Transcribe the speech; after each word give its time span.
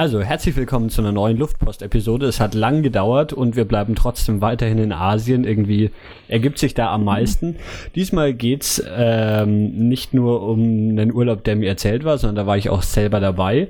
Also, 0.00 0.22
herzlich 0.22 0.56
willkommen 0.56 0.88
zu 0.88 1.02
einer 1.02 1.12
neuen 1.12 1.36
Luftpost-Episode. 1.36 2.24
Es 2.24 2.40
hat 2.40 2.54
lang 2.54 2.82
gedauert 2.82 3.34
und 3.34 3.54
wir 3.54 3.66
bleiben 3.66 3.94
trotzdem 3.94 4.40
weiterhin 4.40 4.78
in 4.78 4.92
Asien. 4.94 5.44
Irgendwie 5.44 5.90
ergibt 6.26 6.58
sich 6.58 6.72
da 6.72 6.90
am 6.90 7.04
meisten. 7.04 7.56
Diesmal 7.94 8.32
geht's 8.32 8.82
ähm, 8.96 9.88
nicht 9.90 10.14
nur 10.14 10.40
um 10.40 10.58
einen 10.58 11.12
Urlaub, 11.12 11.44
der 11.44 11.56
mir 11.56 11.68
erzählt 11.68 12.02
war, 12.04 12.16
sondern 12.16 12.36
da 12.36 12.46
war 12.46 12.56
ich 12.56 12.70
auch 12.70 12.80
selber 12.80 13.20
dabei. 13.20 13.68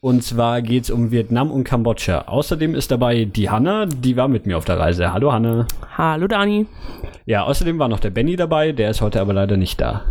Und 0.00 0.24
zwar 0.24 0.60
geht's 0.60 0.90
um 0.90 1.12
Vietnam 1.12 1.52
und 1.52 1.62
Kambodscha. 1.62 2.22
Außerdem 2.22 2.74
ist 2.74 2.90
dabei 2.90 3.24
die 3.24 3.48
Hanna, 3.48 3.86
die 3.86 4.16
war 4.16 4.26
mit 4.26 4.46
mir 4.46 4.58
auf 4.58 4.64
der 4.64 4.80
Reise. 4.80 5.12
Hallo 5.12 5.32
Hanna. 5.32 5.68
Hallo 5.96 6.26
Dani. 6.26 6.66
Ja, 7.26 7.44
außerdem 7.44 7.78
war 7.78 7.86
noch 7.86 8.00
der 8.00 8.10
Benny 8.10 8.34
dabei, 8.34 8.72
der 8.72 8.90
ist 8.90 9.00
heute 9.00 9.20
aber 9.20 9.34
leider 9.34 9.56
nicht 9.56 9.80
da. 9.80 10.02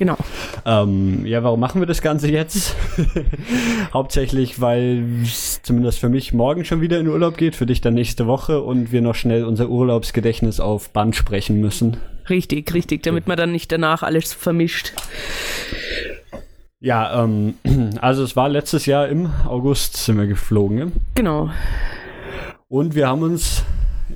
Genau. 0.00 0.16
Ähm, 0.64 1.26
ja, 1.26 1.44
warum 1.44 1.60
machen 1.60 1.82
wir 1.82 1.86
das 1.86 2.00
Ganze 2.00 2.30
jetzt? 2.30 2.74
Hauptsächlich, 3.92 4.58
weil 4.58 5.04
es 5.22 5.60
zumindest 5.62 5.98
für 5.98 6.08
mich 6.08 6.32
morgen 6.32 6.64
schon 6.64 6.80
wieder 6.80 6.98
in 6.98 7.06
Urlaub 7.06 7.36
geht, 7.36 7.54
für 7.54 7.66
dich 7.66 7.82
dann 7.82 7.92
nächste 7.92 8.26
Woche 8.26 8.62
und 8.62 8.92
wir 8.92 9.02
noch 9.02 9.14
schnell 9.14 9.44
unser 9.44 9.68
Urlaubsgedächtnis 9.68 10.58
auf 10.58 10.88
Band 10.88 11.16
sprechen 11.16 11.60
müssen. 11.60 11.98
Richtig, 12.30 12.72
richtig, 12.72 13.02
damit 13.02 13.28
man 13.28 13.36
dann 13.36 13.52
nicht 13.52 13.70
danach 13.72 14.02
alles 14.02 14.32
vermischt. 14.32 14.94
Ja, 16.80 17.22
ähm, 17.22 17.56
also 18.00 18.24
es 18.24 18.34
war 18.36 18.48
letztes 18.48 18.86
Jahr 18.86 19.06
im 19.06 19.30
August 19.46 19.98
sind 19.98 20.16
wir 20.16 20.26
geflogen. 20.26 20.78
Ne? 20.78 20.92
Genau. 21.14 21.50
Und 22.68 22.94
wir 22.94 23.06
haben 23.06 23.20
uns, 23.20 23.64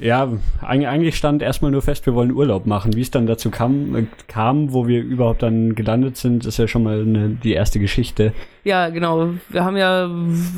ja, 0.01 0.29
eigentlich 0.63 1.17
stand 1.17 1.43
erstmal 1.43 1.71
nur 1.71 1.83
fest, 1.83 2.07
wir 2.07 2.15
wollen 2.15 2.33
Urlaub 2.33 2.67
machen. 2.67 2.95
Wie 2.95 3.01
es 3.01 3.11
dann 3.11 3.27
dazu 3.27 3.51
kam, 3.51 3.95
äh, 3.97 4.07
kam, 4.29 4.73
wo 4.73 4.87
wir 4.87 5.03
überhaupt 5.03 5.43
dann 5.43 5.75
gelandet 5.75 6.17
sind, 6.17 6.47
ist 6.47 6.59
ja 6.59 6.69
schon 6.69 6.83
mal 6.83 7.03
eine, 7.03 7.31
die 7.31 7.53
erste 7.53 7.79
Geschichte. 7.79 8.33
Ja, 8.65 8.89
genau. 8.89 9.31
Wir 9.49 9.65
haben 9.65 9.77
ja 9.77 10.11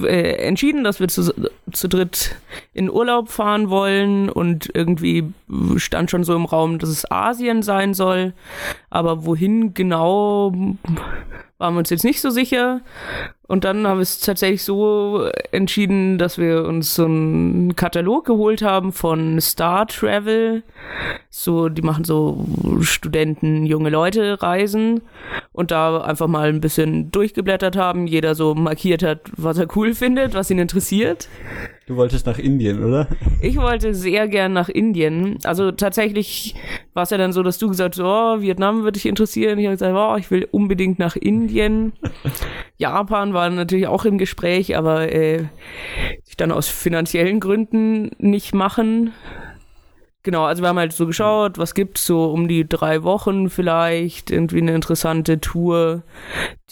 äh, 0.04 0.32
entschieden, 0.46 0.84
dass 0.84 1.00
wir 1.00 1.08
zu, 1.08 1.32
zu 1.72 1.88
dritt 1.88 2.36
in 2.72 2.91
Urlaub 2.91 3.28
fahren 3.28 3.70
wollen 3.70 4.28
und 4.28 4.70
irgendwie 4.74 5.33
stand 5.77 6.11
schon 6.11 6.24
so 6.24 6.34
im 6.34 6.44
Raum, 6.44 6.78
dass 6.78 6.89
es 6.89 7.11
Asien 7.11 7.62
sein 7.62 7.94
soll. 7.94 8.33
Aber 8.91 9.27
wohin 9.27 9.74
genau 9.74 10.52
waren 11.58 11.74
wir 11.74 11.78
uns 11.78 11.90
jetzt 11.90 12.04
nicht 12.04 12.20
so 12.20 12.30
sicher. 12.30 12.80
Und 13.48 13.64
dann 13.64 13.86
haben 13.86 13.98
wir 13.98 14.02
es 14.02 14.20
tatsächlich 14.20 14.64
so 14.64 15.30
entschieden, 15.52 16.18
dass 16.18 16.36
wir 16.36 16.64
uns 16.64 16.94
so 16.94 17.04
einen 17.04 17.76
Katalog 17.76 18.26
geholt 18.26 18.60
haben 18.62 18.92
von 18.92 19.40
Star 19.40 19.86
Travel. 19.86 20.64
So, 21.30 21.68
die 21.68 21.82
machen 21.82 22.04
so 22.04 22.44
Studenten, 22.80 23.64
junge 23.64 23.90
Leute 23.90 24.42
Reisen 24.42 25.02
und 25.52 25.70
da 25.70 26.00
einfach 26.00 26.27
mal 26.27 26.48
ein 26.48 26.60
bisschen 26.60 27.10
durchgeblättert 27.12 27.77
haben. 27.77 28.06
Jeder 28.06 28.34
so 28.34 28.54
markiert 28.54 29.02
hat, 29.02 29.20
was 29.36 29.58
er 29.58 29.68
cool 29.77 29.94
findet, 29.94 30.34
was 30.34 30.50
ihn 30.50 30.58
interessiert. 30.58 31.28
Du 31.87 31.95
wolltest 31.95 32.27
nach 32.27 32.41
Indien, 32.41 32.83
oder? 32.83 33.06
Ich 33.41 33.56
wollte 33.59 33.95
sehr 33.95 34.27
gern 34.27 34.53
nach 34.53 34.69
Indien. 34.69 35.39
Also 35.45 35.70
tatsächlich 35.70 36.56
war 36.95 37.05
es 37.05 37.11
ja 37.11 37.17
dann 37.17 37.33
so, 37.33 37.45
dass 37.45 37.59
du 37.59 37.69
gesagt 37.69 37.95
hast, 37.95 38.05
oh, 38.05 38.41
Vietnam 38.41 38.83
würde 38.83 38.98
dich 38.98 39.06
interessieren. 39.06 39.56
Ich 39.61 39.67
habe 39.67 39.77
gesagt, 39.77 39.95
oh, 39.95 40.17
ich 40.17 40.29
will 40.33 40.48
unbedingt 40.51 40.98
nach 40.98 41.14
Indien. 41.14 41.92
Japan 42.77 43.34
war 43.34 43.48
natürlich 43.51 43.87
auch 43.87 44.05
im 44.05 44.19
Gespräch, 44.19 44.77
aber 44.77 45.12
äh, 45.12 45.45
ich 46.27 46.37
dann 46.37 46.51
aus 46.51 46.67
finanziellen 46.67 47.39
Gründen 47.39 48.11
nicht 48.19 48.53
machen. 48.53 49.12
Genau, 50.27 50.42
also 50.42 50.60
wir 50.60 50.70
haben 50.70 50.78
halt 50.80 50.92
so 50.92 51.06
geschaut, 51.06 51.56
was 51.56 51.72
gibt's 51.72 52.05
so 52.05 52.24
um 52.32 52.48
die 52.48 52.69
drei 52.69 53.05
Wochen 53.05 53.48
vielleicht, 53.48 54.33
irgendwie 54.33 54.60
eine 54.60 54.74
interessante 54.74 55.38
Tour, 55.38 56.02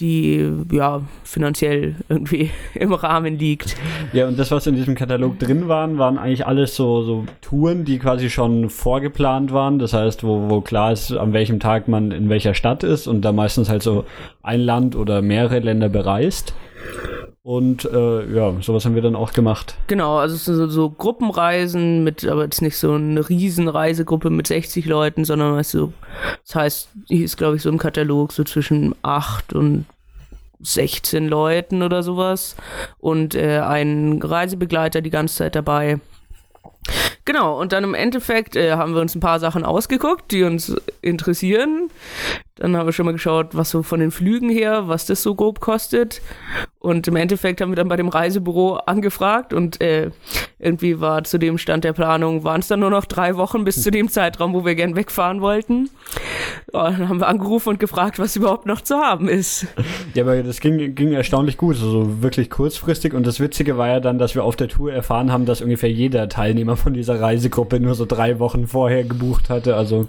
die 0.01 0.45
ja 0.73 1.03
finanziell 1.23 1.95
irgendwie 2.09 2.51
im 2.75 2.93
Rahmen 2.93 3.39
liegt. 3.39 3.77
Ja, 4.13 4.27
und 4.27 4.41
das, 4.41 4.51
was 4.51 4.67
in 4.67 4.75
diesem 4.75 4.97
Katalog 4.97 5.39
drin 5.39 5.69
waren, 5.69 5.99
waren 5.99 6.19
eigentlich 6.19 6.45
alles 6.49 6.75
so, 6.75 7.05
so 7.05 7.27
Touren, 7.43 7.85
die 7.85 8.01
quasi 8.01 8.29
schon 8.29 8.71
vorgeplant 8.71 9.53
waren. 9.53 9.79
Das 9.79 9.93
heißt, 9.93 10.25
wo, 10.25 10.51
wo 10.51 10.61
klar 10.61 10.91
ist, 10.91 11.13
an 11.13 11.33
welchem 11.33 11.61
Tag 11.61 11.87
man 11.87 12.11
in 12.11 12.29
welcher 12.29 12.55
Stadt 12.55 12.83
ist 12.83 13.07
und 13.07 13.21
da 13.21 13.31
meistens 13.31 13.69
halt 13.69 13.85
so 13.85 14.05
ein 14.43 14.59
Land 14.63 14.97
oder 14.97 15.23
mehrere 15.23 15.61
Länder 15.61 15.89
bereist. 15.89 16.55
Und 17.45 17.85
äh, 17.85 18.35
ja, 18.35 18.55
sowas 18.63 18.87
haben 18.87 18.95
wir 18.95 19.03
dann 19.03 19.15
auch 19.15 19.35
gemacht. 19.35 19.77
Genau, 19.87 20.17
also 20.17 20.35
es 20.35 20.47
sind 20.47 20.57
so, 20.57 20.67
so 20.67 20.89
Gruppenreisen 20.89 22.03
mit, 22.03 22.25
aber 22.27 22.45
jetzt 22.45 22.63
nicht 22.63 22.79
so 22.79 22.95
eine 22.95 23.29
Riesenreisegruppe 23.29 24.31
mit 24.31 24.47
60 24.47 24.87
Leuten, 24.87 25.27
sondern 25.27 25.55
weißt 25.55 25.75
du, 25.75 25.93
das 26.47 26.55
heißt, 26.55 26.89
hier 27.07 27.23
ist 27.27 27.37
glaube 27.37 27.57
ich 27.57 27.63
so 27.63 27.69
im 27.69 27.77
Katalog 27.77 28.33
so 28.33 28.45
zwischen 28.45 28.95
8 29.03 29.53
und 29.53 29.85
16 30.61 31.29
Leuten 31.29 31.83
oder 31.83 32.03
sowas 32.03 32.57
und 32.97 33.35
äh, 33.35 33.59
ein 33.59 34.23
Reisebegleiter 34.23 35.03
die 35.03 35.11
ganze 35.11 35.37
Zeit 35.37 35.55
dabei. 35.55 36.01
Genau, 37.27 37.59
und 37.59 37.73
dann 37.73 37.85
im 37.85 37.95
Endeffekt 37.95 38.55
äh, 38.55 38.73
haben 38.73 38.95
wir 38.95 39.01
uns 39.01 39.15
ein 39.15 39.21
paar 39.21 39.41
Sachen 39.41 39.65
ausgeguckt, 39.65 40.31
die 40.31 40.43
uns 40.43 40.77
interessieren. 41.01 41.91
Dann 42.57 42.77
haben 42.77 42.87
wir 42.87 42.93
schon 42.93 43.07
mal 43.07 43.13
geschaut, 43.13 43.57
was 43.57 43.71
so 43.71 43.83
von 43.83 43.99
den 43.99 44.11
Flügen 44.11 44.49
her, 44.49 44.87
was 44.87 45.07
das 45.07 45.23
so 45.23 45.35
grob 45.35 45.59
kostet. 45.59 46.21
Und 46.79 47.09
im 47.09 47.17
Endeffekt 47.17 47.61
haben 47.61 47.73
wir 47.73 47.77
dann 47.77 47.89
bei 47.89 47.97
dem 47.97 48.09
Reisebüro 48.09 48.75
angefragt 48.75 49.53
und 49.53 49.81
äh, 49.81 50.11
irgendwie 50.59 51.01
war 51.01 51.25
zu 51.25 51.39
dem 51.39 51.59
Stand 51.59 51.83
der 51.83 51.95
Planung, 51.95 52.45
waren 52.45 52.61
es 52.61 52.69
dann 52.69 52.81
nur 52.81 52.91
noch 52.91 53.07
drei 53.07 53.37
Wochen 53.37 53.65
bis 53.65 53.83
zu 53.83 53.91
dem 53.91 54.09
Zeitraum, 54.09 54.53
wo 54.53 54.65
wir 54.65 54.75
gern 54.75 54.95
wegfahren 54.95 55.41
wollten. 55.41 55.91
Ja, 56.73 56.91
dann 56.91 57.09
haben 57.09 57.21
wir 57.21 57.27
angerufen 57.27 57.71
und 57.71 57.81
gefragt, 57.81 58.19
was 58.19 58.37
überhaupt 58.37 58.67
noch 58.67 58.83
zu 58.83 58.97
haben 58.97 59.29
ist. 59.29 59.67
Ja, 60.15 60.23
aber 60.23 60.43
das 60.43 60.61
ging, 60.61 60.95
ging 60.95 61.13
erstaunlich 61.13 61.57
gut, 61.57 61.77
also 61.77 62.23
wirklich 62.23 62.51
kurzfristig. 62.51 63.15
Und 63.15 63.27
das 63.27 63.41
Witzige 63.41 63.77
war 63.79 63.89
ja 63.89 64.01
dann, 64.01 64.19
dass 64.19 64.35
wir 64.35 64.45
auf 64.45 64.55
der 64.55 64.69
Tour 64.69 64.93
erfahren 64.93 65.33
haben, 65.33 65.45
dass 65.45 65.61
ungefähr 65.61 65.91
jeder 65.91 66.29
Teilnehmer 66.29 66.77
von 66.77 66.95
dieser 66.95 67.14
Reisegruppe 67.21 67.81
nur 67.81 67.95
so 67.95 68.07
drei 68.07 68.39
Wochen 68.39 68.67
vorher 68.67 69.05
gebucht 69.05 69.51
hatte. 69.51 69.77
Also 69.77 70.07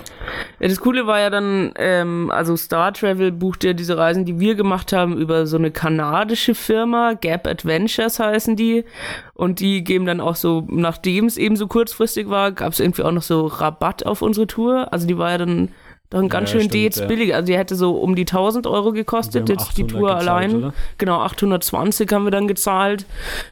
ja, 0.60 0.68
das 0.68 0.80
Coole 0.80 1.08
war 1.08 1.20
ja 1.20 1.30
dann, 1.30 1.74
ähm, 1.78 2.32
also 2.32 2.56
Star 2.56 2.94
Travel 2.94 3.32
bucht 3.32 3.64
ja 3.64 3.74
diese 3.74 3.98
Reisen, 3.98 4.26
die 4.26 4.40
wir 4.40 4.56
gemacht 4.56 4.94
haben, 4.94 5.18
über 5.18 5.48
so 5.48 5.58
eine 5.58 5.72
kanadische 5.72 6.56
Firma, 6.56 7.14
Gap 7.14 7.48
Adventures 7.48 8.20
heißen 8.20 8.56
die. 8.56 8.86
Und 9.34 9.60
die 9.60 9.84
geben 9.84 10.06
dann 10.06 10.22
auch 10.22 10.36
so, 10.36 10.66
nachdem 10.70 11.26
es 11.26 11.38
eben 11.38 11.56
so 11.56 11.68
kurzfristig 11.68 12.30
war, 12.30 12.52
gab 12.52 12.74
es 12.74 12.80
irgendwie 12.80 13.04
auch 13.04 13.12
noch 13.12 13.24
so 13.24 13.48
Rabatt 13.48 14.06
auf 14.06 14.22
unsere 14.22 14.48
Tour. 14.48 14.92
Also 14.94 15.08
die 15.08 15.18
war 15.18 15.32
ja 15.32 15.38
dann 15.38 15.70
dann 16.16 16.30
ganz 16.30 16.54
ja, 16.54 16.60
schön 16.60 16.70
stimmt, 16.70 16.96
ja. 16.96 17.06
billig. 17.08 17.36
Also 17.36 17.48
die 17.48 17.58
hätte 17.58 17.76
so 17.76 17.98
um 17.98 18.16
die 18.16 18.22
1000 18.22 18.68
Euro 18.68 18.94
gekostet, 18.94 19.50
jetzt 19.50 19.78
die 19.78 19.86
Tour 19.86 20.08
gezahlt, 20.08 20.22
allein. 20.22 20.56
Oder? 20.56 20.74
Genau, 20.98 21.20
820 21.20 22.10
haben 22.14 22.24
wir 22.24 22.32
dann 22.32 22.48
gezahlt. 22.48 23.06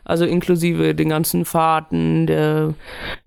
Also 0.05 0.23
inklusive 0.25 0.95
den 0.95 1.09
ganzen 1.09 1.43
Fahrten, 1.43 2.25
der, 2.25 2.73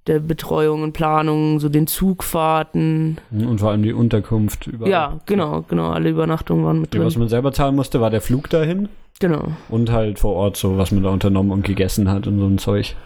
der 0.06 0.20
Betreuung 0.20 0.82
und 0.82 0.92
Planung, 0.92 1.60
so 1.60 1.68
den 1.68 1.86
Zugfahrten. 1.86 3.18
Und 3.30 3.58
vor 3.58 3.70
allem 3.72 3.82
die 3.82 3.92
Unterkunft. 3.92 4.68
Überall. 4.68 4.90
Ja, 4.90 5.20
genau, 5.26 5.64
genau. 5.68 5.90
Alle 5.90 6.08
Übernachtungen 6.08 6.64
waren 6.64 6.80
mit 6.80 6.94
drin. 6.94 7.04
Was 7.04 7.16
man 7.16 7.28
selber 7.28 7.52
zahlen 7.52 7.76
musste, 7.76 8.00
war 8.00 8.08
der 8.08 8.22
Flug 8.22 8.48
dahin. 8.48 8.88
Genau. 9.20 9.48
Und 9.68 9.92
halt 9.92 10.18
vor 10.18 10.34
Ort 10.34 10.56
so, 10.56 10.78
was 10.78 10.92
man 10.92 11.02
da 11.02 11.10
unternommen 11.10 11.52
und 11.52 11.64
gegessen 11.64 12.10
hat 12.10 12.26
und 12.26 12.38
so 12.38 12.46
ein 12.46 12.58
Zeug 12.58 12.96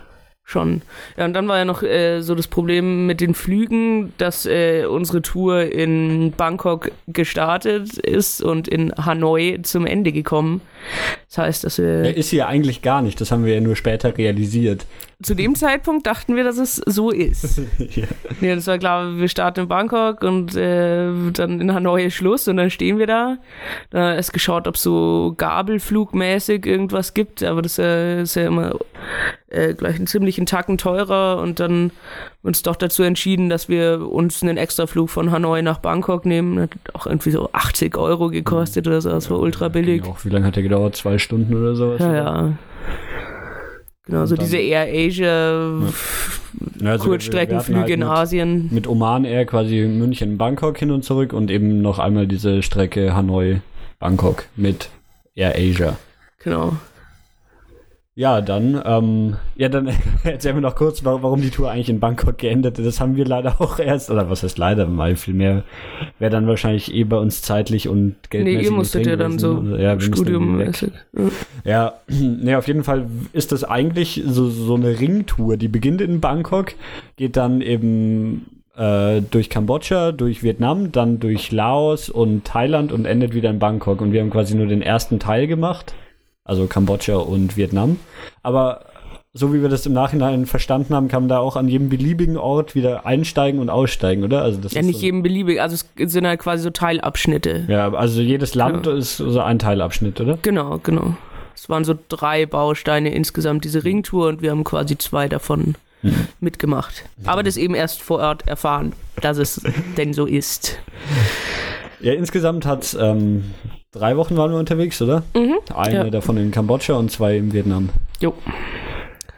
schon. 0.50 0.82
Ja, 1.16 1.24
und 1.24 1.32
dann 1.32 1.48
war 1.48 1.58
ja 1.58 1.64
noch 1.64 1.82
äh, 1.82 2.20
so 2.20 2.34
das 2.34 2.48
Problem 2.48 3.06
mit 3.06 3.20
den 3.20 3.34
Flügen, 3.34 4.12
dass 4.18 4.46
äh, 4.46 4.84
unsere 4.84 5.22
Tour 5.22 5.62
in 5.62 6.32
Bangkok 6.36 6.90
gestartet 7.06 7.98
ist 7.98 8.42
und 8.42 8.68
in 8.68 8.92
Hanoi 8.92 9.58
zum 9.62 9.86
Ende 9.86 10.12
gekommen. 10.12 10.60
Das 11.28 11.38
heißt, 11.38 11.64
dass 11.64 11.78
wir. 11.78 12.04
Ja, 12.04 12.10
ist 12.10 12.30
sie 12.30 12.38
ja 12.38 12.48
eigentlich 12.48 12.82
gar 12.82 13.02
nicht, 13.02 13.20
das 13.20 13.30
haben 13.30 13.44
wir 13.44 13.54
ja 13.54 13.60
nur 13.60 13.76
später 13.76 14.16
realisiert. 14.16 14.86
Zu 15.22 15.34
dem 15.34 15.54
Zeitpunkt 15.54 16.06
dachten 16.06 16.34
wir, 16.34 16.44
dass 16.44 16.56
es 16.56 16.76
so 16.76 17.10
ist. 17.10 17.60
ja. 17.78 18.06
ja, 18.40 18.54
das 18.54 18.66
war 18.66 18.78
klar, 18.78 19.16
wir 19.16 19.28
starten 19.28 19.60
in 19.60 19.68
Bangkok 19.68 20.22
und 20.22 20.56
äh, 20.56 21.10
dann 21.32 21.60
in 21.60 21.74
Hanoi 21.74 22.06
ist 22.06 22.14
Schluss 22.14 22.48
und 22.48 22.56
dann 22.56 22.70
stehen 22.70 22.98
wir 22.98 23.06
da. 23.06 23.36
Dann 23.90 24.18
ist 24.18 24.32
geschaut, 24.32 24.66
ob 24.66 24.78
so 24.78 25.34
Gabelflugmäßig 25.36 26.64
irgendwas 26.64 27.12
gibt, 27.12 27.42
aber 27.42 27.60
das 27.60 27.78
äh, 27.78 28.22
ist 28.22 28.34
ja 28.34 28.46
immer 28.46 28.78
äh, 29.50 29.74
gleich 29.74 29.96
einen 29.96 30.06
ziemlichen 30.06 30.46
Tacken 30.46 30.78
teurer 30.78 31.42
und 31.42 31.60
dann 31.60 31.90
uns 32.42 32.62
doch 32.62 32.76
dazu 32.76 33.02
entschieden, 33.02 33.50
dass 33.50 33.68
wir 33.68 34.08
uns 34.08 34.42
einen 34.42 34.56
Extraflug 34.56 35.10
von 35.10 35.30
Hanoi 35.30 35.60
nach 35.60 35.78
Bangkok 35.78 36.24
nehmen. 36.24 36.60
Hat 36.60 36.70
auch 36.94 37.06
irgendwie 37.06 37.30
so 37.30 37.50
80 37.52 37.96
Euro 37.98 38.30
gekostet 38.30 38.86
oder 38.86 39.00
so, 39.00 39.10
das 39.10 39.30
war 39.30 39.38
ultra 39.38 39.68
billig. 39.68 40.02
Auch, 40.04 40.24
wie 40.24 40.30
lange 40.30 40.46
hat 40.46 40.56
der 40.56 40.62
gedauert? 40.62 40.96
Zwei 40.96 41.18
Stunden 41.18 41.54
oder 41.54 41.74
so? 41.74 41.96
Ja, 41.96 42.14
ja. 42.14 42.52
Genau, 44.10 44.26
so 44.26 44.34
diese 44.34 44.58
Air 44.58 44.88
Asia 44.88 45.80
ja. 46.80 46.90
also 46.90 47.04
Kurzstreckenflüge 47.04 47.80
halt 47.80 47.90
in 47.90 48.02
Asien. 48.02 48.68
Mit 48.72 48.88
Oman 48.88 49.24
Air 49.24 49.46
quasi 49.46 49.82
München, 49.86 50.36
Bangkok 50.36 50.78
hin 50.78 50.90
und 50.90 51.04
zurück 51.04 51.32
und 51.32 51.48
eben 51.48 51.80
noch 51.80 52.00
einmal 52.00 52.26
diese 52.26 52.64
Strecke 52.64 53.14
Hanoi, 53.14 53.60
Bangkok 54.00 54.46
mit 54.56 54.90
Air 55.36 55.54
Asia. 55.56 55.96
Genau. 56.42 56.72
Ja, 58.16 58.40
dann, 58.40 58.82
ähm, 58.84 59.36
ja, 59.54 59.68
dann 59.68 59.88
erzählen 60.24 60.56
wir 60.56 60.60
noch 60.60 60.74
kurz, 60.74 61.04
warum 61.04 61.40
die 61.40 61.50
Tour 61.50 61.70
eigentlich 61.70 61.88
in 61.88 62.00
Bangkok 62.00 62.38
geendet 62.38 62.78
ist. 62.78 62.84
Das 62.84 63.00
haben 63.00 63.14
wir 63.14 63.24
leider 63.24 63.60
auch 63.60 63.78
erst, 63.78 64.10
oder 64.10 64.28
was 64.28 64.42
heißt 64.42 64.58
leider, 64.58 64.86
mal 64.86 65.14
viel 65.14 65.34
mehr, 65.34 65.62
wäre 66.18 66.30
dann 66.30 66.48
wahrscheinlich 66.48 66.92
eh 66.92 67.04
bei 67.04 67.16
uns 67.16 67.40
zeitlich 67.42 67.88
und 67.88 68.16
geldmäßig. 68.28 68.58
Nee, 68.58 68.64
ihr 68.64 68.72
musstet 68.72 69.06
ja 69.06 69.16
dann 69.16 69.38
so 69.38 69.62
ja, 69.76 69.98
Studium. 70.00 70.60
Ja, 70.60 70.70
ja 71.64 71.92
nee, 72.08 72.54
auf 72.56 72.66
jeden 72.66 72.82
Fall 72.82 73.06
ist 73.32 73.52
das 73.52 73.62
eigentlich 73.62 74.22
so, 74.26 74.50
so 74.50 74.74
eine 74.74 74.98
Ringtour, 74.98 75.56
die 75.56 75.68
beginnt 75.68 76.00
in 76.00 76.20
Bangkok, 76.20 76.74
geht 77.16 77.36
dann 77.36 77.60
eben 77.60 78.46
äh, 78.76 79.22
durch 79.22 79.50
Kambodscha, 79.50 80.10
durch 80.10 80.42
Vietnam, 80.42 80.90
dann 80.90 81.20
durch 81.20 81.52
Laos 81.52 82.10
und 82.10 82.44
Thailand 82.44 82.90
und 82.90 83.04
endet 83.04 83.34
wieder 83.34 83.50
in 83.50 83.60
Bangkok. 83.60 84.00
Und 84.00 84.12
wir 84.12 84.20
haben 84.20 84.30
quasi 84.30 84.56
nur 84.56 84.66
den 84.66 84.82
ersten 84.82 85.20
Teil 85.20 85.46
gemacht 85.46 85.94
also 86.50 86.66
Kambodscha 86.66 87.16
und 87.16 87.56
Vietnam. 87.56 87.98
Aber 88.42 88.84
so 89.32 89.54
wie 89.54 89.62
wir 89.62 89.68
das 89.68 89.86
im 89.86 89.92
Nachhinein 89.92 90.46
verstanden 90.46 90.92
haben, 90.94 91.06
kann 91.06 91.22
man 91.22 91.28
da 91.28 91.38
auch 91.38 91.54
an 91.54 91.68
jedem 91.68 91.88
beliebigen 91.88 92.36
Ort 92.36 92.74
wieder 92.74 93.06
einsteigen 93.06 93.60
und 93.60 93.70
aussteigen, 93.70 94.24
oder? 94.24 94.42
Also 94.42 94.60
das 94.60 94.72
ja, 94.72 94.82
nicht 94.82 94.96
so 94.96 95.02
jedem 95.02 95.22
beliebigen, 95.22 95.62
also 95.62 95.76
es 95.96 96.12
sind 96.12 96.26
halt 96.26 96.40
quasi 96.40 96.64
so 96.64 96.70
Teilabschnitte. 96.70 97.66
Ja, 97.68 97.92
also 97.92 98.20
jedes 98.20 98.56
Land 98.56 98.86
ja. 98.86 98.96
ist 98.96 99.18
so 99.18 99.40
ein 99.40 99.60
Teilabschnitt, 99.60 100.20
oder? 100.20 100.38
Genau, 100.42 100.80
genau. 100.82 101.14
Es 101.54 101.68
waren 101.68 101.84
so 101.84 101.94
drei 102.08 102.46
Bausteine 102.46 103.14
insgesamt, 103.14 103.64
diese 103.64 103.84
Ringtour, 103.84 104.28
und 104.28 104.42
wir 104.42 104.50
haben 104.50 104.64
quasi 104.64 104.98
zwei 104.98 105.28
davon 105.28 105.76
hm. 106.00 106.14
mitgemacht. 106.40 107.04
Aber 107.24 107.44
das 107.44 107.56
eben 107.56 107.76
erst 107.76 108.02
vor 108.02 108.18
Ort 108.18 108.48
erfahren, 108.48 108.94
dass 109.20 109.38
es 109.38 109.60
denn 109.96 110.12
so 110.12 110.26
ist. 110.26 110.78
Ja, 112.00 112.14
insgesamt 112.14 112.66
hat 112.66 112.96
ähm, 112.98 113.44
drei 113.92 114.16
Wochen 114.16 114.36
waren 114.36 114.50
wir 114.52 114.58
unterwegs, 114.58 115.00
oder? 115.02 115.22
Mhm, 115.34 115.58
Eine 115.74 115.94
ja. 115.94 116.10
davon 116.10 116.36
in 116.36 116.50
Kambodscha 116.50 116.94
und 116.94 117.10
zwei 117.10 117.36
in 117.36 117.52
Vietnam. 117.52 117.88
Jo. 118.20 118.34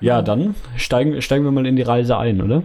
Ja, 0.01 0.21
dann 0.21 0.55
steigen, 0.77 1.23
steigen 1.23 1.45
wir 1.45 1.53
mal 1.53 1.65
in 1.67 1.77
die 1.77 1.83
Reise 1.83 2.19
ein, 2.19 2.43
oder? 2.43 2.63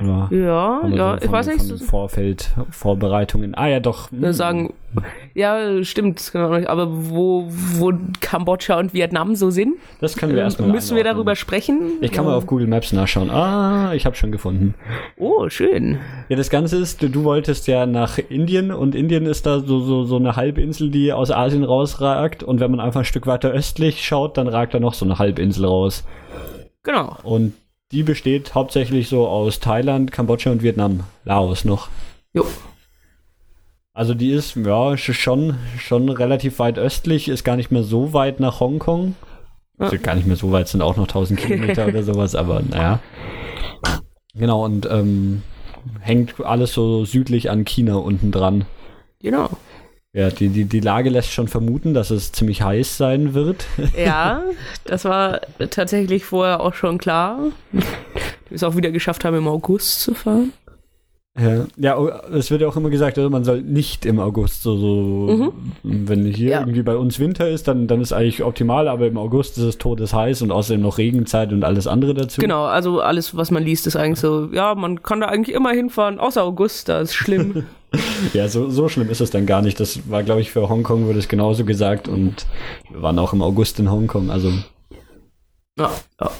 Oder 0.00 0.28
ja, 0.30 0.86
ja, 0.88 1.18
so 1.18 1.24
ich 1.24 1.32
weiß 1.32 1.46
nicht. 1.48 1.66
Von 1.66 1.78
Vorfeld, 1.78 2.50
Vorbereitungen. 2.70 3.54
Ah 3.54 3.68
ja, 3.68 3.80
doch. 3.80 4.08
Sagen, 4.30 4.72
ja, 5.34 5.82
stimmt, 5.84 6.32
aber 6.34 6.88
wo, 6.90 7.46
wo 7.48 7.92
Kambodscha 8.20 8.78
und 8.78 8.92
Vietnam 8.92 9.34
so 9.34 9.50
sind? 9.50 9.76
Das 10.00 10.16
können 10.16 10.32
wir 10.32 10.40
ähm, 10.40 10.44
erstmal 10.44 10.68
Müssen 10.70 10.96
wir 10.96 11.04
darüber 11.04 11.34
sprechen? 11.36 11.92
Ich 12.00 12.12
kann 12.12 12.24
mal 12.24 12.34
auf 12.34 12.46
Google 12.46 12.66
Maps 12.66 12.92
nachschauen. 12.92 13.30
Ah, 13.30 13.94
ich 13.94 14.04
habe 14.04 14.16
schon 14.16 14.32
gefunden. 14.32 14.74
Oh, 15.16 15.48
schön. 15.48 15.98
Ja, 16.28 16.36
das 16.36 16.50
Ganze 16.50 16.76
ist, 16.76 17.02
du, 17.02 17.08
du 17.08 17.24
wolltest 17.24 17.66
ja 17.66 17.86
nach 17.86 18.18
Indien 18.18 18.70
und 18.70 18.94
Indien 18.94 19.26
ist 19.26 19.46
da 19.46 19.60
so, 19.60 19.80
so, 19.80 20.04
so 20.04 20.16
eine 20.16 20.36
Halbinsel, 20.36 20.90
die 20.90 21.12
aus 21.12 21.30
Asien 21.30 21.64
rausragt 21.64 22.42
und 22.42 22.60
wenn 22.60 22.70
man 22.70 22.80
einfach 22.80 23.00
ein 23.00 23.06
Stück 23.06 23.26
weiter 23.26 23.50
östlich 23.50 24.04
schaut, 24.04 24.36
dann 24.36 24.48
ragt 24.48 24.74
da 24.74 24.80
noch 24.80 24.94
so 24.94 25.04
eine 25.04 25.18
Halbinsel 25.18 25.64
raus. 25.64 26.04
Genau. 26.82 27.16
Und 27.22 27.54
die 27.92 28.02
besteht 28.02 28.54
hauptsächlich 28.54 29.08
so 29.08 29.28
aus 29.28 29.60
Thailand, 29.60 30.10
Kambodscha 30.10 30.50
und 30.50 30.62
Vietnam. 30.62 31.00
Laos 31.24 31.64
noch. 31.64 31.88
Jo. 32.32 32.46
Also 33.92 34.14
die 34.14 34.30
ist 34.30 34.56
ja 34.56 34.96
schon, 34.96 35.58
schon 35.78 36.08
relativ 36.08 36.58
weit 36.58 36.78
östlich, 36.78 37.28
ist 37.28 37.44
gar 37.44 37.56
nicht 37.56 37.70
mehr 37.70 37.82
so 37.82 38.14
weit 38.14 38.40
nach 38.40 38.60
Hongkong. 38.60 39.14
Also 39.78 39.98
gar 39.98 40.14
nicht 40.14 40.26
mehr 40.26 40.36
so 40.36 40.50
weit, 40.52 40.68
sind 40.68 40.80
auch 40.80 40.96
noch 40.96 41.08
1000 41.08 41.38
Kilometer 41.38 41.86
oder 41.86 42.02
sowas, 42.02 42.34
aber 42.34 42.62
naja. 42.62 43.00
Genau, 44.34 44.64
und 44.64 44.86
ähm, 44.90 45.42
hängt 46.00 46.40
alles 46.42 46.72
so 46.72 47.04
südlich 47.04 47.50
an 47.50 47.64
China 47.64 47.96
unten 47.96 48.32
dran. 48.32 48.64
Genau. 49.20 49.50
Ja, 50.14 50.28
die, 50.28 50.50
die, 50.50 50.66
die 50.66 50.80
Lage 50.80 51.08
lässt 51.08 51.30
schon 51.30 51.48
vermuten, 51.48 51.94
dass 51.94 52.10
es 52.10 52.32
ziemlich 52.32 52.60
heiß 52.60 52.98
sein 52.98 53.32
wird. 53.32 53.64
Ja, 53.96 54.42
das 54.84 55.06
war 55.06 55.40
tatsächlich 55.70 56.26
vorher 56.26 56.60
auch 56.60 56.74
schon 56.74 56.98
klar. 56.98 57.38
Die 58.50 58.54
es 58.54 58.62
auch 58.62 58.76
wieder 58.76 58.90
geschafft 58.90 59.24
haben, 59.24 59.36
im 59.36 59.48
August 59.48 60.00
zu 60.02 60.12
fahren. 60.14 60.52
Ja, 61.40 61.64
ja, 61.78 62.20
es 62.30 62.50
wird 62.50 62.60
ja 62.60 62.68
auch 62.68 62.76
immer 62.76 62.90
gesagt, 62.90 63.16
also 63.16 63.30
man 63.30 63.42
soll 63.42 63.62
nicht 63.62 64.04
im 64.04 64.20
August 64.20 64.62
so, 64.62 64.76
so 64.76 65.32
mhm. 65.32 65.52
wenn 65.82 66.26
hier 66.26 66.50
ja. 66.50 66.60
irgendwie 66.60 66.82
bei 66.82 66.94
uns 66.94 67.18
Winter 67.18 67.48
ist, 67.48 67.68
dann, 67.68 67.86
dann 67.86 68.02
ist 68.02 68.12
eigentlich 68.12 68.42
optimal, 68.42 68.86
aber 68.86 69.06
im 69.06 69.16
August 69.16 69.56
ist 69.56 69.64
es 69.64 69.78
todesheiß 69.78 70.42
und 70.42 70.52
außerdem 70.52 70.82
noch 70.82 70.98
Regenzeit 70.98 71.50
und 71.50 71.64
alles 71.64 71.86
andere 71.86 72.12
dazu. 72.12 72.38
Genau, 72.38 72.64
also 72.64 73.00
alles, 73.00 73.34
was 73.34 73.50
man 73.50 73.62
liest, 73.62 73.86
ist 73.86 73.96
eigentlich 73.96 74.20
so, 74.20 74.50
ja, 74.52 74.74
man 74.74 75.02
kann 75.02 75.22
da 75.22 75.28
eigentlich 75.28 75.56
immer 75.56 75.70
hinfahren, 75.70 76.18
außer 76.18 76.44
August, 76.44 76.90
da 76.90 77.00
ist 77.00 77.14
schlimm. 77.14 77.64
ja, 78.34 78.46
so, 78.48 78.68
so 78.68 78.90
schlimm 78.90 79.08
ist 79.08 79.22
es 79.22 79.30
dann 79.30 79.46
gar 79.46 79.62
nicht. 79.62 79.80
Das 79.80 80.10
war, 80.10 80.22
glaube 80.22 80.42
ich, 80.42 80.50
für 80.50 80.68
Hongkong 80.68 81.06
wurde 81.06 81.18
es 81.18 81.28
genauso 81.28 81.64
gesagt 81.64 82.08
und 82.08 82.44
wir 82.90 83.00
waren 83.00 83.18
auch 83.18 83.32
im 83.32 83.40
August 83.40 83.78
in 83.78 83.90
Hongkong, 83.90 84.30
also. 84.30 84.52
Ja, 85.78 85.90
ja. 86.20 86.30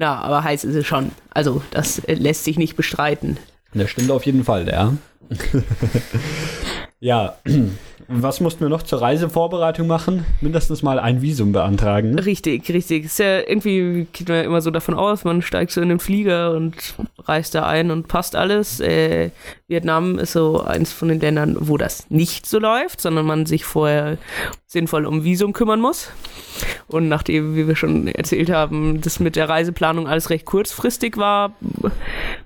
ja 0.00 0.14
aber 0.14 0.42
heiß 0.42 0.64
ist 0.64 0.74
es 0.74 0.86
schon. 0.86 1.10
Also, 1.28 1.60
das 1.70 2.00
lässt 2.06 2.44
sich 2.44 2.56
nicht 2.56 2.76
bestreiten. 2.76 3.36
Das 3.76 3.90
stimmt 3.90 4.10
auf 4.10 4.24
jeden 4.24 4.42
Fall, 4.42 4.66
ja. 4.68 4.94
ja, 7.00 7.36
was 8.08 8.40
mussten 8.40 8.60
wir 8.60 8.68
noch 8.68 8.82
zur 8.82 9.00
Reisevorbereitung 9.00 9.86
machen? 9.86 10.24
Mindestens 10.40 10.82
mal 10.82 10.98
ein 10.98 11.22
Visum 11.22 11.52
beantragen. 11.52 12.18
Richtig, 12.18 12.68
richtig. 12.68 13.04
Ist 13.06 13.18
ja 13.18 13.40
irgendwie 13.40 14.06
geht 14.12 14.28
man 14.28 14.38
ja 14.38 14.44
immer 14.44 14.60
so 14.60 14.70
davon 14.70 14.94
aus, 14.94 15.24
man 15.24 15.42
steigt 15.42 15.72
so 15.72 15.80
in 15.80 15.88
den 15.88 15.98
Flieger 15.98 16.52
und 16.52 16.94
reist 17.18 17.54
da 17.54 17.66
ein 17.66 17.90
und 17.90 18.08
passt 18.08 18.36
alles. 18.36 18.80
Äh, 18.80 19.30
Vietnam 19.68 20.18
ist 20.18 20.32
so 20.32 20.62
eins 20.62 20.92
von 20.92 21.08
den 21.08 21.20
Ländern, 21.20 21.56
wo 21.58 21.76
das 21.76 22.08
nicht 22.10 22.46
so 22.46 22.58
läuft, 22.58 23.00
sondern 23.00 23.26
man 23.26 23.46
sich 23.46 23.64
vorher 23.64 24.18
sinnvoll 24.66 25.06
um 25.06 25.24
Visum 25.24 25.52
kümmern 25.52 25.80
muss. 25.80 26.10
Und 26.88 27.08
nachdem, 27.08 27.56
wie 27.56 27.66
wir 27.66 27.76
schon 27.76 28.08
erzählt 28.08 28.50
haben, 28.50 29.00
das 29.00 29.20
mit 29.20 29.36
der 29.36 29.48
Reiseplanung 29.48 30.06
alles 30.06 30.30
recht 30.30 30.44
kurzfristig 30.44 31.16
war, 31.16 31.52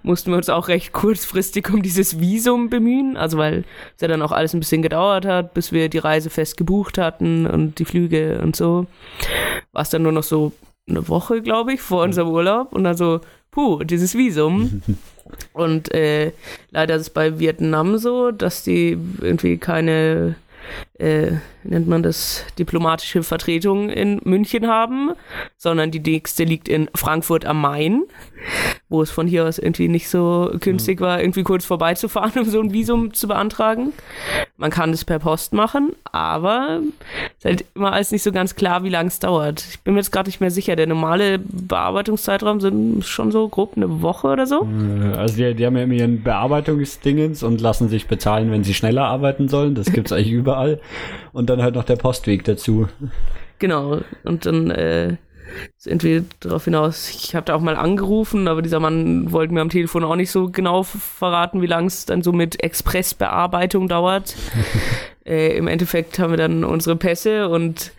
mussten 0.03 0.31
wir 0.31 0.37
uns 0.37 0.49
auch 0.49 0.69
recht 0.69 0.93
kurzfristig 0.93 1.69
um 1.71 1.83
dieses 1.83 2.21
Visum 2.21 2.71
bemühen. 2.71 3.17
Also 3.17 3.39
weil 3.39 3.65
es 3.97 4.03
ja 4.03 4.09
dann 4.09 4.23
auch 4.23 4.33
alles 4.33 4.55
ein 4.55 4.61
bisschen 4.61 4.83
gedauert 4.83 5.27
hat, 5.27 5.50
bis 5.55 5.73
wir 5.73 5.89
die 5.89 5.99
Reise 5.99 6.31
fest 6.31 6.57
gebucht 6.57 6.99
hatten 6.99 7.47
und 7.47 7.79
die 7.79 7.85
Flüge 7.85 8.41
und 8.43 8.57
so. 8.57 8.87
War 9.73 9.83
es 9.83 9.91
dann 9.91 10.03
nur 10.03 10.13
noch 10.13 10.23
so 10.23 10.53
eine 10.89 11.09
Woche, 11.09 11.43
glaube 11.43 11.73
ich, 11.75 11.81
vor 11.81 12.03
unserem 12.03 12.29
Urlaub. 12.29 12.73
Und 12.73 12.85
dann 12.85 12.97
so, 12.97 13.21
puh, 13.51 13.85
dieses 13.85 14.15
Visum. 14.15 14.83
Und 15.53 15.95
äh, 15.95 16.33
leider 16.71 16.97
ist 16.97 17.03
es 17.03 17.11
bei 17.11 17.39
Vietnam 17.39 17.99
so, 17.99 18.33
dass 18.33 18.65
die 18.65 18.99
irgendwie 19.21 19.59
keine 19.59 20.35
äh, 21.01 21.33
nennt 21.63 21.89
man 21.89 22.03
das, 22.03 22.45
diplomatische 22.59 23.23
Vertretung 23.23 23.91
in 23.91 24.21
München 24.25 24.67
haben, 24.67 25.13
sondern 25.57 25.91
die 25.91 26.01
nächste 26.01 26.45
liegt 26.45 26.69
in 26.69 26.89
Frankfurt 26.95 27.45
am 27.45 27.61
Main, 27.61 28.03
wo 28.89 29.03
es 29.03 29.11
von 29.11 29.27
hier 29.27 29.45
aus 29.47 29.59
irgendwie 29.59 29.89
nicht 29.89 30.09
so 30.09 30.51
günstig 30.59 31.01
mhm. 31.01 31.05
war, 31.05 31.21
irgendwie 31.21 31.43
kurz 31.43 31.65
vorbeizufahren, 31.65 32.33
um 32.43 32.45
so 32.45 32.61
ein 32.61 32.73
Visum 32.73 33.13
zu 33.13 33.29
beantragen. 33.29 33.93
Man 34.57 34.71
kann 34.71 34.93
das 34.93 35.05
per 35.05 35.19
Post 35.19 35.53
machen, 35.53 35.93
aber 36.13 36.81
es 37.39 37.39
ist 37.39 37.45
halt 37.45 37.65
immer 37.75 37.93
alles 37.93 38.11
nicht 38.11 38.23
so 38.23 38.33
ganz 38.33 38.55
klar, 38.55 38.85
wie 38.85 38.89
lange 38.89 39.09
es 39.09 39.19
dauert. 39.19 39.65
Ich 39.71 39.81
bin 39.81 39.95
mir 39.95 40.01
jetzt 40.01 40.13
gerade 40.13 40.29
nicht 40.29 40.41
mehr 40.41 40.51
sicher. 40.51 40.77
Der 40.77 40.87
normale 40.87 41.39
Bearbeitungszeitraum 41.39 42.61
sind 42.61 43.05
schon 43.05 43.33
so 43.33 43.49
grob 43.49 43.73
eine 43.77 44.03
Woche 44.03 44.29
oder 44.29 44.47
so. 44.47 44.67
Äh, 44.67 45.17
also 45.17 45.37
die, 45.37 45.55
die 45.55 45.67
haben 45.67 45.77
ja 45.77 45.85
immer 45.85 45.95
ihren 45.95 46.23
Bearbeitungsdingens 46.23 47.43
und 47.43 47.61
lassen 47.61 47.89
sich 47.89 48.07
bezahlen, 48.07 48.51
wenn 48.51 48.65
sie 48.65 48.75
schneller 48.75 49.05
arbeiten 49.05 49.49
sollen. 49.49 49.75
Das 49.75 49.93
gibt 49.93 50.07
es 50.07 50.13
eigentlich 50.13 50.33
überall. 50.33 50.81
Und 51.33 51.51
dann 51.51 51.63
halt 51.63 51.75
noch 51.75 51.85
der 51.85 51.97
Postweg 51.97 52.45
dazu. 52.45 52.89
Genau, 53.59 54.01
und 54.25 54.47
dann 54.47 54.71
äh, 54.71 55.17
sind 55.77 56.03
wir 56.03 56.25
darauf 56.41 56.65
hinaus, 56.65 57.11
ich 57.11 57.35
habe 57.35 57.47
da 57.47 57.55
auch 57.55 57.61
mal 57.61 57.77
angerufen, 57.77 58.49
aber 58.49 58.63
dieser 58.63 58.81
Mann 58.81 59.33
wollte 59.33 59.55
mir 59.55 59.61
am 59.61 59.69
Telefon 59.69 60.05
auch 60.05 60.17
nicht 60.17 60.31
so 60.31 60.49
genau 60.51 60.83
verraten, 60.83 61.63
wie 61.63 61.67
lange 61.67 61.87
es 61.87 62.07
dann 62.07 62.23
so 62.23 62.33
mit 62.33 62.63
Expressbearbeitung 62.63 63.89
dauert. 63.89 64.35
äh, 65.27 65.57
Im 65.57 65.67
Endeffekt 65.69 66.19
haben 66.19 66.31
wir 66.31 66.37
dann 66.39 66.65
unsere 66.65 66.97
Pässe 66.97 67.49
und 67.49 67.93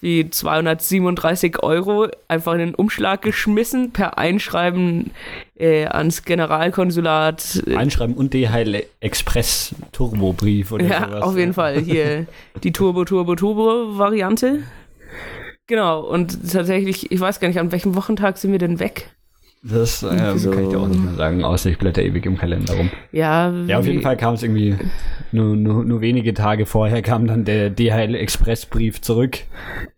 wie 0.00 0.28
237 0.28 1.62
Euro 1.62 2.08
einfach 2.28 2.52
in 2.52 2.58
den 2.58 2.74
Umschlag 2.74 3.22
geschmissen, 3.22 3.92
per 3.92 4.18
Einschreiben 4.18 5.10
äh, 5.58 5.86
ans 5.86 6.22
Generalkonsulat. 6.22 7.62
Einschreiben 7.74 8.14
und 8.14 8.34
DHL 8.34 8.84
Express 9.00 9.74
Turbobrief 9.96 10.72
oder 10.72 10.84
ja, 10.84 11.08
sowas. 11.08 11.22
Auf 11.22 11.38
jeden 11.38 11.54
Fall. 11.54 11.80
Hier 11.80 12.26
die 12.62 12.70
Turbo, 12.70 13.06
Turbo, 13.06 13.34
Turbo 13.34 13.96
Variante. 13.96 14.62
Genau, 15.66 16.02
und 16.02 16.52
tatsächlich, 16.52 17.10
ich 17.10 17.18
weiß 17.18 17.40
gar 17.40 17.48
nicht, 17.48 17.58
an 17.58 17.72
welchem 17.72 17.94
Wochentag 17.96 18.36
sind 18.36 18.52
wir 18.52 18.58
denn 18.58 18.78
weg? 18.78 19.15
Das 19.62 20.02
ähm, 20.04 20.38
so. 20.38 20.50
kann 20.50 20.64
ich 20.64 20.68
dir 20.68 20.78
auch 20.78 20.86
nicht 20.86 21.02
mehr 21.02 21.14
sagen, 21.14 21.42
außer 21.42 21.70
ich 21.70 21.78
blätter 21.78 22.02
ewig 22.02 22.24
im 22.24 22.38
Kalender 22.38 22.74
rum. 22.74 22.90
Ja, 23.10 23.52
ja 23.66 23.78
auf 23.78 23.86
jeden 23.86 24.02
Fall 24.02 24.16
kam 24.16 24.34
es 24.34 24.42
irgendwie 24.44 24.76
nur, 25.32 25.56
nur, 25.56 25.84
nur 25.84 26.00
wenige 26.00 26.34
Tage 26.34 26.66
vorher 26.66 27.02
kam 27.02 27.26
dann 27.26 27.44
der 27.44 27.70
DHL 27.70 28.14
Expressbrief 28.14 29.00
zurück. 29.00 29.38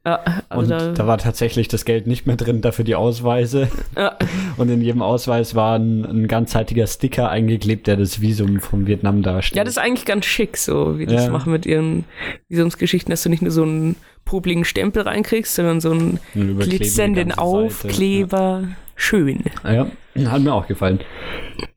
Ja, 0.06 0.20
also 0.48 0.62
und 0.62 0.70
da, 0.70 0.92
da, 0.92 1.06
war 1.06 1.18
tatsächlich 1.18 1.68
das 1.68 1.84
Geld 1.84 2.06
nicht 2.06 2.26
mehr 2.26 2.36
drin, 2.36 2.62
dafür 2.62 2.84
die 2.84 2.94
Ausweise. 2.94 3.68
ja, 3.96 4.16
Und 4.56 4.70
in 4.70 4.80
jedem 4.80 5.02
Ausweis 5.02 5.54
war 5.54 5.78
ein, 5.78 6.04
ein 6.04 6.28
ganzheitiger 6.28 6.86
Sticker 6.86 7.28
eingeklebt, 7.28 7.86
der 7.86 7.96
das 7.96 8.22
Visum 8.22 8.60
von 8.60 8.86
Vietnam 8.86 9.22
darstellt. 9.22 9.58
ja, 9.58 9.64
das 9.64 9.74
ist 9.74 9.78
eigentlich 9.78 10.06
ganz 10.06 10.24
schick, 10.24 10.56
so 10.56 10.98
wie 10.98 11.04
die 11.04 11.12
Ja. 11.12 11.20
das 11.20 11.30
machen 11.30 11.52
mit 11.52 11.66
ihren 11.66 12.04
Visumsgeschichten, 12.48 13.10
dass 13.10 13.22
du 13.22 13.28
nicht 13.28 13.42
nur 13.42 13.50
so 13.50 13.64
einen 13.64 13.96
popligen 14.24 14.64
Stempel 14.64 15.02
reinkriegst, 15.02 15.54
sondern 15.54 15.80
so 15.80 15.90
einen 15.90 16.18
glitzernden 16.34 17.28
ganze 17.28 17.36
Seite. 17.36 17.42
Aufkleber. 17.42 18.62
Schön. 19.00 19.44
Ja, 19.64 19.86
hat 20.26 20.42
mir 20.42 20.52
auch 20.52 20.66
gefallen. 20.66 21.00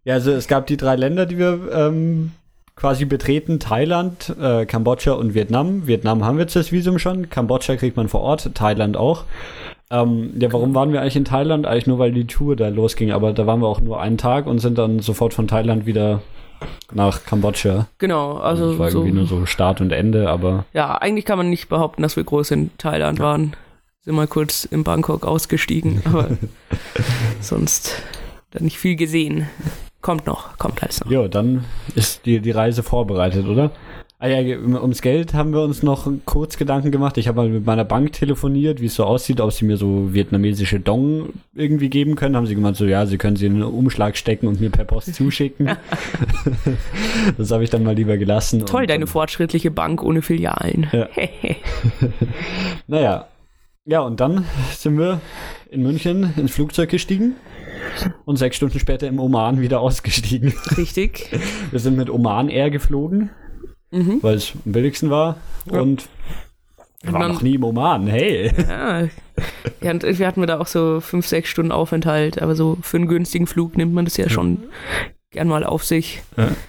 Ja, 0.04 0.16
also 0.16 0.32
es 0.32 0.48
gab 0.48 0.66
die 0.66 0.76
drei 0.76 0.96
Länder, 0.96 1.28
die 1.28 1.38
wir 1.38 1.60
ähm, 1.72 2.32
quasi 2.76 3.06
betreten. 3.06 3.60
Thailand, 3.60 4.36
äh, 4.42 4.66
Kambodscha 4.66 5.14
und 5.14 5.36
Vietnam. 5.36 5.86
Vietnam 5.86 6.26
haben 6.26 6.38
wir 6.38 6.44
jetzt 6.44 6.56
das 6.56 6.72
Visum 6.72 6.98
schon. 6.98 7.30
Kambodscha 7.30 7.76
kriegt 7.76 7.96
man 7.96 8.10
vor 8.10 8.22
Ort, 8.22 8.56
Thailand 8.56 8.98
auch. 8.98 9.26
Ähm, 9.92 10.32
ja, 10.40 10.52
warum 10.52 10.74
waren 10.74 10.92
wir 10.92 11.02
eigentlich 11.02 11.16
in 11.16 11.26
Thailand? 11.26 11.68
Eigentlich 11.68 11.88
nur, 11.88 12.00
weil 12.00 12.12
die 12.12 12.26
Tour 12.26 12.56
da 12.56 12.70
losging. 12.70 13.12
Aber 13.12 13.34
da 13.34 13.46
waren 13.46 13.62
wir 13.62 13.68
auch 13.68 13.82
nur 13.82 14.02
einen 14.02 14.18
Tag 14.18 14.48
und 14.48 14.58
sind 14.58 14.80
dann 14.80 15.00
sofort 15.00 15.36
von 15.36 15.48
Thailand 15.48 15.86
wieder 15.86 16.22
nach 16.92 17.24
Kambodscha. 17.24 17.88
Genau, 18.00 18.38
also 18.38 18.72
das 18.72 18.80
war 18.80 18.90
so, 18.90 19.00
irgendwie 19.00 19.16
nur 19.16 19.28
so 19.28 19.46
Start 19.46 19.80
und 19.80 19.92
Ende, 19.92 20.30
aber 20.30 20.66
ja, 20.74 20.96
eigentlich 20.98 21.26
kann 21.26 21.38
man 21.38 21.50
nicht 21.50 21.70
behaupten, 21.70 22.02
dass 22.02 22.16
wir 22.16 22.24
groß 22.24 22.52
in 22.52 22.72
Thailand 22.78 23.20
waren. 23.20 23.56
Sind 24.04 24.16
mal 24.16 24.28
kurz 24.28 24.66
in 24.66 24.84
Bangkok 24.84 25.26
ausgestiegen, 25.26 26.02
aber 26.06 26.30
sonst 27.40 28.02
da 28.50 28.60
nicht 28.64 28.78
viel 28.80 28.96
gesehen. 28.96 29.48
Kommt 30.02 30.26
noch, 30.26 30.58
kommt 30.58 30.82
alles 30.82 31.02
noch. 31.06 31.12
ja, 31.12 31.28
dann 31.28 31.64
ist 31.94 32.26
die, 32.26 32.40
die 32.40 32.50
Reise 32.52 32.82
vorbereitet, 32.82 33.46
oder? 33.46 33.70
Ah 34.18 34.28
ja, 34.28 34.58
um- 34.58 34.76
ums 34.76 35.02
Geld 35.02 35.34
haben 35.36 35.52
wir 35.52 35.62
uns 35.62 35.82
noch 35.84 36.08
kurz 36.26 36.58
Gedanken 36.58 36.92
gemacht. 36.92 37.18
Ich 37.18 37.28
habe 37.28 37.38
mal 37.38 37.50
mit 37.50 37.66
meiner 37.66 37.86
Bank 37.86 38.12
telefoniert, 38.14 38.80
wie 38.82 38.86
es 38.88 38.96
so 38.96 39.04
aussieht, 39.04 39.40
ob 39.42 39.52
sie 39.52 39.66
mir 39.66 39.78
so 39.78 40.14
vietnamesische 40.14 40.80
Dong 40.80 41.30
irgendwie 41.56 41.90
geben 41.90 42.16
können. 42.16 42.36
Haben 42.36 42.46
sie 42.48 42.54
gemeint, 42.56 42.78
so 42.78 42.86
ja, 42.86 43.06
sie 43.08 43.18
können 43.20 43.36
sie 43.36 43.46
in 43.48 43.54
einen 43.54 43.64
Umschlag 43.64 44.18
stecken 44.18 44.48
und 44.48 44.60
mir 44.60 44.70
per 44.72 44.86
Post 44.86 45.14
zuschicken. 45.16 45.72
das 47.38 47.52
habe 47.52 47.64
ich 47.64 47.70
dann 47.70 47.84
mal 47.84 47.96
lieber 47.96 48.18
gelassen. 48.18 48.64
Toll, 48.66 48.82
und, 48.82 48.90
deine 48.90 49.06
fortschrittliche 49.08 49.70
Bank 49.72 50.04
ohne 50.04 50.22
Filialen. 50.24 50.88
Ja. 50.92 51.08
Naja, 52.88 53.28
ja, 53.92 54.00
und 54.02 54.20
dann 54.20 54.46
sind 54.74 54.98
wir 54.98 55.20
in 55.70 55.84
München 55.84 56.34
ins 56.38 56.52
Flugzeug 56.52 56.90
gestiegen 56.90 57.36
und 58.26 58.38
sechs 58.38 58.56
Stunden 58.56 58.80
später 58.80 59.08
im 59.08 59.20
Oman 59.20 59.60
wieder 59.62 59.82
ausgestiegen. 59.82 60.54
Richtig. 60.78 61.30
Wir 61.72 61.80
sind 61.80 61.98
mit 61.98 62.10
Oman 62.10 62.50
Air 62.50 62.70
geflogen, 62.72 63.30
Mhm. 63.92 64.20
weil 64.22 64.36
es 64.36 64.54
am 64.66 64.72
billigsten 64.72 65.10
war. 65.10 65.38
Ja. 65.70 65.82
Und 65.82 66.08
wir 67.04 67.12
waren 67.14 67.32
noch 67.34 67.42
nie 67.42 67.56
im 67.56 67.64
Oman. 67.66 68.08
Hey. 68.08 68.52
Ja. 68.58 69.02
ja, 69.82 69.92
und 69.92 70.04
irgendwie 70.04 70.26
hatten 70.26 70.42
wir 70.42 70.48
da 70.48 70.60
auch 70.60 70.68
so 70.68 71.02
fünf, 71.02 71.28
sechs 71.28 71.50
Stunden 71.50 71.72
Aufenthalt, 71.72 72.42
aber 72.42 72.56
so 72.56 72.78
für 72.82 72.98
einen 72.98 73.08
günstigen 73.08 73.48
Flug 73.48 73.76
nimmt 73.76 73.94
man 73.94 74.06
das 74.06 74.16
ja 74.18 74.30
schon 74.30 74.60
gern 75.32 75.48
mal 75.48 75.64
auf 75.64 75.86
sich. 75.86 76.22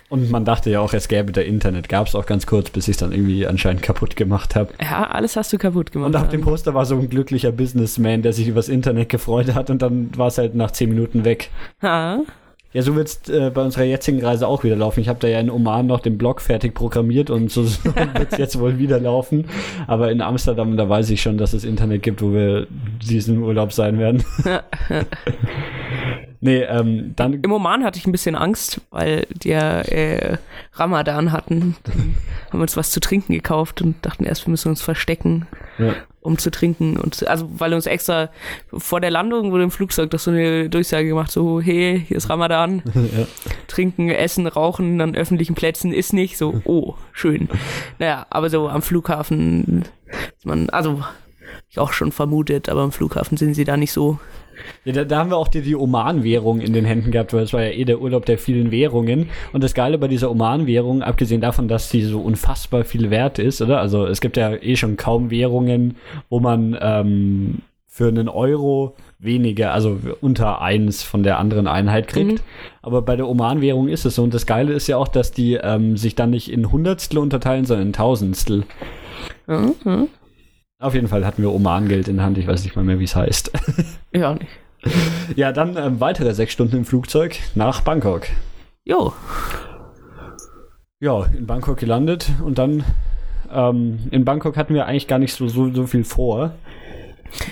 Und 0.08 0.30
man 0.30 0.44
dachte 0.44 0.70
ja 0.70 0.80
auch, 0.80 0.94
es 0.94 1.08
gäbe 1.08 1.32
da 1.32 1.40
Internet. 1.40 1.88
Gab 1.88 2.06
es 2.06 2.14
auch 2.14 2.26
ganz 2.26 2.46
kurz, 2.46 2.70
bis 2.70 2.86
ich 2.86 2.92
es 2.92 2.96
dann 2.98 3.10
irgendwie 3.10 3.44
anscheinend 3.44 3.82
kaputt 3.82 4.14
gemacht 4.14 4.54
habe. 4.54 4.72
Ja, 4.80 5.04
alles 5.10 5.34
hast 5.34 5.52
du 5.52 5.58
kaputt 5.58 5.90
gemacht. 5.90 6.08
Und 6.08 6.16
auf 6.16 6.28
dem 6.28 6.42
Poster 6.42 6.72
war 6.72 6.86
so 6.86 6.94
ein 6.96 7.08
glücklicher 7.08 7.50
Businessman, 7.50 8.22
der 8.22 8.32
sich 8.32 8.46
übers 8.46 8.68
Internet 8.68 9.08
gefreut 9.08 9.52
hat 9.54 9.68
und 9.68 9.82
dann 9.82 10.16
war 10.16 10.28
es 10.28 10.38
halt 10.38 10.54
nach 10.54 10.70
zehn 10.70 10.90
Minuten 10.90 11.24
weg. 11.24 11.50
Ha, 11.82 12.20
Ja, 12.72 12.82
so 12.82 12.94
wird 12.94 13.08
es 13.08 13.28
äh, 13.28 13.50
bei 13.50 13.62
unserer 13.62 13.82
jetzigen 13.82 14.24
Reise 14.24 14.46
auch 14.46 14.62
wieder 14.62 14.76
laufen. 14.76 15.00
Ich 15.00 15.08
habe 15.08 15.18
da 15.18 15.26
ja 15.26 15.40
in 15.40 15.50
Oman 15.50 15.88
noch 15.88 15.98
den 15.98 16.16
Blog 16.16 16.40
fertig 16.40 16.72
programmiert 16.72 17.30
und 17.30 17.50
so 17.50 17.64
wird 17.84 18.32
es 18.32 18.38
jetzt 18.38 18.60
wohl 18.60 18.78
wieder 18.78 19.00
laufen. 19.00 19.46
Aber 19.88 20.12
in 20.12 20.20
Amsterdam, 20.20 20.76
da 20.76 20.88
weiß 20.88 21.10
ich 21.10 21.20
schon, 21.20 21.36
dass 21.36 21.52
es 21.52 21.64
Internet 21.64 22.04
gibt, 22.04 22.22
wo 22.22 22.32
wir 22.32 22.68
diesen 23.02 23.42
Urlaub 23.42 23.72
sein 23.72 23.98
werden. 23.98 24.22
nee, 26.42 26.62
ähm, 26.62 27.14
dann 27.16 27.34
Im 27.34 27.52
Oman 27.52 27.84
hatte 27.84 27.98
ich 27.98 28.06
ein 28.06 28.12
bisschen 28.12 28.34
Angst, 28.34 28.82
weil 28.90 29.26
die 29.30 29.48
ja 29.50 29.80
äh, 29.80 30.36
Ramadan 30.74 31.32
hatten. 31.32 31.76
Dann 31.84 32.14
haben 32.48 32.58
wir 32.58 32.62
uns 32.62 32.76
was 32.76 32.90
zu 32.90 33.00
trinken 33.00 33.32
gekauft 33.32 33.80
und 33.80 34.04
dachten 34.04 34.24
erst, 34.24 34.46
wir 34.46 34.50
müssen 34.50 34.68
uns 34.68 34.82
verstecken, 34.82 35.46
ja, 35.78 35.94
um 36.20 36.36
zu 36.36 36.50
trinken. 36.50 36.98
Und 36.98 37.26
also 37.26 37.48
weil 37.52 37.72
uns 37.72 37.86
extra 37.86 38.28
vor 38.72 39.00
der 39.00 39.10
Landung 39.10 39.52
wurde 39.52 39.64
im 39.64 39.70
Flugzeug 39.70 40.10
doch 40.10 40.18
so 40.18 40.30
eine 40.30 40.68
Durchsage 40.68 41.08
gemacht, 41.08 41.30
so, 41.30 41.60
hey, 41.60 42.04
hier 42.06 42.16
ist 42.18 42.28
Ramadan, 42.28 42.82
ja. 42.94 43.26
trinken, 43.68 44.10
essen, 44.10 44.46
rauchen 44.46 45.00
an 45.00 45.14
öffentlichen 45.14 45.54
Plätzen 45.54 45.92
ist 45.92 46.12
nicht. 46.12 46.36
So, 46.36 46.60
oh, 46.64 46.94
schön. 47.12 47.48
Naja, 47.98 48.26
aber 48.28 48.50
so 48.50 48.68
am 48.68 48.82
Flughafen 48.82 49.84
man, 50.44 50.70
also 50.70 51.02
ich 51.72 51.78
auch 51.78 51.94
schon 51.94 52.12
vermutet, 52.12 52.68
aber 52.68 52.82
am 52.82 52.92
Flughafen 52.92 53.38
sind 53.38 53.54
sie 53.54 53.64
da 53.64 53.78
nicht 53.78 53.92
so. 53.92 54.18
Ja, 54.84 54.92
da, 54.92 55.04
da 55.04 55.18
haben 55.18 55.30
wir 55.30 55.38
auch 55.38 55.48
die, 55.48 55.62
die 55.62 55.74
Oman-Währung 55.74 56.60
in 56.60 56.74
den 56.74 56.84
Händen 56.84 57.10
gehabt, 57.10 57.32
weil 57.32 57.44
es 57.44 57.54
war 57.54 57.62
ja 57.62 57.70
eh 57.70 57.86
der 57.86 58.02
Urlaub 58.02 58.26
der 58.26 58.36
vielen 58.36 58.70
Währungen. 58.70 59.30
Und 59.54 59.64
das 59.64 59.72
Geile 59.72 59.96
bei 59.96 60.06
dieser 60.06 60.30
Oman-Währung, 60.30 61.02
abgesehen 61.02 61.40
davon, 61.40 61.68
dass 61.68 61.88
sie 61.88 62.02
so 62.02 62.20
unfassbar 62.20 62.84
viel 62.84 63.08
wert 63.08 63.38
ist, 63.38 63.62
oder? 63.62 63.80
Also 63.80 64.04
es 64.04 64.20
gibt 64.20 64.36
ja 64.36 64.52
eh 64.52 64.76
schon 64.76 64.98
kaum 64.98 65.30
Währungen, 65.30 65.96
wo 66.28 66.40
man 66.40 66.76
ähm, 66.78 67.60
für 67.86 68.08
einen 68.08 68.28
Euro 68.28 68.94
weniger, 69.18 69.72
also 69.72 69.98
unter 70.20 70.60
eins 70.60 71.02
von 71.02 71.22
der 71.22 71.38
anderen 71.38 71.66
Einheit 71.66 72.06
kriegt. 72.06 72.32
Mhm. 72.32 72.46
Aber 72.82 73.00
bei 73.00 73.16
der 73.16 73.26
Oman-Währung 73.26 73.88
ist 73.88 74.04
es 74.04 74.16
so. 74.16 74.22
Und 74.22 74.34
das 74.34 74.44
Geile 74.44 74.74
ist 74.74 74.88
ja 74.88 74.98
auch, 74.98 75.08
dass 75.08 75.32
die 75.32 75.54
ähm, 75.54 75.96
sich 75.96 76.14
dann 76.16 76.28
nicht 76.28 76.52
in 76.52 76.70
Hundertstel 76.70 77.16
unterteilen, 77.18 77.64
sondern 77.64 77.86
in 77.86 77.92
Tausendstel. 77.94 78.64
Mhm. 79.46 80.08
Auf 80.82 80.94
jeden 80.94 81.06
Fall 81.06 81.24
hatten 81.24 81.42
wir 81.42 81.52
Oman-Geld 81.52 82.08
in 82.08 82.16
der 82.16 82.24
Hand. 82.24 82.38
Ich 82.38 82.48
weiß 82.48 82.64
nicht 82.64 82.74
mal 82.74 82.84
mehr, 82.84 82.98
wie 82.98 83.04
es 83.04 83.14
heißt. 83.14 83.52
Ja, 84.12 84.34
nicht. 84.34 84.48
Ja, 85.36 85.52
dann 85.52 85.76
ähm, 85.76 86.00
weitere 86.00 86.34
sechs 86.34 86.52
Stunden 86.52 86.76
im 86.78 86.84
Flugzeug 86.84 87.38
nach 87.54 87.82
Bangkok. 87.82 88.26
Jo, 88.84 89.12
Ja, 90.98 91.24
in 91.26 91.46
Bangkok 91.46 91.78
gelandet 91.78 92.30
und 92.44 92.58
dann 92.58 92.82
ähm, 93.52 94.00
in 94.10 94.24
Bangkok 94.24 94.56
hatten 94.56 94.74
wir 94.74 94.86
eigentlich 94.86 95.06
gar 95.06 95.20
nicht 95.20 95.34
so, 95.34 95.46
so, 95.46 95.72
so 95.72 95.86
viel 95.86 96.02
vor. 96.02 96.52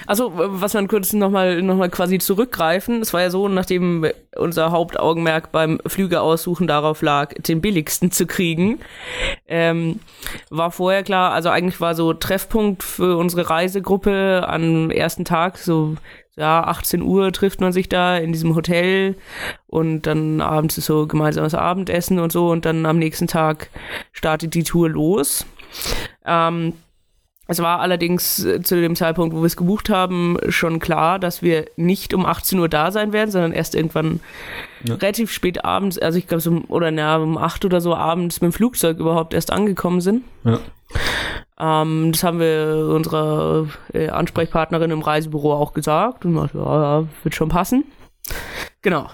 Also, 0.07 0.33
was 0.35 0.75
man 0.75 0.89
kurz 0.89 1.13
nochmal 1.13 1.63
noch 1.63 1.77
mal 1.77 1.91
quasi 1.91 2.19
zurückgreifen, 2.19 3.01
es 3.03 3.13
war 3.13 3.23
ja 3.23 3.31
so, 3.31 3.49
nachdem 3.49 4.07
unser 4.37 4.71
Hauptaugenmerk 4.71 5.53
beim 5.53 5.81
Flüge 5.87 6.21
aussuchen 6.21 6.67
darauf 6.67 7.03
lag, 7.03 7.35
den 7.35 7.61
billigsten 7.61 8.11
zu 8.11 8.27
kriegen, 8.27 8.81
ähm, 9.47 10.01
war 10.51 10.71
vorher 10.71 11.03
klar, 11.03 11.33
also 11.33 11.49
eigentlich 11.49 11.81
war 11.81 11.95
so 11.95 12.13
Treffpunkt 12.13 12.83
für 12.83 13.17
unsere 13.17 13.51
Reisegruppe 13.51 14.45
am 14.47 14.91
ersten 14.91 15.25
Tag, 15.25 15.59
so 15.59 15.97
ja, 16.37 16.65
18 16.65 17.03
Uhr 17.03 17.33
trifft 17.33 17.61
man 17.61 17.73
sich 17.73 17.89
da 17.89 18.17
in 18.17 18.33
diesem 18.33 18.55
Hotel 18.55 19.17
und 19.67 20.03
dann 20.03 20.41
abends 20.41 20.79
ist 20.79 20.87
so 20.87 21.07
gemeinsames 21.07 21.55
Abendessen 21.55 22.19
und 22.19 22.33
so 22.33 22.51
und 22.51 22.65
dann 22.65 22.87
am 22.87 22.99
nächsten 22.99 23.27
Tag 23.27 23.69
startet 24.13 24.55
die 24.55 24.63
Tour 24.63 24.89
los. 24.89 25.45
Ähm, 26.25 26.73
es 27.51 27.59
war 27.61 27.81
allerdings 27.81 28.45
äh, 28.45 28.63
zu 28.63 28.81
dem 28.81 28.97
Zeitpunkt, 28.97 29.35
wo 29.35 29.41
wir 29.41 29.47
es 29.47 29.57
gebucht 29.57 29.91
haben, 29.91 30.37
schon 30.49 30.79
klar, 30.79 31.19
dass 31.19 31.43
wir 31.43 31.67
nicht 31.77 32.15
um 32.15 32.25
18 32.25 32.59
Uhr 32.59 32.69
da 32.69 32.91
sein 32.93 33.13
werden, 33.13 33.31
sondern 33.31 33.53
erst 33.53 33.75
irgendwann 33.75 34.21
Ja. 34.85 34.95
relativ 34.95 35.31
spät 35.33 35.65
abends, 35.65 35.99
also 35.99 36.19
ich 36.19 36.27
glaube 36.27 36.41
so 36.41 36.51
um, 36.51 36.65
oder 36.69 36.91
na, 36.91 37.17
um 37.19 37.37
8 37.37 37.65
oder 37.65 37.81
so 37.81 37.95
abends 37.95 38.41
mit 38.41 38.53
dem 38.53 38.55
Flugzeug 38.55 38.99
überhaupt 38.99 39.35
erst 39.35 39.53
angekommen 39.53 40.01
sind. 40.01 40.23
Ja. 40.45 40.59
Ähm, 41.59 42.13
das 42.13 42.23
haben 42.25 42.39
wir 42.41 42.89
unserer 42.95 43.67
äh, 43.93 44.09
Ansprechpartnerin 44.09 44.91
im 44.91 45.03
Reisebüro 45.03 45.53
auch 45.53 45.73
gesagt 45.75 46.25
und 46.25 46.33
meinte, 46.33 46.57
ja, 46.57 47.01
ja, 47.01 47.07
wird 47.23 47.35
schon 47.35 47.49
passen. 47.51 47.85
Genau. 48.83 49.11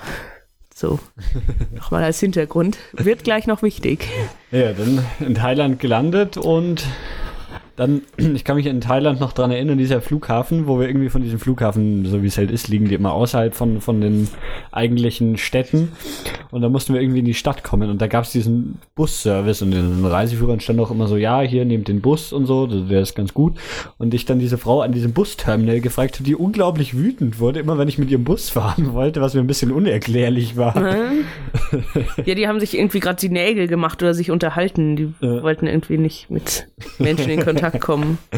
So, 0.75 0.99
nochmal 1.75 2.05
als 2.05 2.21
Hintergrund. 2.21 2.76
Wird 2.93 3.25
gleich 3.25 3.47
noch 3.47 3.62
wichtig. 3.62 4.07
Ja, 4.50 4.73
dann 4.75 5.05
in 5.21 5.35
Thailand 5.35 5.81
gelandet 5.81 6.37
und 6.37 6.85
dann, 7.76 8.02
ich 8.16 8.45
kann 8.45 8.56
mich 8.56 8.66
in 8.66 8.80
Thailand 8.80 9.21
noch 9.21 9.33
dran 9.33 9.50
erinnern, 9.50 9.78
dieser 9.78 10.00
Flughafen, 10.00 10.66
wo 10.66 10.78
wir 10.80 10.88
irgendwie 10.88 11.09
von 11.09 11.23
diesem 11.23 11.38
Flughafen, 11.38 12.04
so 12.06 12.23
wie 12.23 12.26
es 12.26 12.38
halt 12.38 12.50
ist, 12.50 12.68
liegen 12.68 12.88
die 12.88 12.95
immer 12.95 13.12
außerhalb 13.12 13.54
von, 13.54 13.80
von 13.80 14.00
den 14.00 14.28
eigentlichen 14.73 15.37
Städten. 15.37 15.92
Und 16.50 16.62
da 16.62 16.68
mussten 16.68 16.95
wir 16.95 17.00
irgendwie 17.00 17.18
in 17.21 17.25
die 17.25 17.35
Stadt 17.35 17.62
kommen 17.64 17.90
und 17.90 18.00
da 18.00 18.06
gab 18.06 18.25
es 18.25 18.33
diesen 18.33 18.78
Busservice 18.95 19.62
und 19.62 19.73
den 19.73 20.04
Reiseführern 20.04 20.61
stand 20.61 20.80
auch 20.80 20.90
immer 20.90 21.06
so, 21.09 21.16
ja, 21.16 21.40
hier 21.42 21.64
nehmt 21.64 21.88
den 21.88 22.00
Bus 22.00 22.33
und 22.33 22.47
so, 22.47 22.66
das 22.66 22.88
wäre 22.88 23.04
ganz 23.14 23.35
gut. 23.35 23.54
Und 23.99 24.14
ich 24.14 24.25
dann 24.25 24.38
diese 24.38 24.59
Frau 24.59 24.80
an 24.80 24.92
diesem 24.92 25.12
Busterminal 25.12 25.80
gefragt 25.80 26.14
habe, 26.16 26.25
die 26.25 26.35
unglaublich 26.35 26.97
wütend 26.97 27.40
wurde, 27.40 27.61
immer 27.61 27.78
wenn 27.78 27.88
ich 27.88 27.99
mit 27.99 28.11
ihrem 28.11 28.25
Bus 28.25 28.49
fahren 28.56 28.92
wollte, 28.95 29.21
was 29.21 29.35
mir 29.35 29.40
ein 29.40 29.47
bisschen 29.47 29.73
unerklärlich 29.73 30.56
war. 30.56 30.75
Ja, 32.25 32.35
die 32.35 32.49
haben 32.49 32.61
sich 32.61 32.76
irgendwie 32.76 33.00
gerade 33.00 33.18
die 33.21 33.28
Nägel 33.28 33.66
gemacht 33.68 34.02
oder 34.02 34.14
sich 34.14 34.30
unterhalten. 34.30 34.97
Die 34.97 35.12
Ja. 35.21 35.42
wollten 35.42 35.66
irgendwie 35.66 35.99
nicht 35.99 36.30
mit 36.30 36.68
Menschen 36.99 37.30
in 37.30 37.40
Kontakt 37.40 37.66
kommen. 37.71 38.19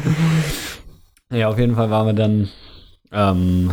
Ja, 1.30 1.48
auf 1.48 1.58
jeden 1.58 1.74
Fall 1.74 1.90
waren 1.90 2.06
wir 2.06 2.14
dann, 2.14 2.48
ähm, 3.12 3.72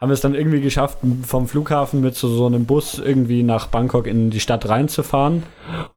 haben 0.00 0.08
wir 0.08 0.14
es 0.14 0.20
dann 0.20 0.36
irgendwie 0.36 0.60
geschafft, 0.60 0.98
vom 1.24 1.48
Flughafen 1.48 2.00
mit 2.00 2.14
so, 2.14 2.28
so 2.28 2.46
einem 2.46 2.66
Bus 2.66 3.00
irgendwie 3.00 3.42
nach 3.42 3.66
Bangkok 3.66 4.06
in 4.06 4.30
die 4.30 4.38
Stadt 4.38 4.68
reinzufahren. 4.68 5.42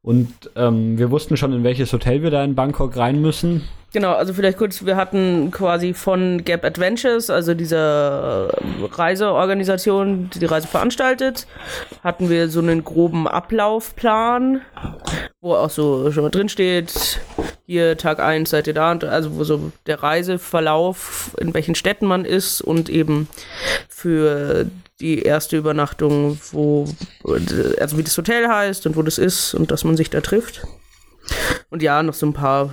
Und 0.02 0.34
ähm, 0.56 0.98
wir 0.98 1.12
wussten 1.12 1.38
schon, 1.38 1.54
in 1.54 1.64
welches 1.64 1.94
Hotel 1.94 2.24
wir 2.24 2.32
da 2.32 2.44
in 2.44 2.56
Bangkok 2.56 2.98
rein 2.98 3.22
müssen. 3.22 3.62
Genau, 3.94 4.14
also 4.14 4.34
vielleicht 4.34 4.58
kurz, 4.58 4.84
wir 4.86 4.96
hatten 4.96 5.52
quasi 5.52 5.94
von 5.94 6.44
Gap 6.44 6.66
Adventures, 6.66 7.30
also 7.30 7.54
dieser 7.54 8.52
Reiseorganisation, 8.82 10.32
die 10.34 10.40
die 10.40 10.48
Reise 10.48 10.68
veranstaltet, 10.68 11.46
hatten 12.04 12.28
wir 12.28 12.50
so 12.50 12.60
einen 12.60 12.84
groben 12.84 13.28
Ablaufplan, 13.28 14.62
wo 15.42 15.54
auch 15.54 15.70
so 15.70 16.12
schon 16.12 16.24
mal 16.24 16.32
drin 16.32 16.50
steht, 16.50 17.22
hier 17.68 17.96
Tag 17.96 18.20
1 18.20 18.50
seid 18.50 18.66
ihr 18.66 18.74
da, 18.74 18.92
und 18.92 19.04
also 19.04 19.38
wo 19.38 19.44
so 19.44 19.72
der 19.86 20.02
Reiseverlauf, 20.02 21.36
in 21.40 21.54
welchen 21.54 21.76
Städten 21.76 22.08
man 22.08 22.26
ist 22.26 22.62
und 22.62 22.90
eben 22.90 23.28
für 23.90 24.66
die 25.02 25.22
erste 25.22 25.56
Übernachtung, 25.56 26.40
wo, 26.52 26.88
also 27.80 27.98
wie 28.00 28.04
das 28.04 28.18
Hotel 28.18 28.48
heißt 28.48 28.88
und 28.88 28.96
wo 28.96 29.04
das 29.04 29.20
ist 29.20 29.54
und 29.54 29.70
dass 29.70 29.84
man 29.84 29.98
sich 29.98 30.10
da 30.10 30.22
trifft. 30.22 30.66
Und 31.70 31.84
ja, 31.84 32.02
noch 32.02 32.16
so 32.16 32.26
ein 32.26 32.34
paar 32.34 32.72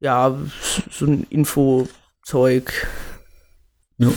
ja, 0.00 0.36
so 0.90 1.06
ein 1.06 1.26
Infozeug. 1.30 2.72
Ja. 3.98 4.08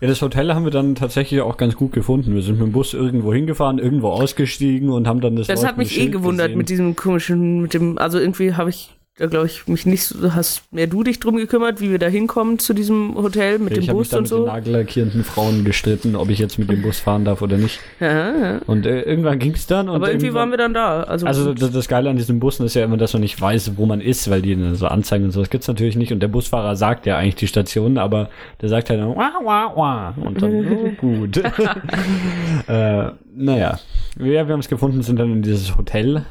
ja, 0.00 0.08
das 0.08 0.22
Hotel 0.22 0.54
haben 0.54 0.64
wir 0.64 0.70
dann 0.70 0.94
tatsächlich 0.94 1.42
auch 1.42 1.58
ganz 1.58 1.76
gut 1.76 1.92
gefunden. 1.92 2.34
Wir 2.34 2.42
sind 2.42 2.58
mit 2.58 2.68
dem 2.68 2.72
Bus 2.72 2.94
irgendwo 2.94 3.32
hingefahren, 3.32 3.78
irgendwo 3.78 4.08
ausgestiegen 4.08 4.88
und 4.88 5.06
haben 5.06 5.20
dann 5.20 5.36
das. 5.36 5.46
Das 5.46 5.66
hat 5.66 5.76
mich 5.76 6.00
eh 6.00 6.08
gewundert 6.08 6.46
gesehen. 6.48 6.58
mit 6.58 6.68
diesem 6.70 6.96
komischen, 6.96 7.60
mit 7.60 7.74
dem, 7.74 7.98
also 7.98 8.18
irgendwie 8.18 8.54
habe 8.54 8.70
ich 8.70 8.97
da 9.18 9.26
glaube 9.26 9.46
ich 9.46 9.66
mich 9.66 9.84
nicht 9.84 10.04
so, 10.04 10.32
hast 10.32 10.62
mehr 10.72 10.86
du 10.86 11.02
dich 11.02 11.18
drum 11.18 11.36
gekümmert, 11.36 11.80
wie 11.80 11.90
wir 11.90 11.98
da 11.98 12.06
hinkommen 12.06 12.60
zu 12.60 12.72
diesem 12.72 13.16
Hotel 13.16 13.58
mit 13.58 13.76
ich 13.76 13.86
dem 13.86 13.96
Bus 13.96 14.12
und 14.14 14.28
so. 14.28 14.44
Ich 14.44 14.48
habe 14.48 14.58
mit 14.58 14.66
den 14.66 14.72
nagellackierenden 14.72 15.24
Frauen 15.24 15.64
gestritten, 15.64 16.14
ob 16.14 16.30
ich 16.30 16.38
jetzt 16.38 16.56
mit 16.58 16.70
dem 16.70 16.82
Bus 16.82 17.00
fahren 17.00 17.24
darf 17.24 17.42
oder 17.42 17.56
nicht. 17.56 17.80
Ja, 17.98 18.36
ja. 18.36 18.58
Und 18.66 18.86
äh, 18.86 19.02
irgendwann 19.02 19.40
ging 19.40 19.54
es 19.54 19.66
dann. 19.66 19.88
Aber 19.88 20.08
irgendwie 20.08 20.32
waren 20.34 20.50
wir 20.50 20.56
dann 20.56 20.72
da. 20.72 21.02
Also, 21.02 21.26
also 21.26 21.52
das, 21.52 21.72
das, 21.72 21.88
Geile 21.88 22.10
an 22.10 22.16
diesen 22.16 22.38
Bussen 22.38 22.64
ist 22.64 22.74
ja 22.74 22.84
immer, 22.84 22.96
dass 22.96 23.12
man 23.12 23.22
nicht 23.22 23.40
weiß, 23.40 23.72
wo 23.76 23.86
man 23.86 24.00
ist, 24.00 24.30
weil 24.30 24.40
die 24.40 24.56
so 24.74 24.86
anzeigen 24.86 25.24
und 25.24 25.32
so. 25.32 25.40
Das 25.40 25.50
gibt's 25.50 25.66
natürlich 25.66 25.96
nicht. 25.96 26.12
Und 26.12 26.20
der 26.20 26.28
Busfahrer 26.28 26.76
sagt 26.76 27.04
ja 27.06 27.18
eigentlich 27.18 27.36
die 27.36 27.48
Station, 27.48 27.98
aber 27.98 28.30
der 28.60 28.68
sagt 28.68 28.88
halt 28.88 29.00
dann 29.00 29.16
wah, 29.16 29.32
wah, 29.42 29.72
wah. 29.74 30.14
Und 30.24 30.40
dann, 30.40 30.66
oh, 30.72 30.90
gut. 30.96 31.36
äh, 32.68 33.10
naja, 33.34 33.80
wir, 34.16 34.46
wir 34.46 34.52
haben 34.52 34.60
es 34.60 34.68
gefunden, 34.68 35.02
sind 35.02 35.18
dann 35.18 35.32
in 35.32 35.42
dieses 35.42 35.76
Hotel 35.76 36.24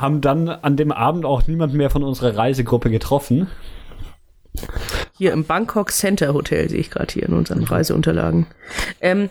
haben 0.00 0.20
dann 0.20 0.48
an 0.48 0.76
dem 0.76 0.92
Abend 0.92 1.24
auch 1.24 1.46
niemand 1.46 1.74
mehr 1.74 1.90
von 1.90 2.02
unserer 2.02 2.36
Reisegruppe 2.36 2.90
getroffen. 2.90 3.48
Hier 5.16 5.32
im 5.32 5.44
Bangkok 5.44 5.90
Center 5.90 6.32
Hotel 6.34 6.68
sehe 6.68 6.80
ich 6.80 6.90
gerade 6.90 7.12
hier 7.12 7.28
in 7.28 7.34
unseren 7.34 7.62
Reiseunterlagen. 7.62 8.46
Ähm, 9.00 9.28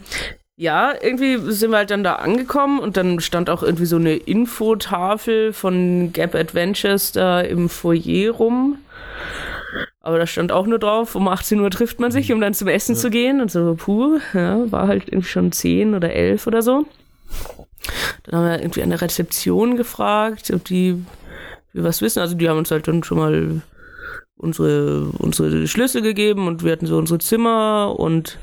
ja, 0.55 0.93
irgendwie 1.01 1.37
sind 1.51 1.71
wir 1.71 1.77
halt 1.77 1.89
dann 1.89 2.03
da 2.03 2.15
angekommen 2.15 2.79
und 2.79 2.97
dann 2.97 3.19
stand 3.21 3.49
auch 3.49 3.63
irgendwie 3.63 3.85
so 3.85 3.95
eine 3.95 4.15
Infotafel 4.15 5.53
von 5.53 6.11
Gap 6.13 6.35
Adventures 6.35 7.11
da 7.11 7.41
im 7.41 7.69
Foyer 7.69 8.31
rum. 8.31 8.77
Aber 10.01 10.17
da 10.17 10.27
stand 10.27 10.51
auch 10.51 10.67
nur 10.67 10.79
drauf, 10.79 11.15
um 11.15 11.27
18 11.27 11.59
Uhr 11.59 11.69
trifft 11.71 11.99
man 11.99 12.11
sich, 12.11 12.31
um 12.31 12.41
dann 12.41 12.53
zum 12.53 12.67
Essen 12.67 12.95
ja. 12.95 13.01
zu 13.01 13.09
gehen. 13.09 13.41
Und 13.41 13.51
so, 13.51 13.75
puh, 13.77 14.19
ja, 14.33 14.71
war 14.71 14.87
halt 14.87 15.07
irgendwie 15.07 15.29
schon 15.29 15.51
10 15.51 15.95
oder 15.95 16.11
11 16.11 16.47
oder 16.47 16.61
so. 16.61 16.85
Dann 18.29 18.39
haben 18.39 18.47
wir 18.47 18.59
irgendwie 18.61 18.83
an 18.83 18.91
der 18.91 19.01
Rezeption 19.01 19.75
gefragt, 19.75 20.51
ob 20.53 20.63
die 20.63 21.03
wir 21.73 21.83
was 21.83 22.01
wissen. 22.01 22.19
Also 22.19 22.35
die 22.35 22.47
haben 22.47 22.59
uns 22.59 22.69
halt 22.69 22.87
dann 22.87 23.03
schon 23.03 23.17
mal 23.17 23.61
unsere, 24.37 25.05
unsere 25.17 25.67
Schlüssel 25.67 26.01
gegeben 26.01 26.47
und 26.47 26.63
wir 26.63 26.71
hatten 26.71 26.85
so 26.85 26.97
unsere 26.97 27.19
Zimmer 27.19 27.95
und 27.97 28.37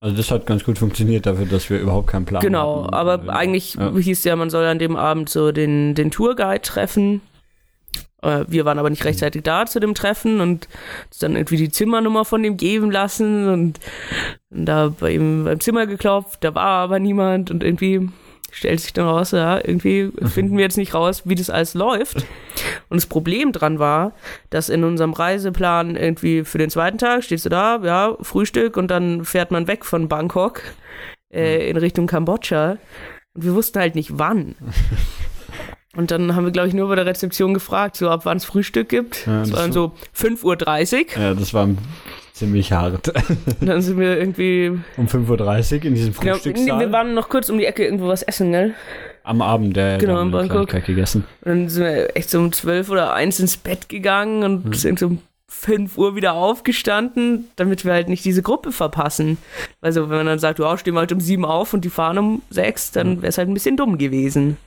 also 0.00 0.16
das 0.18 0.30
hat 0.30 0.44
ganz 0.44 0.64
gut 0.64 0.78
funktioniert 0.78 1.24
dafür, 1.24 1.46
dass 1.46 1.70
wir 1.70 1.80
überhaupt 1.80 2.08
keinen 2.08 2.26
Plan 2.26 2.42
genau, 2.42 2.82
hatten. 2.82 2.90
Genau, 2.90 2.96
aber 2.96 3.24
ja. 3.24 3.32
eigentlich 3.32 3.74
ja. 3.74 3.90
hieß 3.90 4.24
ja, 4.24 4.36
man 4.36 4.50
soll 4.50 4.66
an 4.66 4.78
dem 4.78 4.96
Abend 4.96 5.30
so 5.30 5.50
den, 5.50 5.94
den 5.94 6.10
Tourguide 6.10 6.60
treffen. 6.60 7.22
Wir 8.48 8.64
waren 8.64 8.78
aber 8.78 8.88
nicht 8.88 9.04
rechtzeitig 9.04 9.42
da 9.42 9.66
zu 9.66 9.80
dem 9.80 9.94
Treffen 9.94 10.40
und 10.40 10.68
dann 11.20 11.36
irgendwie 11.36 11.56
die 11.58 11.70
Zimmernummer 11.70 12.26
von 12.26 12.42
dem 12.42 12.56
geben 12.58 12.90
lassen 12.90 13.48
und 13.48 13.80
da 14.50 14.88
bei 14.88 15.12
ihm 15.12 15.44
beim 15.44 15.60
Zimmer 15.60 15.86
geklopft, 15.86 16.42
da 16.44 16.54
war 16.54 16.82
aber 16.82 16.98
niemand 16.98 17.50
und 17.50 17.62
irgendwie 17.62 18.08
stellt 18.54 18.80
sich 18.80 18.92
dann 18.92 19.06
raus, 19.06 19.32
ja, 19.32 19.56
irgendwie 19.56 20.04
mhm. 20.04 20.28
finden 20.28 20.56
wir 20.56 20.62
jetzt 20.62 20.76
nicht 20.76 20.94
raus, 20.94 21.22
wie 21.24 21.34
das 21.34 21.50
alles 21.50 21.74
läuft. 21.74 22.18
Und 22.88 22.96
das 22.96 23.06
Problem 23.06 23.52
dran 23.52 23.78
war, 23.78 24.12
dass 24.50 24.68
in 24.68 24.84
unserem 24.84 25.12
Reiseplan 25.12 25.96
irgendwie 25.96 26.44
für 26.44 26.58
den 26.58 26.70
zweiten 26.70 26.98
Tag 26.98 27.24
stehst 27.24 27.44
du 27.44 27.48
da, 27.48 27.80
ja, 27.82 28.16
Frühstück 28.20 28.76
und 28.76 28.88
dann 28.88 29.24
fährt 29.24 29.50
man 29.50 29.66
weg 29.66 29.84
von 29.84 30.08
Bangkok 30.08 30.62
äh, 31.32 31.56
mhm. 31.56 31.70
in 31.70 31.76
Richtung 31.78 32.06
Kambodscha. 32.06 32.78
Und 33.34 33.44
wir 33.44 33.54
wussten 33.54 33.80
halt 33.80 33.96
nicht 33.96 34.18
wann. 34.18 34.54
Und 35.96 36.10
dann 36.10 36.34
haben 36.34 36.44
wir, 36.44 36.50
glaube 36.50 36.66
ich, 36.66 36.74
nur 36.74 36.88
bei 36.88 36.96
der 36.96 37.06
Rezeption 37.06 37.54
gefragt, 37.54 37.96
so 37.96 38.10
ab 38.10 38.22
wann 38.24 38.38
es 38.38 38.44
Frühstück 38.44 38.88
gibt. 38.88 39.28
Ja, 39.28 39.40
das, 39.40 39.50
das 39.50 39.60
waren 39.60 39.72
so 39.72 39.92
5.30 40.16 41.16
Uhr. 41.16 41.22
Ja, 41.22 41.34
das 41.34 41.54
war 41.54 41.68
ziemlich 42.34 42.72
hart. 42.72 43.08
Und 43.60 43.66
dann 43.66 43.80
sind 43.80 43.98
wir 43.98 44.18
irgendwie. 44.18 44.78
Um 44.96 45.06
5.30 45.06 45.78
Uhr 45.78 45.84
in 45.84 45.94
diesem 45.94 46.12
Frühstückssaal. 46.12 46.66
Genau, 46.66 46.80
wir 46.80 46.92
waren 46.92 47.14
noch 47.14 47.28
kurz 47.28 47.48
um 47.48 47.56
die 47.56 47.64
Ecke 47.64 47.84
irgendwo 47.84 48.08
was 48.08 48.22
essen, 48.22 48.52
gell? 48.52 48.74
Am 49.22 49.40
Abend, 49.40 49.74
der 49.74 49.96
genau, 49.96 50.20
in 50.20 50.30
Bangkok. 50.30 50.68
gegessen. 50.84 51.24
Und 51.42 51.48
dann 51.48 51.68
sind 51.70 51.84
wir 51.84 52.14
echt 52.14 52.28
so 52.28 52.38
um 52.38 52.52
12 52.52 52.90
oder 52.90 53.14
1 53.14 53.40
ins 53.40 53.56
Bett 53.56 53.88
gegangen 53.88 54.42
und 54.42 54.64
hm. 54.64 54.74
sind 54.74 54.98
so 54.98 55.06
um 55.06 55.18
5 55.48 55.96
Uhr 55.96 56.14
wieder 56.14 56.34
aufgestanden, 56.34 57.48
damit 57.56 57.86
wir 57.86 57.92
halt 57.92 58.08
nicht 58.08 58.24
diese 58.24 58.42
Gruppe 58.42 58.70
verpassen. 58.70 59.38
Also 59.80 60.10
wenn 60.10 60.18
man 60.18 60.26
dann 60.26 60.38
sagt, 60.38 60.58
ja, 60.58 60.76
stehen 60.76 60.94
wir 60.94 61.00
halt 61.00 61.12
um 61.12 61.20
7 61.20 61.44
auf 61.44 61.72
und 61.72 61.84
die 61.84 61.90
fahren 61.90 62.18
um 62.18 62.42
6, 62.50 62.90
dann 62.90 63.22
wäre 63.22 63.28
es 63.28 63.38
halt 63.38 63.48
ein 63.48 63.54
bisschen 63.54 63.78
dumm 63.78 63.96
gewesen. 63.96 64.58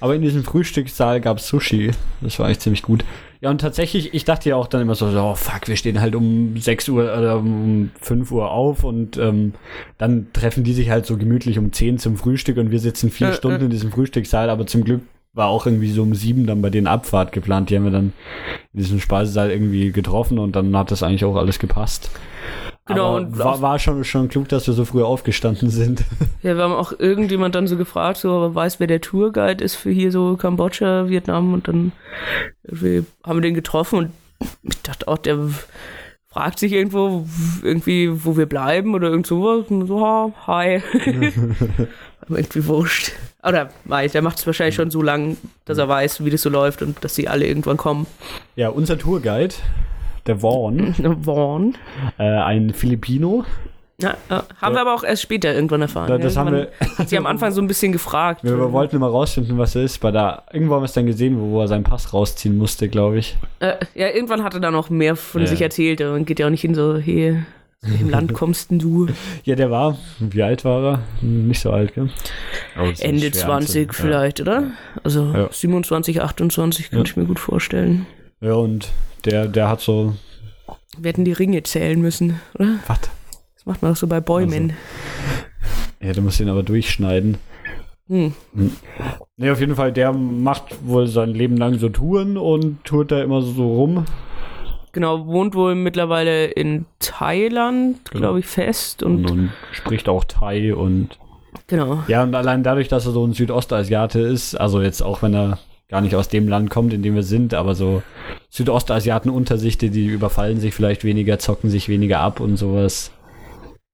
Aber 0.00 0.16
in 0.16 0.22
diesem 0.22 0.42
Frühstückssaal 0.42 1.20
gab 1.20 1.36
es 1.36 1.46
Sushi. 1.46 1.92
Das 2.22 2.38
war 2.40 2.48
echt 2.48 2.62
ziemlich 2.62 2.82
gut. 2.82 3.04
Ja, 3.40 3.50
und 3.50 3.60
tatsächlich, 3.60 4.14
ich 4.14 4.24
dachte 4.24 4.48
ja 4.48 4.56
auch 4.56 4.66
dann 4.66 4.80
immer 4.82 4.94
so, 4.94 5.06
oh 5.06 5.34
fuck, 5.34 5.68
wir 5.68 5.76
stehen 5.76 6.00
halt 6.00 6.14
um 6.14 6.56
6 6.56 6.88
Uhr 6.88 7.04
oder 7.16 7.38
um 7.38 7.90
5 8.00 8.30
Uhr 8.32 8.50
auf 8.50 8.84
und 8.84 9.18
ähm, 9.18 9.52
dann 9.98 10.28
treffen 10.32 10.64
die 10.64 10.72
sich 10.72 10.90
halt 10.90 11.06
so 11.06 11.16
gemütlich 11.16 11.58
um 11.58 11.72
10 11.72 11.98
zum 11.98 12.16
Frühstück 12.16 12.56
und 12.56 12.70
wir 12.70 12.80
sitzen 12.80 13.10
vier 13.10 13.28
äh, 13.28 13.34
Stunden 13.34 13.62
äh. 13.62 13.64
in 13.64 13.70
diesem 13.70 13.92
Frühstückssaal, 13.92 14.48
aber 14.48 14.66
zum 14.66 14.84
Glück 14.84 15.02
war 15.34 15.48
auch 15.48 15.66
irgendwie 15.66 15.90
so 15.90 16.02
um 16.02 16.14
sieben 16.14 16.46
dann 16.46 16.62
bei 16.62 16.70
den 16.70 16.86
Abfahrt 16.86 17.32
geplant. 17.32 17.68
Die 17.68 17.76
haben 17.76 17.84
wir 17.84 17.90
dann 17.90 18.12
in 18.72 18.80
diesem 18.80 19.00
Speisesaal 19.00 19.50
irgendwie 19.50 19.92
getroffen 19.92 20.38
und 20.38 20.56
dann 20.56 20.74
hat 20.76 20.90
das 20.90 21.02
eigentlich 21.02 21.26
auch 21.26 21.36
alles 21.36 21.58
gepasst. 21.58 22.10
Genau, 22.86 23.08
Aber 23.08 23.16
und 23.16 23.38
war, 23.38 23.60
war 23.60 23.78
schon, 23.78 24.04
schon 24.04 24.28
klug, 24.28 24.48
dass 24.48 24.66
wir 24.66 24.74
so 24.74 24.84
früh 24.84 25.02
aufgestanden 25.02 25.70
sind. 25.70 26.04
Ja, 26.42 26.56
wir 26.56 26.62
haben 26.62 26.74
auch 26.74 26.92
irgendjemand 26.96 27.56
dann 27.56 27.66
so 27.66 27.76
gefragt, 27.76 28.18
so, 28.18 28.30
aber 28.30 28.54
weiß, 28.54 28.78
wer 28.78 28.86
der 28.86 29.00
Tourguide 29.00 29.64
ist 29.64 29.74
für 29.74 29.90
hier 29.90 30.12
so 30.12 30.36
Kambodscha, 30.36 31.08
Vietnam 31.08 31.54
und 31.54 31.66
dann 31.66 31.90
wir 32.62 33.04
haben 33.24 33.38
wir 33.38 33.42
den 33.42 33.54
getroffen 33.54 33.98
und 33.98 34.10
ich 34.62 34.80
dachte 34.82 35.08
auch, 35.08 35.18
der 35.18 35.40
fragt 36.28 36.60
sich 36.60 36.72
irgendwo 36.72 37.26
irgendwie, 37.62 38.24
wo 38.24 38.36
wir 38.36 38.46
bleiben 38.46 38.94
oder 38.94 39.08
irgend 39.08 39.26
sowas. 39.26 39.64
Und 39.70 39.86
so, 39.86 40.32
hi. 40.46 40.82
irgendwie 42.28 42.66
wurscht. 42.66 43.12
Oder 43.42 43.70
weiß, 43.84 44.12
der 44.12 44.22
macht 44.22 44.38
es 44.38 44.46
wahrscheinlich 44.46 44.74
schon 44.74 44.90
so 44.90 45.02
lang, 45.02 45.36
dass 45.64 45.78
er 45.78 45.88
weiß, 45.88 46.24
wie 46.24 46.30
das 46.30 46.42
so 46.42 46.50
läuft 46.50 46.82
und 46.82 47.02
dass 47.02 47.14
sie 47.14 47.28
alle 47.28 47.46
irgendwann 47.46 47.76
kommen. 47.76 48.06
Ja, 48.56 48.68
unser 48.68 48.98
Tourguide, 48.98 49.54
der 50.26 50.38
Vaughn. 50.38 50.94
Vaughn. 51.22 51.74
Äh, 52.18 52.24
ein 52.24 52.72
Filipino. 52.72 53.44
Ja, 53.98 54.14
ja. 54.28 54.44
haben 54.60 54.74
ja. 54.74 54.78
wir 54.78 54.80
aber 54.82 54.94
auch 54.94 55.04
erst 55.04 55.22
später 55.22 55.54
irgendwann 55.54 55.80
erfahren. 55.80 56.08
Da, 56.08 56.18
das 56.18 56.34
ja. 56.34 56.40
haben 56.42 56.52
wir. 56.52 56.68
Hat 56.98 57.08
sie 57.08 57.16
am 57.16 57.24
Anfang 57.26 57.50
so 57.52 57.62
ein 57.62 57.66
bisschen 57.66 57.92
gefragt. 57.92 58.44
Wir, 58.44 58.58
wir 58.58 58.72
wollten 58.72 58.96
immer 58.96 59.08
rausfinden, 59.08 59.56
was 59.56 59.74
er 59.74 59.84
ist. 59.84 60.00
Bei 60.00 60.10
der, 60.10 60.42
irgendwo 60.52 60.74
haben 60.74 60.82
wir 60.82 60.86
es 60.86 60.92
dann 60.92 61.06
gesehen, 61.06 61.40
wo, 61.40 61.52
wo 61.52 61.60
er 61.62 61.68
seinen 61.68 61.84
Pass 61.84 62.12
rausziehen 62.12 62.58
musste, 62.58 62.88
glaube 62.88 63.18
ich. 63.18 63.36
Äh, 63.60 63.76
ja, 63.94 64.08
irgendwann 64.08 64.42
hat 64.42 64.52
er 64.54 64.60
dann 64.60 64.74
noch 64.74 64.90
mehr 64.90 65.16
von 65.16 65.46
sich 65.46 65.62
erzählt 65.62 66.02
und 66.02 66.26
geht 66.26 66.38
ja 66.38 66.46
auch 66.46 66.50
nicht 66.50 66.60
hin 66.60 66.74
so, 66.74 66.96
hey, 66.96 67.42
welchem 67.80 68.10
Land 68.10 68.32
kommst 68.34 68.70
denn 68.70 68.78
du? 68.78 69.06
Ja, 69.44 69.54
der 69.54 69.70
war, 69.70 69.96
wie 70.18 70.42
alt 70.42 70.64
war 70.64 70.84
er? 70.84 71.02
Nicht 71.22 71.60
so 71.60 71.70
alt, 71.70 71.94
gell? 71.94 72.10
Ende 72.98 73.30
20 73.30 73.94
vielleicht, 73.94 74.40
oder? 74.40 74.72
Also 75.04 75.32
ja. 75.32 75.48
27, 75.50 76.20
28 76.20 76.90
kann 76.90 76.98
ja. 77.00 77.04
ich 77.04 77.16
mir 77.16 77.24
gut 77.24 77.38
vorstellen. 77.38 78.06
Ja, 78.40 78.54
und 78.54 78.90
der, 79.24 79.48
der 79.48 79.68
hat 79.68 79.80
so. 79.80 80.14
Wir 80.98 81.08
hätten 81.10 81.24
die 81.24 81.32
Ringe 81.32 81.62
zählen 81.62 82.00
müssen, 82.00 82.40
oder? 82.54 82.78
Was? 82.86 83.00
Das 83.54 83.66
macht 83.66 83.82
man 83.82 83.92
doch 83.92 83.98
so 83.98 84.06
bei 84.06 84.20
Bäumen. 84.20 84.70
Also. 86.00 86.06
Ja, 86.08 86.12
du 86.12 86.22
musst 86.22 86.40
ihn 86.40 86.48
aber 86.48 86.62
durchschneiden. 86.62 87.38
Hm. 88.08 88.34
Ne, 89.36 89.50
auf 89.50 89.58
jeden 89.58 89.74
Fall, 89.74 89.92
der 89.92 90.12
macht 90.12 90.86
wohl 90.86 91.08
sein 91.08 91.30
Leben 91.30 91.56
lang 91.56 91.78
so 91.78 91.88
Touren 91.88 92.36
und 92.36 92.84
tourt 92.84 93.10
da 93.10 93.20
immer 93.20 93.42
so 93.42 93.66
rum 93.66 94.06
Genau, 94.96 95.26
wohnt 95.26 95.54
wohl 95.54 95.74
mittlerweile 95.74 96.46
in 96.46 96.86
Thailand, 97.00 97.98
genau. 98.10 98.20
glaube 98.20 98.38
ich, 98.38 98.46
fest. 98.46 99.02
Und, 99.02 99.26
und, 99.26 99.30
und, 99.30 99.52
spricht 99.72 100.08
auch 100.08 100.24
Thai 100.24 100.74
und. 100.74 101.18
Genau. 101.66 102.02
Ja, 102.08 102.22
und 102.22 102.34
allein 102.34 102.62
dadurch, 102.62 102.88
dass 102.88 103.04
er 103.04 103.12
so 103.12 103.26
ein 103.26 103.34
Südostasiate 103.34 104.20
ist, 104.20 104.54
also 104.54 104.80
jetzt 104.80 105.02
auch 105.02 105.20
wenn 105.20 105.34
er 105.34 105.58
gar 105.88 106.00
nicht 106.00 106.14
aus 106.14 106.28
dem 106.28 106.48
Land 106.48 106.70
kommt, 106.70 106.92
in 106.92 107.02
dem 107.02 107.14
wir 107.14 107.22
sind, 107.22 107.54
aber 107.54 107.74
so 107.74 108.02
Südostasiaten 108.50 109.30
unter 109.30 109.58
sich, 109.58 109.78
die, 109.78 109.90
die 109.90 110.06
überfallen 110.06 110.60
sich 110.60 110.74
vielleicht 110.74 111.04
weniger, 111.04 111.38
zocken 111.38 111.70
sich 111.70 111.88
weniger 111.88 112.20
ab 112.20 112.40
und 112.40 112.56
sowas. 112.56 113.12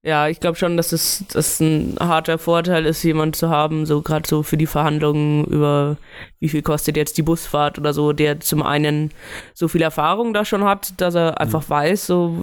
Ja, 0.05 0.27
ich 0.27 0.41
glaube 0.41 0.57
schon, 0.57 0.75
dass 0.75 0.91
es 0.91 1.23
das 1.31 1.61
ein 1.61 1.95
harter 1.97 2.37
Vorteil 2.37 2.85
ist, 2.85 3.03
jemand 3.03 3.37
zu 3.37 3.49
haben, 3.49 3.85
so 3.85 4.01
gerade 4.01 4.27
so 4.27 4.43
für 4.43 4.57
die 4.57 4.65
Verhandlungen 4.67 5.45
über 5.45 5.95
wie 6.41 6.49
viel 6.49 6.61
kostet 6.61 6.97
jetzt 6.97 7.17
die 7.17 7.21
Busfahrt 7.21 7.79
oder 7.79 7.93
so, 7.93 8.11
der 8.11 8.41
zum 8.41 8.63
einen 8.63 9.11
so 9.53 9.69
viel 9.69 9.81
Erfahrung 9.81 10.33
da 10.33 10.43
schon 10.43 10.65
hat, 10.65 10.99
dass 10.99 11.15
er 11.15 11.39
einfach 11.39 11.69
weiß, 11.69 12.05
so 12.05 12.35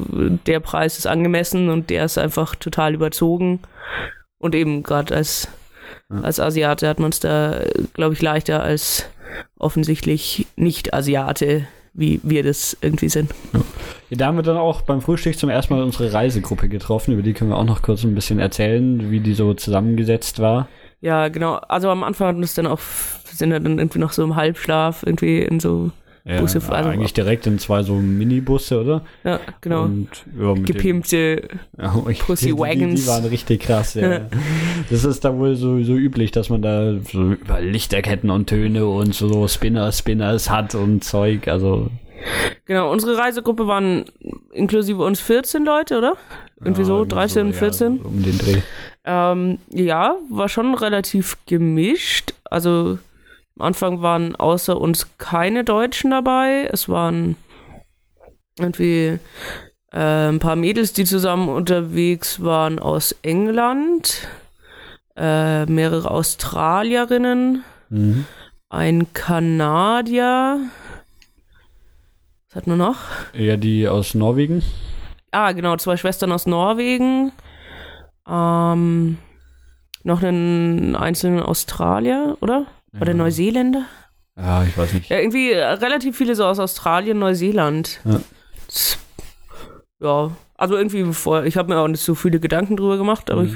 der 0.47 0.61
Preis 0.61 0.97
ist 0.97 1.07
angemessen 1.07 1.69
und 1.69 1.91
der 1.91 2.07
ist 2.07 2.17
einfach 2.17 2.55
total 2.55 2.95
überzogen. 2.95 3.61
Und 4.39 4.55
eben 4.55 4.83
gerade 4.83 5.15
als, 5.15 5.49
Ja. 6.09 6.21
als 6.23 6.41
Asiate 6.41 6.89
hat 6.89 6.99
man 6.99 7.11
es 7.11 7.21
da, 7.21 7.61
glaube 7.93 8.15
ich, 8.15 8.23
leichter 8.23 8.63
als 8.63 9.05
offensichtlich 9.59 10.47
Nicht-Asiate, 10.57 11.66
wie 11.93 12.21
wir 12.23 12.43
das 12.43 12.77
irgendwie 12.81 13.09
sind. 13.09 13.33
Ja, 14.11 14.16
da 14.16 14.27
haben 14.27 14.37
wir 14.37 14.43
dann 14.43 14.57
auch 14.57 14.83
beim 14.83 15.01
Frühstück 15.01 15.38
zum 15.38 15.51
ersten 15.51 15.75
Mal 15.75 15.83
unsere 15.83 16.12
Reisegruppe 16.12 16.69
getroffen. 16.69 17.12
Über 17.12 17.23
die 17.23 17.33
können 17.33 17.51
wir 17.51 17.57
auch 17.57 17.64
noch 17.64 17.83
kurz 17.83 18.05
ein 18.05 18.14
bisschen 18.14 18.38
erzählen, 18.38 19.11
wie 19.11 19.21
die 19.21 19.35
so 19.35 19.55
zusammengesetzt 19.55 20.38
war. 20.38 20.69
Ja, 21.01 21.29
genau. 21.29 21.57
Also 21.57 21.88
am 21.90 22.05
Anfang 22.05 22.29
hatten 22.29 22.38
wir 22.38 22.45
es 22.45 22.55
dann 22.55 22.66
auch, 22.66 22.81
sind 23.25 23.51
wir 23.51 23.61
dann 23.61 23.79
irgendwie 23.79 23.99
noch 23.99 24.12
so 24.12 24.23
im 24.23 24.37
Halbschlaf 24.37 25.03
irgendwie 25.05 25.40
in 25.40 25.61
so, 25.61 25.90
Ja, 26.25 26.41
Busse, 26.41 26.61
eigentlich 26.71 27.15
direkt 27.15 27.47
in 27.47 27.59
zwei 27.59 27.83
so 27.83 27.95
Minibusse, 27.95 28.81
oder? 28.81 29.05
ja, 29.25 29.41
genau, 29.61 29.85
Und, 29.85 30.09
ja, 30.39 30.53
gepimpte, 30.55 31.49
Pussy 31.79 32.47
die, 32.47 32.51
die, 32.51 32.57
die 32.57 32.59
Wagons. 32.59 33.07
waren 33.07 33.25
richtig 33.25 33.63
krass, 33.63 33.95
ja. 33.95 34.21
das 34.91 35.05
ist 35.05 35.25
da 35.25 35.37
wohl 35.37 35.57
so, 35.57 35.83
so 35.83 35.95
üblich, 35.95 36.31
dass 36.31 36.51
man 36.51 36.61
da 36.61 36.95
so 37.11 37.33
über 37.33 37.61
Lichterketten 37.61 38.31
und 38.31 38.49
Töne 38.49 38.87
und 38.87 39.15
so 39.15 39.49
Spinner, 39.49 39.91
Spinners 39.93 40.51
hat 40.51 40.75
und 40.75 41.03
Zeug, 41.05 41.49
also. 41.49 41.91
genau. 42.67 42.93
Unsere 42.93 43.17
Reisegruppe 43.17 43.67
waren 43.67 44.05
inklusive 44.53 45.03
uns 45.03 45.21
14 45.21 45.65
Leute, 45.65 45.97
oder? 45.97 46.17
Irgendwie 46.61 46.83
ja, 46.83 46.87
so, 46.87 46.97
irgendwie 46.99 47.15
13, 47.15 47.47
ja, 47.47 47.53
14. 47.55 48.01
so 48.03 48.09
um 48.09 48.23
den 48.23 48.39
Dreh. 48.39 48.61
Ähm, 49.05 49.59
ja, 49.71 50.17
war 50.29 50.49
schon 50.51 50.75
relativ 50.75 51.39
gemischt. 51.47 52.35
Also 52.45 52.99
am 53.61 53.66
Anfang 53.66 54.01
waren 54.01 54.35
außer 54.37 54.81
uns 54.81 55.07
keine 55.18 55.64
Deutschen 55.64 56.11
dabei. 56.11 56.66
Es 56.73 56.88
waren 56.88 57.37
irgendwie 58.59 59.18
äh, 59.92 60.29
ein 60.29 60.38
paar 60.38 60.57
Mädels, 60.57 60.92
die 60.94 61.05
zusammen 61.05 61.49
unterwegs 61.51 62.42
waren 62.42 62.79
aus 62.79 63.12
England, 63.23 64.27
äh, 65.16 65.66
mehrere 65.66 66.11
Australierinnen, 66.11 67.64
Mhm. 67.90 68.25
ein 68.70 69.12
Kanadier. 69.12 70.61
Was 72.49 72.57
hat 72.57 72.66
man 72.66 72.79
noch? 72.79 72.96
Ja, 73.35 73.57
die 73.57 73.88
aus 73.88 74.14
Norwegen. 74.14 74.62
Ah, 75.33 75.53
genau, 75.53 75.77
zwei 75.77 75.96
Schwestern 75.96 76.33
aus 76.33 76.46
Norwegen. 76.46 77.33
Ähm, 78.29 79.18
noch 80.05 80.23
einen 80.23 80.96
einzelnen 80.96 81.40
Australier, 81.42 82.37
oder? 82.40 82.66
Oder 82.98 83.14
Neuseeländer? 83.14 83.85
Ja, 84.37 84.64
ich 84.64 84.76
weiß 84.76 84.94
nicht. 84.94 85.11
Ja, 85.11 85.18
irgendwie 85.18 85.53
äh, 85.53 85.62
relativ 85.64 86.16
viele 86.16 86.35
so 86.35 86.44
aus 86.44 86.59
Australien, 86.59 87.18
Neuseeland. 87.18 88.00
Ja. 88.05 88.20
Ja, 90.03 90.31
also 90.57 90.76
irgendwie 90.76 91.05
vorher, 91.12 91.46
ich 91.46 91.57
habe 91.57 91.68
mir 91.72 91.79
auch 91.81 91.88
nicht 91.88 92.00
so 92.03 92.14
viele 92.14 92.40
Gedanken 92.40 92.76
drüber 92.76 92.96
gemacht, 92.96 93.31
aber 93.31 93.42
Mhm. 93.42 93.48
ich 93.48 93.55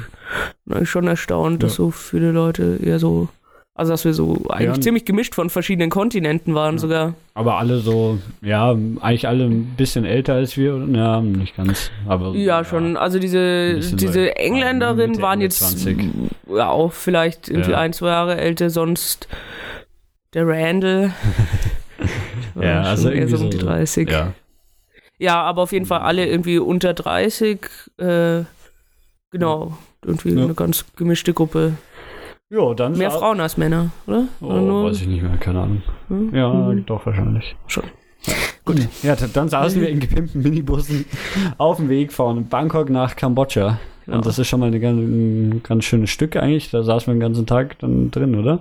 bin 0.64 0.76
eigentlich 0.76 0.90
schon 0.90 1.06
erstaunt, 1.06 1.62
dass 1.62 1.72
Ja. 1.72 1.76
so 1.84 1.90
viele 1.90 2.32
Leute 2.32 2.78
eher 2.82 2.98
so, 2.98 3.28
also 3.74 3.92
dass 3.92 4.04
wir 4.04 4.12
so 4.12 4.42
eigentlich 4.50 4.76
Ja. 4.76 4.80
ziemlich 4.80 5.04
gemischt 5.06 5.34
von 5.34 5.48
verschiedenen 5.48 5.88
Kontinenten 5.90 6.54
waren 6.54 6.76
sogar. 6.78 7.14
Aber 7.32 7.56
alle 7.58 7.78
so, 7.78 8.18
ja, 8.42 8.76
eigentlich 9.00 9.26
alle 9.26 9.44
ein 9.44 9.74
bisschen 9.76 10.04
älter 10.04 10.34
als 10.34 10.56
wir. 10.58 10.76
Ja, 10.92 11.20
nicht 11.22 11.56
ganz. 11.56 11.90
Aber 12.06 12.34
Ja, 12.34 12.62
schon. 12.64 12.96
Also 12.98 13.18
diese, 13.18 13.80
diese 13.80 14.08
Mitte, 14.08 15.22
waren 15.22 15.40
jetzt 15.40 15.60
20. 15.60 16.10
ja 16.56 16.68
auch 16.70 16.92
vielleicht 16.92 17.48
irgendwie 17.48 17.72
Ja. 17.72 17.78
ein, 17.78 17.92
zwei 17.92 18.08
Jahre 18.08 18.36
älter, 18.36 18.70
sonst 18.70 19.28
der 20.34 20.46
Randall. 20.46 21.12
Ja, 22.60 22.82
also 22.82 23.08
eher 23.08 23.16
irgendwie 23.16 23.36
so 23.36 23.44
um 23.44 23.50
die 23.50 23.58
30. 23.58 24.10
Ja. 24.10 24.32
Ja. 25.18 25.42
aber 25.42 25.62
auf 25.62 25.72
jeden 25.72 25.86
Fall 25.86 26.00
alle 26.00 26.26
irgendwie 26.26 26.58
unter 26.58 26.92
30. 26.94 27.60
Äh, 27.98 28.42
genau. 29.30 29.76
Irgendwie 30.04 30.30
Ja. 30.34 30.44
eine 30.44 30.54
ganz 30.54 30.84
gemischte 30.96 31.32
Gruppe. 31.32 31.72
Ja, 32.50 32.74
dann 32.74 32.96
Mehr 32.98 33.10
Frauen 33.10 33.40
als 33.40 33.56
Männer, 33.56 33.90
oder? 34.06 34.24
Oh, 34.40 34.46
oder 34.46 34.60
nur? 34.60 34.84
weiß 34.90 35.00
ich 35.00 35.06
nicht 35.08 35.22
mehr, 35.22 35.36
keine 35.38 35.62
Ahnung. 35.62 35.82
Hm? 36.08 36.34
Ja, 36.34 36.52
Hm. 36.52 36.84
doch 36.86 37.04
wahrscheinlich. 37.06 37.56
Schon. 37.66 37.84
Gut. 38.64 38.86
Ja, 39.02 39.16
dann 39.16 39.48
saßen 39.48 39.80
wir 39.80 39.88
in 39.88 40.00
gepimpten 40.00 40.42
Minibussen 40.42 41.04
auf 41.58 41.76
dem 41.78 41.88
Weg 41.88 42.12
von 42.12 42.48
Bangkok 42.48 42.88
nach 42.90 43.16
Kambodscha. 43.16 43.78
Ja. 44.06 44.14
Und 44.14 44.26
das 44.26 44.38
ist 44.38 44.48
schon 44.48 44.60
mal 44.60 44.66
eine 44.66 44.80
ganz, 44.80 44.98
ein 44.98 45.62
ganz 45.62 45.84
schönes 45.84 46.10
Stück 46.10 46.36
eigentlich. 46.36 46.70
Da 46.70 46.82
saßen 46.82 47.06
wir 47.08 47.14
den 47.14 47.20
ganzen 47.20 47.46
Tag 47.46 47.78
dann 47.78 48.10
drin, 48.10 48.34
oder? 48.34 48.60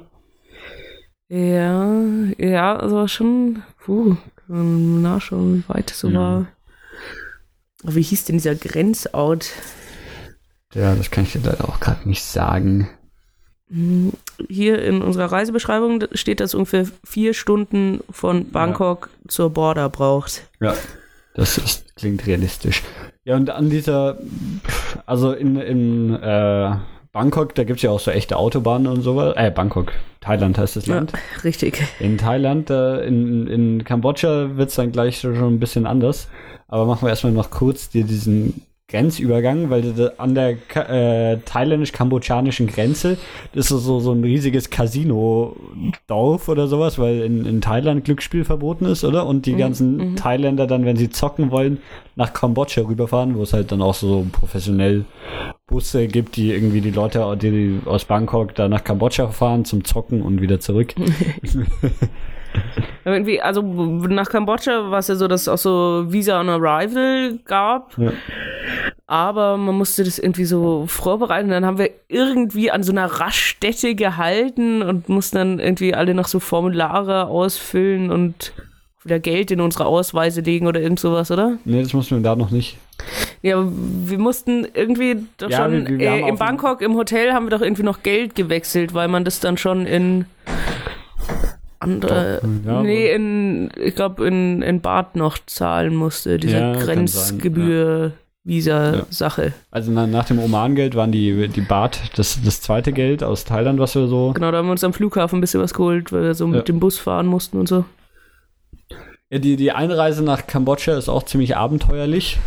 Ja, 1.29 1.93
ja, 2.37 2.75
also 2.75 3.07
schon, 3.07 3.63
puh, 3.83 4.15
man 4.47 5.01
nachschauen, 5.01 5.63
wie 5.67 5.73
weit 5.73 5.91
es 5.91 5.99
so 5.99 6.09
Ja. 6.09 6.19
war. 6.19 6.47
Aber 7.83 7.95
Wie 7.95 8.01
hieß 8.01 8.25
denn 8.25 8.37
dieser 8.37 8.55
Grenzort? 8.55 9.51
Ja, 10.73 10.95
das 10.95 11.11
kann 11.11 11.23
ich 11.23 11.33
dir 11.33 11.41
leider 11.43 11.67
auch 11.67 11.79
gerade 11.79 12.07
nicht 12.07 12.23
sagen. 12.23 12.89
Hm, 13.69 14.13
Hier 14.49 14.81
in 14.83 15.01
unserer 15.01 15.31
Reisebeschreibung 15.31 16.03
steht, 16.13 16.39
dass 16.39 16.53
ungefähr 16.53 16.87
vier 17.03 17.33
Stunden 17.33 17.99
von 18.09 18.49
Bangkok 18.51 19.09
zur 19.27 19.49
Border 19.49 19.89
braucht. 19.89 20.47
Ja. 20.59 20.75
Das 21.35 21.57
ist, 21.57 21.95
klingt 21.95 22.25
realistisch. 22.27 22.83
Ja, 23.25 23.37
und 23.37 23.49
an 23.49 23.69
dieser, 23.69 24.17
also 25.05 25.31
in, 25.31 25.55
in 25.55 26.13
äh, 26.13 26.75
Bangkok, 27.13 27.55
da 27.55 27.63
gibt 27.63 27.77
es 27.77 27.83
ja 27.83 27.91
auch 27.91 27.99
so 27.99 28.11
echte 28.11 28.35
Autobahnen 28.35 28.87
und 28.87 29.01
sowas. 29.01 29.35
Äh, 29.37 29.49
Bangkok, 29.49 29.93
Thailand 30.19 30.57
heißt 30.57 30.75
das 30.75 30.87
Land. 30.87 31.13
Ja, 31.13 31.19
richtig. 31.43 31.81
In 31.99 32.17
Thailand, 32.17 32.69
äh, 32.69 33.05
in, 33.05 33.47
in 33.47 33.83
Kambodscha 33.85 34.57
wird 34.57 34.69
es 34.69 34.75
dann 34.75 34.91
gleich 34.91 35.19
schon 35.19 35.37
ein 35.37 35.59
bisschen 35.59 35.85
anders. 35.85 36.27
Aber 36.67 36.85
machen 36.85 37.03
wir 37.03 37.09
erstmal 37.09 37.31
noch 37.31 37.49
kurz 37.49 37.89
dir 37.89 38.03
diesen 38.03 38.61
Grenzübergang, 38.89 39.69
weil 39.69 40.11
an 40.17 40.35
der 40.35 40.57
äh, 40.75 41.37
thailändisch-kambodschanischen 41.37 42.67
Grenze 42.67 43.17
das 43.53 43.71
ist 43.71 43.83
so, 43.83 43.99
so 43.99 44.11
ein 44.11 44.23
riesiges 44.23 44.69
Casino-Dorf 44.69 46.47
oder 46.49 46.67
sowas, 46.67 46.99
weil 46.99 47.21
in, 47.21 47.45
in 47.45 47.61
Thailand 47.61 48.03
Glücksspiel 48.03 48.43
verboten 48.43 48.85
ist, 48.85 49.03
oder? 49.03 49.25
Und 49.25 49.45
die 49.45 49.53
Mhm, 49.53 49.57
ganzen 49.57 49.97
mhm. 49.97 50.15
Thailänder 50.15 50.67
dann, 50.67 50.85
wenn 50.85 50.97
sie 50.97 51.09
zocken 51.09 51.49
wollen, 51.49 51.79
nach 52.15 52.33
Kambodscha 52.33 52.81
rüberfahren, 52.81 53.35
wo 53.35 53.43
es 53.43 53.53
halt 53.53 53.71
dann 53.71 53.81
auch 53.81 53.95
so 53.95 54.25
professionell 54.31 55.05
Busse 55.65 56.07
gibt, 56.07 56.35
die 56.35 56.51
irgendwie 56.51 56.81
die 56.81 56.91
Leute, 56.91 57.35
die 57.41 57.79
aus 57.85 58.05
Bangkok 58.05 58.53
da 58.53 58.67
nach 58.67 58.83
Kambodscha 58.83 59.27
fahren 59.29 59.65
zum 59.65 59.85
Zocken 59.85 60.21
und 60.21 60.41
wieder 60.41 60.59
zurück. 60.59 60.93
Irgendwie, 63.05 63.41
also 63.41 63.61
nach 63.61 64.29
Kambodscha 64.29 64.89
war 64.89 64.99
es 64.99 65.09
ja 65.09 65.15
so, 65.15 65.27
dass 65.27 65.41
es 65.41 65.47
auch 65.49 65.57
so 65.57 66.05
Visa 66.07 66.39
on 66.39 66.47
Arrival 66.47 67.37
gab. 67.45 67.97
Ja. 67.97 68.11
Aber 69.07 69.57
man 69.57 69.75
musste 69.75 70.05
das 70.05 70.19
irgendwie 70.19 70.45
so 70.45 70.85
vorbereiten. 70.87 71.49
Dann 71.49 71.65
haben 71.65 71.77
wir 71.77 71.89
irgendwie 72.07 72.71
an 72.71 72.81
so 72.83 72.93
einer 72.93 73.05
Raststätte 73.07 73.95
gehalten 73.95 74.81
und 74.81 75.09
mussten 75.09 75.35
dann 75.37 75.59
irgendwie 75.59 75.93
alle 75.93 76.13
noch 76.13 76.27
so 76.27 76.39
Formulare 76.39 77.27
ausfüllen 77.27 78.09
und 78.09 78.53
wieder 79.03 79.19
Geld 79.19 79.51
in 79.51 79.59
unsere 79.59 79.85
Ausweise 79.85 80.39
legen 80.39 80.65
oder 80.65 80.79
irgend 80.79 80.99
sowas, 81.01 81.29
oder? 81.29 81.57
Nee, 81.65 81.83
das 81.83 81.91
mussten 81.91 82.15
wir 82.15 82.23
da 82.23 82.37
noch 82.37 82.51
nicht. 82.51 82.77
Ja, 83.41 83.61
wir 83.67 84.17
mussten 84.17 84.65
irgendwie 84.73 85.17
doch 85.37 85.49
Ja, 85.49 85.57
schon, 85.57 85.85
wir- 85.89 85.99
wir 85.99 86.09
äh, 86.09 86.29
in 86.29 86.37
Bangkok 86.37 86.81
im 86.81 86.95
Hotel 86.95 87.33
haben 87.33 87.45
wir 87.47 87.49
doch 87.49 87.61
irgendwie 87.61 87.83
noch 87.83 88.01
Geld 88.01 88.33
gewechselt, 88.33 88.93
weil 88.93 89.09
man 89.09 89.25
das 89.25 89.41
dann 89.41 89.57
schon 89.57 89.85
in 89.85 90.23
andere, 91.83 92.39
Doch, 92.41 92.49
ja, 92.71 92.81
nee, 92.83 93.11
in, 93.13 93.69
ich 93.81 93.95
glaube 93.95 94.25
in, 94.27 94.61
in 94.61 94.81
Bad 94.81 95.15
noch 95.15 95.37
zahlen 95.45 95.95
musste, 95.95 96.37
diese 96.37 96.57
Ja, 96.57 96.73
Grenzgebühr, 96.73 98.11
Visa-Sache. 98.45 99.53
Also 99.71 99.91
na, 99.91 100.05
nach 100.07 100.25
dem 100.25 100.39
Oman-Geld 100.39 100.95
waren 100.95 101.11
die, 101.11 101.47
die 101.47 101.61
Baht 101.61 101.99
das, 102.17 102.39
das 102.43 102.61
zweite 102.61 102.91
Geld 102.91 103.23
aus 103.23 103.45
Thailand, 103.45 103.79
was 103.79 103.95
wir 103.95 104.07
so. 104.07 104.31
Genau, 104.33 104.51
da 104.51 104.57
haben 104.57 104.67
wir 104.67 104.71
uns 104.73 104.83
am 104.83 104.93
Flughafen 104.93 105.37
ein 105.37 105.41
bisschen 105.41 105.61
was 105.61 105.73
geholt, 105.73 106.11
weil 106.11 106.23
wir 106.23 106.33
so 106.33 106.45
mit 106.47 106.57
Ja. 106.57 106.61
dem 106.63 106.79
Bus 106.79 106.97
fahren 106.97 107.25
mussten 107.27 107.57
und 107.57 107.67
so. 107.69 107.85
Ja, 109.29 109.39
die, 109.39 109.55
die 109.55 109.71
Einreise 109.71 110.23
nach 110.23 110.45
Kambodscha 110.45 110.97
ist 110.97 111.09
auch 111.09 111.23
ziemlich 111.23 111.55
abenteuerlich. 111.57 112.37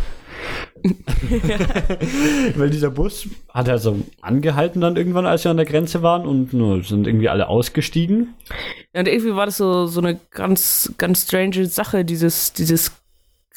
Weil 2.55 2.69
dieser 2.69 2.89
Bus 2.91 3.27
hat 3.53 3.67
ja 3.67 3.77
so 3.77 3.97
angehalten 4.21 4.81
dann 4.81 4.95
irgendwann, 4.95 5.25
als 5.25 5.43
wir 5.43 5.51
an 5.51 5.57
der 5.57 5.65
Grenze 5.65 6.01
waren 6.03 6.25
und 6.27 6.53
nur 6.53 6.83
sind 6.83 7.07
irgendwie 7.07 7.29
alle 7.29 7.47
ausgestiegen. 7.47 8.33
Ja, 8.93 9.01
und 9.01 9.07
irgendwie 9.07 9.35
war 9.35 9.45
das 9.45 9.57
so, 9.57 9.87
so 9.87 9.99
eine 10.01 10.19
ganz, 10.31 10.93
ganz 10.97 11.23
strange 11.23 11.65
Sache, 11.65 12.05
dieses, 12.05 12.53
dieses 12.53 12.91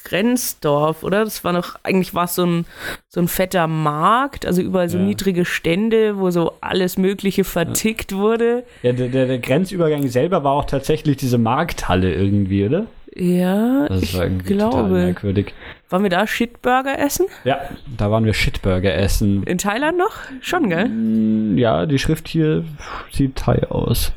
Grenzdorf, 0.03 1.03
oder? 1.03 1.25
Das 1.25 1.45
war 1.45 1.53
noch, 1.53 1.77
eigentlich 1.83 2.15
war 2.15 2.25
es 2.25 2.35
so 2.35 2.45
ein, 2.47 2.67
so 3.09 3.21
ein 3.21 3.29
fetter 3.29 3.67
Markt, 3.67 4.47
also 4.47 4.63
überall 4.63 4.89
so 4.89 4.97
Ja. 4.99 5.05
niedrige 5.05 5.45
Stände, 5.45 6.19
wo 6.19 6.31
so 6.31 6.55
alles 6.63 6.97
Mögliche 6.97 7.45
vertickt 7.45 8.15
wurde. 8.15 8.65
Ja, 8.83 8.93
der, 8.93 9.09
der, 9.09 9.27
der 9.27 9.39
Grenzübergang 9.39 10.09
selber 10.09 10.43
war 10.43 10.53
auch 10.53 10.65
tatsächlich 10.65 11.19
diese 11.19 11.37
Markthalle 11.39 12.15
irgendwie, 12.15 12.65
oder? 12.65 12.87
Ja, 13.21 13.87
Das 13.89 14.03
ich 14.03 14.15
war 14.17 14.25
irgendwie 14.25 14.57
total 14.57 14.71
glaube. 14.71 14.89
merkwürdig. 14.95 15.53
Waren 15.91 16.05
wir 16.05 16.11
da 16.11 16.27
Shitburger 16.27 16.99
essen? 16.99 17.27
Ja, 17.45 17.59
da 17.99 18.11
waren 18.11 18.25
wir 18.25 18.33
Shitburger 18.33 18.95
essen. 18.95 19.43
In 19.43 19.59
Thailand 19.59 19.99
noch? 19.99 20.13
Schon, 20.41 20.71
gell? 20.71 20.89
Mm, 20.89 21.59
Ja, 21.59 21.85
die 21.85 21.99
Schrift 21.99 22.29
hier 22.29 22.65
sieht 23.13 23.37
Thai 23.37 23.69
aus. 23.69 24.13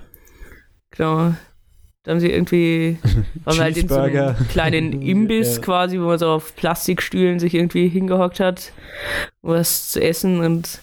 Genau. 0.91 1.33
Da 2.03 2.11
haben 2.11 2.19
sie 2.19 2.31
irgendwie, 2.31 2.97
waren 3.43 3.57
wir 3.57 3.63
halt 3.63 3.77
in 3.77 3.87
so 3.87 3.95
einem 3.95 4.35
kleinen 4.49 5.01
Imbiss 5.01 5.55
Ja. 5.57 5.61
quasi, 5.63 5.99
wo 5.99 6.03
man 6.05 6.19
so 6.19 6.29
auf 6.29 6.55
Plastikstühlen 6.55 7.39
sich 7.39 7.53
irgendwie 7.55 7.87
hingehockt 7.89 8.39
hat, 8.39 8.71
um 9.41 9.51
was 9.51 9.91
zu 9.91 10.01
essen 10.01 10.39
und 10.39 10.79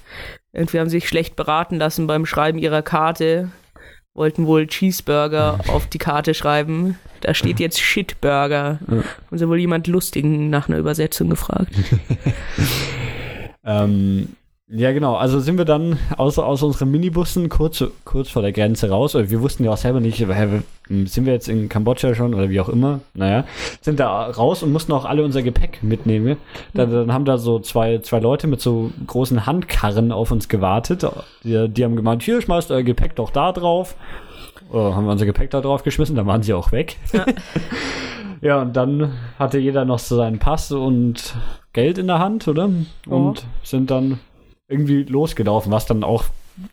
irgendwie 0.53 0.81
haben 0.81 0.89
sie 0.89 0.99
sich 0.99 1.09
schlecht 1.09 1.37
beraten 1.37 1.77
lassen 1.77 2.07
beim 2.07 2.27
Schreiben 2.27 2.59
ihrer 2.59 2.83
Karte. 2.83 3.51
Wollten 4.15 4.47
wohl 4.47 4.67
Cheeseburger 4.67 5.61
auf 5.69 5.87
die 5.87 5.99
Karte 5.99 6.35
schreiben. 6.35 6.99
Da 7.21 7.35
steht 7.35 7.61
jetzt 7.61 7.81
Shitburger. 7.81 8.81
Ja. 8.91 8.97
Haben 9.27 9.39
sie 9.39 9.49
wohl 9.49 9.59
jemand 9.59 9.87
Lustigen 9.87 10.51
nach 10.51 10.69
einer 10.69 10.79
Übersetzung 10.79 11.31
gefragt. 11.31 11.73
Ähm, 13.65 14.29
ja, 14.69 14.93
genau. 14.93 15.17
Also 15.17 15.41
sind 15.41 15.59
wir 15.59 15.65
dann 15.65 15.99
aus, 16.17 16.39
aus 16.39 16.63
unseren 16.63 16.91
Minibussen 16.91 17.49
kurz, 17.49 17.85
kurz 18.05 18.31
vor 18.31 18.43
der 18.43 18.53
Grenze 18.53 18.89
raus. 18.89 19.15
Wir 19.15 19.41
wussten 19.41 19.65
ja 19.65 19.73
auch 19.73 19.77
selber 19.77 20.01
nicht, 20.01 20.27
sind 21.07 21.25
wir 21.25 21.33
jetzt 21.33 21.49
in 21.49 21.69
Kambodscha 21.69 22.15
schon 22.15 22.35
oder 22.35 22.51
wie 22.51 22.61
auch 22.61 22.69
immer. 22.69 23.01
Naja, 23.15 23.45
sind 23.81 24.01
da 24.01 24.27
raus 24.27 24.63
und 24.63 24.73
mussten 24.73 24.93
auch 24.93 25.05
alle 25.05 25.25
unser 25.25 25.43
Gepäck 25.43 25.83
mitnehmen. 25.83 26.37
Dann, 26.75 26.91
dann 26.91 27.13
haben 27.13 27.25
da 27.25 27.39
so 27.39 27.61
zwei, 27.61 27.99
zwei 27.99 28.19
Leute 28.19 28.49
mit 28.49 28.61
so 28.61 28.91
großen 29.07 29.47
Handkarren 29.47 30.11
auf 30.11 30.33
uns 30.33 30.49
gewartet. 30.49 31.07
Die, 31.45 31.69
die 31.69 31.85
haben 31.85 31.97
gemeint, 31.97 32.23
hier, 32.23 32.43
schmeißt 32.43 32.71
euer 32.73 32.83
Gepäck 32.83 33.15
doch 33.17 33.31
da 33.31 33.53
drauf. 33.53 33.95
Oh, 34.73 34.95
haben 34.95 35.05
wir 35.05 35.13
unser 35.13 35.27
Gepäck 35.27 35.51
da 35.51 35.61
drauf 35.61 35.83
geschmissen, 35.85 36.17
dann 36.17 36.27
waren 36.27 36.43
sie 36.43 36.55
auch 36.55 36.73
weg. 36.73 36.97
Ja. 37.13 37.25
Ja, 38.43 38.63
und 38.63 38.75
dann 38.75 39.13
hatte 39.39 39.59
jeder 39.59 39.85
noch 39.85 39.99
so 39.99 40.17
seinen 40.17 40.39
Pass 40.39 40.73
und 40.73 41.35
Geld 41.75 41.99
in 41.99 42.07
der 42.07 42.21
Hand, 42.21 42.49
oder? 42.49 42.71
Und 43.07 43.45
sind 43.63 43.91
dann 43.91 44.19
irgendwie 44.67 45.03
losgelaufen, 45.03 45.71
was 45.71 45.85
dann 45.85 46.05
auch 46.05 46.25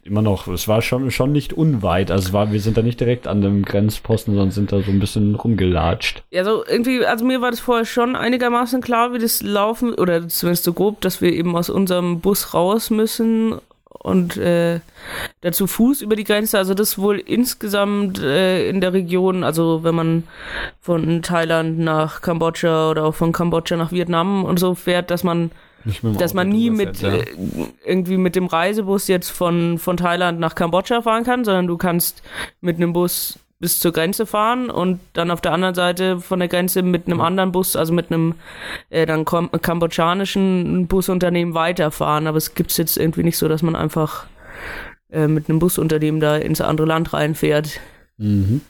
immer 0.04 0.22
noch, 0.22 0.48
es 0.48 0.68
war 0.68 0.82
schon, 0.82 1.12
schon 1.12 1.32
nicht 1.32 1.54
unweit. 1.54 2.12
Also 2.12 2.34
war, 2.34 2.52
wir 2.52 2.60
sind 2.60 2.78
da 2.78 2.82
nicht 2.82 3.00
direkt 3.00 3.28
an 3.28 3.42
dem 3.42 3.64
Grenzposten, 3.64 4.34
sondern 4.34 4.52
sind 4.52 4.72
da 4.72 4.82
so 4.82 4.92
ein 4.92 5.00
bisschen 5.00 5.36
rumgelatscht. 5.36 6.24
Ja, 6.32 6.44
so 6.44 6.64
irgendwie, 6.66 7.06
also 7.06 7.26
mir 7.26 7.42
war 7.42 7.52
das 7.52 7.60
vorher 7.60 7.86
schon 7.86 8.16
einigermaßen 8.16 8.82
klar, 8.82 9.14
wie 9.14 9.20
das 9.20 9.42
laufen, 9.42 9.94
oder 9.94 10.28
zumindest 10.28 10.64
so 10.64 10.74
grob, 10.74 11.02
dass 11.02 11.22
wir 11.22 11.32
eben 11.32 11.56
aus 11.56 11.70
unserem 11.70 12.20
Bus 12.20 12.54
raus 12.54 12.90
müssen 12.90 13.56
und 14.00 14.38
äh, 14.38 14.80
dazu 15.42 15.68
Fuß 15.68 16.02
über 16.02 16.16
die 16.16 16.24
Grenze. 16.24 16.58
Also 16.58 16.74
das 16.74 16.98
wohl 16.98 17.20
insgesamt 17.20 18.20
äh, 18.20 18.70
in 18.70 18.82
der 18.82 18.94
Region, 18.94 19.44
also 19.44 19.84
wenn 19.84 19.96
man 19.96 20.24
von 20.80 21.22
Thailand 21.22 21.80
nach 21.80 22.22
Kambodscha 22.22 22.90
oder 22.90 23.06
auch 23.06 23.16
von 23.16 23.32
Kambodscha 23.32 23.76
nach 23.76 23.92
Vietnam 23.92 24.46
und 24.46 24.60
so 24.60 24.76
fährt, 24.76 25.12
dass 25.12 25.24
man 25.24 25.52
dass 26.18 26.34
man 26.34 26.50
nie 26.50 26.70
mit 26.70 27.02
ja. 27.02 27.14
äh, 27.14 27.26
irgendwie 27.86 28.18
mit 28.18 28.36
dem 28.36 28.48
Reisebus 28.48 29.08
jetzt 29.08 29.30
von, 29.30 29.78
von 29.78 29.98
Thailand 29.98 30.40
nach 30.40 30.56
Kambodscha 30.56 31.02
fahren 31.02 31.24
kann, 31.24 31.44
sondern 31.44 31.68
du 31.68 31.78
kannst 31.78 32.24
mit 32.62 32.78
einem 32.78 32.94
Bus 32.94 33.40
bis 33.60 33.80
zur 33.80 33.92
Grenze 33.92 34.26
fahren 34.26 34.70
und 34.70 35.00
dann 35.14 35.32
auf 35.32 35.42
der 35.42 35.52
anderen 35.52 35.74
Seite 35.74 36.20
von 36.20 36.40
der 36.40 36.48
Grenze 36.48 36.84
mit 36.84 37.08
einem 37.08 37.22
anderen 37.22 37.52
Bus, 37.52 37.76
also 37.76 37.92
mit 37.92 38.12
einem 38.12 38.36
äh, 38.90 39.06
dann 39.06 39.26
kom 39.26 39.50
kambodschanischen 39.52 40.88
Busunternehmen 40.88 41.54
weiterfahren. 41.56 42.28
Aber 42.28 42.38
es 42.38 42.54
gibt's 42.54 42.78
jetzt 42.78 42.98
irgendwie 42.98 43.24
nicht 43.24 43.38
so, 43.38 43.48
dass 43.48 43.64
man 43.64 43.76
einfach 43.76 44.28
äh, 45.10 45.28
mit 45.28 45.50
einem 45.50 45.60
Busunternehmen 45.60 46.20
da 46.20 46.38
ins 46.38 46.62
andere 46.62 46.88
Land 46.88 47.14
reinfährt. 47.14 47.80
Mhm. 48.18 48.62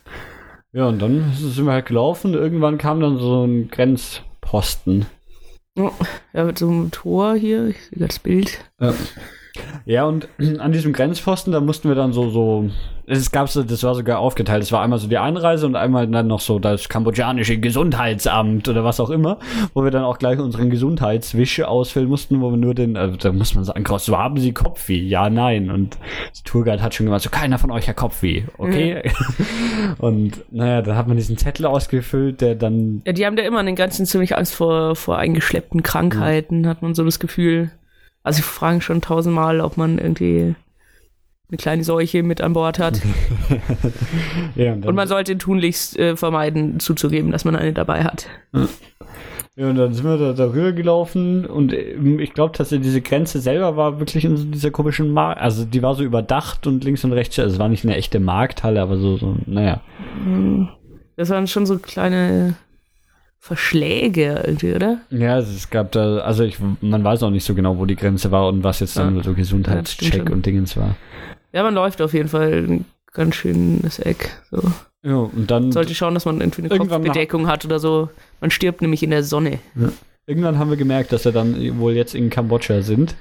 Ja, 0.72 0.88
und 0.88 1.02
dann 1.02 1.34
sind 1.34 1.66
wir 1.66 1.74
halt 1.74 1.88
gelaufen. 1.88 2.34
Irgendwann 2.34 2.78
kam 2.78 3.00
dann 3.00 3.18
so 3.18 3.46
ein 3.46 3.70
Grenzposten. 3.70 5.06
Ja, 6.34 6.44
mit 6.44 6.58
so 6.58 6.68
einem 6.68 6.92
Tor 6.92 7.36
hier, 7.36 7.68
ich 7.68 7.78
sehe 7.86 8.00
das 8.00 8.20
Bild. 8.20 8.66
Ja. 8.80 8.94
Ja, 9.86 10.06
und 10.06 10.28
an 10.60 10.72
diesem 10.72 10.94
Grenzposten, 10.94 11.54
da 11.54 11.62
mussten 11.62 11.88
wir 11.88 11.96
dann 11.96 12.14
so, 12.14 12.30
so, 12.30 12.70
es 13.10 13.32
gab 13.32 13.48
so, 13.48 13.64
das 13.64 13.84
war 13.84 13.96
sogar 13.96 14.20
aufgeteilt. 14.20 14.64
Es 14.64 14.72
war 14.74 14.82
einmal 14.82 15.00
so 15.00 15.08
die 15.08 15.18
Einreise 15.18 15.66
und 15.66 15.78
einmal 15.78 16.08
dann 16.08 16.28
noch 16.28 16.42
so 16.42 16.60
das 16.60 16.90
kambodschanische 16.90 17.58
Gesundheitsamt 17.58 18.68
oder 18.68 18.84
was 18.84 19.00
auch 19.00 19.10
immer, 19.10 19.40
wo 19.74 19.84
wir 19.86 19.92
dann 19.92 20.04
auch 20.04 20.20
gleich 20.20 20.40
unseren 20.40 20.70
Gesundheitswisch 20.70 21.62
ausfüllen 21.62 22.10
mussten, 22.10 22.42
wo 22.42 22.52
wir 22.52 22.58
nur 22.58 22.76
den, 22.76 22.98
also 22.98 23.16
da 23.16 23.32
muss 23.32 23.56
man 23.56 23.64
sagen, 23.64 23.86
so 24.00 24.18
haben 24.18 24.38
Sie 24.38 24.52
Kopfweh? 24.52 25.00
Ja, 25.00 25.30
nein. 25.30 25.72
Und 25.72 25.98
der 26.36 26.44
Tourguide 26.44 26.84
hat 26.84 26.94
schon 26.94 27.06
gesagt, 27.06 27.24
so 27.24 27.30
keiner 27.30 27.58
von 27.58 27.72
euch 27.72 27.88
hat 27.88 27.96
Kopfweh, 27.96 28.44
okay? 28.58 29.10
und 30.00 30.44
naja, 30.52 30.82
dann 30.82 30.98
hat 30.98 31.08
man 31.08 31.16
diesen 31.16 31.38
Zettel 31.38 31.66
ausgefüllt, 31.66 32.42
der 32.42 32.56
dann 32.56 33.02
Ja, 33.06 33.14
die 33.14 33.26
haben 33.26 33.38
da 33.38 33.44
immer 33.44 33.60
an 33.60 33.68
den 33.68 33.76
Grenzen 33.76 34.06
ziemlich 34.06 34.36
Angst 34.36 34.54
vor, 34.54 34.98
vor 34.98 35.18
eingeschleppten 35.18 35.82
Krankheiten, 35.82 36.68
hat 36.68 36.82
man 36.82 36.94
so 36.94 37.06
das 37.06 37.20
Gefühl. 37.20 37.72
Also, 38.24 38.38
sie 38.38 38.44
fragen 38.44 38.82
schon 38.82 39.02
tausendmal, 39.02 39.62
ob 39.62 39.78
man 39.78 39.98
irgendwie 39.98 40.56
eine 41.50 41.58
kleine 41.58 41.84
Seuche 41.84 42.24
mit 42.24 42.42
an 42.42 42.54
Bord 42.54 42.78
hat. 42.78 43.02
ja, 44.56 44.74
und 44.74 44.86
Und 44.86 44.96
man 44.96 45.08
sollte 45.08 45.38
tunlichst 45.38 45.98
äh, 45.98 46.18
vermeiden, 46.18 46.80
zuzugeben, 46.80 47.32
dass 47.32 47.46
man 47.46 47.56
eine 47.56 47.72
dabei 47.72 48.04
hat. 48.04 48.28
Ja, 49.56 49.70
und 49.70 49.76
dann 49.76 49.94
sind 49.94 50.06
wir 50.06 50.18
da 50.18 50.34
darüber 50.34 50.72
gelaufen 50.72 51.46
und 51.46 51.74
ähm, 51.74 52.20
ich 52.20 52.34
glaube 52.34 52.52
tatsächlich, 52.52 52.88
diese 52.88 53.02
Grenze 53.02 53.40
selber 53.40 53.76
war 53.76 54.00
wirklich 54.00 54.24
in 54.24 54.52
dieser 54.52 54.70
komischen 54.70 55.12
Markt, 55.12 55.42
also 55.42 55.66
die 55.66 55.82
war 55.82 55.96
so 55.96 56.04
überdacht 56.04 56.68
und 56.68 56.84
links 56.84 57.04
und 57.04 57.12
rechts, 57.14 57.40
also 57.40 57.54
es 57.54 57.60
war 57.60 57.68
nicht 57.68 57.84
eine 57.84 57.96
echte 57.96 58.20
Markthalle, 58.20 58.82
aber 58.82 58.98
so, 58.98 59.18
so 59.18 59.36
naja. 59.48 59.82
Das 61.16 61.32
waren 61.32 61.48
schon 61.48 61.66
so 61.66 61.80
kleine 61.80 62.56
Verschläge 63.40 64.44
irgendwie, 64.46 64.74
oder? 64.74 65.00
Ja, 65.10 65.38
es 65.40 65.70
gab 65.70 65.92
da, 65.94 66.18
also 66.20 66.44
ich, 66.44 66.58
man 66.82 67.04
weiß 67.04 67.24
auch 67.24 67.30
nicht 67.30 67.46
so 67.46 67.54
genau, 67.54 67.78
wo 67.78 67.86
die 67.86 67.96
Grenze 67.96 68.32
war 68.32 68.48
und 68.48 68.64
was 68.64 68.80
jetzt 68.80 68.98
dann 68.98 69.16
Ja. 69.18 69.24
so 69.24 69.30
Ja, 69.32 69.36
Gesundheitscheck 69.38 70.14
schon. 70.16 70.30
und 70.34 70.46
Dingens 70.46 70.76
war. 70.76 70.96
Ja, 71.54 71.64
man 71.64 71.74
läuft 71.74 72.02
auf 72.02 72.14
jeden 72.14 72.28
Fall 72.30 72.52
ein 72.68 72.86
ganz 73.14 73.36
schönes 73.36 74.00
Eck. 74.00 74.32
So. 74.52 74.62
Ja, 75.04 75.16
und 75.16 75.50
dann, 75.50 75.72
Sollte 75.72 75.96
schauen, 75.96 76.14
dass 76.14 76.26
man 76.26 76.42
irgendwie 76.42 76.64
eine 76.70 76.78
Kopfbedeckung 76.78 77.48
hat 77.48 77.64
oder 77.64 77.80
so. 77.80 78.10
Man 78.42 78.52
stirbt 78.52 78.82
nämlich 78.82 79.04
in 79.04 79.12
der 79.12 79.24
Sonne. 79.24 79.60
irgendwann 80.26 80.58
haben 80.60 80.70
wir 80.70 80.78
gemerkt, 80.78 81.14
dass 81.14 81.24
wir 81.24 81.32
dann 81.32 81.80
wohl 81.80 81.94
jetzt 81.94 82.16
in 82.16 82.30
Kambodscha 82.30 82.82
sind. 82.82 83.16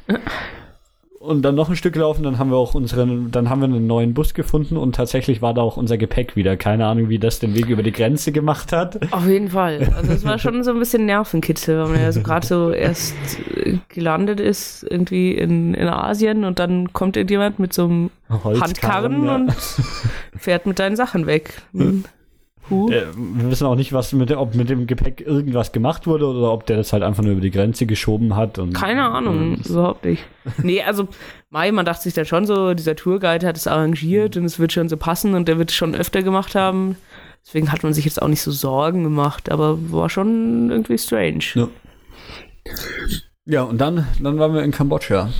Und 1.26 1.42
dann 1.42 1.56
noch 1.56 1.68
ein 1.68 1.74
Stück 1.74 1.96
laufen, 1.96 2.22
dann 2.22 2.38
haben 2.38 2.50
wir 2.50 2.56
auch 2.56 2.74
unseren, 2.74 3.32
dann 3.32 3.50
haben 3.50 3.60
wir 3.60 3.66
einen 3.66 3.86
neuen 3.86 4.14
Bus 4.14 4.32
gefunden 4.32 4.76
und 4.76 4.94
tatsächlich 4.94 5.42
war 5.42 5.54
da 5.54 5.62
auch 5.62 5.76
unser 5.76 5.98
Gepäck 5.98 6.36
wieder. 6.36 6.56
Keine 6.56 6.86
Ahnung, 6.86 7.08
wie 7.08 7.18
das 7.18 7.40
den 7.40 7.54
Weg 7.56 7.66
über 7.66 7.82
die 7.82 7.90
Grenze 7.90 8.30
gemacht 8.30 8.72
hat. 8.72 9.12
Auf 9.12 9.26
jeden 9.26 9.50
Fall. 9.50 9.92
Also 9.96 10.12
es 10.12 10.24
war 10.24 10.38
schon 10.38 10.62
so 10.62 10.70
ein 10.70 10.78
bisschen 10.78 11.04
Nervenkitzel, 11.06 11.82
weil 11.82 11.88
man 11.88 12.00
ja 12.00 12.12
so 12.12 12.22
gerade 12.22 12.46
so 12.46 12.70
erst 12.70 13.16
äh, 13.56 13.78
gelandet 13.88 14.38
ist 14.38 14.86
irgendwie 14.88 15.32
in, 15.32 15.74
in 15.74 15.88
Asien 15.88 16.44
und 16.44 16.58
dann 16.58 16.92
kommt 16.92 17.16
irgendjemand 17.16 17.58
mit 17.58 17.72
so 17.72 17.84
einem 17.84 18.10
Handkarren 18.28 19.24
ja. 19.24 19.34
und 19.34 19.52
fährt 20.36 20.66
mit 20.66 20.78
deinen 20.78 20.96
Sachen 20.96 21.26
weg. 21.26 21.62
Hm. 21.72 22.04
Huh. 22.68 22.90
Äh, 22.90 23.07
wir 23.14 23.50
wissen 23.50 23.66
auch 23.66 23.76
nicht, 23.76 23.92
was 23.92 24.12
mit, 24.12 24.33
ob 24.33 24.55
mit 24.55 24.68
dem 24.68 24.87
Gepäck 24.87 25.20
irgendwas 25.20 25.72
gemacht 25.72 26.07
wurde 26.07 26.26
oder 26.26 26.52
ob 26.52 26.66
der 26.66 26.76
das 26.76 26.92
halt 26.92 27.02
einfach 27.02 27.22
nur 27.22 27.33
über 27.33 27.40
die 27.40 27.50
Grenze 27.50 27.87
geschoben 27.87 28.35
hat. 28.35 28.59
Und, 28.59 28.72
Keine 28.74 29.09
Ahnung, 29.09 29.55
Und, 29.55 29.66
überhaupt 29.66 30.05
nicht. 30.05 30.24
Nee, 30.62 30.83
also, 30.83 31.09
Mai, 31.50 31.70
man 31.70 31.87
dachte 31.87 32.02
sich 32.02 32.14
dann 32.14 32.24
schon 32.24 32.44
so, 32.46 32.74
dieser 32.74 32.96
Tourguide 32.96 33.46
hat 33.46 33.57
es 33.57 33.66
arrangiert 33.66 34.37
und 34.37 34.44
es 34.44 34.59
wird 34.59 34.72
schon 34.72 34.88
so 34.88 34.96
passen 34.96 35.35
und 35.35 35.46
der 35.48 35.59
wird 35.59 35.70
es 35.70 35.76
schon 35.76 35.94
öfter 35.94 36.22
gemacht 36.22 36.55
haben. 36.55 36.96
Deswegen 37.46 37.70
hat 37.70 37.85
man 37.85 37.92
sich 37.92 38.05
jetzt 38.05 38.20
auch 38.20 38.29
nicht 38.29 38.42
so 38.42 38.50
Sorgen 38.50 39.05
gemacht, 39.05 39.52
aber 39.52 39.79
war 39.92 40.11
schon 40.11 40.70
irgendwie 40.70 40.98
strange. 40.98 41.44
Ja. 41.55 41.68
ja, 43.44 43.62
und 43.62 43.81
dann, 43.81 44.07
dann 44.20 44.38
waren 44.40 44.52
wir 44.52 44.64
in 44.64 44.72
Kambodscha. 44.72 45.31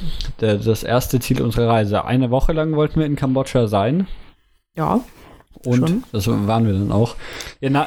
Der, 0.41 0.59
das 0.59 0.85
erste 0.85 1.19
Ziel 1.19 1.43
unserer 1.43 1.69
Reise. 1.69 2.05
Eine 2.05 2.31
Woche 2.31 2.53
lang 2.53 2.77
wollten 2.77 3.01
wir 3.01 3.07
in 3.07 3.17
Kambodscha 3.17 3.67
sein. 3.67 4.07
Ja, 4.77 5.01
Und 5.65 5.77
Schon? 5.89 6.05
das 6.13 6.27
waren 6.29 6.67
wir 6.67 6.73
dann 6.75 6.93
auch. 6.93 7.17
Ja, 7.61 7.71
na, 7.71 7.87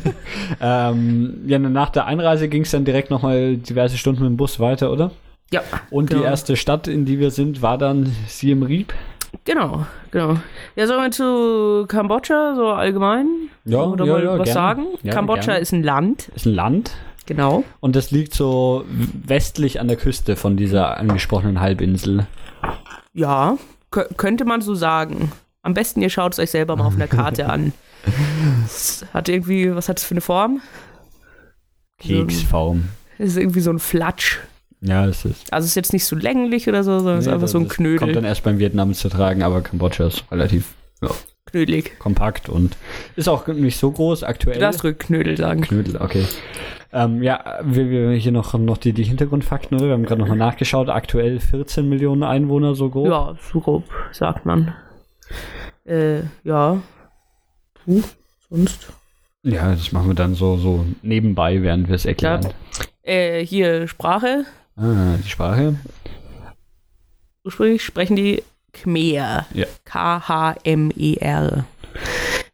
ähm, 0.60 1.42
ja 1.46 1.58
nach 1.58 1.90
der 1.90 2.06
Einreise 2.06 2.48
ging 2.48 2.62
es 2.62 2.70
dann 2.70 2.84
direkt 2.84 3.10
nochmal 3.10 3.56
diverse 3.56 3.96
Stunden 3.98 4.22
mit 4.22 4.30
dem 4.30 4.36
Bus 4.36 4.60
weiter, 4.60 4.90
oder? 4.92 5.10
ja, 5.52 5.62
Und 5.90 6.10
die 6.10 6.14
Genau. 6.16 6.26
erste 6.26 6.56
Stadt, 6.56 6.88
in 6.88 7.04
die 7.04 7.18
wir 7.20 7.30
sind, 7.30 7.62
war 7.62 7.78
dann 7.78 8.14
Siem 8.26 8.62
Reap. 8.62 8.92
genau, 9.44 9.86
genau. 10.10 10.36
Ja, 10.74 10.86
sollen 10.86 11.02
wir 11.02 11.10
zu 11.12 11.84
Kambodscha 11.86 12.54
so 12.56 12.68
allgemein? 12.68 13.26
Ja, 13.64 13.82
Oder 13.82 14.04
ja, 14.04 14.12
mal 14.14 14.24
ja, 14.24 14.30
was 14.38 14.44
gerne. 14.46 14.52
sagen? 14.52 14.84
Ja, 15.02 15.12
Kambodscha 15.12 15.46
gerne. 15.52 15.60
ist 15.60 15.72
ein 15.72 15.82
Land, 15.82 16.30
Ist 16.34 16.46
ein 16.46 16.54
Land. 16.54 16.92
genau. 17.26 17.62
Und 17.80 17.94
das 17.94 18.10
liegt 18.10 18.34
so 18.34 18.84
westlich 19.26 19.78
an 19.80 19.86
der 19.88 19.96
Küste 19.96 20.34
von 20.36 20.56
dieser 20.56 20.96
angesprochenen 20.98 21.60
Halbinsel. 21.60 22.26
Ja, 23.12 23.56
kö- 23.92 24.12
könnte 24.16 24.44
man 24.44 24.60
so 24.60 24.74
sagen. 24.74 25.30
Am 25.64 25.72
besten 25.72 26.02
ihr 26.02 26.10
schaut 26.10 26.34
es 26.34 26.38
euch 26.38 26.50
selber 26.50 26.76
mal 26.76 26.84
auf 26.84 26.94
einer 26.94 27.08
Karte 27.08 27.48
an. 27.48 27.72
Es 28.66 29.04
hat 29.14 29.30
irgendwie, 29.30 29.74
was 29.74 29.88
hat 29.88 29.98
es 29.98 30.04
für 30.04 30.12
eine 30.12 30.20
Form? 30.20 30.60
Keksform. 31.98 32.90
Es 33.18 33.30
ist 33.30 33.36
irgendwie 33.38 33.60
so 33.60 33.70
ein 33.70 33.78
Flatsch. 33.78 34.40
Ja, 34.82 35.06
es 35.06 35.24
ist. 35.24 35.50
Also 35.50 35.64
es 35.64 35.70
ist 35.70 35.76
jetzt 35.76 35.94
nicht 35.94 36.04
so 36.04 36.16
länglich 36.16 36.68
oder 36.68 36.84
so, 36.84 36.98
sondern 36.98 37.18
es 37.18 37.26
ist 37.26 37.32
einfach 37.32 37.48
so 37.48 37.56
ein 37.58 37.64
das 37.64 37.76
Kommt 37.76 37.98
Knödel. 37.98 38.12
dann 38.12 38.24
erst 38.24 38.42
beim 38.44 38.58
Vietnam 38.58 38.92
zu 38.92 39.08
tragen, 39.08 39.42
aber 39.42 39.62
Kambodscha 39.62 40.06
ist 40.06 40.24
relativ. 40.30 40.74
Ja. 41.00 41.08
Knödelig. 41.46 41.98
kompakt 41.98 42.48
und 42.48 42.76
ist 43.16 43.28
auch 43.28 43.46
nicht 43.46 43.78
so 43.78 43.90
groß 43.90 44.22
aktuell. 44.22 44.56
Du 44.56 44.60
darfst 44.60 44.84
ruhig 44.84 44.98
Knödel 44.98 45.36
sagen. 45.36 45.62
Knödel, 45.62 45.96
okay. 45.98 46.24
Ähm, 46.92 47.22
ja, 47.22 47.60
wir, 47.62 47.88
wir 47.88 48.10
hier 48.12 48.32
noch, 48.32 48.52
noch 48.54 48.76
die, 48.76 48.92
die 48.92 49.04
Hintergrundfakten, 49.04 49.78
oder? 49.78 49.86
Wir 49.86 49.92
haben 49.94 50.04
gerade 50.04 50.20
nochmal 50.20 50.36
nachgeschaut. 50.36 50.88
Aktuell 50.90 51.40
14 51.40 51.88
Millionen 51.88 52.22
Einwohner, 52.22 52.74
so 52.74 52.90
grob. 52.90 53.06
Ja, 53.06 53.36
so 53.52 53.60
grob, 53.60 53.84
sagt 54.12 54.44
man. 54.44 54.74
Äh, 55.86 56.20
ja. 56.44 56.80
Puh, 57.84 58.02
sonst. 58.50 58.88
Ja, 59.42 59.72
das 59.74 59.92
machen 59.92 60.08
wir 60.08 60.14
dann 60.14 60.34
so, 60.34 60.56
so 60.56 60.86
nebenbei, 61.02 61.60
während 61.62 61.88
wir 61.88 61.96
es 61.96 62.06
erklären. 62.06 62.52
Äh, 63.02 63.44
hier 63.44 63.86
Sprache. 63.88 64.46
Ah, 64.76 65.16
die 65.22 65.28
Sprache. 65.28 65.76
Ursprünglich 67.44 67.82
sprechen 67.84 68.16
die 68.16 68.42
Khmer. 68.72 69.46
Ja. 69.52 69.66
K-H-M-E-R. 69.84 71.64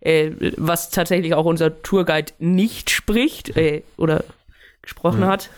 Äh, 0.01 0.31
was 0.57 0.91
tatsächlich 0.91 1.35
auch 1.35 1.45
unser 1.45 1.83
Tourguide 1.83 2.33
nicht 2.39 2.91
spricht 2.91 3.57
äh, 3.57 3.83
oder 3.97 4.25
gesprochen 4.83 5.21
Mhm. 5.21 5.27
hat. 5.27 5.51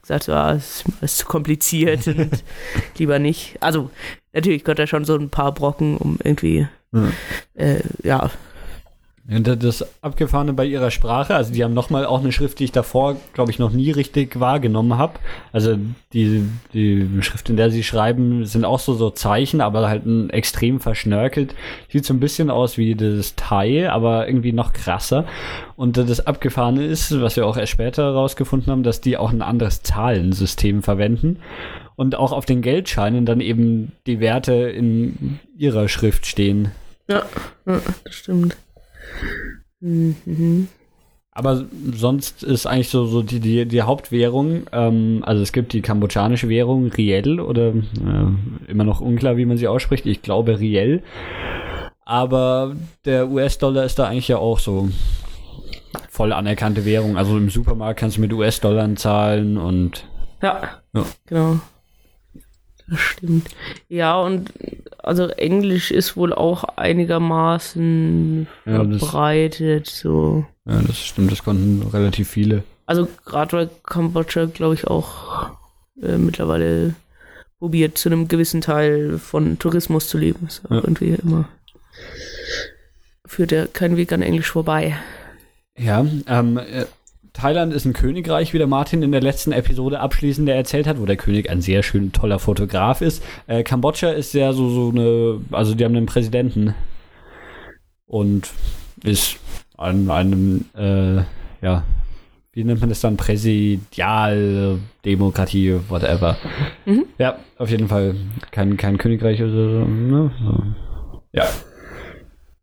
Gesagt, 0.00 0.28
ah, 0.28 0.52
es 0.54 0.84
ist 1.00 1.18
zu 1.18 1.26
kompliziert 1.26 2.06
und 2.06 2.44
lieber 2.98 3.18
nicht. 3.18 3.56
Also, 3.60 3.90
natürlich 4.32 4.64
konnte 4.64 4.82
er 4.82 4.86
schon 4.88 5.04
so 5.04 5.16
ein 5.16 5.30
paar 5.30 5.52
Brocken, 5.52 5.96
um 5.96 6.18
irgendwie, 6.22 6.66
Mhm. 6.92 7.12
äh, 7.54 7.80
ja, 8.02 8.30
Und 9.30 9.46
das 9.46 9.86
Abgefahrene 10.02 10.52
bei 10.52 10.64
ihrer 10.66 10.90
Sprache, 10.90 11.36
also 11.36 11.52
die 11.52 11.62
haben 11.62 11.74
nochmal 11.74 12.04
auch 12.04 12.18
eine 12.20 12.32
Schrift, 12.32 12.58
die 12.58 12.64
ich 12.64 12.72
davor, 12.72 13.16
glaube 13.34 13.52
ich, 13.52 13.58
noch 13.60 13.70
nie 13.70 13.92
richtig 13.92 14.40
wahrgenommen 14.40 14.98
habe. 14.98 15.14
Also 15.52 15.78
die, 16.12 16.44
die 16.74 17.08
Schrift, 17.20 17.48
in 17.48 17.56
der 17.56 17.70
sie 17.70 17.84
schreiben, 17.84 18.44
sind 18.46 18.64
auch 18.64 18.80
so, 18.80 18.94
so 18.94 19.10
Zeichen, 19.10 19.60
aber 19.60 19.88
halt 19.88 20.04
ein 20.06 20.28
extrem 20.30 20.80
verschnörkelt. 20.80 21.54
Sieht 21.88 22.04
so 22.04 22.12
ein 22.12 22.20
bisschen 22.20 22.50
aus 22.50 22.76
wie 22.78 22.96
das 22.96 23.36
Thai, 23.36 23.88
aber 23.90 24.26
irgendwie 24.26 24.52
noch 24.52 24.72
krasser. 24.72 25.24
Und 25.76 25.96
das 25.96 26.26
Abgefahrene 26.26 26.84
ist, 26.84 27.20
was 27.20 27.36
wir 27.36 27.46
auch 27.46 27.56
erst 27.56 27.72
später 27.72 28.02
herausgefunden 28.02 28.72
haben, 28.72 28.82
dass 28.82 29.00
die 29.00 29.16
auch 29.16 29.30
ein 29.30 29.42
anderes 29.42 29.82
Zahlensystem 29.84 30.82
verwenden. 30.82 31.38
Und 32.02 32.16
auch 32.16 32.32
auf 32.32 32.46
den 32.46 32.62
Geldscheinen 32.62 33.26
dann 33.26 33.40
eben 33.40 33.92
die 34.08 34.18
Werte 34.18 34.54
in 34.54 35.38
ihrer 35.56 35.88
Schrift 35.88 36.26
stehen. 36.26 36.72
ja, 37.06 37.22
ja 37.64 37.80
das 38.02 38.14
stimmt. 38.14 38.56
Mhm. 39.78 40.66
Aber 41.30 41.64
sonst 41.94 42.42
ist 42.42 42.66
eigentlich 42.66 42.88
so, 42.88 43.06
so 43.06 43.22
die, 43.22 43.38
die, 43.38 43.66
die 43.66 43.82
Hauptwährung, 43.82 44.64
ähm, 44.72 45.22
also 45.24 45.44
es 45.44 45.52
gibt 45.52 45.74
die 45.74 45.80
kambodschanische 45.80 46.48
Währung 46.48 46.88
Riel 46.90 47.38
oder 47.38 47.68
äh, 47.68 48.66
immer 48.66 48.82
noch 48.82 49.00
unklar, 49.00 49.36
wie 49.36 49.46
man 49.46 49.56
sie 49.56 49.68
ausspricht. 49.68 50.04
Ich 50.04 50.22
glaube 50.22 50.58
Riel. 50.58 51.04
Aber 52.04 52.74
der 53.04 53.30
US-Dollar 53.30 53.84
ist 53.84 54.00
da 54.00 54.08
eigentlich 54.08 54.26
ja 54.26 54.38
auch 54.38 54.58
so 54.58 54.88
voll 56.10 56.32
anerkannte 56.32 56.84
Währung. 56.84 57.16
Also 57.16 57.36
im 57.36 57.48
Supermarkt 57.48 58.00
kannst 58.00 58.16
du 58.16 58.22
mit 58.22 58.32
US-Dollar 58.32 58.92
zahlen 58.96 59.56
und 59.56 60.04
Ja, 60.42 60.80
Ja. 60.94 61.04
genau. 61.26 61.60
Das 62.88 63.00
stimmt. 63.00 63.48
Ja, 63.88 64.18
und 64.20 64.52
also 64.98 65.28
Englisch 65.28 65.90
ist 65.90 66.16
wohl 66.16 66.32
auch 66.32 66.64
einigermaßen 66.76 68.46
Ja, 68.66 68.84
verbreitet. 68.84 69.86
So. 69.86 70.44
ja, 70.66 70.80
das 70.82 70.98
stimmt, 70.98 71.32
das 71.32 71.42
konnten 71.44 71.82
relativ 71.92 72.28
viele. 72.28 72.62
Also 72.86 73.08
gerade 73.24 73.52
weil 73.56 73.70
Kambodscha, 73.84 74.46
glaube 74.46 74.74
ich, 74.74 74.86
auch 74.86 75.50
äh, 76.02 76.18
mittlerweile 76.18 76.94
probiert, 77.58 77.96
zu 77.98 78.08
einem 78.08 78.28
gewissen 78.28 78.60
Teil 78.60 79.18
von 79.18 79.58
Tourismus 79.58 80.08
zu 80.08 80.18
leben. 80.18 80.46
Ist 80.46 80.62
Ja. 80.68 80.76
irgendwie 80.76 81.10
immer 81.22 81.48
führt 83.26 83.52
ja 83.52 83.66
kein 83.66 83.96
Weg 83.96 84.12
an 84.12 84.20
Englisch 84.22 84.50
vorbei. 84.50 84.96
Ja, 85.76 86.04
ähm, 86.26 86.58
äh, 86.58 86.84
Thailand 87.32 87.72
ist 87.72 87.86
ein 87.86 87.94
Königreich, 87.94 88.52
wie 88.52 88.58
der 88.58 88.66
Martin 88.66 89.02
in 89.02 89.12
der 89.12 89.22
letzten 89.22 89.52
Episode 89.52 90.00
abschließend 90.00 90.48
erzählt 90.48 90.86
hat, 90.86 91.00
wo 91.00 91.06
der 91.06 91.16
König 91.16 91.48
ein 91.48 91.62
sehr 91.62 91.82
schön 91.82 92.12
toller 92.12 92.38
Fotograf 92.38 93.00
ist. 93.00 93.24
Äh, 93.46 93.62
Kambodscha 93.62 94.10
ist 94.10 94.34
ja 94.34 94.52
so, 94.52 94.68
so 94.68 94.90
eine, 94.90 95.40
also 95.50 95.74
die 95.74 95.84
haben 95.84 95.96
einen 95.96 96.06
Präsidenten 96.06 96.74
und 98.06 98.50
ist 99.02 99.38
an 99.78 100.10
einem, 100.10 100.66
äh, 100.76 101.22
ja, 101.64 101.84
wie 102.52 102.64
nennt 102.64 102.80
man 102.80 102.90
das 102.90 103.00
dann? 103.00 103.16
Präsidialdemokratie, 103.16 105.80
whatever. 105.88 106.36
Mhm. 106.84 107.06
Ja, 107.16 107.38
auf 107.56 107.70
jeden 107.70 107.88
Fall 107.88 108.14
kein, 108.50 108.76
kein 108.76 108.98
Königreich 108.98 109.42
oder 109.42 109.52
so. 109.52 109.86
Ne? 109.86 110.30
so. 110.44 110.62
Ja. 111.32 111.46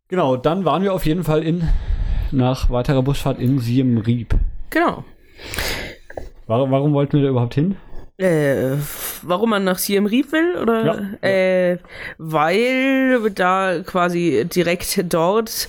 Genau, 0.06 0.36
dann 0.36 0.64
waren 0.64 0.84
wir 0.84 0.94
auf 0.94 1.06
jeden 1.06 1.24
Fall 1.24 1.42
in, 1.42 1.68
nach 2.30 2.70
weiterer 2.70 3.02
Busfahrt 3.02 3.40
in 3.40 3.58
Siem 3.58 3.98
Reap. 3.98 4.38
Genau. 4.70 5.04
Warum, 6.46 6.70
warum 6.70 6.92
wollten 6.92 7.18
wir 7.18 7.24
da 7.24 7.30
überhaupt 7.30 7.54
hin? 7.54 7.76
Äh, 8.18 8.76
warum 9.22 9.50
man 9.50 9.64
nach 9.64 9.78
Siem 9.78 10.06
Reap 10.06 10.32
will? 10.32 10.56
Oder? 10.60 10.84
Ja. 11.22 11.28
Äh, 11.28 11.78
weil 12.18 13.30
da 13.30 13.82
quasi 13.84 14.46
direkt 14.52 15.12
dort 15.12 15.68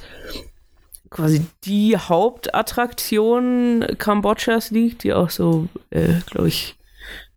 quasi 1.09 1.45
die 1.65 1.97
Hauptattraktion 1.97 3.85
Kambodschas 3.97 4.71
liegt, 4.71 5.03
die 5.03 5.13
auch 5.13 5.29
so, 5.29 5.67
äh, 5.91 6.19
glaube 6.25 6.47
ich, 6.47 6.75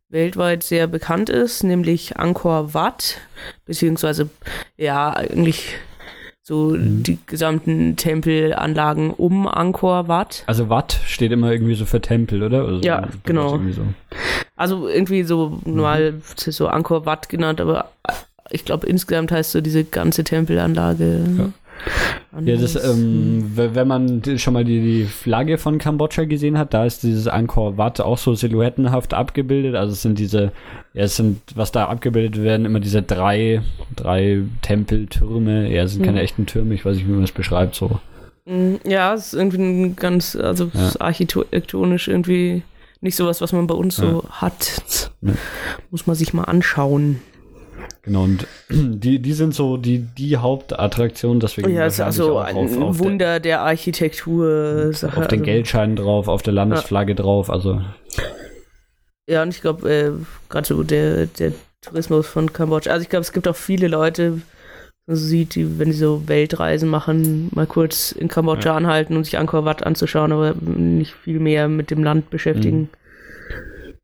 weltweit 0.09 0.63
sehr 0.63 0.87
bekannt 0.87 1.29
ist, 1.29 1.65
nämlich 1.65 2.17
Angkor 2.17 2.73
Wat, 2.73 3.19
beziehungsweise 3.67 4.31
ja, 4.77 5.13
eigentlich 5.13 5.75
so 6.47 6.77
die 6.77 7.19
gesamten 7.25 7.97
Tempelanlagen 7.97 9.11
um 9.11 9.49
Angkor 9.49 10.09
Wat. 10.09 10.45
Also 10.47 10.69
Watt 10.69 11.01
steht 11.07 11.33
immer 11.33 11.51
irgendwie 11.51 11.75
so 11.75 11.87
für 11.87 12.03
Tempel, 12.03 12.43
oder? 12.43 12.67
oder 12.67 12.77
so, 12.77 12.83
Ja, 12.83 13.09
genau. 13.25 13.53
irgendwie 13.53 13.73
So. 13.73 13.83
Also 14.55 14.87
irgendwie 14.87 15.23
so 15.23 15.59
mal 15.65 16.21
so 16.37 16.69
Angkor 16.69 17.07
Wat 17.07 17.31
genannt, 17.31 17.63
aber 17.63 17.89
ich 18.51 18.67
glaube 18.67 18.87
insgesamt 18.87 19.33
heißt 19.33 19.53
so 19.53 19.63
diese 19.63 19.85
ganze 19.85 20.23
Tempelanlage. 20.23 21.21
Ja, 21.39 21.51
das, 22.33 22.77
anders. 22.77 22.97
ähm, 22.99 23.53
w- 23.57 23.71
wenn 23.75 23.87
man 23.89 24.23
schon 24.39 24.55
mal 24.55 24.65
die, 24.65 24.81
die 24.81 25.05
Flagge 25.05 25.59
von 25.59 25.79
Kambodscha 25.79 26.25
gesehen 26.25 26.59
hat, 26.59 26.75
da 26.75 26.85
ist 26.85 27.03
dieses 27.03 27.29
Angkor 27.29 27.77
Wat 27.79 28.01
auch 28.01 28.19
so 28.19 28.35
silhouettenhaft 28.35 29.15
abgebildet. 29.15 29.75
Also 29.77 29.93
es 29.93 30.03
sind 30.03 30.19
diese, 30.19 30.53
ja, 30.95 31.03
es 31.05 31.17
sind, 31.17 31.41
was 31.55 31.71
da 31.73 31.87
abgebildet 31.87 32.43
werden, 32.43 32.67
immer 32.67 32.81
diese 32.81 33.03
drei, 33.03 33.63
drei 33.97 34.43
Tempeltürme. 34.63 35.71
Ja, 35.73 35.85
es 35.85 35.93
sind 35.93 36.03
keine 36.05 36.19
Mhm. 36.19 36.25
echten 36.25 36.47
Türme, 36.47 36.75
ich 36.75 36.85
weiß 36.85 36.97
nicht, 36.97 37.07
wie 37.07 37.13
man 37.13 37.25
es 37.25 37.33
beschreibt, 37.33 37.75
so. 37.75 37.99
Mm, 38.47 38.75
Ja, 38.85 39.15
es 39.15 39.29
ist 39.29 39.35
irgendwie 39.35 39.59
ein 39.63 39.97
ganz, 39.97 40.37
also 40.37 40.71
ist 40.75 41.01
architektonisch 41.01 42.09
irgendwie 42.09 42.63
nicht 43.01 43.17
sowas, 43.17 43.41
was 43.41 43.53
man 43.53 43.67
bei 43.67 43.75
uns 43.75 43.97
so 43.97 44.25
hat. 44.31 45.11
Ja. 45.23 45.33
Muss 45.91 46.07
man 46.07 46.17
sich 46.17 46.33
mal 46.35 46.45
anschauen. 46.45 47.21
Genau, 48.05 48.25
und 48.25 48.47
die, 48.69 49.19
die 49.19 49.33
sind 49.33 49.55
so 49.55 49.77
die, 49.77 49.99
die 49.99 50.37
Hauptattraktion, 50.37 51.41
deswegen 51.41 51.71
Ja, 51.75 51.87
es 51.87 51.95
ist 51.95 52.01
also 52.01 52.39
auch 52.39 52.45
ein 52.45 52.57
auf, 52.57 52.77
auf, 52.77 52.99
Wunder 52.99 53.41
der 53.41 53.63
Architektur. 53.63 54.93
der, 54.93 55.19
auf 55.19 55.29
den 55.29 55.43
Geldschein 55.43 55.97
drauf, 55.97 56.29
auf 56.29 56.43
der 56.43 56.53
Landesflagge 56.53 57.15
drauf, 57.15 57.51
also 57.51 57.81
Ja, 59.29 59.43
und 59.43 59.55
ich 59.55 59.63
glaube, 59.63 59.91
äh, 59.91 60.13
gerade 60.49 60.67
so 60.67 60.83
der, 60.83 61.27
der 61.27 61.53
Tourismus 61.81 62.27
von 62.27 62.53
Kambodscha. 62.53 62.91
Also 62.91 63.03
ich 63.03 63.09
glaube, 63.09 63.23
es 63.23 63.33
gibt 63.33 63.49
auch 63.49 63.57
viele 63.57 63.89
Leute, 63.89 64.41
man 65.07 65.17
so 65.17 65.25
sieht, 65.25 65.55
die, 65.55 65.79
wenn 65.79 65.93
sie 65.93 65.99
so 65.99 66.29
Weltreisen 66.29 66.89
machen, 66.89 67.51
mal 67.55 67.67
kurz 67.67 68.13
in 68.13 68.29
Kambodscha 68.29 68.75
anhalten 68.77 69.17
und 69.17 69.25
sich 69.25 69.39
Angkor 69.39 69.65
Wat 69.65 69.85
anzuschauen, 69.85 70.33
aber 70.33 70.55
nicht 70.61 71.13
viel 71.13 71.41
mehr 71.41 71.69
mit 71.69 71.91
dem 71.91 72.03
Land 72.03 72.31
beschäftigen. 72.31 72.89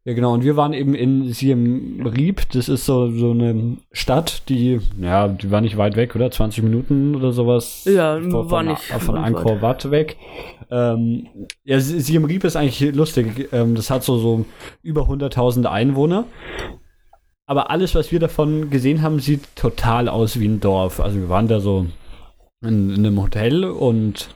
Ja, 0.04 0.14
genau. 0.14 0.32
Und 0.32 0.44
wir 0.44 0.56
waren 0.56 0.72
eben 0.72 0.94
in 0.94 1.30
Siem 1.32 2.00
Reap. 2.06 2.48
Das 2.52 2.68
ist 2.70 2.86
so, 2.86 3.10
so 3.12 3.32
eine 3.32 3.76
Stadt, 3.92 4.48
die, 4.48 4.80
ja, 5.00 5.28
die 5.28 5.50
war 5.50 5.60
nicht 5.60 5.76
weit 5.76 5.94
weg, 5.96 6.16
oder? 6.16 6.30
20 6.30 6.64
Minuten 6.64 7.14
oder 7.14 7.32
sowas. 7.32 7.84
Ja, 7.84 8.18
von, 8.18 8.50
war 8.50 8.62
nicht 8.62 8.80
Von. 8.82 9.16
Angkor 9.18 9.60
Wat 9.60 9.90
weg. 9.90 10.16
Ähm, 10.70 11.26
ja, 11.64 11.78
Sie- 11.80 12.00
Siem 12.00 12.24
Reap 12.24 12.44
ist 12.44 12.56
eigentlich 12.56 12.94
lustig. 12.94 13.48
Ähm, 13.52 13.74
das 13.74 13.90
hat 13.90 14.02
so, 14.02 14.16
so 14.18 14.46
über 14.82 15.02
100.000 15.02 15.66
Einwohner. 15.66 16.24
Aber 17.46 17.68
alles, 17.70 17.94
was 17.94 18.10
wir 18.12 18.20
davon 18.20 18.70
gesehen 18.70 19.02
haben, 19.02 19.18
sieht 19.18 19.54
total 19.56 20.08
aus 20.08 20.38
wie 20.40 20.46
ein 20.48 20.60
Dorf. 20.60 21.00
Also 21.00 21.18
wir 21.18 21.28
waren 21.28 21.48
da 21.48 21.60
so 21.60 21.86
in, 22.62 22.90
in 22.90 23.04
einem 23.06 23.20
Hotel 23.20 23.64
und 23.64 24.34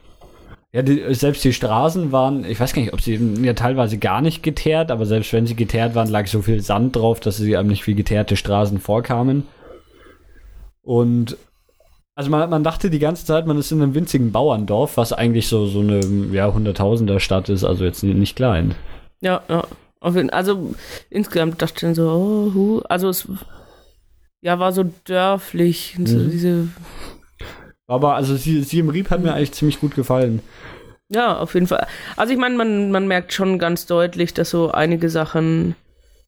ja, 0.75 0.83
die, 0.83 1.15
selbst 1.15 1.45
die 1.45 1.53
Straßen 1.53 2.11
waren, 2.11 2.45
ich 2.45 2.59
weiß 2.59 2.73
gar 2.73 2.83
nicht, 2.83 2.93
ob 2.93 3.01
sie 3.01 3.15
ja 3.43 3.53
teilweise 3.53 3.97
gar 3.97 4.21
nicht 4.21 4.43
geteert, 4.43 4.91
aber 4.91 5.07
selbst 5.07 5.33
wenn 5.33 5.47
sie 5.47 5.55
geteert 5.55 5.95
waren, 5.95 6.09
lag 6.09 6.27
so 6.27 6.43
viel 6.43 6.61
Sand 6.63 6.97
drauf, 6.97 7.21
dass 7.21 7.37
sie 7.37 7.57
einem 7.57 7.69
nicht 7.69 7.87
wie 7.87 7.95
geteerte 7.95 8.37
Straßen 8.37 8.81
vorkamen. 8.81 9.47
Und 10.83 11.37
also 12.17 12.29
man, 12.29 12.51
man 12.51 12.65
dachte 12.65 12.91
die 12.91 12.99
ganze 12.99 13.25
Zeit, 13.25 13.47
man 13.47 13.57
ist 13.57 13.71
in 13.71 13.81
einem 13.81 13.95
winzigen 13.95 14.33
Bauerndorf, 14.33 14.97
was 14.97 15.13
eigentlich 15.13 15.47
so, 15.47 15.67
so 15.67 15.79
eine 15.79 16.01
ja, 16.33 16.53
Hunderttausender 16.53 17.21
Stadt 17.21 17.49
ist, 17.51 17.63
also 17.63 17.85
jetzt 17.85 18.03
nicht, 18.03 18.35
klein. 18.35 18.75
Ja, 19.21 19.43
ja. 19.49 19.65
Also 20.01 20.75
insgesamt 21.09 21.63
dachte 21.63 21.75
ich 21.77 21.81
dann 21.83 21.95
so, 21.95 22.09
oh, 22.11 22.55
hu. 22.55 22.81
also 22.89 23.09
es 23.11 23.29
ja, 24.43 24.59
war 24.59 24.73
so 24.73 24.85
dörflich, 25.05 25.97
so 26.05 26.19
Mhm. 26.19 26.31
diese 26.33 26.69
Aber 27.87 28.15
also 28.15 28.37
sie, 28.37 28.63
sie 28.63 28.79
im 28.79 28.89
Rieb 28.89 29.11
hat 29.11 29.23
mir 29.23 29.35
eigentlich 29.35 29.53
ziemlich 29.53 29.81
gut 29.81 29.95
gefallen. 29.95 30.41
Ja, 31.11 31.37
auf 31.39 31.55
jeden 31.55 31.67
Fall. 31.67 31.87
Also 32.17 32.33
ich 32.33 32.39
meine, 32.39 32.57
man, 32.57 32.91
man 32.91 33.07
merkt 33.07 33.33
schon 33.33 33.59
ganz 33.59 33.87
deutlich, 33.87 34.33
dass 34.35 34.51
so 34.51 34.71
einige 34.71 35.11
Sachen 35.11 35.77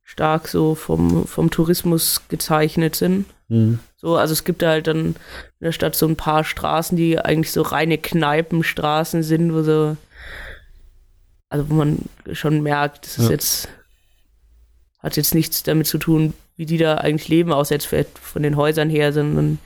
stark 0.04 0.48
so 0.48 0.74
vom, 0.74 1.26
vom 1.26 1.50
Tourismus 1.50 2.22
gezeichnet 2.28 2.94
sind. 2.94 3.24
Mhm. 3.48 3.78
So, 3.96 4.16
also 4.16 4.32
es 4.32 4.44
gibt 4.44 4.62
da 4.62 4.68
halt 4.70 4.86
dann 4.86 4.98
in 5.07 5.14
der 5.61 5.72
Stadt 5.72 5.96
so 5.96 6.07
ein 6.07 6.16
paar 6.16 6.44
Straßen, 6.44 6.96
die 6.96 7.18
eigentlich 7.18 7.50
so 7.52 7.62
reine 7.62 7.98
Kneipenstraßen 7.98 9.22
sind, 9.22 9.52
wo 9.54 9.62
so, 9.62 9.96
also 11.48 11.70
wo 11.70 11.74
man 11.74 11.98
schon 12.32 12.62
merkt, 12.62 13.07
das 13.07 13.18
ist 13.18 13.24
Ja. 13.24 13.30
jetzt, 13.30 13.68
hat 14.98 15.16
jetzt 15.16 15.34
nichts 15.34 15.62
damit 15.62 15.86
zu 15.86 15.98
tun, 15.98 16.34
wie 16.57 16.66
die 16.66 16.78
da 16.78 16.96
eigentlich 16.96 17.28
leben, 17.28 17.52
außer 17.52 17.74
jetzt 17.74 17.86
vielleicht 17.86 18.18
von 18.18 18.42
den 18.42 18.57
Häusern 18.57 18.90
her, 18.90 19.12
sondern 19.12 19.59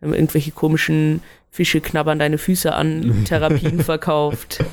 haben 0.00 0.14
irgendwelche 0.14 0.52
komischen 0.52 1.22
Fische 1.50 1.80
knabbern 1.80 2.18
deine 2.18 2.38
Füße 2.38 2.72
an, 2.74 3.24
Therapien 3.28 3.80
verkauft. 3.80 4.64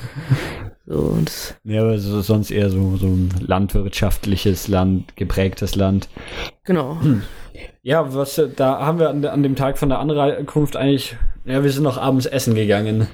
So, 0.85 0.99
und 0.99 1.57
Ja, 1.63 1.81
aber 1.81 1.97
so, 1.97 2.21
sonst 2.21 2.51
eher 2.51 2.69
so, 2.69 2.97
so 2.97 3.07
ein 3.07 3.29
landwirtschaftliches 3.39 4.67
Land, 4.67 5.15
geprägtes 5.15 5.75
Land. 5.75 6.09
genau. 6.63 6.97
Ja, 7.83 8.15
was 8.15 8.37
äh, 8.37 8.49
da 8.49 8.79
haben 8.79 8.97
wir 8.97 9.09
an, 9.09 9.23
an 9.25 9.43
dem 9.43 9.55
Tag 9.55 9.77
von 9.77 9.89
der 9.89 9.99
Ankunft 9.99 10.75
eigentlich, 10.75 11.17
ja, 11.45 11.63
wir 11.63 11.69
sind 11.69 11.83
noch 11.83 11.97
abends 11.97 12.25
essen 12.25 12.55
gegangen. 12.55 13.07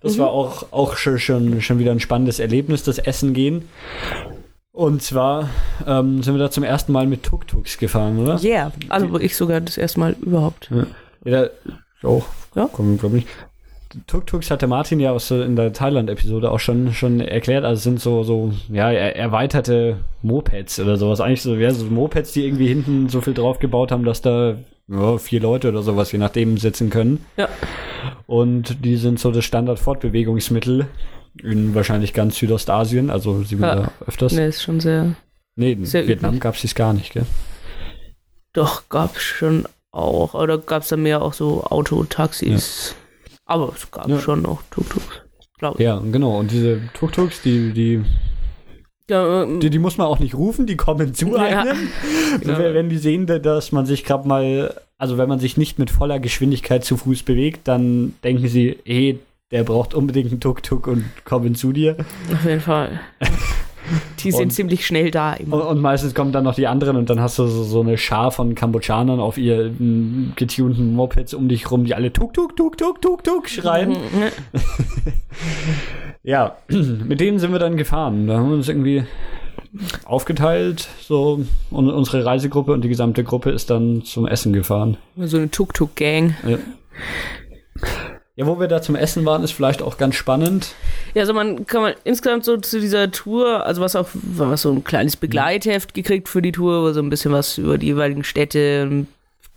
Das 0.00 0.16
war 0.16 0.30
auch, 0.30 0.72
auch 0.72 0.96
schon, 0.96 1.18
schon, 1.18 1.60
schon 1.60 1.78
wieder 1.78 1.90
ein 1.90 2.00
spannendes 2.00 2.38
Erlebnis, 2.38 2.84
das 2.84 2.98
Essen 2.98 3.34
gehen. 3.34 3.68
Und 4.72 5.02
zwar 5.02 5.50
ähm, 5.86 6.22
sind 6.22 6.34
wir 6.34 6.38
da 6.38 6.50
zum 6.50 6.64
ersten 6.64 6.92
Mal 6.92 7.06
mit 7.06 7.22
Tuk-Tuks 7.22 7.76
gefahren, 7.76 8.18
oder? 8.18 8.42
Yeah, 8.42 8.72
also 8.88 9.20
ich 9.20 9.36
sogar 9.36 9.60
das 9.60 9.76
erste 9.76 10.00
Mal 10.00 10.16
überhaupt. 10.20 10.70
Ja, 11.24 11.44
ich 11.44 12.04
auch. 12.04 12.24
Ja. 12.54 12.70
Komm, 12.72 12.96
glaub 12.98 13.12
nicht. 13.12 13.28
Tuk-Tuks 14.06 14.50
hatte 14.50 14.66
Martin 14.66 14.98
ja 14.98 15.12
auch 15.12 15.20
so 15.20 15.42
in 15.42 15.56
der 15.56 15.74
Thailand-Episode 15.74 16.50
auch 16.50 16.58
schon, 16.58 16.94
schon 16.94 17.20
erklärt. 17.20 17.66
Also 17.66 17.82
sind 17.82 18.00
so, 18.00 18.22
so, 18.22 18.54
ja, 18.70 18.90
er, 18.90 19.14
erweiterte 19.14 19.98
Mopeds 20.22 20.80
oder 20.80 20.96
sowas. 20.96 21.20
Eigentlich 21.20 21.42
so, 21.42 21.54
ja, 21.54 21.70
so 21.70 21.84
Mopeds, 21.84 22.32
die 22.32 22.46
irgendwie 22.46 22.68
hinten 22.68 23.10
so 23.10 23.20
viel 23.20 23.34
drauf 23.34 23.58
gebaut 23.58 23.92
haben, 23.92 24.04
dass 24.04 24.22
da 24.22 24.56
ja, 24.88 25.18
vier 25.18 25.40
Leute 25.40 25.68
oder 25.68 25.82
sowas, 25.82 26.10
je 26.12 26.18
nachdem, 26.18 26.56
sitzen 26.56 26.88
können. 26.88 27.24
Ja. 27.36 27.48
Und 28.26 28.82
die 28.84 28.96
sind 28.96 29.20
so 29.20 29.30
das 29.30 29.44
Standard-Fortbewegungsmittel 29.44 30.86
in 31.40 31.74
wahrscheinlich 31.74 32.12
ganz 32.12 32.36
Südostasien. 32.36 33.10
Also 33.10 33.42
sie 33.42 33.56
Ja. 33.56 33.80
ja. 33.82 33.92
öfters. 34.06 34.32
Ne, 34.32 34.46
ist 34.46 34.62
schon 34.62 34.80
sehr, 34.80 35.14
Nee, 35.54 35.72
in 35.72 35.84
Sehr 35.84 36.08
Vietnam 36.08 36.40
gab 36.40 36.54
es 36.54 36.62
dies 36.62 36.74
gar 36.74 36.92
nicht, 36.94 37.12
gell? 37.12 37.26
doch, 38.54 38.88
gab's 38.88 39.20
schon 39.22 39.66
auch. 39.90 40.34
Oder 40.34 40.58
gab's 40.58 40.88
da 40.88 40.96
mehr 40.96 41.22
auch 41.22 41.32
so 41.34 41.64
Autotaxis? 41.64 42.94
Aber 43.44 43.72
es 43.74 43.90
gab 43.90 44.08
Ja. 44.08 44.18
schon 44.20 44.46
auch 44.46 44.62
Tuk-Tuks, 44.70 45.22
glaube 45.58 45.78
ich. 45.78 45.84
Ja, 45.84 45.98
genau. 45.98 46.38
Und 46.38 46.50
diese 46.50 46.80
Tuk-Tuks, 46.94 47.42
die, 47.42 47.72
die 47.72 48.02
Ja, 49.10 49.42
ähm, 49.42 49.60
Die, 49.60 49.68
die 49.68 49.78
muss 49.80 49.98
man 49.98 50.06
auch 50.06 50.20
nicht 50.20 50.34
rufen, 50.34 50.66
die 50.66 50.76
kommen 50.76 51.12
zu 51.12 51.28
Ja. 51.28 51.42
einem. 51.42 51.76
Genau. 52.40 52.58
Wenn 52.58 52.74
wenn 52.74 52.88
die 52.88 52.96
sehen, 52.98 53.26
dass 53.26 53.72
man 53.72 53.84
sich 53.84 54.04
gerade 54.04 54.26
mal, 54.26 54.74
also 54.96 55.18
wenn 55.18 55.28
man 55.28 55.38
sich 55.38 55.56
nicht 55.58 55.78
mit 55.78 55.90
voller 55.90 56.18
Geschwindigkeit 56.18 56.82
zu 56.84 56.96
Fuß 56.96 57.24
bewegt, 57.24 57.68
dann 57.68 58.14
denken 58.24 58.48
sie, 58.48 58.78
hey, 58.86 59.18
der 59.52 59.62
braucht 59.62 59.94
unbedingt 59.94 60.30
einen 60.32 60.40
Tuk-Tuk 60.40 60.86
und 60.88 61.04
kommen 61.24 61.54
zu 61.54 61.72
dir. 61.72 61.96
auf 62.32 62.44
jeden 62.44 62.60
Fall. 62.60 63.00
Die 64.20 64.30
sind 64.30 64.42
Und- 64.44 64.50
ziemlich 64.52 64.86
schnell 64.86 65.10
da 65.10 65.34
Und, 65.34 65.52
und 65.52 65.80
meistens 65.80 66.14
kommen 66.14 66.30
dann 66.30 66.44
noch 66.44 66.54
die 66.54 66.68
anderen 66.68 66.96
und 66.96 67.10
dann 67.10 67.18
hast 67.20 67.38
du 67.40 67.48
so, 67.48 67.64
so 67.64 67.80
eine 67.80 67.98
Schar 67.98 68.30
von 68.30 68.54
Kambodschanern 68.54 69.18
auf 69.18 69.38
ihren 69.38 70.32
getunten 70.36 70.94
Mopeds 70.94 71.34
um 71.34 71.48
dich 71.48 71.68
rum, 71.68 71.84
die 71.84 71.94
alle 71.96 72.12
Tuk, 72.12 72.32
Tuk, 72.32 72.56
Tuk, 72.56 72.78
Tuk, 72.78 73.02
Tuk, 73.02 73.24
Tuk 73.24 73.48
schreien. 73.48 73.90
Mhm. 73.90 73.96
Ja, 76.22 76.56
mit 76.68 77.18
denen 77.20 77.40
sind 77.40 77.50
wir 77.50 77.58
dann 77.58 77.76
gefahren. 77.76 78.28
Da 78.28 78.36
haben 78.38 78.48
wir 78.50 78.54
uns 78.54 78.68
irgendwie 78.68 79.02
aufgeteilt, 80.04 80.88
so 81.00 81.44
und 81.70 81.90
unsere 81.90 82.24
Reisegruppe 82.24 82.72
und 82.72 82.84
die 82.84 82.88
gesamte 82.88 83.24
Gruppe 83.24 83.50
ist 83.50 83.70
dann 83.70 84.04
zum 84.04 84.28
Essen 84.28 84.52
gefahren. 84.52 84.96
So 85.16 85.38
eine 85.38 85.50
Tuk-Tuk-Gang. 85.50 86.36
Ja. 86.46 86.58
Ja, 88.34 88.46
wo 88.46 88.58
wir 88.58 88.68
da 88.68 88.80
zum 88.80 88.96
Essen 88.96 89.26
waren, 89.26 89.42
ist 89.42 89.52
vielleicht 89.52 89.82
auch 89.82 89.98
ganz 89.98 90.14
spannend. 90.14 90.74
Ja, 91.14 91.20
also 91.22 91.34
man 91.34 91.66
kann 91.66 91.82
man 91.82 91.94
insgesamt 92.04 92.44
so 92.44 92.56
zu 92.56 92.80
dieser 92.80 93.10
Tour, 93.10 93.66
also 93.66 93.82
was 93.82 93.94
auch, 93.94 94.08
was 94.12 94.62
so 94.62 94.72
ein 94.72 94.84
kleines 94.84 95.16
Begleitheft 95.16 95.92
gekriegt 95.92 96.28
für 96.28 96.40
die 96.40 96.52
Tour, 96.52 96.82
wo 96.82 96.92
so 96.92 97.00
ein 97.00 97.10
bisschen 97.10 97.32
was 97.32 97.58
über 97.58 97.76
die 97.76 97.86
jeweiligen 97.86 98.24
Städte, 98.24 98.88
ein 98.90 99.06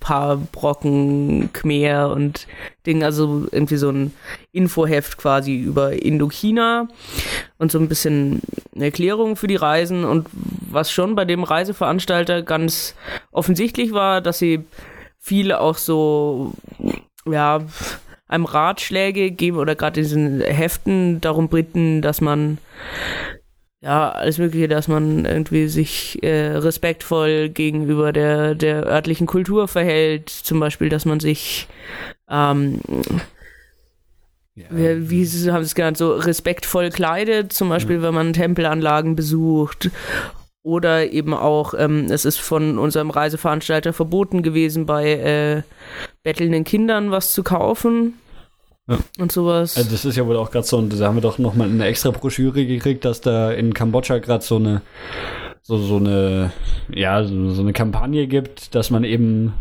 paar 0.01 0.36
Brocken, 0.36 1.51
Khmer 1.53 2.11
und 2.11 2.47
Ding, 2.86 3.03
also 3.03 3.47
irgendwie 3.51 3.78
so 3.78 3.89
ein 3.89 4.13
Infoheft 4.51 5.17
quasi 5.17 5.55
über 5.55 5.93
Indochina 5.93 6.89
und 7.57 7.71
so 7.71 7.80
ein 7.80 7.88
bisschen 7.88 8.41
eine 8.76 8.86
Erklärung 8.86 9.38
für 9.38 9.47
die 9.47 9.55
Reisen 9.55 10.03
und 10.03 10.28
was 10.69 10.91
schon 10.91 11.15
bei 11.15 11.23
dem 11.23 11.43
Reiseveranstalter 11.43 12.41
ganz 12.43 12.93
offensichtlich 13.32 13.93
war, 13.93 14.21
dass 14.21 14.38
sie 14.38 14.65
viel 15.17 15.53
auch 15.53 15.78
so, 15.78 16.53
ja, 17.26 17.61
einem 18.28 18.45
Ratschläge 18.45 19.32
geben 19.32 19.57
oder 19.57 19.76
gerade 19.76 20.01
diesen 20.01 20.41
Heften 20.41 21.21
darum 21.21 21.47
bitten, 21.49 22.01
dass 22.01 22.21
man 22.21 22.57
ja 23.82 24.09
alles 24.11 24.39
Mögliche, 24.39 24.67
dass 24.67 24.88
man 24.88 25.26
irgendwie 25.26 25.67
sich 25.67 26.23
äh, 26.23 26.53
respektvoll 26.57 27.49
gegenüber 27.49 28.11
der 28.13 28.55
der 28.55 28.84
örtlichen 28.86 29.28
Kultur 29.28 29.67
verhält, 29.67 30.30
zum 30.30 30.59
Beispiel, 30.59 30.89
dass 30.89 31.05
man 31.05 31.19
sich 31.19 31.67
ähm, 32.30 32.80
wie, 34.69 35.09
wie 35.09 35.26
sie- 35.26 35.51
haben 35.51 35.63
sie 35.63 35.67
es 35.67 35.76
genannt, 35.76 35.97
so 35.97 36.13
respektvoll 36.15 36.89
kleidet, 36.89 37.51
zum 37.53 37.69
Beispiel, 37.69 38.01
wenn 38.01 38.13
man 38.13 38.34
Tempelanlagen 38.34 39.15
besucht. 39.15 39.91
Oder 40.66 41.11
eben 41.11 41.36
auch, 41.36 41.76
ähm, 41.78 42.07
es 42.09 42.26
ist 42.26 42.39
von 42.39 42.80
unserem 42.80 43.11
Reiseveranstalter 43.11 43.93
verboten 43.93 44.41
gewesen, 44.41 44.88
bei 44.88 45.11
äh, 45.11 45.61
bettelnden 46.24 46.63
Kindern 46.63 47.11
was 47.11 47.34
zu 47.34 47.43
kaufen. 47.43 48.16
Ja. 48.88 48.97
Und 49.20 49.32
sowas. 49.32 49.78
Also 49.78 49.91
das 49.91 50.05
ist 50.05 50.16
ja 50.16 50.26
wohl 50.26 50.38
auch 50.38 50.49
gerade 50.49 50.66
so, 50.66 50.80
und 50.80 50.99
da 50.99 51.05
haben 51.05 51.18
wir 51.18 51.22
doch 51.22 51.38
noch 51.38 51.53
mal 51.53 51.70
eine 51.70 51.86
extra 51.86 52.09
Broschüre 52.09 52.66
gekriegt, 52.66 53.05
dass 53.05 53.22
da 53.22 53.51
in 53.51 53.76
Kambodscha 53.76 54.18
gerade 54.18 54.43
so 54.43 54.55
eine 54.55 54.82
so, 55.61 55.78
so 55.78 55.97
eine 55.97 56.51
ja 56.91 57.24
so, 57.24 57.51
so 57.51 57.61
eine 57.61 57.74
Kampagne 57.74 58.26
gibt, 58.26 58.74
dass 58.74 58.89
man 58.89 59.03
eben 59.03 59.53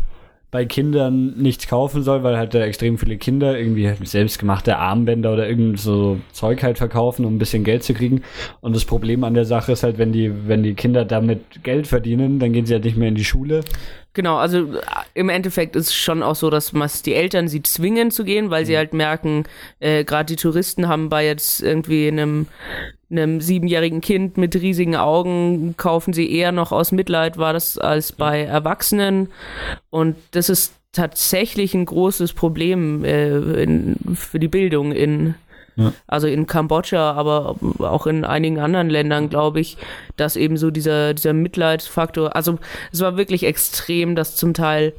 bei 0.55 0.63
Kindern 0.63 1.33
nichts 1.35 1.67
kaufen 1.67 2.01
soll, 2.01 2.23
weil 2.23 2.37
halt 2.37 2.53
da 2.53 2.61
extrem 2.63 2.97
viele 2.97 3.17
Kinder 3.17 3.59
irgendwie 3.59 3.89
halt 3.89 4.07
selbstgemachte 4.07 4.77
Armbänder 4.77 5.33
oder 5.33 5.49
irgend 5.49 5.81
so 5.81 6.21
Zeug 6.31 6.63
halt 6.63 6.77
verkaufen, 6.77 7.25
um 7.25 7.35
ein 7.35 7.39
bisschen 7.39 7.65
Geld 7.65 7.83
zu 7.83 7.93
kriegen. 7.93 8.21
Und 8.61 8.73
das 8.73 8.85
Problem 8.85 9.25
an 9.25 9.33
der 9.33 9.43
Sache 9.43 9.73
ist 9.73 9.83
halt, 9.83 9.97
wenn 9.97 10.13
die, 10.13 10.31
wenn 10.47 10.63
die 10.63 10.73
Kinder 10.73 11.03
damit 11.03 11.61
Geld 11.63 11.87
verdienen, 11.87 12.39
dann 12.39 12.53
gehen 12.53 12.65
sie 12.65 12.73
halt 12.73 12.85
nicht 12.85 12.95
mehr 12.95 13.09
in 13.09 13.15
die 13.15 13.25
Schule. 13.25 13.65
Genau, 14.15 14.37
also 14.37 14.73
äh, 14.75 14.81
im 15.13 15.27
Endeffekt 15.29 15.75
ist 15.75 15.87
es 15.89 15.93
schon 15.95 16.23
auch 16.23 16.35
so, 16.35 16.49
dass 16.49 16.71
mas- 16.71 17.01
die 17.03 17.13
Eltern 17.13 17.49
sie 17.49 17.61
zwingen 17.61 18.11
zu 18.11 18.23
gehen, 18.23 18.49
weil 18.49 18.65
sie 18.65 18.77
halt 18.77 18.93
merken, 18.93 19.43
äh, 19.79 20.05
gerade 20.05 20.25
die 20.25 20.37
Touristen 20.37 20.87
haben 20.87 21.09
bei 21.09 21.25
jetzt 21.25 21.61
irgendwie 21.61 22.07
einem, 22.07 22.47
einem 23.11 23.41
siebenjährigen 23.41 23.99
Kind 23.99 24.37
mit 24.37 24.55
riesigen 24.55 24.95
Augen, 24.95 25.75
kaufen 25.75 26.13
sie 26.13 26.31
eher 26.31 26.53
noch 26.53 26.71
aus 26.71 26.93
Mitleid, 26.93 27.37
war 27.37 27.51
das 27.51 27.77
als 27.77 28.13
bei 28.13 28.43
Erwachsenen. 28.43 29.27
Und 29.89 30.15
das 30.31 30.49
ist 30.49 30.73
tatsächlich 30.93 31.73
ein 31.73 31.83
großes 31.83 32.31
Problem 32.31 33.03
äh, 33.03 33.63
in, 33.63 33.97
für 34.15 34.39
die 34.39 34.47
Bildung 34.47 34.93
in 34.93 35.35
Also 36.07 36.27
in 36.27 36.47
Kambodscha, 36.47 37.13
aber 37.13 37.55
auch 37.79 38.07
in 38.07 38.23
einigen 38.23 38.59
anderen 38.59 38.89
Ländern, 38.89 39.29
glaube 39.29 39.59
ich, 39.59 39.77
dass 40.15 40.35
eben 40.35 40.57
so 40.57 40.71
dieser, 40.71 41.13
dieser 41.13 41.33
Mitleidsfaktor, 41.33 42.35
also 42.35 42.59
es 42.91 43.01
war 43.01 43.17
wirklich 43.17 43.43
extrem, 43.43 44.15
dass 44.15 44.35
zum 44.35 44.53
Teil, 44.53 44.93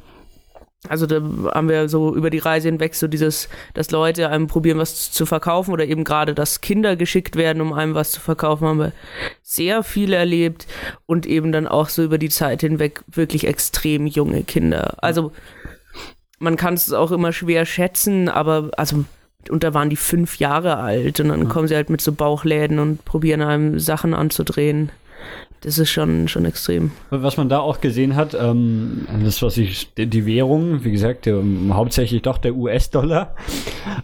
also 0.87 1.07
da 1.07 1.15
haben 1.53 1.69
wir 1.69 1.89
so 1.89 2.15
über 2.15 2.29
die 2.29 2.37
Reise 2.37 2.67
hinweg 2.69 2.93
so 2.93 3.07
dieses, 3.07 3.49
dass 3.73 3.89
Leute 3.91 4.29
einem 4.29 4.47
probieren, 4.47 4.77
was 4.77 5.11
zu 5.11 5.25
verkaufen 5.25 5.71
oder 5.71 5.85
eben 5.85 6.03
gerade, 6.03 6.35
dass 6.35 6.61
Kinder 6.61 6.95
geschickt 6.95 7.35
werden, 7.35 7.61
um 7.61 7.73
einem 7.73 7.95
was 7.95 8.11
zu 8.11 8.21
verkaufen, 8.21 8.67
haben 8.67 8.79
wir 8.79 8.91
sehr 9.41 9.81
viel 9.83 10.13
erlebt 10.13 10.67
und 11.07 11.25
eben 11.25 11.51
dann 11.51 11.67
auch 11.67 11.89
so 11.89 12.03
über 12.03 12.19
die 12.19 12.29
Zeit 12.29 12.61
hinweg 12.61 13.03
wirklich 13.07 13.47
extrem 13.47 14.05
junge 14.05 14.43
Kinder. 14.43 14.95
Also 15.03 15.31
man 16.39 16.55
kann 16.55 16.75
es 16.75 16.93
auch 16.93 17.11
immer 17.11 17.33
schwer 17.33 17.65
schätzen, 17.65 18.29
aber 18.29 18.69
also 18.77 19.05
und 19.49 19.63
da 19.63 19.73
waren 19.73 19.89
die 19.89 19.95
fünf 19.95 20.39
Jahre 20.39 20.77
alt 20.77 21.19
und 21.19 21.29
dann 21.29 21.47
kommen 21.49 21.67
sie 21.67 21.75
halt 21.75 21.89
mit 21.89 22.01
so 22.01 22.11
Bauchläden 22.11 22.79
und 22.79 23.05
probieren 23.05 23.41
einem 23.41 23.79
Sachen 23.79 24.13
anzudrehen. 24.13 24.91
Das 25.61 25.79
ist 25.79 25.89
schon, 25.89 26.27
schon 26.27 26.45
extrem. 26.45 26.91
Was 27.09 27.37
man 27.37 27.49
da 27.49 27.59
auch 27.59 27.81
gesehen 27.81 28.15
hat, 28.15 28.37
ähm, 28.39 29.07
das 29.23 29.41
was 29.41 29.57
ich, 29.57 29.93
die, 29.95 30.05
die 30.05 30.25
Währung, 30.27 30.83
wie 30.83 30.91
gesagt, 30.91 31.25
ähm, 31.25 31.73
hauptsächlich 31.73 32.21
doch 32.21 32.37
der 32.37 32.55
US-Dollar. 32.55 33.35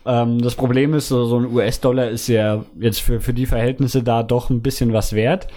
Ähm, 0.06 0.42
das 0.42 0.56
Problem 0.56 0.94
ist, 0.96 1.10
so, 1.10 1.26
so 1.26 1.38
ein 1.38 1.46
US-Dollar 1.46 2.10
ist 2.10 2.28
ja 2.28 2.66
jetzt 2.80 3.02
für, 3.02 3.22
für 3.22 3.34
die 3.34 3.46
Verhältnisse 3.46 4.02
da 4.02 4.24
doch 4.24 4.50
ein 4.50 4.62
bisschen 4.62 4.94
was 4.94 5.14
wert. 5.14 5.48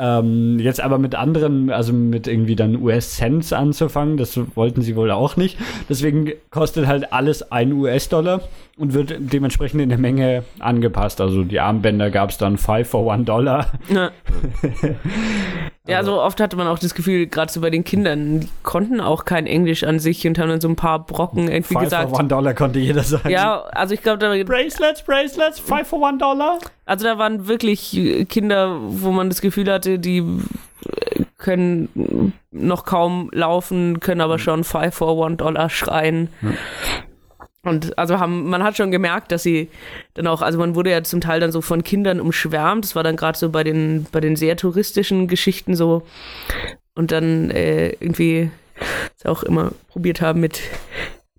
Ähm, 0.00 0.60
jetzt 0.60 0.80
aber 0.80 0.98
mit 0.98 1.16
anderen, 1.16 1.70
also 1.70 1.92
mit 1.92 2.28
irgendwie 2.28 2.54
dann 2.54 2.80
US-Cents 2.80 3.52
anzufangen, 3.52 4.16
das 4.16 4.38
wollten 4.54 4.80
sie 4.80 4.94
wohl 4.94 5.10
auch 5.10 5.36
nicht. 5.36 5.58
Deswegen 5.88 6.32
kostet 6.50 6.86
halt 6.86 7.12
alles 7.12 7.50
ein 7.50 7.72
US-Dollar 7.72 8.42
und 8.78 8.94
wird 8.94 9.16
dementsprechend 9.18 9.80
in 9.82 9.88
der 9.88 9.98
Menge 9.98 10.44
angepasst. 10.60 11.20
Also 11.20 11.42
die 11.42 11.58
Armbänder 11.58 12.10
gab 12.10 12.30
es 12.30 12.38
dann 12.38 12.56
5 12.56 12.88
for 12.88 13.12
1 13.12 13.24
Dollar. 13.26 13.72
Ja. 13.88 14.10
ja, 15.86 16.04
so 16.04 16.20
oft 16.20 16.40
hatte 16.40 16.56
man 16.56 16.68
auch 16.68 16.78
das 16.78 16.94
Gefühl, 16.94 17.26
gerade 17.26 17.50
so 17.50 17.60
bei 17.60 17.70
den 17.70 17.82
Kindern, 17.82 18.40
die 18.40 18.48
konnten 18.62 19.00
auch 19.00 19.24
kein 19.24 19.46
Englisch 19.46 19.82
an 19.82 19.98
sich 19.98 20.26
und 20.26 20.38
haben 20.38 20.48
dann 20.48 20.60
so 20.60 20.68
ein 20.68 20.76
paar 20.76 21.04
Brocken 21.04 21.48
irgendwie 21.48 21.74
5 21.74 21.80
gesagt. 21.80 22.10
for 22.10 22.20
1 22.20 22.28
Dollar 22.28 22.54
konnte 22.54 22.78
jeder 22.78 23.02
sagen. 23.02 23.28
Ja, 23.30 23.62
also 23.72 23.94
ich 23.94 24.02
glaube, 24.02 24.18
da, 24.18 24.32
Bracelets, 24.44 25.02
Bracelets, 25.02 25.58
5 25.58 25.88
for 25.88 26.06
1 26.06 26.18
Dollar. 26.18 26.58
also 26.86 27.04
da 27.04 27.18
waren 27.18 27.48
wirklich 27.48 28.26
Kinder, 28.28 28.78
wo 28.80 29.10
man 29.10 29.28
das 29.28 29.40
Gefühl 29.40 29.70
hatte, 29.72 29.87
die 29.96 30.18
äh, 30.18 31.24
können 31.38 32.32
noch 32.50 32.84
kaum 32.84 33.30
laufen, 33.32 34.00
können 34.00 34.20
aber 34.20 34.38
schon 34.38 34.64
5 34.64 34.94
for 34.94 35.26
1 35.26 35.36
Dollar 35.38 35.70
schreien. 35.70 36.28
Und 37.62 37.98
also 37.98 38.18
haben, 38.18 38.48
man 38.48 38.62
hat 38.62 38.76
schon 38.76 38.90
gemerkt, 38.90 39.32
dass 39.32 39.42
sie 39.42 39.68
dann 40.14 40.26
auch, 40.26 40.42
also 40.42 40.58
man 40.58 40.74
wurde 40.74 40.90
ja 40.90 41.02
zum 41.02 41.20
Teil 41.20 41.40
dann 41.40 41.52
so 41.52 41.60
von 41.60 41.82
Kindern 41.82 42.20
umschwärmt. 42.20 42.84
Das 42.84 42.96
war 42.96 43.02
dann 43.02 43.16
gerade 43.16 43.38
so 43.38 43.50
bei 43.50 43.64
den, 43.64 44.06
bei 44.12 44.20
den 44.20 44.36
sehr 44.36 44.56
touristischen 44.56 45.28
Geschichten 45.28 45.74
so. 45.74 46.02
Und 46.94 47.12
dann 47.12 47.50
äh, 47.50 47.90
irgendwie 48.00 48.50
auch 49.24 49.42
immer 49.42 49.72
probiert 49.88 50.20
haben, 50.20 50.40
mit 50.40 50.60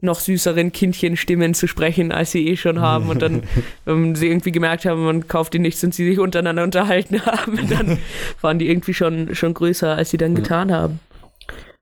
noch 0.02 0.20
süßeren 0.20 0.72
Kindchenstimmen 0.72 1.54
zu 1.54 1.68
sprechen, 1.68 2.12
als 2.12 2.32
sie 2.32 2.48
eh 2.48 2.56
schon 2.58 2.80
haben. 2.80 3.10
Und 3.10 3.22
dann, 3.22 3.44
wenn 3.86 4.16
sie 4.16 4.28
irgendwie 4.28 4.52
gemerkt 4.52 4.86
haben, 4.86 5.04
man 5.04 5.28
kauft 5.28 5.54
die 5.54 5.60
nichts 5.60 5.84
und 5.84 5.94
sie 5.94 6.08
sich 6.10 6.20
untereinander 6.20 6.64
unterhalten 6.64 7.22
haben, 7.26 7.60
dann 7.70 7.98
waren 8.42 8.60
die 8.60 8.70
irgendwie 8.70 8.94
schon, 8.94 9.36
schon 9.36 9.54
größer, 9.54 9.96
als 9.96 10.10
sie 10.12 10.18
dann 10.18 10.36
getan 10.36 10.72
haben. 10.72 11.00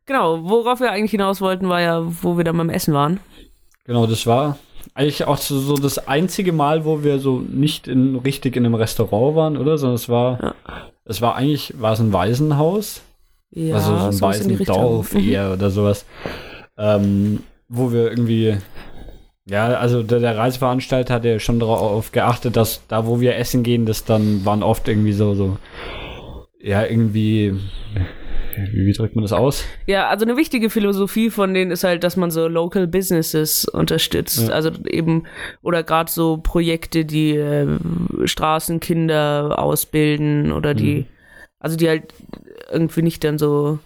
Genau, 0.06 0.42
worauf 0.50 0.80
wir 0.80 0.92
eigentlich 0.92 1.12
hinaus 1.12 1.42
wollten, 1.42 1.68
war 1.70 1.82
ja, 1.82 2.02
wo 2.24 2.38
wir 2.38 2.44
dann 2.44 2.58
beim 2.58 2.70
Essen 2.70 2.94
waren. 2.94 3.20
Genau, 3.86 4.08
das 4.08 4.26
war 4.26 4.58
eigentlich 4.94 5.26
auch 5.26 5.38
so, 5.38 5.60
so 5.60 5.76
das 5.76 6.08
einzige 6.08 6.54
Mal, 6.54 6.86
wo 6.86 7.04
wir 7.04 7.20
so 7.20 7.40
nicht 7.40 7.88
in, 7.88 8.16
richtig 8.16 8.56
in 8.56 8.66
einem 8.66 8.76
Restaurant 8.76 9.36
waren, 9.36 9.58
oder? 9.58 9.78
Sondern 9.78 9.96
es 9.96 10.08
war, 10.08 10.40
Ja. 10.42 10.56
es 11.06 11.22
war 11.22 11.36
eigentlich, 11.36 11.74
war 11.78 11.94
es 11.94 12.00
ein 12.00 12.14
Waisenhaus? 12.14 13.02
Ja, 13.52 13.76
also 13.76 13.98
so 14.12 14.26
ein. 14.26 14.32
Waisendorf 14.32 15.14
Mhm. 15.14 15.30
eher 15.30 15.54
oder 15.54 15.70
sowas. 15.70 16.06
Ähm, 16.78 17.44
wo 17.70 17.92
wir 17.92 18.10
irgendwie, 18.10 18.58
ja, 19.46 19.68
also 19.78 20.04
der, 20.04 20.20
der 20.20 20.38
Reiseveranstalter 20.38 21.14
hat 21.14 21.26
ja 21.26 21.40
schon 21.40 21.60
darauf 21.60 22.12
geachtet, 22.12 22.56
dass 22.56 22.86
da, 22.88 23.06
wo 23.06 23.20
wir 23.20 23.36
essen 23.38 23.64
gehen, 23.64 23.86
das 23.86 24.06
dann 24.06 24.46
waren 24.46 24.64
oft 24.64 24.88
irgendwie 24.88 25.14
so, 25.14 25.34
so, 25.36 25.58
ja, 26.60 26.86
irgendwie, 26.86 27.54
wie, 28.74 28.86
wie 28.88 28.94
drückt 28.94 29.16
man 29.16 29.22
das 29.22 29.34
aus? 29.34 29.64
Ja, 29.86 30.08
also 30.10 30.26
eine 30.26 30.36
wichtige 30.36 30.70
Philosophie 30.70 31.30
von 31.30 31.54
denen 31.54 31.72
ist 31.72 31.84
halt, 31.84 32.04
dass 32.04 32.18
man 32.18 32.32
so 32.32 32.48
Local 32.48 32.88
Businesses 32.88 33.66
unterstützt. 33.66 34.48
Ja. 34.48 34.54
Also 34.56 34.72
eben, 34.90 35.24
oder 35.62 35.84
gerade 35.84 36.10
so 36.12 36.38
Projekte, 36.38 37.06
die 37.06 37.36
äh, 37.36 37.68
Straßenkinder 38.26 39.60
ausbilden 39.60 40.52
oder 40.52 40.74
die, 40.74 40.96
Mhm. 40.96 41.06
also 41.60 41.78
die 41.78 41.88
halt 41.88 42.14
irgendwie 42.72 43.02
nicht 43.04 43.24
dann 43.24 43.38
so 43.38 43.80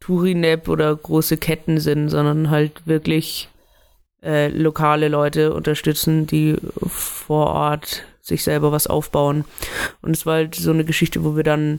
Tourinep 0.00 0.68
oder 0.68 0.94
große 0.94 1.36
Ketten 1.36 1.80
sind, 1.80 2.08
sondern 2.08 2.50
halt 2.50 2.86
wirklich 2.86 3.48
äh, 4.22 4.48
lokale 4.48 5.08
Leute 5.08 5.54
unterstützen, 5.54 6.26
die 6.26 6.56
vor 6.86 7.46
Ort 7.46 8.04
sich 8.20 8.42
selber 8.42 8.72
was 8.72 8.86
aufbauen. 8.86 9.44
Und 10.02 10.16
es 10.16 10.26
war 10.26 10.34
halt 10.34 10.54
so 10.54 10.70
eine 10.70 10.84
Geschichte, 10.84 11.24
wo 11.24 11.36
wir 11.36 11.44
dann 11.44 11.78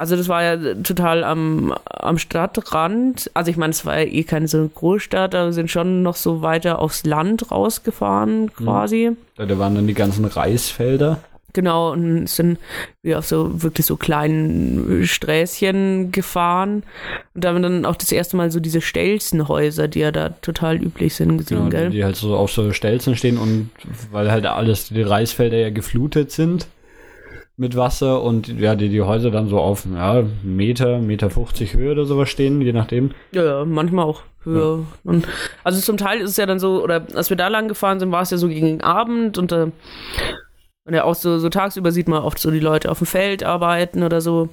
also 0.00 0.16
das 0.16 0.28
war 0.28 0.42
ja 0.42 0.74
total 0.76 1.24
am, 1.24 1.74
am 1.84 2.16
Stadtrand. 2.16 3.30
Also 3.34 3.50
ich 3.50 3.58
meine, 3.58 3.72
es 3.72 3.84
war 3.84 4.00
ja 4.00 4.06
eh 4.06 4.22
keine 4.22 4.48
so 4.48 4.56
eine 4.56 4.68
Großstadt, 4.68 5.34
aber 5.34 5.48
wir 5.48 5.52
sind 5.52 5.70
schon 5.70 6.02
noch 6.02 6.16
so 6.16 6.40
weiter 6.40 6.78
aufs 6.78 7.04
Land 7.04 7.50
rausgefahren 7.50 8.50
quasi. 8.54 9.14
Da, 9.36 9.44
da 9.44 9.58
waren 9.58 9.74
dann 9.74 9.86
die 9.86 9.92
ganzen 9.92 10.24
Reisfelder. 10.24 11.20
Genau, 11.52 11.92
und 11.92 12.28
sind 12.28 12.58
wir 13.02 13.18
auf 13.18 13.26
so 13.26 13.62
wirklich 13.62 13.86
so 13.86 13.96
kleinen 13.96 15.06
Sträßchen 15.06 16.12
gefahren. 16.12 16.82
Und 17.34 17.44
da 17.44 17.48
haben 17.48 17.56
wir 17.56 17.62
dann 17.62 17.86
auch 17.86 17.96
das 17.96 18.12
erste 18.12 18.36
Mal 18.36 18.50
so 18.50 18.60
diese 18.60 18.80
Stelzenhäuser, 18.80 19.88
die 19.88 20.00
ja 20.00 20.12
da 20.12 20.30
total 20.30 20.76
üblich 20.76 21.14
sind, 21.14 21.38
gesehen, 21.38 21.58
Genau, 21.58 21.70
gell? 21.70 21.90
die, 21.90 22.04
halt 22.04 22.16
so 22.16 22.36
auf 22.36 22.52
so 22.52 22.72
Stelzen 22.72 23.16
stehen 23.16 23.38
und 23.38 23.70
weil 24.10 24.30
halt 24.30 24.46
alles, 24.46 24.88
die 24.88 25.02
Reisfelder 25.02 25.58
ja 25.58 25.70
geflutet 25.70 26.30
sind 26.30 26.66
mit 27.56 27.76
Wasser 27.76 28.22
und 28.22 28.48
ja, 28.48 28.74
die, 28.74 28.88
die 28.88 29.02
Häuser 29.02 29.30
dann 29.30 29.48
so 29.48 29.58
auf 29.58 29.84
ja, 29.92 30.24
Meter, 30.42 30.98
Meter 30.98 31.28
50 31.28 31.74
Höhe 31.74 31.92
oder 31.92 32.06
sowas 32.06 32.30
stehen, 32.30 32.62
je 32.62 32.72
nachdem. 32.72 33.10
Ja, 33.32 33.44
ja, 33.44 33.64
manchmal 33.66 34.06
auch 34.06 34.22
höher. 34.44 34.86
Und 35.04 35.28
also 35.62 35.78
zum 35.80 35.98
Teil 35.98 36.20
ist 36.20 36.30
es 36.30 36.36
ja 36.38 36.46
dann 36.46 36.58
so, 36.58 36.82
oder 36.82 37.06
als 37.14 37.28
wir 37.28 37.36
da 37.36 37.48
lang 37.48 37.68
gefahren 37.68 38.00
sind, 38.00 38.10
war 38.12 38.22
es 38.22 38.30
ja 38.30 38.38
so 38.38 38.48
gegen 38.48 38.80
Abend 38.80 39.36
und, 39.36 39.52
äh, 39.52 39.66
und 40.84 40.94
ja 40.94 41.04
auch 41.04 41.14
so, 41.14 41.38
so 41.38 41.48
tagsüber 41.48 41.92
sieht 41.92 42.08
man 42.08 42.22
oft 42.22 42.38
so 42.38 42.50
die 42.50 42.60
Leute 42.60 42.90
auf 42.90 42.98
dem 42.98 43.06
Feld 43.06 43.42
arbeiten 43.44 44.02
oder 44.02 44.20
so, 44.20 44.48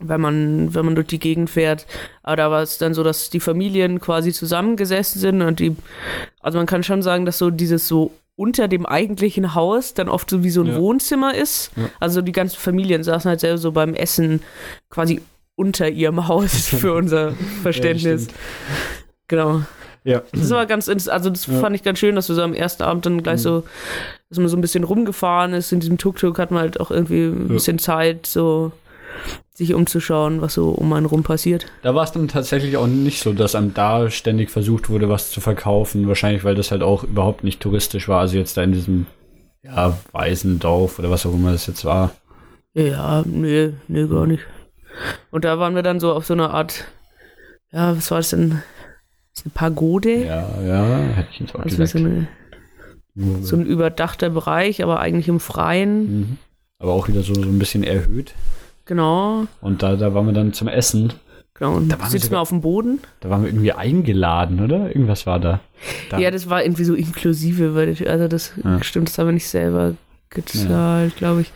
wenn 0.00 0.20
man, 0.20 0.74
wenn 0.74 0.84
man 0.86 0.94
durch 0.94 1.08
die 1.08 1.18
Gegend 1.18 1.50
fährt. 1.50 1.86
Aber 2.22 2.36
da 2.36 2.50
war 2.50 2.62
es 2.62 2.78
dann 2.78 2.94
so, 2.94 3.02
dass 3.02 3.30
die 3.30 3.40
Familien 3.40 4.00
quasi 4.00 4.32
zusammengesessen 4.32 5.20
sind 5.20 5.42
und 5.42 5.60
die, 5.60 5.76
also 6.40 6.58
man 6.58 6.66
kann 6.66 6.82
schon 6.82 7.02
sagen, 7.02 7.26
dass 7.26 7.38
so 7.38 7.50
dieses 7.50 7.86
so 7.86 8.12
unter 8.36 8.68
dem 8.68 8.86
eigentlichen 8.86 9.54
Haus 9.54 9.92
dann 9.92 10.08
oft 10.08 10.30
so 10.30 10.42
wie 10.42 10.48
so 10.50 10.62
ein 10.62 10.68
Ja. 10.68 10.76
Wohnzimmer 10.78 11.34
ist. 11.34 11.72
Ja. 11.76 11.90
Also 12.00 12.22
die 12.22 12.32
ganzen 12.32 12.56
Familien 12.58 13.02
saßen 13.04 13.28
halt 13.28 13.40
selber 13.40 13.58
so 13.58 13.72
beim 13.72 13.92
Essen 13.92 14.40
quasi 14.88 15.20
unter 15.56 15.90
ihrem 15.90 16.26
Haus 16.26 16.68
für 16.68 16.94
unser 16.94 17.32
Verständnis. 17.62 18.28
genau. 19.28 19.62
Ja. 20.04 20.22
Das 20.32 20.50
war 20.50 20.64
ganz, 20.66 20.88
also 20.88 21.30
das 21.30 21.46
Ja. 21.46 21.54
Mhm. 21.54 21.60
fand 21.60 21.76
ich 21.76 21.82
ganz 21.82 21.98
schön, 21.98 22.14
dass 22.14 22.28
wir 22.28 22.34
so 22.36 22.42
am 22.42 22.54
ersten 22.54 22.82
Abend 22.82 23.04
dann 23.06 23.22
gleich 23.22 23.40
so, 23.42 23.64
dass 24.28 24.38
man 24.38 24.48
so 24.48 24.56
ein 24.56 24.60
bisschen 24.62 24.84
rumgefahren 24.84 25.52
ist. 25.52 25.72
In 25.72 25.80
diesem 25.80 25.98
Tuk-Tuk 25.98 26.38
hat 26.38 26.50
man 26.50 26.60
halt 26.62 26.80
auch 26.80 26.90
irgendwie 26.90 27.24
ein 27.26 27.48
Ja. 27.48 27.52
bisschen 27.54 27.78
Zeit, 27.78 28.26
so 28.26 28.72
sich 29.52 29.74
umzuschauen, 29.74 30.40
was 30.40 30.54
so 30.54 30.70
um 30.70 30.90
einen 30.94 31.04
rum 31.04 31.22
passiert. 31.22 31.66
Da 31.82 31.94
war 31.94 32.04
es 32.04 32.12
dann 32.12 32.28
tatsächlich 32.28 32.78
auch 32.78 32.86
nicht 32.86 33.22
so, 33.22 33.34
dass 33.34 33.54
einem 33.54 33.74
da 33.74 34.10
ständig 34.10 34.48
versucht 34.50 34.88
wurde, 34.88 35.10
was 35.10 35.30
zu 35.30 35.42
verkaufen. 35.42 36.08
Wahrscheinlich, 36.08 36.44
weil 36.44 36.54
das 36.54 36.70
halt 36.70 36.82
auch 36.82 37.04
überhaupt 37.04 37.44
nicht 37.44 37.60
touristisch 37.60 38.08
war. 38.08 38.20
Also 38.20 38.38
jetzt 38.38 38.56
da 38.56 38.62
in 38.62 38.72
diesem 38.72 39.06
ja, 39.62 39.98
Waisendorf 40.12 40.98
oder 40.98 41.10
was 41.10 41.26
auch 41.26 41.34
immer 41.34 41.52
das 41.52 41.66
jetzt 41.66 41.84
war. 41.84 42.12
Ja, 42.72 43.22
nee, 43.26 43.74
nee, 43.88 44.06
gar 44.06 44.26
nicht. 44.26 44.44
Und 45.30 45.44
da 45.44 45.58
waren 45.58 45.74
wir 45.74 45.82
dann 45.82 46.00
so 46.00 46.12
auf 46.14 46.24
so 46.24 46.32
einer 46.32 46.54
Art, 46.54 46.84
ja, 47.70 47.94
was 47.96 48.10
war 48.10 48.18
das 48.18 48.30
denn? 48.30 48.62
Das 49.32 49.40
ist 49.40 49.46
eine 49.46 49.52
Pagode? 49.54 50.24
Ja, 50.24 50.48
ja, 50.66 50.84
hätte 51.14 51.28
ich 51.32 51.40
jetzt 51.40 51.54
auch 51.54 51.60
Also 51.60 51.76
gesagt. 51.76 51.90
so, 51.90 51.98
eine, 51.98 52.28
so 53.42 53.56
ein 53.56 53.66
überdachter 53.66 54.30
Bereich, 54.30 54.82
aber 54.82 55.00
eigentlich 55.00 55.28
im 55.28 55.40
Freien. 55.40 56.18
Mhm. 56.20 56.36
Aber 56.78 56.92
auch 56.92 57.08
wieder 57.08 57.22
so, 57.22 57.34
so 57.34 57.42
ein 57.42 57.58
bisschen 57.58 57.84
erhöht. 57.84 58.34
Genau. 58.86 59.46
Und 59.60 59.82
da, 59.82 59.96
da 59.96 60.14
waren 60.14 60.26
wir 60.26 60.32
dann 60.32 60.52
zum 60.52 60.66
Essen. 60.68 61.12
Genau. 61.54 61.74
Und 61.74 61.90
Da 61.90 62.06
sitzen 62.06 62.30
wir 62.30 62.40
auf 62.40 62.48
dem 62.48 62.62
Boden. 62.62 63.00
Da 63.20 63.28
waren 63.30 63.42
wir 63.42 63.50
irgendwie 63.50 63.72
eingeladen, 63.72 64.60
oder? 64.64 64.88
Irgendwas 64.88 65.26
war 65.26 65.38
da. 65.38 65.60
da 66.08 66.18
Ja, 66.18 66.30
das 66.30 66.48
war 66.48 66.62
irgendwie 66.64 66.84
so 66.84 66.94
inklusive, 66.94 67.74
weil 67.74 67.90
ich, 67.90 68.08
also 68.08 68.28
das 68.28 68.52
Ja. 68.64 68.82
stimmt, 68.82 69.08
das 69.10 69.18
haben 69.18 69.26
wir 69.28 69.32
nicht 69.34 69.48
selber 69.48 69.94
gezahlt, 70.30 71.16
glaube 71.16 71.42
ich. 71.42 71.52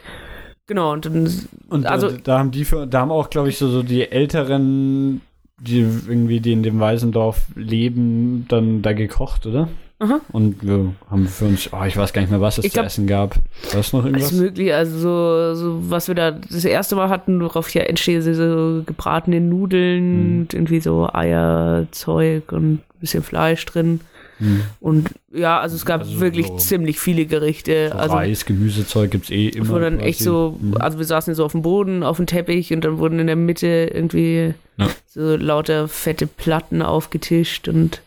Genau, 0.66 0.92
und 0.92 1.06
dann 1.06 1.30
und 1.68 1.86
also- 1.86 2.10
da, 2.10 2.16
da 2.22 2.38
haben 2.38 2.50
die 2.50 2.64
für, 2.64 2.86
da 2.86 3.00
haben 3.00 3.10
auch, 3.10 3.30
glaube 3.30 3.48
ich, 3.48 3.58
so, 3.58 3.68
so 3.68 3.82
die 3.82 4.10
Älteren, 4.10 5.20
die 5.60 5.80
irgendwie, 5.80 6.40
die 6.40 6.52
in 6.52 6.62
dem 6.62 6.80
Waisendorf 6.80 7.46
leben, 7.54 8.46
dann 8.48 8.82
da 8.82 8.92
gekocht, 8.92 9.46
oder? 9.46 9.68
Aha. 10.00 10.20
Und 10.32 10.62
wir 10.66 10.92
haben 11.08 11.28
für 11.28 11.44
uns, 11.46 11.70
oh, 11.72 11.84
ich 11.86 11.96
weiß 11.96 12.12
gar 12.12 12.20
nicht 12.20 12.30
mehr, 12.30 12.40
was 12.40 12.58
es 12.58 12.64
Ich 12.64 12.72
zu 12.72 12.74
glaub- 12.74 12.86
essen 12.86 13.06
gab. 13.06 13.36
War 13.72 13.80
es 13.80 13.92
noch 13.92 14.04
alles 14.04 14.24
irgendwas? 14.24 14.32
möglich, 14.32 14.74
also 14.74 14.98
so, 14.98 15.54
so, 15.54 15.90
was 15.90 16.08
wir 16.08 16.16
da 16.16 16.32
das 16.32 16.64
erste 16.64 16.96
Mal 16.96 17.08
hatten, 17.08 17.40
worauf 17.40 17.72
ja 17.72 17.82
entsteht, 17.82 18.22
so, 18.24 18.82
gebratene 18.84 19.40
Nudeln, 19.40 20.34
Mhm. 20.34 20.40
und 20.42 20.54
irgendwie 20.54 20.80
so 20.80 21.08
Eierzeug 21.12 22.50
und 22.52 22.72
ein 22.74 22.82
bisschen 23.00 23.22
Fleisch 23.22 23.64
drin. 23.66 24.00
Hm. 24.38 24.62
Und 24.80 25.10
ja, 25.32 25.60
also 25.60 25.76
es 25.76 25.86
gab 25.86 26.00
Also 26.00 26.20
wirklich 26.20 26.46
so- 26.48 26.56
ziemlich 26.56 26.98
viele 26.98 27.24
Gerichte. 27.26 27.90
So 27.92 27.98
also 27.98 28.14
Reis, 28.16 28.44
Gemüsezeug 28.44 29.10
gibt's 29.10 29.30
eh 29.30 29.48
immer. 29.48 29.68
wo 29.68 29.78
dann 29.78 29.96
quasi. 29.98 30.08
echt 30.08 30.20
so, 30.20 30.58
Mhm. 30.60 30.76
also 30.78 30.98
wir 30.98 31.04
saßen 31.06 31.34
so 31.34 31.44
auf 31.44 31.52
dem 31.52 31.62
Boden, 31.62 32.02
auf 32.02 32.16
dem 32.16 32.26
Teppich 32.26 32.72
und 32.72 32.84
dann 32.84 32.98
wurden 32.98 33.18
in 33.20 33.26
der 33.28 33.36
Mitte 33.36 33.90
irgendwie 33.94 34.54
Ja. 34.76 34.88
so 35.06 35.36
lauter 35.36 35.86
fette 35.88 36.26
Platten 36.26 36.82
aufgetischt 36.82 37.68
und 37.68 38.00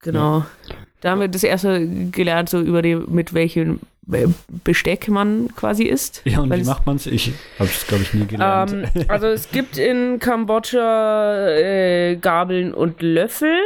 genau. 0.00 0.44
Da 1.00 1.10
haben 1.10 1.20
wir 1.20 1.28
das 1.28 1.42
erste 1.44 1.86
gelernt, 2.10 2.48
so 2.48 2.60
über 2.60 2.82
die, 2.82 2.94
mit 2.96 3.34
welchem 3.34 3.80
Besteck 4.64 5.08
man 5.08 5.48
quasi 5.54 5.84
isst. 5.84 6.22
Ja, 6.24 6.40
und 6.40 6.50
wie 6.52 6.60
es- 6.60 6.66
macht 6.66 6.86
man's? 6.86 7.06
Ich 7.06 7.32
hab's, 7.58 7.86
glaube 7.86 8.02
ich, 8.02 8.12
nie 8.14 8.26
gelernt. 8.26 8.72
Ähm, 8.72 9.04
also 9.08 9.26
es 9.28 9.50
gibt 9.50 9.78
in 9.78 10.18
Kambodscha 10.18 11.48
äh, 11.50 12.16
Gabeln 12.16 12.74
und 12.74 13.00
Löffel. 13.02 13.56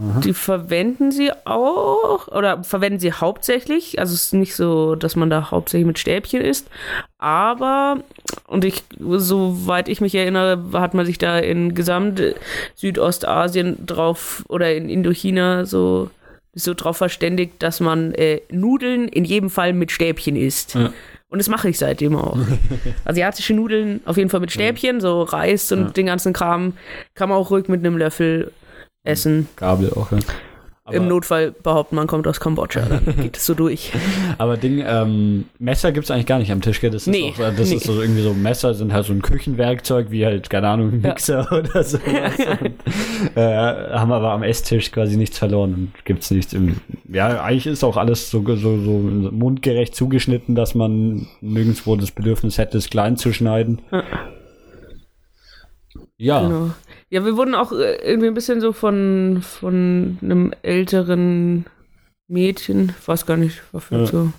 Die 0.00 0.32
verwenden 0.32 1.10
sie 1.10 1.32
auch 1.44 2.28
oder 2.28 2.62
verwenden 2.62 3.00
sie 3.00 3.12
hauptsächlich. 3.12 3.98
Also 3.98 4.14
es 4.14 4.26
ist 4.26 4.34
nicht 4.34 4.54
so, 4.54 4.94
dass 4.94 5.16
man 5.16 5.28
da 5.28 5.50
hauptsächlich 5.50 5.88
mit 5.88 5.98
Stäbchen 5.98 6.40
isst. 6.40 6.68
Aber, 7.18 7.98
und 8.46 8.64
ich, 8.64 8.84
soweit 9.00 9.88
ich 9.88 10.00
mich 10.00 10.14
erinnere, 10.14 10.62
hat 10.74 10.94
man 10.94 11.04
sich 11.04 11.18
da 11.18 11.40
in 11.40 11.74
gesamt 11.74 12.22
Südostasien 12.76 13.86
drauf 13.86 14.44
oder 14.48 14.72
in 14.72 14.88
Indochina 14.88 15.64
so, 15.64 16.10
so 16.54 16.74
drauf 16.74 16.98
verständigt, 16.98 17.54
dass 17.58 17.80
man 17.80 18.14
äh, 18.14 18.42
Nudeln 18.52 19.08
in 19.08 19.24
jedem 19.24 19.50
Fall 19.50 19.72
mit 19.72 19.90
Stäbchen 19.90 20.36
isst. 20.36 20.74
Ja. 20.74 20.92
Und 21.28 21.38
das 21.38 21.48
mache 21.48 21.70
ich 21.70 21.78
seitdem 21.78 22.14
auch. 22.14 22.38
Asiatische 23.04 23.52
Nudeln 23.52 24.00
auf 24.04 24.16
jeden 24.16 24.30
Fall 24.30 24.40
mit 24.40 24.52
Stäbchen, 24.52 25.00
so 25.00 25.22
Reis 25.22 25.72
und 25.72 25.80
ja. 25.80 25.90
den 25.90 26.06
ganzen 26.06 26.32
Kram 26.32 26.74
kann 27.16 27.28
man 27.28 27.36
auch 27.36 27.50
ruhig 27.50 27.66
mit 27.66 27.80
einem 27.80 27.98
Löffel 27.98 28.52
essen. 29.08 29.48
Gabel 29.56 29.92
auch, 29.92 30.12
ja. 30.12 30.18
Aber 30.88 30.96
Im 30.96 31.06
Notfall 31.06 31.50
behaupten, 31.50 31.96
man 31.96 32.06
kommt 32.06 32.26
aus 32.26 32.40
Kambodscha, 32.40 32.80
dann 32.80 33.04
geht 33.20 33.36
es 33.36 33.44
so 33.44 33.52
durch. 33.52 33.92
Aber 34.38 34.56
Ding, 34.56 34.82
ähm, 34.86 35.44
Messer 35.58 35.92
gibt 35.92 36.04
es 36.04 36.10
eigentlich 36.10 36.24
gar 36.24 36.38
nicht 36.38 36.50
am 36.50 36.62
Tisch, 36.62 36.80
gell? 36.80 36.90
Das 36.90 37.02
ist, 37.02 37.08
nee, 37.08 37.30
auch, 37.30 37.54
das 37.54 37.68
nee. 37.68 37.76
ist 37.76 37.84
so 37.84 38.00
irgendwie 38.00 38.22
so, 38.22 38.32
Messer 38.32 38.72
sind 38.72 38.94
halt 38.94 39.04
so 39.04 39.12
ein 39.12 39.20
Küchenwerkzeug, 39.20 40.10
wie 40.10 40.24
halt, 40.24 40.48
keine 40.48 40.68
Ahnung, 40.68 40.88
ein 40.92 41.00
Mixer 41.02 41.46
ja. 41.50 41.58
oder 41.58 41.82
so. 41.82 41.98
und, 41.98 43.36
äh, 43.36 43.90
haben 43.98 44.12
aber 44.12 44.30
am 44.30 44.42
Esstisch 44.42 44.90
quasi 44.90 45.18
nichts 45.18 45.36
verloren 45.36 45.74
und 45.74 46.04
gibt 46.06 46.22
es 46.22 46.30
nichts. 46.30 46.54
Im, 46.54 46.76
ja, 47.06 47.42
eigentlich 47.42 47.66
ist 47.66 47.84
auch 47.84 47.98
alles 47.98 48.30
so, 48.30 48.42
so, 48.46 48.56
so 48.56 48.92
mundgerecht 49.30 49.94
zugeschnitten, 49.94 50.54
dass 50.54 50.74
man 50.74 51.26
nirgendwo 51.42 51.96
das 51.96 52.12
Bedürfnis 52.12 52.56
hätte, 52.56 52.78
es 52.78 52.88
klein 52.88 53.18
zu 53.18 53.34
schneiden. 53.34 53.82
Ja. 53.92 54.04
Ja. 56.16 56.40
Genau. 56.40 56.70
Ja, 57.10 57.24
wir 57.24 57.36
wurden 57.36 57.54
auch 57.54 57.72
äh, 57.72 57.96
irgendwie 57.96 58.28
ein 58.28 58.34
bisschen 58.34 58.60
so 58.60 58.72
von, 58.72 59.40
von 59.42 60.18
einem 60.20 60.52
älteren 60.62 61.64
Mädchen, 62.28 62.94
ich 63.00 63.08
weiß 63.08 63.24
gar 63.24 63.36
nicht, 63.38 63.62
was 63.72 63.88
ja. 63.90 64.04
so, 64.06 64.32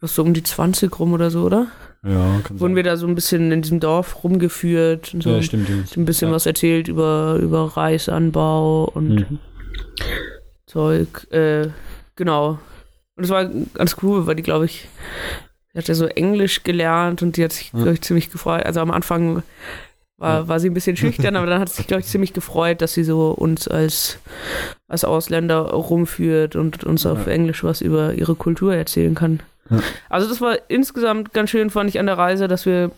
was 0.00 0.14
so 0.14 0.22
um 0.22 0.32
die 0.32 0.42
20 0.42 0.98
rum 0.98 1.12
oder 1.12 1.30
so, 1.30 1.42
oder? 1.42 1.66
Ja, 2.02 2.40
kann 2.42 2.58
Wurden 2.58 2.72
sein. 2.72 2.76
wir 2.76 2.82
da 2.84 2.96
so 2.96 3.06
ein 3.06 3.14
bisschen 3.14 3.52
in 3.52 3.60
diesem 3.60 3.78
Dorf 3.78 4.24
rumgeführt 4.24 5.12
und 5.12 5.22
so. 5.22 5.30
Ja, 5.30 5.42
stimmt. 5.42 5.68
Ein 5.68 6.04
bisschen 6.06 6.28
ja. 6.28 6.34
was 6.34 6.46
erzählt 6.46 6.88
über, 6.88 7.38
über 7.40 7.76
Reisanbau 7.76 8.84
und 8.84 9.14
mhm. 9.16 9.38
Zeug. 10.66 11.30
Äh, 11.30 11.68
genau. 12.16 12.58
Und 13.16 13.24
es 13.24 13.30
war 13.30 13.44
ganz 13.74 13.96
cool, 14.02 14.26
weil 14.26 14.36
die, 14.36 14.42
glaube 14.42 14.64
ich, 14.64 14.88
die 15.74 15.78
hat 15.78 15.88
ja 15.88 15.94
so 15.94 16.06
Englisch 16.06 16.62
gelernt 16.62 17.20
und 17.20 17.36
die 17.36 17.44
hat 17.44 17.52
sich, 17.52 17.70
ja. 17.74 17.80
glaube 17.80 17.94
ich, 17.94 18.00
ziemlich 18.00 18.30
gefreut. 18.30 18.64
Also 18.64 18.80
am 18.80 18.90
Anfang 18.90 19.42
war, 20.20 20.48
war 20.48 20.60
sie 20.60 20.68
ein 20.68 20.74
bisschen 20.74 20.96
schüchtern, 20.96 21.34
aber 21.34 21.46
dann 21.46 21.60
hat 21.60 21.70
sie 21.70 21.76
sich, 21.76 21.86
glaube 21.86 22.02
ich, 22.02 22.06
ziemlich 22.06 22.32
gefreut, 22.34 22.82
dass 22.82 22.92
sie 22.92 23.04
so 23.04 23.30
uns 23.30 23.66
als, 23.66 24.18
als 24.86 25.04
Ausländer 25.04 25.60
rumführt 25.60 26.56
und 26.56 26.84
uns 26.84 27.06
auf 27.06 27.26
Englisch 27.26 27.64
was 27.64 27.80
über 27.80 28.12
ihre 28.12 28.34
Kultur 28.34 28.74
erzählen 28.74 29.14
kann. 29.14 29.40
Ja. 29.70 29.80
Also 30.10 30.28
das 30.28 30.40
war 30.40 30.58
insgesamt 30.68 31.32
ganz 31.32 31.50
schön, 31.50 31.70
fand 31.70 31.88
ich 31.88 31.98
an 31.98 32.06
der 32.06 32.18
Reise, 32.18 32.48
dass 32.48 32.66
wir 32.66 32.90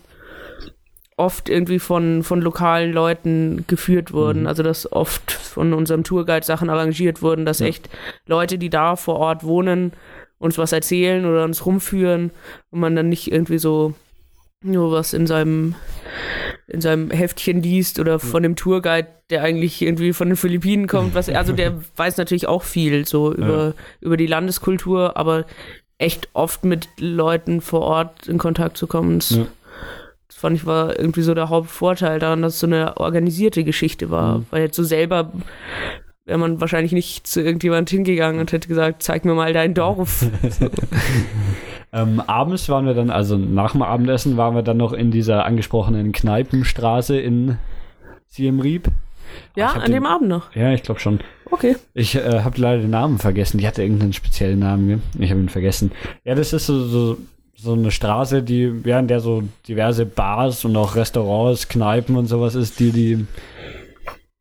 oft 1.15 1.47
irgendwie 1.47 1.79
von, 1.79 2.23
von 2.23 2.41
lokalen 2.41 2.91
Leuten 2.91 3.63
geführt 3.67 4.11
wurden. 4.11 4.41
Mhm. 4.41 4.47
Also 4.47 4.61
dass 4.61 4.91
oft 4.91 5.31
von 5.31 5.73
unserem 5.73 6.03
Tourguide 6.03 6.45
Sachen 6.45 6.69
arrangiert 6.69 7.21
wurden, 7.21 7.45
dass 7.45 7.59
ja. 7.59 7.67
echt 7.67 7.89
Leute, 8.25 8.57
die 8.57 8.69
da 8.69 8.97
vor 8.97 9.15
Ort 9.15 9.43
wohnen, 9.43 9.93
uns 10.39 10.57
was 10.57 10.73
erzählen 10.73 11.25
oder 11.25 11.45
uns 11.45 11.65
rumführen 11.65 12.31
und 12.69 12.79
man 12.81 12.97
dann 12.97 13.07
nicht 13.07 13.31
irgendwie 13.31 13.59
so 13.59 13.93
nur 14.61 14.91
was 14.91 15.13
in 15.13 15.27
seinem 15.27 15.75
in 16.73 16.81
seinem 16.81 17.11
Heftchen 17.11 17.61
liest 17.61 17.99
oder 17.99 18.19
von 18.19 18.43
dem 18.43 18.55
Tourguide, 18.55 19.07
der 19.29 19.43
eigentlich 19.43 19.81
irgendwie 19.81 20.11
von 20.11 20.29
den 20.29 20.35
Philippinen 20.35 20.87
kommt, 20.87 21.13
was 21.13 21.29
also 21.29 21.53
der 21.53 21.79
weiß 21.95 22.17
natürlich 22.17 22.47
auch 22.47 22.63
viel 22.63 23.05
so 23.05 23.31
über 23.33 23.65
ja. 23.67 23.73
über 24.01 24.17
die 24.17 24.27
Landeskultur, 24.27 25.15
aber 25.15 25.45
echt 25.99 26.29
oft 26.33 26.65
mit 26.65 26.89
Leuten 26.97 27.61
vor 27.61 27.81
Ort 27.81 28.27
in 28.27 28.39
Kontakt 28.39 28.77
zu 28.77 28.87
kommen. 28.87 29.19
Das, 29.19 29.29
ja. 29.29 29.45
das 30.27 30.35
fand 30.35 30.57
ich 30.57 30.65
war 30.65 30.97
irgendwie 30.97 31.21
so 31.21 31.33
der 31.33 31.49
Hauptvorteil 31.49 32.19
daran, 32.19 32.41
dass 32.41 32.55
es 32.55 32.59
so 32.59 32.67
eine 32.67 32.97
organisierte 32.97 33.63
Geschichte 33.63 34.09
war, 34.09 34.39
mhm. 34.39 34.45
weil 34.49 34.63
jetzt 34.63 34.75
so 34.75 34.83
selber 34.83 35.31
wäre 36.25 36.37
man 36.37 36.61
wahrscheinlich 36.61 36.91
nicht 36.91 37.27
zu 37.27 37.41
irgendjemand 37.41 37.89
hingegangen 37.89 38.39
und 38.39 38.51
hätte 38.51 38.67
gesagt, 38.67 39.03
zeig 39.03 39.25
mir 39.25 39.33
mal 39.33 39.53
dein 39.53 39.73
Dorf. 39.75 40.25
Ähm, 41.93 42.19
abends 42.21 42.67
waren 42.69 42.87
wir 42.87 42.95
dann, 42.95 43.11
also 43.11 43.37
nach 43.37 43.73
dem 43.73 43.83
Abendessen 43.83 44.35
waren 44.35 44.55
wir 44.55 44.63
dann 44.63 44.77
noch 44.77 44.93
in 44.93 45.11
dieser 45.11 45.45
angesprochenen 45.45 46.11
Kneipenstraße 46.11 47.19
in 47.19 47.59
Siem 48.27 48.59
Reap. 48.59 48.87
Ja, 49.55 49.73
an 49.73 49.81
den, 49.81 49.91
dem 49.91 50.05
Abend 50.07 50.27
noch. 50.27 50.55
Ja, 50.55 50.73
ich 50.73 50.81
glaube 50.81 50.99
schon. 50.99 51.19
Okay. 51.51 51.75
Ich 51.93 52.15
äh, 52.15 52.41
habe 52.41 52.59
leider 52.59 52.81
den 52.81 52.89
Namen 52.89 53.19
vergessen. 53.19 53.59
Die 53.59 53.67
hatte 53.67 53.83
irgendeinen 53.83 54.13
speziellen 54.13 54.59
Namen. 54.59 55.03
Ich 55.19 55.29
habe 55.29 55.39
ihn 55.39 55.49
vergessen. 55.49 55.91
Ja, 56.23 56.33
das 56.33 56.51
ist 56.51 56.65
so, 56.65 56.83
so, 56.83 57.17
so 57.55 57.73
eine 57.73 57.91
Straße, 57.91 58.41
die, 58.41 58.73
ja, 58.85 58.99
in 58.99 59.07
der 59.07 59.19
so 59.19 59.43
diverse 59.67 60.07
Bars 60.07 60.65
und 60.65 60.75
auch 60.75 60.95
Restaurants, 60.95 61.67
Kneipen 61.67 62.15
und 62.15 62.25
sowas 62.25 62.55
ist, 62.55 62.79
die, 62.79 62.91
die. 62.91 63.27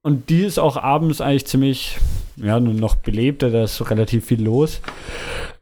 Und 0.03 0.30
die 0.30 0.42
ist 0.42 0.59
auch 0.59 0.76
abends 0.76 1.20
eigentlich 1.20 1.46
ziemlich, 1.46 1.98
ja, 2.36 2.59
noch 2.59 2.96
belebter, 2.96 3.50
da 3.50 3.64
ist 3.64 3.88
relativ 3.90 4.26
viel 4.26 4.42
los 4.42 4.80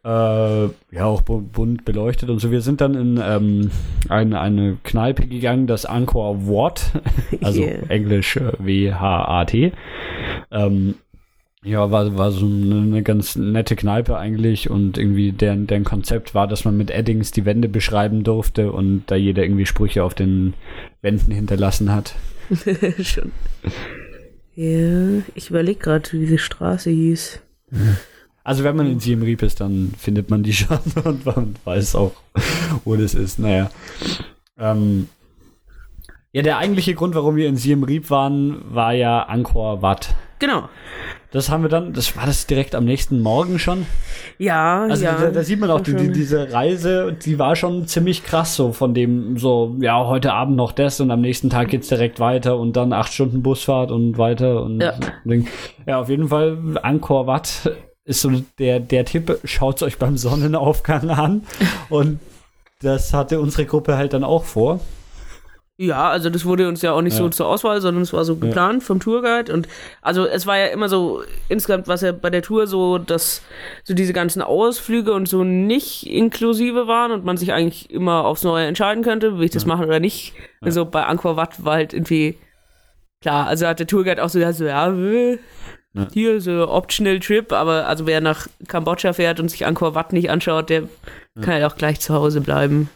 äh, 0.04 0.64
ja 0.64 1.04
auch 1.04 1.22
bunt 1.22 1.84
beleuchtet 1.84 2.30
und 2.30 2.38
so. 2.38 2.50
Wir 2.50 2.62
sind 2.62 2.80
dann 2.80 2.94
in 2.94 3.20
ähm, 3.22 3.70
eine, 4.08 4.40
eine 4.40 4.78
Kneipe 4.82 5.26
gegangen, 5.26 5.66
das 5.66 5.84
Angkor 5.84 6.46
Wat, 6.46 6.92
also 7.42 7.62
yeah. 7.62 7.88
Englisch 7.88 8.36
äh, 8.36 8.52
W-H-A-T. 8.58 9.72
Ähm, 10.50 10.94
ja, 11.62 11.90
war, 11.90 12.16
war 12.16 12.32
so 12.32 12.46
eine, 12.46 12.76
eine, 12.76 13.02
ganz 13.02 13.36
nette 13.36 13.76
Kneipe 13.76 14.16
eigentlich 14.16 14.70
und 14.70 14.96
irgendwie 14.96 15.32
deren, 15.32 15.66
deren 15.66 15.84
Konzept 15.84 16.34
war, 16.34 16.48
dass 16.48 16.64
man 16.64 16.78
mit 16.78 16.90
Eddings 16.90 17.32
die 17.32 17.44
Wände 17.44 17.68
beschreiben 17.68 18.24
durfte 18.24 18.72
und 18.72 19.04
da 19.08 19.16
jeder 19.16 19.42
irgendwie 19.42 19.66
Sprüche 19.66 20.02
auf 20.02 20.14
den 20.14 20.54
Wänden 21.02 21.32
hinterlassen 21.32 21.92
hat. 21.92 22.14
Schon. 23.02 23.32
Ja, 24.54 25.22
ich 25.34 25.50
überlege 25.50 25.80
gerade, 25.80 26.12
wie 26.12 26.20
diese 26.20 26.38
Straße 26.38 26.90
hieß. 26.90 27.40
Also 28.42 28.64
wenn 28.64 28.76
man 28.76 28.90
in 28.90 29.00
Siem 29.00 29.22
Reap 29.22 29.42
ist, 29.42 29.60
dann 29.60 29.92
findet 29.96 30.30
man 30.30 30.42
die 30.42 30.52
schon 30.54 30.78
und 31.04 31.24
man 31.24 31.56
weiß 31.64 31.94
auch, 31.94 32.12
wo 32.84 32.96
das 32.96 33.14
ist. 33.14 33.38
Naja. 33.38 33.70
Ähm, 34.58 35.08
ja, 36.32 36.42
der 36.42 36.58
eigentliche 36.58 36.94
Grund, 36.94 37.14
warum 37.14 37.36
wir 37.36 37.48
in 37.48 37.56
Siem 37.56 37.82
Reap 37.82 38.10
waren, 38.10 38.62
war 38.74 38.92
ja 38.92 39.22
Angkor 39.24 39.82
Wat. 39.82 40.14
Genau. 40.38 40.68
Das 41.32 41.48
haben 41.48 41.62
wir 41.62 41.68
dann, 41.68 41.92
das 41.92 42.16
war 42.16 42.26
das 42.26 42.46
direkt 42.46 42.74
am 42.74 42.84
nächsten 42.84 43.20
Morgen 43.20 43.58
schon. 43.58 43.86
Ja, 44.38 44.82
also 44.82 45.04
ja. 45.04 45.16
Da, 45.16 45.30
da 45.30 45.42
sieht 45.44 45.60
man 45.60 45.70
auch, 45.70 45.80
die, 45.80 45.94
die, 45.94 46.10
diese 46.10 46.52
Reise, 46.52 47.12
die 47.12 47.38
war 47.38 47.54
schon 47.54 47.86
ziemlich 47.86 48.24
krass 48.24 48.56
so 48.56 48.72
von 48.72 48.94
dem, 48.94 49.38
so, 49.38 49.76
ja, 49.80 50.06
heute 50.06 50.32
Abend 50.32 50.56
noch 50.56 50.72
das 50.72 51.00
und 51.00 51.10
am 51.12 51.20
nächsten 51.20 51.48
Tag 51.48 51.68
geht's 51.68 51.88
direkt 51.88 52.18
weiter 52.18 52.58
und 52.58 52.76
dann 52.76 52.92
acht 52.92 53.12
Stunden 53.12 53.42
Busfahrt 53.42 53.92
und 53.92 54.18
weiter 54.18 54.62
und 54.64 54.80
ja, 54.80 54.94
ja 55.86 56.00
auf 56.00 56.08
jeden 56.08 56.28
Fall 56.28 56.78
Angkor 56.82 57.28
Wat 57.28 57.70
ist 58.04 58.22
so 58.22 58.32
der, 58.58 58.80
der 58.80 59.04
Tipp, 59.04 59.38
schaut 59.44 59.82
euch 59.82 59.98
beim 59.98 60.16
Sonnenaufgang 60.16 61.10
an. 61.10 61.42
Und 61.88 62.18
das 62.80 63.14
hatte 63.14 63.40
unsere 63.40 63.66
Gruppe 63.66 63.96
halt 63.96 64.14
dann 64.14 64.24
auch 64.24 64.44
vor. 64.44 64.80
Ja, 65.82 66.10
also 66.10 66.28
das 66.28 66.44
wurde 66.44 66.68
uns 66.68 66.82
ja 66.82 66.92
auch 66.92 67.00
nicht 67.00 67.14
ja. 67.14 67.20
so 67.20 67.30
zur 67.30 67.46
Auswahl, 67.46 67.80
sondern 67.80 68.02
es 68.02 68.12
war 68.12 68.26
so 68.26 68.36
geplant 68.36 68.82
ja. 68.82 68.86
vom 68.86 69.00
Tourguide 69.00 69.50
und 69.50 69.66
also 70.02 70.26
es 70.26 70.46
war 70.46 70.58
ja 70.58 70.66
immer 70.66 70.90
so 70.90 71.22
insgesamt 71.48 71.88
was 71.88 72.02
ja 72.02 72.12
bei 72.12 72.28
der 72.28 72.42
Tour 72.42 72.66
so, 72.66 72.98
dass 72.98 73.40
so 73.82 73.94
diese 73.94 74.12
ganzen 74.12 74.42
Ausflüge 74.42 75.14
und 75.14 75.26
so 75.26 75.42
nicht 75.42 76.06
inklusive 76.06 76.86
waren 76.86 77.12
und 77.12 77.24
man 77.24 77.38
sich 77.38 77.54
eigentlich 77.54 77.90
immer 77.90 78.26
aufs 78.26 78.42
Neue 78.42 78.66
entscheiden 78.66 79.02
könnte, 79.02 79.38
will 79.38 79.46
ich 79.46 79.52
das 79.52 79.62
ja. 79.62 79.68
machen 79.68 79.86
oder 79.86 80.00
nicht. 80.00 80.34
Also 80.60 80.84
bei 80.84 81.06
Angkor 81.06 81.38
Wat 81.38 81.64
war 81.64 81.76
halt 81.76 81.94
irgendwie 81.94 82.36
klar, 83.22 83.46
also 83.46 83.66
hat 83.66 83.78
der 83.78 83.86
Tourguide 83.86 84.22
auch 84.22 84.28
so, 84.28 84.38
ja, 84.38 84.52
so 84.52 84.66
ja, 84.66 84.92
ja. 84.92 85.38
Hier 86.12 86.42
so 86.42 86.68
Optional 86.68 87.20
Trip, 87.20 87.54
aber 87.54 87.86
also 87.86 88.06
wer 88.06 88.20
nach 88.20 88.48
Kambodscha 88.68 89.14
fährt 89.14 89.40
und 89.40 89.48
sich 89.48 89.64
Angkor 89.64 89.94
Wat 89.94 90.12
nicht 90.12 90.28
anschaut, 90.28 90.68
der 90.68 90.82
ja. 90.82 90.88
kann 91.40 91.54
halt 91.54 91.64
auch 91.64 91.76
gleich 91.76 92.00
zu 92.00 92.12
Hause 92.12 92.42
bleiben. 92.42 92.90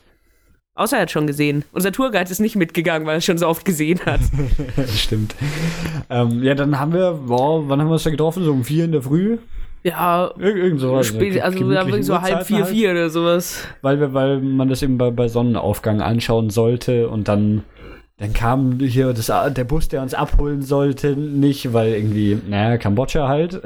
Außer 0.76 0.96
er 0.96 1.02
hat 1.02 1.10
schon 1.12 1.28
gesehen. 1.28 1.64
Unser 1.72 1.92
Tourguide 1.92 2.30
ist 2.30 2.40
nicht 2.40 2.56
mitgegangen, 2.56 3.06
weil 3.06 3.16
er 3.16 3.20
schon 3.20 3.38
so 3.38 3.46
oft 3.46 3.64
gesehen 3.64 4.00
hat. 4.06 4.20
Stimmt. 4.88 5.36
Ähm, 6.10 6.42
ja, 6.42 6.54
dann 6.54 6.80
haben 6.80 6.92
wir, 6.92 7.12
boah, 7.12 7.68
wann 7.68 7.80
haben 7.80 7.88
wir 7.88 7.92
uns 7.92 8.02
da 8.02 8.10
getroffen? 8.10 8.42
So 8.42 8.50
um 8.50 8.64
vier 8.64 8.84
in 8.84 8.92
der 8.92 9.02
Früh? 9.02 9.38
Ja, 9.84 10.32
Ir 10.38 10.56
irgend 10.56 10.80
sowas. 10.80 11.06
Spät, 11.06 11.40
also 11.40 11.70
ja, 11.70 12.02
so 12.02 12.20
halb 12.20 12.46
vier, 12.46 12.64
halt. 12.64 12.68
vier 12.68 12.90
oder 12.90 13.10
sowas. 13.10 13.64
Weil 13.82 14.00
wir, 14.00 14.14
weil 14.14 14.40
man 14.40 14.68
das 14.68 14.82
eben 14.82 14.98
bei, 14.98 15.10
bei 15.10 15.28
Sonnenaufgang 15.28 16.00
anschauen 16.00 16.50
sollte 16.50 17.08
und 17.08 17.28
dann 17.28 17.62
dann 18.18 18.32
kam 18.32 18.78
hier 18.78 19.12
das, 19.12 19.26
der 19.26 19.64
Bus, 19.64 19.88
der 19.88 20.00
uns 20.00 20.14
abholen 20.14 20.62
sollte, 20.62 21.16
nicht, 21.16 21.72
weil 21.72 21.94
irgendwie, 21.94 22.38
naja, 22.48 22.78
Kambodscha 22.78 23.26
halt. 23.26 23.60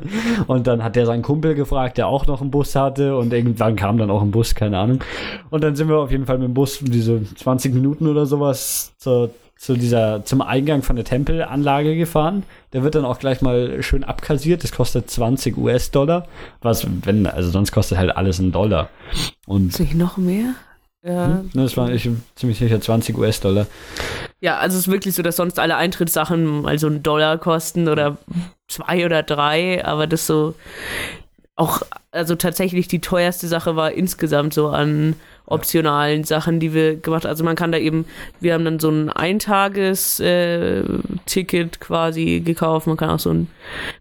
Und 0.48 0.66
dann 0.66 0.82
hat 0.82 0.96
der 0.96 1.06
seinen 1.06 1.22
Kumpel 1.22 1.54
gefragt, 1.54 1.98
der 1.98 2.08
auch 2.08 2.26
noch 2.26 2.40
einen 2.40 2.50
Bus 2.50 2.74
hatte 2.74 3.16
und 3.16 3.32
irgendwann 3.32 3.76
kam 3.76 3.98
dann 3.98 4.10
auch 4.10 4.22
ein 4.22 4.32
Bus, 4.32 4.54
keine 4.56 4.78
Ahnung. 4.78 5.04
Und 5.50 5.62
dann 5.62 5.76
sind 5.76 5.88
wir 5.88 5.98
auf 5.98 6.10
jeden 6.10 6.26
Fall 6.26 6.38
mit 6.38 6.48
dem 6.48 6.54
Bus 6.54 6.80
diese 6.80 7.22
20 7.36 7.74
Minuten 7.74 8.08
oder 8.08 8.26
sowas 8.26 8.92
zur 8.98 9.30
zu 9.62 9.76
dieser, 9.76 10.24
zum 10.24 10.42
Eingang 10.42 10.82
von 10.82 10.96
der 10.96 11.04
Tempelanlage 11.04 11.94
gefahren. 11.94 12.42
Der 12.72 12.82
wird 12.82 12.96
dann 12.96 13.04
auch 13.04 13.20
gleich 13.20 13.42
mal 13.42 13.80
schön 13.80 14.02
abkassiert. 14.02 14.64
Das 14.64 14.72
kostet 14.72 15.08
20 15.08 15.56
US-Dollar. 15.56 16.26
Was, 16.62 16.84
wenn, 17.04 17.28
also 17.28 17.48
sonst 17.50 17.70
kostet 17.70 17.96
halt 17.96 18.16
alles 18.16 18.40
einen 18.40 18.50
Dollar. 18.50 18.88
Und 19.46 19.68
Ist 19.68 19.78
nicht 19.78 19.94
noch 19.94 20.16
mehr? 20.16 20.54
Ja. 21.04 21.26
hm, 21.26 21.50
das 21.54 21.76
war 21.76 21.90
ich 21.90 22.08
ziemlich 22.36 22.58
sicher 22.58 22.80
20 22.80 23.18
US-Dollar. 23.18 23.66
Ja, 24.40 24.58
also 24.58 24.76
es 24.76 24.86
ist 24.86 24.92
wirklich 24.92 25.14
so, 25.14 25.22
dass 25.22 25.36
sonst 25.36 25.58
alle 25.58 25.76
Eintrittssachen 25.76 26.62
mal 26.62 26.78
so 26.78 26.86
einen 26.86 27.02
Dollar 27.02 27.38
kosten 27.38 27.88
oder 27.88 28.18
zwei 28.68 29.04
oder 29.04 29.22
drei, 29.22 29.84
aber 29.84 30.06
das 30.06 30.26
so 30.26 30.54
auch, 31.54 31.82
also 32.10 32.34
tatsächlich 32.34 32.88
die 32.88 33.00
teuerste 33.00 33.46
Sache 33.46 33.76
war 33.76 33.92
insgesamt 33.92 34.54
so 34.54 34.68
an 34.68 35.16
optionalen 35.44 36.24
Sachen, 36.24 36.60
die 36.60 36.72
wir 36.72 36.96
gemacht 36.96 37.24
haben. 37.24 37.30
Also 37.30 37.44
man 37.44 37.56
kann 37.56 37.72
da 37.72 37.78
eben, 37.78 38.06
wir 38.40 38.54
haben 38.54 38.64
dann 38.64 38.78
so 38.78 38.88
ein 38.90 39.10
Eintages-Ticket 39.10 41.80
quasi 41.80 42.40
gekauft, 42.40 42.86
man 42.86 42.96
kann 42.96 43.10
auch 43.10 43.18
so 43.18 43.34
ein 43.34 43.48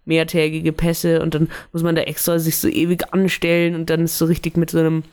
mehrtägige 0.05 0.71
Pässe 0.71 1.21
und 1.21 1.35
dann 1.35 1.49
muss 1.73 1.83
man 1.83 1.95
da 1.95 2.03
extra 2.03 2.39
sich 2.39 2.55
so 2.57 2.69
ewig 2.69 3.13
anstellen 3.13 3.75
und 3.75 3.89
dann 3.89 4.05
ist 4.05 4.17
so 4.17 4.23
richtig 4.25 4.55
mit 4.55 4.69
so 4.69 4.79
einem 4.79 5.03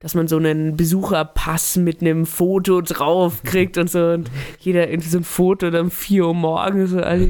dass 0.00 0.14
man 0.14 0.28
so 0.28 0.36
einen 0.36 0.76
Besucherpass 0.76 1.76
mit 1.76 2.00
einem 2.00 2.26
Foto 2.26 2.80
drauf 2.80 3.42
kriegt 3.44 3.78
und 3.78 3.90
so 3.90 4.10
und 4.10 4.30
jeder 4.60 4.88
irgendwie 4.88 5.08
so 5.08 5.18
ein 5.18 5.24
Foto 5.24 5.70
dann 5.70 5.86
um 5.86 5.90
4 5.90 6.26
Uhr 6.26 6.34
morgens 6.34 6.90
so 6.90 7.00
alle, 7.00 7.28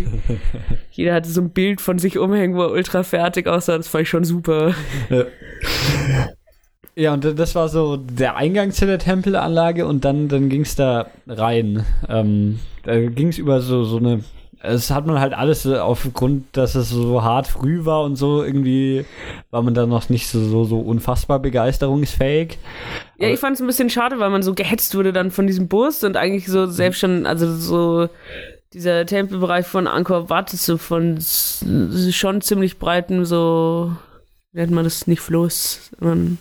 jeder 0.91 1.15
hatte 1.15 1.29
so 1.29 1.41
ein 1.41 1.51
Bild 1.51 1.81
von 1.81 1.99
sich 1.99 2.19
umhängen, 2.19 2.57
wo 2.57 2.63
er 2.63 2.71
ultra 2.73 3.03
fertig 3.03 3.47
aussah, 3.47 3.77
das 3.77 3.89
fand 3.89 4.03
ich 4.03 4.09
schon 4.09 4.25
super. 4.25 4.75
Ja, 6.99 7.13
und 7.13 7.39
das 7.39 7.55
war 7.55 7.69
so 7.69 7.99
der 7.99 8.37
Eingang 8.37 8.71
zu 8.71 8.87
der 8.87 8.99
Tempelanlage 8.99 9.87
und 9.87 10.07
dann, 10.07 10.29
dann 10.29 10.49
ging 10.49 10.63
es 10.63 10.77
da 10.77 11.11
rein. 11.27 11.85
Ähm, 12.09 12.59
da 12.85 12.99
ging 12.99 13.29
es 13.29 13.37
über 13.37 13.61
so, 13.61 13.85
so 13.85 13.99
eine. 13.99 14.25
Es 14.63 14.91
hat 14.91 15.07
man 15.07 15.21
halt 15.21 15.35
alles 15.35 15.67
äh, 15.67 15.79
aufgrund, 15.79 16.57
dass 16.57 16.75
es 16.75 16.89
so 16.91 17.23
hart 17.23 17.47
früh 17.47 17.85
war 17.85 18.03
und 18.05 18.17
so, 18.17 18.43
irgendwie 18.43 19.05
war 19.51 19.63
man 19.63 19.75
da 19.75 19.87
noch 19.87 20.09
nicht 20.09 20.29
so, 20.29 20.41
so, 20.41 20.65
so 20.65 20.79
unfassbar 20.79 21.39
begeisterungsfähig. 21.39 22.59
Ja, 23.19 23.29
ich 23.29 23.39
fand 23.39 23.55
es 23.55 23.61
ein 23.61 23.67
bisschen 23.67 23.91
schade, 23.91 24.19
weil 24.19 24.31
man 24.31 24.43
so 24.43 24.55
gehetzt 24.55 24.95
wurde 24.95 25.13
dann 25.13 25.31
von 25.31 25.47
diesem 25.47 25.69
Bus 25.69 26.03
und 26.05 26.17
eigentlich 26.17 26.47
so 26.47 26.67
selbst 26.67 27.01
schon, 27.01 27.27
also 27.27 27.55
so 27.55 28.09
dieser 28.73 29.07
Tempelbereich 29.07 29.67
von 29.67 29.87
Angkor 29.87 30.29
Wat 30.29 30.53
ist 30.53 30.65
so 30.65 30.77
von 30.77 31.19
schon 31.21 32.41
ziemlich 32.41 32.79
breiten, 32.79 33.25
so 33.25 33.93
nennt 34.53 34.73
man 34.73 34.85
das 34.85 35.07
nicht 35.07 35.21
Fluss, 35.21 35.91
man 36.01 36.39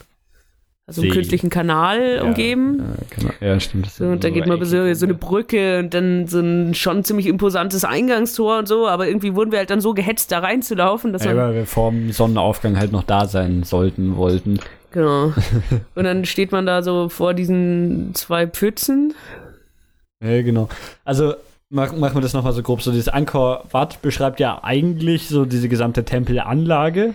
also 0.88 1.02
einen 1.02 1.12
künstlichen 1.12 1.50
Kanal 1.50 2.22
umgeben. 2.24 2.78
Ja, 2.78 3.18
genau. 3.18 3.34
ja 3.42 3.60
stimmt. 3.60 3.90
So, 3.90 4.06
und 4.06 4.24
da 4.24 4.30
geht 4.30 4.46
man 4.46 4.64
so, 4.64 4.94
so 4.94 5.06
eine 5.06 5.16
Brücke 5.16 5.80
und 5.80 5.94
dann 5.94 6.28
so 6.28 6.40
ein 6.40 6.76
schon 6.76 7.04
ziemlich 7.04 7.26
imposantes 7.26 7.84
Eingangstor 7.84 8.60
und 8.60 8.68
so, 8.68 8.88
aber 8.88 9.08
irgendwie 9.08 9.34
wurden 9.34 9.52
wir 9.52 9.58
halt 9.60 9.72
dann 9.72 9.82
so 9.82 9.96
gehetzt, 9.96 10.32
da 10.32 10.40
reinzulaufen, 10.40 11.12
dass 11.12 11.26
Ja, 11.26 11.36
weil 11.36 11.56
wir 11.56 11.66
vor 11.66 11.90
dem 11.90 12.12
Sonnenaufgang 12.12 12.78
halt 12.78 12.92
noch 12.92 13.04
da 13.04 13.26
sein 13.26 13.64
sollten, 13.64 14.16
wollten. 14.16 14.60
genau. 14.92 15.34
Und 15.96 16.04
dann 16.04 16.24
steht 16.26 16.52
man 16.52 16.68
da 16.68 16.84
so 16.84 17.10
vor 17.10 17.34
diesen 17.34 18.14
zwei 18.14 18.46
Pfützen. 18.46 19.16
Ja, 20.24 20.42
genau. 20.44 20.70
Also 21.04 21.34
mach, 21.70 21.94
machen 21.94 22.16
wir 22.16 22.22
das 22.22 22.34
nochmal 22.34 22.54
so 22.54 22.62
grob. 22.62 22.82
So 22.82 22.92
dieses 22.92 23.10
Angkor 23.10 23.66
Wat 23.72 24.02
beschreibt 24.02 24.40
ja 24.40 24.64
eigentlich 24.64 25.28
so 25.28 25.46
diese 25.46 25.68
gesamte 25.68 26.06
Tempelanlage, 26.06 27.14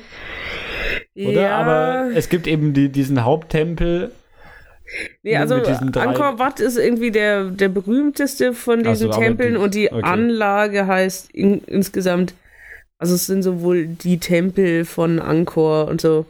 oder? 1.16 1.42
Ja. 1.42 1.56
Aber 1.56 2.10
es 2.14 2.28
gibt 2.28 2.46
eben 2.46 2.72
die, 2.72 2.88
diesen 2.88 3.24
Haupttempel. 3.24 4.12
Nee, 5.22 5.36
also 5.36 5.54
Angkor 5.54 6.38
Wat 6.38 6.58
ist 6.58 6.76
irgendwie 6.76 7.10
der, 7.12 7.44
der 7.44 7.68
berühmteste 7.68 8.52
von 8.54 8.82
so, 8.84 8.90
diesen 8.90 9.10
aber 9.10 9.20
Tempeln 9.20 9.54
die- 9.54 9.60
und 9.60 9.74
die 9.74 9.92
okay. 9.92 10.02
Anlage 10.02 10.86
heißt 10.86 11.30
in, 11.30 11.62
insgesamt, 11.64 12.34
also 12.98 13.14
es 13.14 13.26
sind 13.26 13.42
sowohl 13.42 13.86
die 13.86 14.18
Tempel 14.18 14.84
von 14.84 15.20
Angkor 15.20 15.86
und 15.88 16.00
so. 16.00 16.26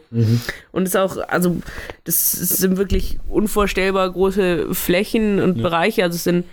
Und 0.73 0.83
es 0.83 0.91
ist 0.91 0.97
auch, 0.97 1.17
also 1.29 1.57
das 2.05 2.33
sind 2.33 2.77
wirklich 2.77 3.19
unvorstellbar 3.29 4.11
große 4.13 4.75
Flächen 4.75 5.41
und 5.41 5.57
Ja. 5.57 5.63
Bereiche, 5.63 6.05
also 6.05 6.17
es 6.17 6.25
sind 6.25 6.45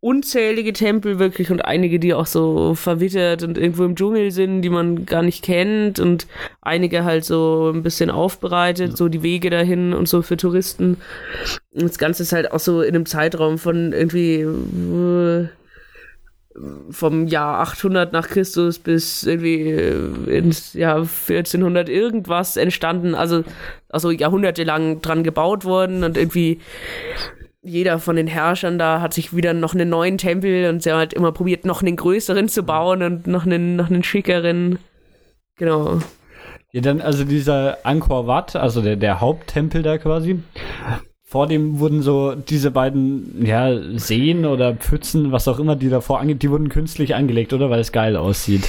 unzählige 0.00 0.72
Tempel 0.72 1.18
wirklich 1.18 1.50
und 1.50 1.64
einige, 1.64 1.98
die 1.98 2.14
auch 2.14 2.26
so 2.26 2.74
verwittert 2.74 3.42
und 3.42 3.58
irgendwo 3.58 3.84
im 3.84 3.96
Dschungel 3.96 4.30
sind, 4.30 4.62
die 4.62 4.70
man 4.70 5.04
gar 5.04 5.22
nicht 5.22 5.44
kennt 5.44 6.00
und 6.00 6.26
einige 6.62 7.04
halt 7.04 7.24
so 7.24 7.70
ein 7.74 7.82
bisschen 7.82 8.10
aufbereitet, 8.10 8.96
so 8.96 9.08
die 9.08 9.22
Wege 9.22 9.50
dahin 9.50 9.92
und 9.92 10.08
so 10.08 10.22
für 10.22 10.38
Touristen. 10.38 10.96
Und 11.72 11.82
das 11.82 11.98
Ganze 11.98 12.22
ist 12.22 12.32
halt 12.32 12.50
auch 12.50 12.60
so 12.60 12.80
in 12.80 12.94
einem 12.94 13.04
Zeitraum 13.04 13.58
von 13.58 13.92
irgendwie 13.92 14.40
äh, 14.40 15.48
vom 16.90 17.26
Jahr 17.26 17.60
800 17.60 18.12
nach 18.12 18.28
Christus 18.28 18.78
bis 18.78 19.22
irgendwie 19.24 19.70
äh, 19.70 20.38
ins 20.38 20.72
Jahr 20.72 21.00
1400 21.00 21.90
irgendwas 21.90 22.56
entstanden, 22.56 23.14
also 23.14 23.44
also 23.90 24.10
jahrhundertelang 24.10 25.02
dran 25.02 25.24
gebaut 25.24 25.64
worden 25.64 26.04
und 26.04 26.16
irgendwie 26.16 26.60
jeder 27.62 27.98
von 27.98 28.16
den 28.16 28.26
Herrschern 28.26 28.78
da 28.78 29.00
hat 29.00 29.12
sich 29.12 29.34
wieder 29.34 29.52
noch 29.52 29.74
einen 29.74 29.90
neuen 29.90 30.18
Tempel 30.18 30.68
und 30.68 30.82
sie 30.82 30.90
haben 30.90 30.98
halt 30.98 31.12
immer 31.12 31.32
probiert, 31.32 31.64
noch 31.64 31.82
einen 31.82 31.96
größeren 31.96 32.48
zu 32.48 32.62
bauen 32.62 33.02
und 33.02 33.26
noch 33.26 33.44
einen, 33.44 33.76
noch 33.76 33.90
einen 33.90 34.02
schickeren. 34.02 34.78
Genau. 35.56 35.98
Ja, 36.72 36.80
dann 36.80 37.00
also 37.00 37.24
dieser 37.24 37.78
Angkor 37.82 38.26
Wat, 38.26 38.56
also 38.56 38.80
der, 38.80 38.96
der 38.96 39.20
Haupttempel 39.20 39.82
da 39.82 39.98
quasi. 39.98 40.40
Vor 41.22 41.46
dem 41.46 41.78
wurden 41.78 42.02
so 42.02 42.34
diese 42.34 42.70
beiden, 42.70 43.44
ja, 43.44 43.70
Seen 43.98 44.46
oder 44.46 44.74
Pfützen, 44.74 45.30
was 45.30 45.46
auch 45.46 45.58
immer, 45.58 45.76
die 45.76 45.88
davor 45.88 46.20
angeht, 46.20 46.42
die 46.42 46.50
wurden 46.50 46.68
künstlich 46.68 47.14
angelegt, 47.14 47.52
oder? 47.52 47.70
Weil 47.70 47.80
es 47.80 47.92
geil 47.92 48.16
aussieht. 48.16 48.68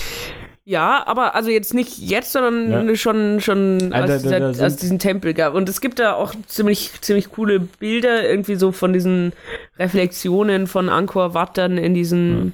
Ja, 0.64 1.04
aber 1.08 1.34
also 1.34 1.50
jetzt 1.50 1.74
nicht 1.74 1.98
jetzt, 1.98 2.32
sondern 2.34 2.88
Ja. 2.90 2.96
schon, 2.96 3.42
schon 3.42 3.90
da- 3.90 3.96
als, 4.02 4.22
da- 4.24 4.40
da 4.40 4.54
sind- 4.54 4.64
als 4.64 4.76
diesen 4.76 5.00
Tempel 5.00 5.34
gab. 5.34 5.56
Und 5.56 5.68
es 5.68 5.82
gibt 5.82 5.98
da 6.00 6.14
auch 6.14 6.34
ziemlich, 6.46 6.92
ziemlich 7.02 7.32
coole 7.32 7.60
Bilder, 7.60 8.30
irgendwie 8.30 8.56
so 8.56 8.72
von 8.72 8.94
diesen 8.94 9.34
Reflexionen 9.80 10.68
von 10.68 10.88
Angkor 10.90 11.34
Wat 11.34 11.58
dann 11.58 11.78
in 11.80 11.94
diesen, 11.96 12.54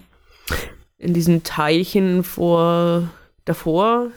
in 0.97 1.14
diesen 1.14 1.43
Teilchen 1.43 2.24
vor, 2.24 3.10
davor. 3.43 4.08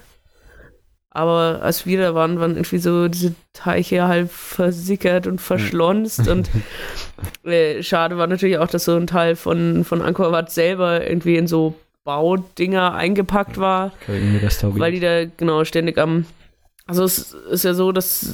Aber 1.12 1.58
als 1.62 1.86
wir 1.86 1.98
da 2.00 2.14
waren, 2.14 2.38
waren 2.38 2.52
irgendwie 2.52 2.78
so 2.78 3.08
diese 3.08 3.34
Teiche 3.52 4.06
halb 4.06 4.30
versickert 4.30 5.26
und 5.26 5.40
verschlonzt. 5.40 6.28
und 6.28 6.48
äh, 7.44 7.82
schade 7.82 8.16
war 8.16 8.28
natürlich 8.28 8.58
auch, 8.58 8.68
dass 8.68 8.84
so 8.84 8.94
ein 8.94 9.08
Teil 9.08 9.34
von, 9.34 9.82
von 9.84 10.00
Angkor 10.02 10.30
Wat 10.30 10.52
selber 10.52 11.04
irgendwie 11.04 11.36
in 11.36 11.48
so 11.48 11.74
Baudinger 12.04 12.94
eingepackt 12.94 13.58
war 13.58 13.92
weil 14.80 14.92
die 14.92 15.00
da 15.00 15.24
genau 15.24 15.64
ständig 15.64 15.98
am. 15.98 16.24
Also 16.86 17.04
es 17.04 17.32
ist 17.32 17.64
ja 17.64 17.74
so, 17.74 17.92
dass 17.92 18.32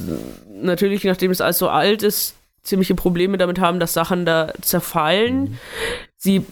natürlich, 0.49 1.03
nachdem 1.03 1.31
es 1.31 1.41
alles 1.41 1.57
so 1.57 1.69
alt 1.69 2.01
ist, 2.01 2.35
ziemliche 2.63 2.95
Probleme 2.95 3.37
damit 3.37 3.59
haben, 3.59 3.79
dass 3.79 3.93
Sachen 3.93 4.25
da 4.25 4.53
zerfallen. 4.61 5.59
Sie, 6.17 6.45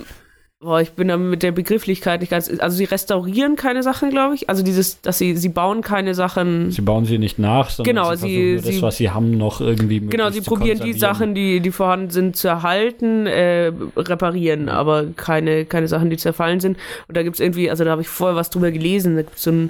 boah, 0.61 0.81
ich 0.81 0.93
bin 0.93 1.09
da 1.09 1.17
mit 1.17 1.43
der 1.43 1.51
Begrifflichkeit 1.51 2.21
nicht 2.21 2.29
ganz. 2.31 2.49
Also 2.59 2.75
sie 2.77 2.85
restaurieren 2.85 3.55
keine 3.55 3.83
Sachen, 3.83 4.09
glaube 4.09 4.33
ich. 4.35 4.49
Also 4.49 4.63
dieses, 4.63 4.99
dass 5.01 5.17
sie, 5.19 5.35
sie 5.37 5.49
bauen 5.49 5.81
keine 5.81 6.15
Sachen. 6.15 6.71
sie 6.71 6.81
bauen 6.81 7.05
sie 7.05 7.19
nicht 7.19 7.37
nach, 7.37 7.69
sondern 7.69 7.95
Genau, 7.95 8.15
sie, 8.15 8.27
sie- 8.27 8.55
das, 8.55 8.65
sie- 8.65 8.81
was 8.81 8.97
sie 8.97 9.09
haben, 9.11 9.37
noch 9.37 9.61
irgendwie 9.61 9.99
Genau, 9.99 10.29
sie 10.31 10.41
probieren 10.41 10.79
die. 10.79 10.93
Sachen, 10.93 11.35
die, 11.35 11.59
die 11.59 11.71
vorhanden 11.71 12.09
sind, 12.09 12.35
zu 12.35 12.47
erhalten, 12.47 13.27
äh, 13.27 13.71
reparieren, 13.95 14.69
aber 14.69 15.05
keine, 15.15 15.65
keine 15.65 15.87
Sachen, 15.87 16.09
die 16.09 16.17
zerfallen 16.17 16.59
sind. 16.59 16.77
Und 17.07 17.15
da 17.17 17.21
gibt's 17.21 17.39
irgendwie, 17.39 17.69
also 17.69 17.83
da 17.83 17.91
habe 17.91 18.01
ich 18.01 18.07
vorher 18.07 18.35
was 18.35 18.49
drüber 18.49 18.71
gelesen, 18.71 19.17
da 19.17 19.21
gibt's 19.21 19.43
so 19.43 19.51
ein, 19.51 19.69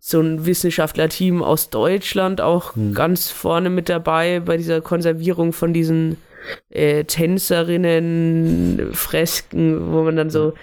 so 0.00 0.20
ein 0.20 0.44
Wissenschaftlerteam 0.46 1.42
aus 1.42 1.70
Deutschland 1.70 2.40
auch 2.40 2.72
ganz 2.94 3.30
vorne 3.30 3.70
mit 3.70 3.88
dabei 3.88 4.40
bei 4.40 4.56
dieser 4.56 4.80
Konservierung 4.80 5.52
von 5.52 5.72
diesen 5.72 6.16
äh, 6.70 7.04
Tänzerinnen, 7.04 8.90
Fresken, 8.92 9.92
wo 9.92 10.02
man 10.02 10.16
dann 10.16 10.30
so, 10.30 10.54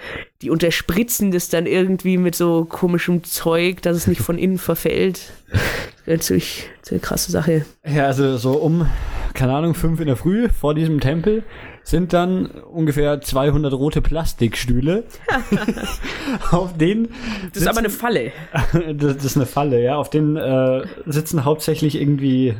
die 0.41 0.49
unterspritzen 0.49 1.31
das 1.31 1.49
dann 1.49 1.65
irgendwie 1.65 2.17
mit 2.17 2.35
so 2.35 2.65
komischem 2.65 3.23
Zeug, 3.23 3.81
dass 3.81 3.97
es 3.97 4.07
nicht 4.07 4.21
von 4.21 4.37
innen 4.37 4.57
verfällt. 4.57 5.31
Das 5.51 5.59
ist 6.05 6.07
natürlich 6.07 6.69
eine 6.91 6.99
krasse 6.99 7.31
Sache. 7.31 7.65
Ja, 7.85 8.07
also 8.07 8.37
so 8.37 8.53
um, 8.53 8.87
keine 9.33 9.53
Ahnung, 9.53 9.73
fünf 9.73 9.99
in 9.99 10.07
der 10.07 10.17
Früh 10.17 10.49
vor 10.49 10.75
diesem 10.75 10.99
Tempel 10.99 11.43
sind 11.83 12.13
dann 12.13 12.45
ungefähr 12.47 13.21
200 13.21 13.73
rote 13.73 14.01
Plastikstühle, 14.01 15.03
auf 16.51 16.77
denen 16.77 17.09
Das 17.53 17.63
ist 17.63 17.67
aber 17.67 17.79
eine 17.79 17.89
Falle. 17.89 18.31
das, 18.73 19.17
das 19.17 19.25
ist 19.25 19.35
eine 19.37 19.45
Falle, 19.45 19.81
ja. 19.81 19.95
Auf 19.95 20.09
denen 20.09 20.37
äh, 20.37 20.85
sitzen 21.05 21.45
hauptsächlich 21.45 21.99
irgendwie 21.99 22.55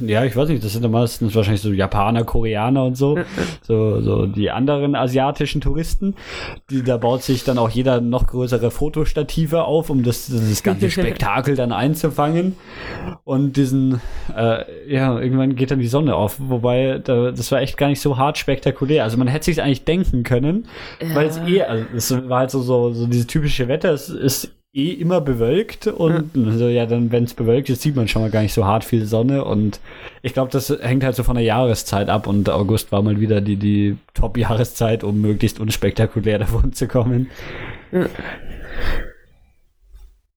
Ja, 0.00 0.24
ich 0.24 0.36
weiß 0.36 0.50
nicht, 0.50 0.62
das 0.62 0.72
sind 0.72 0.82
dann 0.82 0.90
meistens 0.90 1.34
wahrscheinlich 1.34 1.62
so 1.62 1.72
Japaner, 1.72 2.24
Koreaner 2.24 2.84
und 2.84 2.96
so, 2.96 3.18
so, 3.62 4.02
so 4.02 4.26
die 4.26 4.50
anderen 4.50 4.94
asiatischen 4.94 5.62
Touristen. 5.62 6.14
Die, 6.68 6.82
da 6.82 6.98
baut 6.98 7.22
sich 7.22 7.42
dann 7.42 7.56
auch 7.56 7.70
jeder 7.70 8.02
noch 8.02 8.26
größere 8.26 8.70
Fotostative 8.70 9.64
auf, 9.64 9.88
um 9.88 10.02
das, 10.02 10.28
das 10.28 10.62
ganze 10.62 10.90
Spektakel 10.90 11.56
dann 11.56 11.72
einzufangen. 11.72 12.56
Und 13.24 13.56
diesen, 13.56 14.02
äh, 14.36 14.64
ja, 14.92 15.18
irgendwann 15.18 15.56
geht 15.56 15.70
dann 15.70 15.78
die 15.78 15.88
Sonne 15.88 16.16
auf, 16.16 16.36
wobei 16.38 17.00
da, 17.02 17.30
das 17.30 17.50
war 17.50 17.62
echt 17.62 17.78
gar 17.78 17.88
nicht 17.88 18.02
so 18.02 18.18
hart 18.18 18.36
spektakulär. 18.36 19.04
Also 19.04 19.16
man 19.16 19.28
hätte 19.28 19.46
sich 19.46 19.62
eigentlich 19.62 19.84
denken 19.84 20.22
können, 20.22 20.68
weil 21.14 21.28
es 21.28 21.38
eh, 21.38 21.62
also 21.62 21.86
es 21.96 22.28
war 22.28 22.40
halt 22.40 22.50
so, 22.50 22.60
so, 22.60 22.92
so 22.92 23.06
dieses 23.06 23.26
typische 23.26 23.68
Wetter, 23.68 23.92
es 23.92 24.10
ist 24.10 24.54
eh 24.72 24.92
immer 24.92 25.20
bewölkt 25.20 25.88
und 25.88 26.30
so, 26.34 26.68
ja, 26.68 26.86
dann, 26.86 27.10
wenn 27.10 27.24
es 27.24 27.34
bewölkt 27.34 27.68
ist, 27.70 27.82
sieht 27.82 27.96
man 27.96 28.06
schon 28.06 28.22
mal 28.22 28.30
gar 28.30 28.42
nicht 28.42 28.52
so 28.52 28.64
hart 28.64 28.84
viel 28.84 29.04
Sonne 29.04 29.44
und 29.44 29.80
ich 30.22 30.32
glaube, 30.32 30.52
das 30.52 30.70
hängt 30.70 31.02
halt 31.02 31.16
so 31.16 31.24
von 31.24 31.34
der 31.34 31.44
Jahreszeit 31.44 32.08
ab 32.08 32.28
und 32.28 32.48
August 32.48 32.92
war 32.92 33.02
mal 33.02 33.18
wieder 33.20 33.40
die, 33.40 33.56
die 33.56 33.96
Top-Jahreszeit, 34.14 35.02
um 35.02 35.20
möglichst 35.20 35.58
unspektakulär 35.58 36.38
davon 36.40 36.72
zu 36.72 36.86
kommen. 36.86 37.28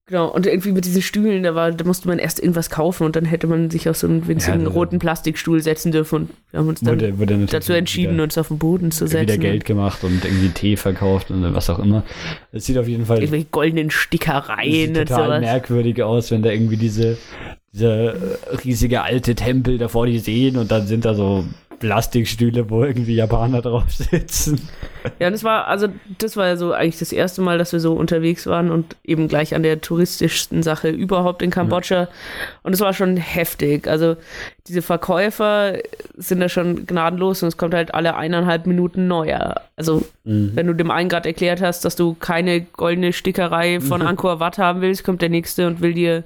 Genau, 0.06 0.28
und 0.28 0.46
irgendwie 0.46 0.74
mit 0.74 0.84
diesen 0.84 1.02
Stühlen, 1.02 1.44
da, 1.44 1.56
war, 1.56 1.72
da 1.72 1.86
musste 1.86 2.10
man 2.10 2.20
erst 2.20 2.38
irgendwas 2.38 2.70
kaufen 2.70 3.06
und 3.06 3.16
dann 3.16 3.24
hätte 3.24 3.48
man 3.48 3.70
sich 3.70 3.88
auf 3.88 3.96
so 3.96 4.06
einen 4.06 4.28
winzigen 4.28 4.64
Ja, 4.64 4.68
roten 4.68 5.00
Plastikstuhl 5.00 5.62
setzen 5.62 5.94
dürfen 5.94 6.16
und 6.16 6.30
wir 6.52 6.60
haben 6.60 6.68
uns 6.68 6.82
dann 6.82 6.96
Wurde, 6.96 7.20
wurde 7.20 7.46
dazu 7.46 7.72
entschieden, 7.72 8.16
wieder, 8.16 8.24
uns 8.24 8.38
auf 8.38 8.50
den 8.50 8.58
Boden 8.60 8.92
zu 8.92 9.08
setzen. 9.08 9.28
wieder 9.28 9.38
Geld 9.38 9.64
gemacht 9.64 10.04
und 10.04 10.26
irgendwie 10.26 10.50
Tee 10.50 10.76
verkauft 10.76 11.32
und 11.32 11.54
was 11.54 11.70
auch 11.70 11.80
immer. 11.80 12.04
Es 12.52 12.66
sieht 12.66 12.78
auf 12.78 12.88
jeden 12.90 13.06
Fall 13.06 13.20
Irgendwelche 13.20 13.48
goldenen 13.50 13.90
sieht 13.90 13.94
Stickereien 13.94 14.90
und 14.90 15.08
total 15.08 15.26
sowas. 15.26 15.40
merkwürdig 15.42 16.04
aus, 16.04 16.32
wenn 16.32 16.42
da 16.42 16.52
irgendwie 16.52 16.78
diese, 16.78 17.18
dieser 17.72 18.14
äh, 18.14 18.18
riesige 18.66 19.04
alte 19.04 19.36
Tempel 19.36 19.78
davor 19.78 20.06
die 20.06 20.20
sehen 20.20 20.58
und 20.58 20.70
dann 20.70 20.86
sind 20.86 21.06
da 21.06 21.14
so 21.14 21.46
Plastikstühle, 21.84 22.70
wo 22.70 22.86
irgendwie 22.86 23.14
Japaner 23.14 23.62
drauf 23.62 23.92
sitzen. 23.92 24.70
Ja, 25.20 25.28
und 25.28 25.34
es 25.34 25.44
war, 25.44 25.68
also 25.68 25.90
das 26.18 26.38
war 26.38 26.48
ja 26.48 26.56
so 26.56 26.72
eigentlich 26.72 26.98
das 26.98 27.12
erste 27.12 27.42
Mal, 27.42 27.58
dass 27.58 27.74
wir 27.74 27.82
so 27.82 27.92
unterwegs 27.92 28.48
waren 28.48 28.72
und 28.72 28.96
eben 29.04 29.28
gleich 29.28 29.54
an 29.54 29.64
der 29.64 29.82
touristischsten 29.82 30.64
Sache 30.64 30.88
überhaupt 30.88 31.42
in 31.42 31.50
Kambodscha. 31.50 32.08
Und 32.64 32.72
es 32.72 32.80
war 32.80 32.94
schon 32.94 33.18
heftig. 33.18 33.86
Also 33.86 34.16
diese 34.68 34.82
Verkäufer 34.82 35.80
sind 36.16 36.40
da 36.40 36.48
schon 36.48 36.86
gnadenlos 36.86 37.44
und 37.44 37.50
es 37.50 37.58
kommt 37.58 37.74
halt 37.74 37.94
alle 37.94 38.16
eineinhalb 38.16 38.66
Minuten 38.66 39.08
neuer. 39.08 39.62
Also 39.76 40.06
wenn 40.24 40.68
du 40.68 40.74
dem 40.74 40.90
einen 40.90 41.10
gerade 41.10 41.28
erklärt 41.28 41.62
hast, 41.62 41.84
dass 41.84 41.98
du 41.98 42.14
keine 42.14 42.62
goldene 42.62 43.12
Stickerei 43.12 43.82
von 43.82 44.02
Angkor 44.02 44.40
Wat 44.40 44.58
haben 44.58 44.80
willst, 44.80 45.04
kommt 45.04 45.22
der 45.22 45.28
nächste 45.28 45.68
und 45.68 45.82
will 45.82 45.94
dir 45.94 46.24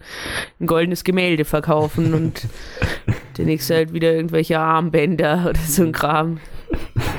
ein 0.60 0.68
goldenes 0.68 1.04
Gemälde 1.04 1.46
verkaufen 1.46 2.14
und 2.14 2.44
der 3.40 3.46
nächste 3.46 3.74
halt 3.74 3.94
wieder 3.94 4.14
irgendwelche 4.14 4.60
Armbänder 4.60 5.48
oder 5.50 5.60
so 5.60 5.82
ein 5.82 5.92
Kram. 5.92 6.40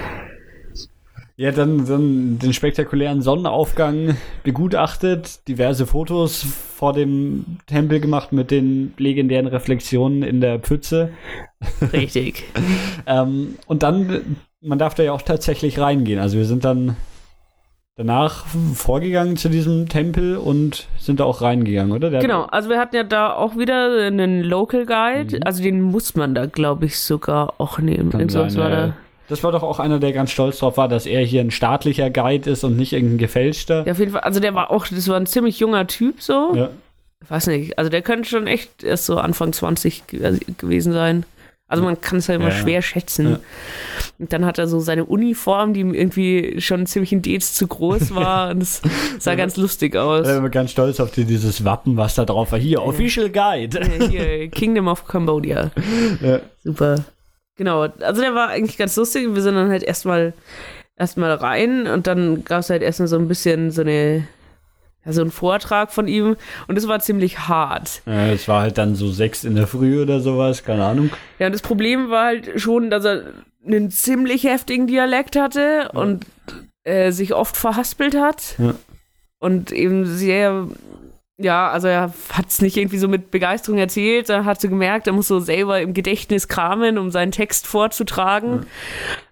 Ja, 1.38 1.52
dann, 1.52 1.86
dann 1.86 2.40
den 2.40 2.52
spektakulären 2.52 3.22
Sonnenaufgang 3.22 4.16
begutachtet, 4.42 5.46
diverse 5.46 5.86
Fotos 5.86 6.42
vor 6.42 6.92
dem 6.92 7.58
Tempel 7.68 8.00
gemacht 8.00 8.32
mit 8.32 8.50
den 8.50 8.92
legendären 8.96 9.46
Reflexionen 9.46 10.24
in 10.24 10.40
der 10.40 10.58
Pfütze. 10.58 11.10
Richtig. 11.92 12.44
Ähm, 13.06 13.54
und 13.66 13.82
dann, 13.82 14.36
man 14.60 14.78
darf 14.78 14.94
da 14.94 15.02
ja 15.02 15.12
auch 15.12 15.22
tatsächlich 15.22 15.78
reingehen. 15.78 16.18
Also 16.18 16.36
wir 16.36 16.44
sind 16.44 16.62
dann 16.62 16.94
danach 17.96 18.44
vorgegangen 18.74 19.38
zu 19.38 19.48
diesem 19.48 19.88
Tempel 19.88 20.36
und 20.36 20.88
sind 20.98 21.20
da 21.20 21.24
auch 21.24 21.40
reingegangen, 21.40 21.92
oder? 21.92 22.10
Der 22.10 22.20
Genau, 22.20 22.42
also 22.42 22.68
wir 22.68 22.78
hatten 22.78 22.96
ja 22.96 23.04
da 23.04 23.32
auch 23.32 23.56
wieder 23.56 24.06
einen 24.06 24.42
Local 24.42 24.84
Guide, 24.84 25.40
also 25.46 25.62
den 25.62 25.80
muss 25.80 26.16
man 26.16 26.34
da, 26.34 26.44
glaube 26.44 26.84
ich, 26.84 26.98
sogar 26.98 27.54
auch 27.58 27.78
nehmen. 27.78 28.08
Mhm. 28.08 28.26
Kann 28.28 28.56
war 28.56 28.70
da. 28.70 28.94
Das 29.28 29.42
war 29.44 29.52
doch 29.52 29.62
auch 29.62 29.78
einer, 29.78 29.98
der 29.98 30.12
ganz 30.12 30.30
stolz 30.30 30.58
drauf 30.58 30.76
war, 30.76 30.88
dass 30.88 31.04
er 31.06 31.20
hier 31.24 31.40
ein 31.42 31.50
staatlicher 31.50 32.10
Guide 32.10 32.48
ist 32.50 32.64
und 32.64 32.76
nicht 32.76 32.92
irgendein 32.92 33.18
gefälschter. 33.18 33.84
Ja, 33.86 33.92
auf 33.92 33.98
jeden 33.98 34.12
Fall, 34.12 34.22
also 34.22 34.40
der 34.40 34.54
war 34.54 34.70
auch, 34.70 34.86
das 34.86 35.06
war 35.08 35.16
ein 35.16 35.26
ziemlich 35.26 35.58
junger 35.58 35.86
Typ 35.86 36.22
so. 36.22 36.52
Ja. 36.54 36.70
Ich 37.22 37.30
weiß 37.30 37.48
nicht, 37.48 37.78
also 37.78 37.90
der 37.90 38.00
könnte 38.02 38.28
schon 38.28 38.46
echt 38.46 38.82
erst 38.84 39.06
so 39.06 39.18
Anfang 39.18 39.52
20 39.52 40.06
ge 40.06 40.24
also 40.24 40.38
gewesen 40.56 40.92
sein. 40.92 41.24
Also 41.70 41.84
man 41.84 42.00
kann 42.00 42.16
es 42.18 42.28
halt 42.30 42.40
immer 42.40 42.48
Ja, 42.48 42.54
ja. 42.54 42.60
schwer 42.62 42.80
schätzen. 42.80 43.32
Ja. 43.32 43.40
Und 44.18 44.32
dann 44.32 44.46
hat 44.46 44.56
er 44.56 44.66
so 44.68 44.80
seine 44.80 45.04
Uniform, 45.04 45.74
die 45.74 45.80
ihm 45.80 45.92
irgendwie 45.92 46.58
schon 46.62 46.86
ziemlich 46.86 47.12
ein 47.12 47.20
Dez 47.20 47.52
zu 47.52 47.66
groß 47.66 48.14
war. 48.14 48.50
und 48.52 48.62
es 48.62 48.80
sah 49.18 49.34
ganz 49.34 49.58
lustig 49.58 49.94
aus. 49.94 50.26
Er 50.26 50.40
war 50.42 50.48
ganz 50.48 50.70
stolz 50.70 50.98
auf 51.00 51.10
die, 51.10 51.24
dieses 51.26 51.66
Wappen, 51.66 51.98
was 51.98 52.14
da 52.14 52.24
drauf 52.24 52.52
war. 52.52 52.58
Hier, 52.58 52.82
Official 52.82 53.28
Guide. 53.28 53.80
Hier, 54.08 54.48
Kingdom 54.48 54.88
of 54.88 55.04
Cambodia. 55.06 55.70
Ja. 56.22 56.40
Super. 56.64 57.04
Genau, 57.58 57.82
also 57.82 58.22
der 58.22 58.34
war 58.34 58.48
eigentlich 58.48 58.78
ganz 58.78 58.96
lustig. 58.96 59.34
Wir 59.34 59.42
sind 59.42 59.56
dann 59.56 59.68
halt 59.68 59.82
erstmal 59.82 60.32
erstmal 60.96 61.32
rein 61.32 61.86
und 61.86 62.06
dann 62.06 62.44
gab 62.44 62.60
es 62.60 62.70
halt 62.70 62.82
erstmal 62.82 63.08
so 63.08 63.18
ein 63.18 63.28
bisschen 63.28 63.70
so 63.70 63.82
eine 63.82 64.26
ja, 65.04 65.12
so 65.12 65.22
ein 65.22 65.30
Vortrag 65.30 65.92
von 65.92 66.08
ihm 66.08 66.36
und 66.66 66.74
das 66.74 66.88
war 66.88 67.00
ziemlich 67.00 67.48
hart. 67.48 68.02
Ja, 68.06 68.28
es 68.28 68.48
war 68.48 68.62
halt 68.62 68.78
dann 68.78 68.94
so 68.94 69.10
sechs 69.10 69.44
in 69.44 69.54
der 69.54 69.66
Früh 69.66 70.00
oder 70.00 70.20
sowas, 70.20 70.64
keine 70.64 70.84
Ahnung. 70.84 71.10
Ja, 71.38 71.46
und 71.46 71.52
das 71.52 71.62
Problem 71.62 72.10
war 72.10 72.26
halt 72.26 72.60
schon, 72.60 72.90
dass 72.90 73.04
er 73.04 73.24
einen 73.66 73.90
ziemlich 73.90 74.44
heftigen 74.44 74.86
Dialekt 74.86 75.36
hatte 75.36 75.90
und 75.92 76.24
äh, 76.84 77.10
sich 77.10 77.34
oft 77.34 77.56
verhaspelt 77.56 78.16
hat. 78.16 78.54
Ja. 78.58 78.74
Und 79.40 79.72
eben 79.72 80.04
sehr, 80.04 80.68
ja, 81.40 81.70
also 81.70 81.86
er 81.86 82.12
hat 82.32 82.48
es 82.48 82.60
nicht 82.60 82.76
irgendwie 82.76 82.98
so 82.98 83.06
mit 83.06 83.30
Begeisterung 83.30 83.78
erzählt, 83.78 84.28
er 84.28 84.44
hat 84.44 84.60
so 84.60 84.68
gemerkt, 84.68 85.06
er 85.06 85.12
muss 85.12 85.28
so 85.28 85.38
selber 85.38 85.80
im 85.80 85.94
Gedächtnis 85.94 86.48
kramen, 86.48 86.98
um 86.98 87.12
seinen 87.12 87.30
Text 87.30 87.68
vorzutragen. 87.68 88.66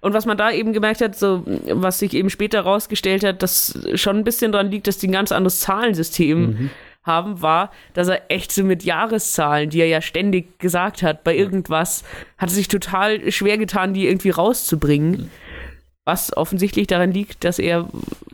Und 0.01 0.15
was 0.15 0.25
man 0.25 0.39
da 0.39 0.53
eben 0.53 0.73
gemerkt 0.73 1.01
hat, 1.01 1.17
so 1.17 1.43
was 1.45 1.99
sich 1.99 2.15
eben 2.15 2.31
später 2.31 2.61
rausgestellt 2.61 3.25
hat, 3.25 3.43
dass 3.43 3.77
schon 3.95 4.19
ein 4.19 4.25
bisschen 4.25 4.53
dran 4.53 4.71
liegt, 4.71 4.87
dass 4.87 4.99
die 4.99 5.09
ein 5.09 5.13
ganz 5.13 5.33
anderes 5.33 5.59
Zahlensystem 5.59 6.71
haben, 7.03 7.43
war, 7.43 7.73
dass 7.95 8.09
er 8.09 8.31
echt 8.31 8.53
so 8.53 8.63
mit 8.63 8.85
Jahreszahlen, 8.85 9.71
die 9.71 9.81
er 9.81 9.87
ja 9.87 10.01
ständig 10.01 10.59
gesagt 10.61 11.03
hat, 11.03 11.25
bei 11.25 11.37
irgendwas, 11.37 12.05
hat 12.39 12.51
er 12.51 12.55
sich 12.55 12.69
total 12.69 13.33
schwer 13.33 13.59
getan, 13.59 13.95
die 13.95 14.07
irgendwie 14.07 14.31
rauszubringen. 14.31 15.31
Was 16.07 16.35
offensichtlich 16.37 16.87
daran 16.87 17.11
liegt, 17.13 17.43
dass 17.45 17.59
er 17.59 17.87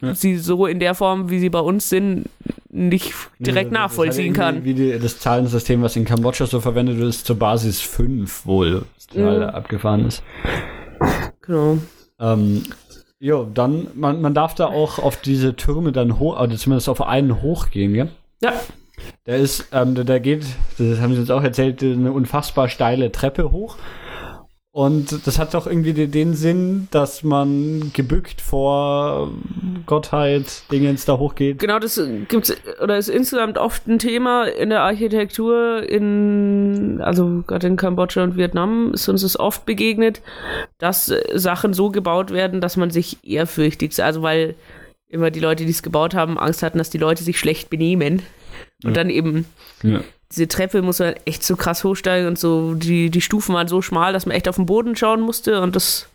Ja. 0.03 0.15
sie 0.15 0.37
so 0.37 0.67
in 0.67 0.79
der 0.79 0.95
Form, 0.95 1.31
wie 1.31 1.39
sie 1.41 1.49
bei 1.49 1.59
uns 1.61 1.89
sind, 1.89 2.29
nicht 2.69 3.13
direkt 3.39 3.73
Das- 3.73 3.73
das 3.73 3.81
nachvollziehen 3.81 4.35
kann. 4.35 4.63
Wie 4.65 4.75
die, 4.75 4.99
das 4.99 5.19
Zahlensystem, 5.19 5.83
was 5.83 5.97
in 5.97 6.05
Kambodscha 6.05 6.47
so 6.47 6.61
verwendet 6.61 6.99
wird, 6.99 7.09
ist 7.09 7.27
zur 7.27 7.37
Basis 7.39 7.81
5 7.81 8.47
wohl. 8.47 8.85
Mhm. 9.15 9.27
abgefahren 9.43 10.07
ist. 10.07 10.23
Genau. 11.43 11.79
Ähm, 12.21 12.63
jo, 13.21 13.47
dann, 13.53 13.89
man, 13.95 14.21
man 14.23 14.33
darf 14.35 14.55
da 14.55 14.67
auch 14.67 14.99
auf 14.99 15.19
diese 15.19 15.55
Türme 15.57 15.93
dann 15.93 16.19
hoch, 16.19 16.41
oder 16.41 16.57
zumindest 16.57 16.89
auf 16.89 17.03
einen 17.03 17.43
hochgehen, 17.43 17.93
gell? 17.95 18.09
Ja, 18.43 18.53
Der 19.27 19.37
ist, 19.39 19.67
ähm, 19.73 19.95
der, 19.95 20.05
der 20.05 20.21
geht, 20.21 20.45
das 20.79 21.01
haben 21.01 21.13
sie 21.15 21.21
uns 21.21 21.31
auch 21.31 21.43
erzählt, 21.43 21.83
eine 21.83 22.13
unfassbar 22.13 22.69
steile 22.69 23.11
Treppe 23.13 23.51
hoch. 23.53 23.77
Und 24.75 25.27
das 25.27 25.39
hat 25.39 25.53
doch 25.53 25.67
irgendwie 25.67 25.93
den, 25.93 26.33
Sinn, 26.33 26.89
dass 26.91 27.23
man 27.23 27.91
gebückt 27.93 28.41
vor 28.41 29.31
Gottheit 29.85 30.63
Dingens 30.73 31.05
da 31.05 31.19
hochgeht. 31.19 31.59
genau, 31.59 31.79
das 31.79 32.01
gibt's 32.29 32.55
oder 32.83 32.97
ist 32.97 33.11
insgesamt 33.11 33.59
oft 33.59 33.87
ein 33.87 33.99
Thema 33.99 34.45
in 34.45 34.71
der 34.71 34.81
Architektur 34.81 35.83
in 35.87 37.03
also 37.03 37.45
gerade 37.47 37.67
in 37.67 37.77
Kambodscha 37.77 38.23
und 38.23 38.39
Vietnam 38.39 38.95
ist 38.95 39.07
uns 39.11 39.21
das 39.21 39.39
oft 39.39 39.67
begegnet, 39.67 40.23
dass 40.79 41.11
äh, 41.11 41.21
Sachen 41.35 41.75
so 41.75 41.91
gebaut 41.91 42.31
werden, 42.31 42.63
dass 42.63 42.79
man 42.79 42.91
sich 42.91 43.19
ehrfürchtig, 43.29 44.03
also 44.03 44.23
weil 44.23 44.55
immer 45.09 45.31
die 45.31 45.41
Leute, 45.41 45.65
die 45.67 45.71
es 45.71 45.83
gebaut 45.83 46.15
haben, 46.15 46.39
Angst 46.39 46.63
hatten, 46.63 46.79
dass 46.79 46.89
die 46.89 46.97
Leute 46.97 47.23
sich 47.25 47.39
schlecht 47.39 47.69
benehmen 47.69 48.23
und 48.85 48.97
Ja. 48.97 49.03
dann 49.03 49.11
eben 49.11 49.45
Ja. 49.83 50.01
Diese 50.35 50.49
Treppe 50.49 50.81
muss 50.83 50.99
man 50.99 51.15
echt 51.27 51.45
so 51.45 51.57
krass 51.57 51.85
hochsteigen 51.85 52.27
und 52.27 52.39
so, 52.39 52.75
die, 52.75 53.11
die 53.11 53.21
Stufen 53.21 53.55
waren 53.55 53.69
so 53.69 53.83
schmal, 53.83 54.13
dass 54.13 54.25
man 54.27 54.35
echt 54.35 54.49
auf 54.49 54.57
den 54.57 54.67
Boden 54.67 54.97
schauen 54.97 55.21
musste 55.21 55.61
und 55.61 55.77
das 55.77 56.09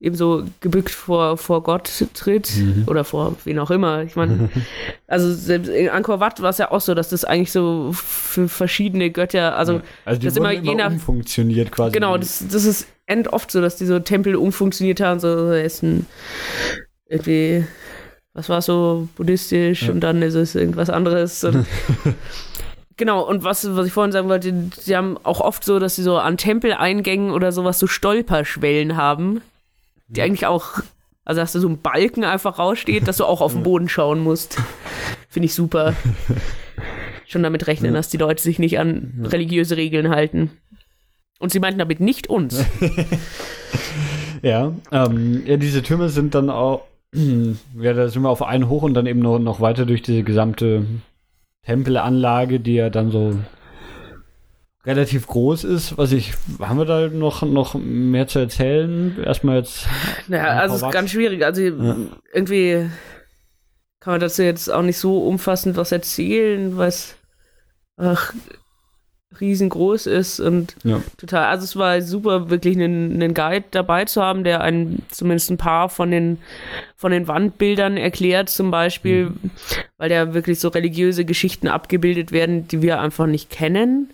eben 0.00 0.16
so 0.16 0.44
gebückt 0.60 0.90
vor, 0.90 1.36
vor 1.38 1.62
Gott 1.62 1.88
tritt 2.14 2.50
oder 2.86 3.04
vor 3.04 3.36
wen 3.44 3.58
auch 3.58 3.70
immer. 3.70 4.02
Ich 4.02 4.16
meine, 4.16 4.48
also 5.06 5.32
selbst 5.32 5.68
in 5.68 5.88
Angkor 5.88 6.18
Wat 6.20 6.42
war 6.42 6.50
es 6.50 6.58
ja 6.58 6.70
auch 6.72 6.80
so, 6.80 6.94
dass 6.94 7.10
das 7.10 7.24
eigentlich 7.24 7.52
so 7.52 7.90
für 7.94 8.48
verschiedene 8.48 9.10
Götter, 9.10 9.56
also 9.56 9.80
Also 10.04 10.20
die 10.20 10.26
das 10.26 10.36
immer 10.36 10.52
immer, 10.52 10.62
je 10.70 10.74
nach- 10.74 10.90
umfunktioniert 10.90 11.70
quasi. 11.72 11.92
genau, 11.92 12.18
das, 12.18 12.44
das 12.50 12.64
ist 12.64 12.88
end 13.06 13.32
oft 13.32 13.50
so, 13.50 13.60
dass 13.60 13.76
die 13.76 13.86
so 13.86 13.98
Tempel 14.00 14.34
umfunktioniert 14.36 15.00
haben, 15.00 15.20
so 15.20 15.52
ist 15.52 15.82
ein 15.82 16.06
irgendwie, 17.08 17.64
was 18.32 18.48
war 18.48 18.62
so 18.62 19.08
buddhistisch 19.16 19.82
Ja. 19.82 19.92
und 19.92 20.00
dann 20.00 20.22
ist 20.22 20.34
es 20.34 20.54
irgendwas 20.54 20.90
anderes. 20.90 21.46
Genau, 22.96 23.22
und 23.22 23.42
was, 23.42 23.74
was 23.74 23.86
ich 23.86 23.92
vorhin 23.92 24.12
sagen 24.12 24.28
wollte, 24.28 24.52
die 24.52 24.96
haben 24.96 25.18
auch 25.24 25.40
oft 25.40 25.64
so, 25.64 25.78
dass 25.78 25.96
sie 25.96 26.02
so 26.02 26.16
an 26.16 26.36
Tempeleingängen 26.36 27.32
oder 27.32 27.50
sowas 27.50 27.78
so 27.78 27.88
Stolperschwellen 27.88 28.96
haben, 28.96 29.40
die 30.06 30.22
eigentlich 30.22 30.46
auch, 30.46 30.80
also 31.24 31.40
dass 31.40 31.52
da 31.52 31.58
so 31.58 31.68
ein 31.68 31.78
Balken 31.78 32.22
einfach 32.22 32.58
raussteht, 32.58 33.08
dass 33.08 33.16
du 33.16 33.24
auch 33.24 33.40
auf 33.40 33.52
den 33.52 33.64
Boden 33.64 33.88
schauen 33.88 34.20
musst. 34.20 34.58
Finde 35.28 35.46
ich 35.46 35.54
super. 35.54 35.94
Schon 37.26 37.42
damit 37.42 37.66
rechnen, 37.66 37.94
dass 37.94 38.10
die 38.10 38.16
Leute 38.16 38.42
sich 38.42 38.60
nicht 38.60 38.78
an 38.78 39.24
religiöse 39.24 39.76
Regeln 39.76 40.10
halten. 40.10 40.50
Und 41.40 41.50
sie 41.50 41.58
meinten 41.58 41.80
damit 41.80 41.98
nicht 41.98 42.28
uns. 42.28 42.64
ja, 44.42 44.72
ähm, 44.92 45.42
ja, 45.44 45.56
diese 45.56 45.82
Türme 45.82 46.10
sind 46.10 46.36
dann 46.36 46.48
auch, 46.48 46.82
ja, 47.12 47.92
da 47.92 48.08
sind 48.08 48.22
wir 48.22 48.30
auf 48.30 48.42
einen 48.42 48.68
hoch 48.68 48.82
und 48.82 48.94
dann 48.94 49.06
eben 49.06 49.18
noch, 49.18 49.40
noch 49.40 49.60
weiter 49.60 49.84
durch 49.84 50.02
diese 50.02 50.22
gesamte 50.22 50.86
Tempelanlage, 51.64 52.60
die 52.60 52.74
ja 52.74 52.90
dann 52.90 53.10
so 53.10 53.38
relativ 54.84 55.26
groß 55.26 55.64
ist. 55.64 55.96
Was 55.96 56.12
ich, 56.12 56.34
haben 56.60 56.78
wir 56.78 56.84
da 56.84 57.08
noch, 57.08 57.42
noch 57.42 57.74
mehr 57.74 58.26
zu 58.26 58.38
erzählen? 58.38 59.16
Erstmal 59.22 59.58
jetzt. 59.58 59.86
Naja, 60.28 60.60
also 60.60 60.76
es 60.76 60.82
ist 60.82 60.92
ganz 60.92 61.10
schwierig. 61.10 61.44
Also 61.44 61.62
ja. 61.62 61.96
irgendwie 62.32 62.90
kann 64.00 64.12
man 64.12 64.20
dazu 64.20 64.42
jetzt 64.42 64.70
auch 64.70 64.82
nicht 64.82 64.98
so 64.98 65.26
umfassend 65.26 65.76
was 65.76 65.90
erzählen, 65.90 66.76
was 66.76 67.16
ach, 67.96 68.34
riesengroß 69.40 70.06
ist 70.06 70.40
und 70.40 70.76
ja. 70.84 71.02
total. 71.16 71.46
Also 71.46 71.64
es 71.64 71.76
war 71.76 72.00
super, 72.02 72.50
wirklich 72.50 72.76
einen, 72.76 73.14
einen 73.14 73.34
Guide 73.34 73.64
dabei 73.70 74.04
zu 74.04 74.22
haben, 74.22 74.44
der 74.44 74.60
einen 74.60 75.02
zumindest 75.10 75.50
ein 75.50 75.56
paar 75.56 75.88
von 75.88 76.10
den 76.10 76.38
von 76.96 77.12
den 77.12 77.28
Wandbildern 77.28 77.96
erklärt, 77.96 78.48
zum 78.48 78.70
Beispiel, 78.70 79.26
mhm. 79.26 79.50
weil 79.98 80.08
da 80.08 80.32
wirklich 80.32 80.58
so 80.58 80.68
religiöse 80.68 81.24
Geschichten 81.24 81.68
abgebildet 81.68 82.32
werden, 82.32 82.66
die 82.68 82.82
wir 82.82 83.00
einfach 83.00 83.26
nicht 83.26 83.50
kennen. 83.50 84.10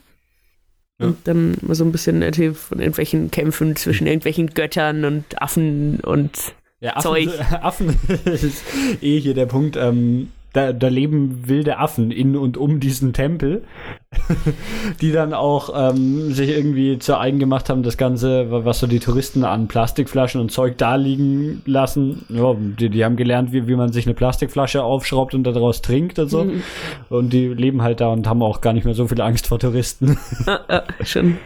Ja. 0.98 1.06
Und 1.06 1.18
dann 1.24 1.56
mal 1.62 1.74
so 1.74 1.84
ein 1.84 1.92
bisschen 1.92 2.20
von 2.54 2.78
irgendwelchen 2.78 3.30
Kämpfen 3.30 3.76
zwischen 3.76 4.06
irgendwelchen 4.06 4.48
Göttern 4.48 5.04
und 5.04 5.40
Affen 5.40 6.00
und 6.00 6.54
ja, 6.80 6.96
Affen, 6.96 7.02
Zeug. 7.02 7.28
Affen 7.62 7.96
ist 8.24 8.64
eh 9.00 9.20
hier 9.20 9.34
der 9.34 9.46
Punkt. 9.46 9.76
Ähm, 9.76 10.30
da, 10.52 10.72
da 10.72 10.88
leben 10.88 11.48
wilde 11.48 11.78
Affen 11.78 12.10
in 12.10 12.36
und 12.36 12.56
um 12.56 12.80
diesen 12.80 13.12
Tempel, 13.12 13.62
die 15.00 15.12
dann 15.12 15.32
auch 15.32 15.70
ähm, 15.74 16.32
sich 16.32 16.50
irgendwie 16.50 16.98
zu 16.98 17.18
eigen 17.18 17.38
gemacht 17.38 17.68
haben, 17.68 17.82
das 17.82 17.96
Ganze, 17.96 18.50
was 18.50 18.80
so 18.80 18.86
die 18.86 18.98
Touristen 18.98 19.44
an 19.44 19.68
Plastikflaschen 19.68 20.40
und 20.40 20.50
Zeug 20.50 20.76
da 20.78 20.96
liegen 20.96 21.62
lassen. 21.66 22.24
Ja, 22.28 22.54
die, 22.54 22.90
die 22.90 23.04
haben 23.04 23.16
gelernt, 23.16 23.52
wie, 23.52 23.68
wie 23.68 23.76
man 23.76 23.92
sich 23.92 24.06
eine 24.06 24.14
Plastikflasche 24.14 24.82
aufschraubt 24.82 25.34
und 25.34 25.44
daraus 25.44 25.82
trinkt 25.82 26.18
und 26.18 26.28
so. 26.28 26.44
Mhm. 26.44 26.62
Und 27.08 27.32
die 27.32 27.48
leben 27.48 27.82
halt 27.82 28.00
da 28.00 28.08
und 28.08 28.26
haben 28.28 28.42
auch 28.42 28.60
gar 28.60 28.72
nicht 28.72 28.84
mehr 28.84 28.94
so 28.94 29.06
viel 29.06 29.20
Angst 29.20 29.46
vor 29.46 29.58
Touristen. 29.58 30.18
Ah, 30.46 30.60
ah, 30.68 30.82
schon. 31.04 31.38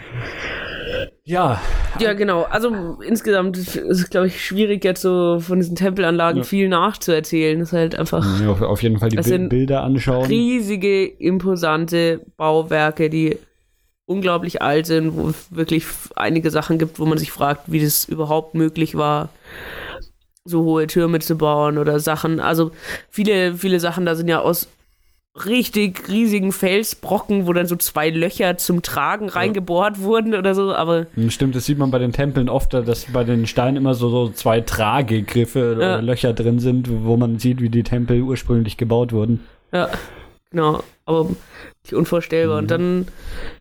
Ja. 1.26 1.60
Ja, 2.00 2.12
genau. 2.12 2.42
Also 2.42 2.98
insgesamt 3.06 3.56
ist 3.56 3.76
es, 3.76 4.10
glaube 4.10 4.26
ich, 4.26 4.44
schwierig, 4.44 4.84
jetzt 4.84 5.02
so 5.02 5.38
von 5.40 5.58
diesen 5.58 5.76
Tempelanlagen 5.76 6.38
ja. 6.38 6.44
viel 6.44 6.68
nachzuerzählen. 6.68 7.58
Das 7.58 7.68
ist 7.68 7.72
halt 7.72 7.94
einfach. 7.94 8.24
Ja, 8.40 8.50
auf, 8.50 8.82
jeden 8.82 8.98
Fall 8.98 9.08
die 9.08 9.16
Bi 9.16 9.48
Bilder 9.48 9.82
anschauen. 9.84 10.26
Riesige, 10.26 11.06
imposante 11.06 12.20
Bauwerke, 12.36 13.08
die 13.08 13.38
unglaublich 14.06 14.60
alt 14.60 14.86
sind, 14.86 15.14
wo 15.14 15.28
es 15.28 15.46
wirklich 15.50 15.86
einige 16.16 16.50
Sachen 16.50 16.78
gibt, 16.78 16.98
wo 16.98 17.06
man 17.06 17.16
sich 17.16 17.32
fragt, 17.32 17.72
wie 17.72 17.80
das 17.80 18.04
überhaupt 18.04 18.54
möglich 18.54 18.96
war, 18.96 19.30
so 20.44 20.62
hohe 20.64 20.86
Türme 20.86 21.20
zu 21.20 21.36
bauen 21.38 21.78
oder 21.78 22.00
Sachen. 22.00 22.38
Also 22.38 22.72
viele, 23.08 23.54
viele 23.54 23.80
Sachen 23.80 24.04
da 24.04 24.14
sind 24.14 24.28
ja 24.28 24.40
aus 24.40 24.68
richtig 25.34 26.08
riesigen 26.08 26.52
Felsbrocken, 26.52 27.46
wo 27.46 27.52
dann 27.52 27.66
so 27.66 27.74
zwei 27.76 28.10
Löcher 28.10 28.56
zum 28.56 28.82
Tragen 28.82 29.28
reingebohrt 29.28 30.00
wurden 30.00 30.34
oder 30.34 30.54
so, 30.54 30.72
aber. 30.72 31.06
Hm, 31.14 31.30
stimmt, 31.30 31.56
das 31.56 31.64
sieht 31.64 31.78
man 31.78 31.90
bei 31.90 31.98
den 31.98 32.12
Tempeln 32.12 32.48
oft, 32.48 32.72
dass 32.72 33.06
bei 33.06 33.24
den 33.24 33.46
Steinen 33.46 33.76
immer 33.76 33.94
so, 33.94 34.08
so 34.08 34.28
zwei 34.28 34.60
Tragegriffe 34.60 35.70
ja. 35.72 35.74
oder 35.74 36.02
Löcher 36.02 36.32
drin 36.32 36.60
sind, 36.60 36.88
wo 36.88 37.16
man 37.16 37.38
sieht, 37.38 37.60
wie 37.60 37.68
die 37.68 37.82
Tempel 37.82 38.22
ursprünglich 38.22 38.76
gebaut 38.76 39.12
wurden. 39.12 39.40
Ja, 39.72 39.88
genau. 40.50 40.82
Aber 41.04 41.28
unvorstellbar. 41.92 42.56
Mhm. 42.56 42.62
Und 42.62 42.70
dann 42.70 43.08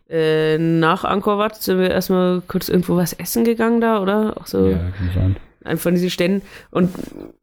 äh, 0.10 0.58
nach 0.58 1.04
Angkor 1.04 1.40
Wat 1.40 1.62
sind 1.62 1.80
wir 1.80 1.90
erstmal 1.90 2.42
kurz 2.48 2.70
irgendwo 2.70 2.96
was 2.96 3.14
essen 3.14 3.44
gegangen 3.44 3.82
da, 3.82 4.00
oder? 4.00 4.38
Auch 4.40 4.46
so. 4.46 4.68
Ja, 4.68 4.78
kann 4.78 5.12
sein 5.16 5.36
von 5.78 5.94
diesen 5.94 6.10
Ständen. 6.10 6.46
Und 6.72 6.90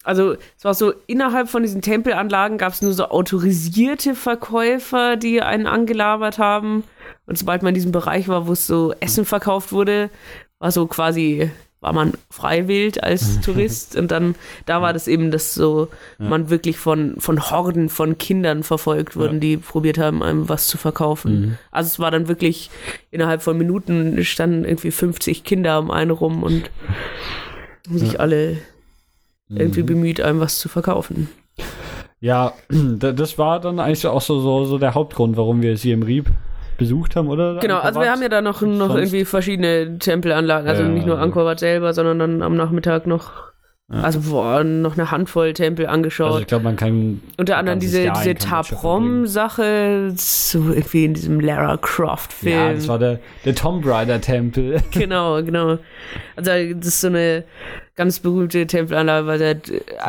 also 0.04 0.34
es 0.56 0.64
war 0.64 0.74
so, 0.74 0.92
innerhalb 1.06 1.48
von 1.48 1.62
diesen 1.62 1.82
Tempelanlagen 1.82 2.58
gab 2.58 2.72
es 2.72 2.82
nur 2.82 2.92
so 2.92 3.06
autorisierte 3.06 4.14
Verkäufer, 4.14 5.16
die 5.16 5.42
einen 5.42 5.66
angelabert 5.66 6.38
haben. 6.38 6.84
Und 7.26 7.38
sobald 7.38 7.62
man 7.62 7.70
in 7.70 7.74
diesem 7.74 7.92
Bereich 7.92 8.28
war, 8.28 8.46
wo 8.46 8.52
es 8.52 8.66
so 8.66 8.94
Essen 9.00 9.24
verkauft 9.24 9.72
wurde, 9.72 10.10
war 10.58 10.72
so 10.72 10.86
quasi, 10.86 11.50
war 11.80 11.92
man 11.92 12.12
freiwillig 12.30 13.02
als 13.02 13.40
Tourist. 13.44 13.96
Und 13.96 14.10
dann, 14.10 14.34
da 14.66 14.82
war 14.82 14.92
das 14.92 15.08
eben, 15.08 15.30
dass 15.30 15.54
so 15.54 15.88
ja. 16.18 16.28
man 16.28 16.50
wirklich 16.50 16.76
von, 16.76 17.14
von 17.18 17.50
Horden 17.50 17.88
von 17.88 18.18
Kindern 18.18 18.62
verfolgt 18.62 19.16
wurden, 19.16 19.34
ja. 19.34 19.40
die 19.40 19.56
probiert 19.56 19.98
haben, 19.98 20.22
einem 20.22 20.48
was 20.48 20.66
zu 20.66 20.78
verkaufen. 20.78 21.40
Mhm. 21.40 21.58
Also 21.70 21.88
es 21.88 21.98
war 21.98 22.10
dann 22.10 22.28
wirklich, 22.28 22.70
innerhalb 23.10 23.42
von 23.42 23.56
Minuten 23.56 24.24
standen 24.24 24.64
irgendwie 24.64 24.90
50 24.90 25.44
Kinder 25.44 25.78
um 25.78 25.90
einen 25.90 26.10
rum 26.10 26.42
und 26.42 26.70
haben 27.88 27.98
sich 27.98 28.12
ja. 28.14 28.20
alle 28.20 28.58
irgendwie 29.48 29.82
mhm. 29.82 29.86
bemüht, 29.86 30.20
einem 30.20 30.40
was 30.40 30.58
zu 30.58 30.68
verkaufen. 30.68 31.28
Ja, 32.20 32.52
das 32.68 33.38
war 33.38 33.60
dann 33.60 33.80
eigentlich 33.80 34.06
auch 34.06 34.20
so, 34.20 34.40
so, 34.40 34.64
so 34.64 34.78
der 34.78 34.94
Hauptgrund, 34.94 35.36
warum 35.36 35.62
wir 35.62 35.76
sie 35.76 35.92
im 35.92 36.02
Rieb 36.02 36.30
besucht 36.78 37.16
haben, 37.16 37.28
oder? 37.28 37.58
Genau, 37.58 37.78
also 37.78 38.00
wir 38.00 38.10
haben 38.10 38.22
ja 38.22 38.28
da 38.28 38.40
noch, 38.40 38.62
noch 38.62 38.94
irgendwie 38.94 39.24
verschiedene 39.24 39.98
Tempelanlagen, 39.98 40.68
also 40.68 40.82
ja, 40.82 40.88
nicht 40.88 41.06
nur 41.06 41.18
Angkor 41.18 41.44
Wat 41.44 41.60
selber, 41.60 41.92
sondern 41.92 42.18
dann 42.18 42.42
am 42.42 42.56
Nachmittag 42.56 43.06
noch 43.06 43.49
ja. 43.92 44.02
Also 44.02 44.20
boah, 44.20 44.62
noch 44.62 44.96
eine 44.96 45.10
Handvoll 45.10 45.52
Tempel 45.52 45.86
angeschaut. 45.86 46.28
Also 46.28 46.40
ich 46.40 46.46
glaube, 46.46 46.64
man 46.64 46.76
kann 46.76 47.20
unter 47.36 47.56
anderem 47.56 47.80
diese, 47.80 48.12
diese 48.12 48.34
Taprom-Sache, 48.36 50.12
so 50.16 50.72
irgendwie 50.72 51.06
in 51.06 51.14
diesem 51.14 51.40
Lara 51.40 51.76
Croft-Film. 51.76 52.54
Ja, 52.54 52.72
das 52.72 52.86
war 52.86 53.00
der, 53.00 53.18
der 53.44 53.54
Tomb 53.54 53.84
Raider-Tempel. 53.84 54.80
Genau, 54.92 55.42
genau. 55.42 55.78
Also 56.36 56.50
das 56.74 56.86
ist 56.86 57.00
so 57.00 57.08
eine 57.08 57.44
ganz 58.00 58.18
berühmte 58.18 58.66
Tempelanlage, 58.66 59.26
weil 59.26 59.38
der, 59.38 59.56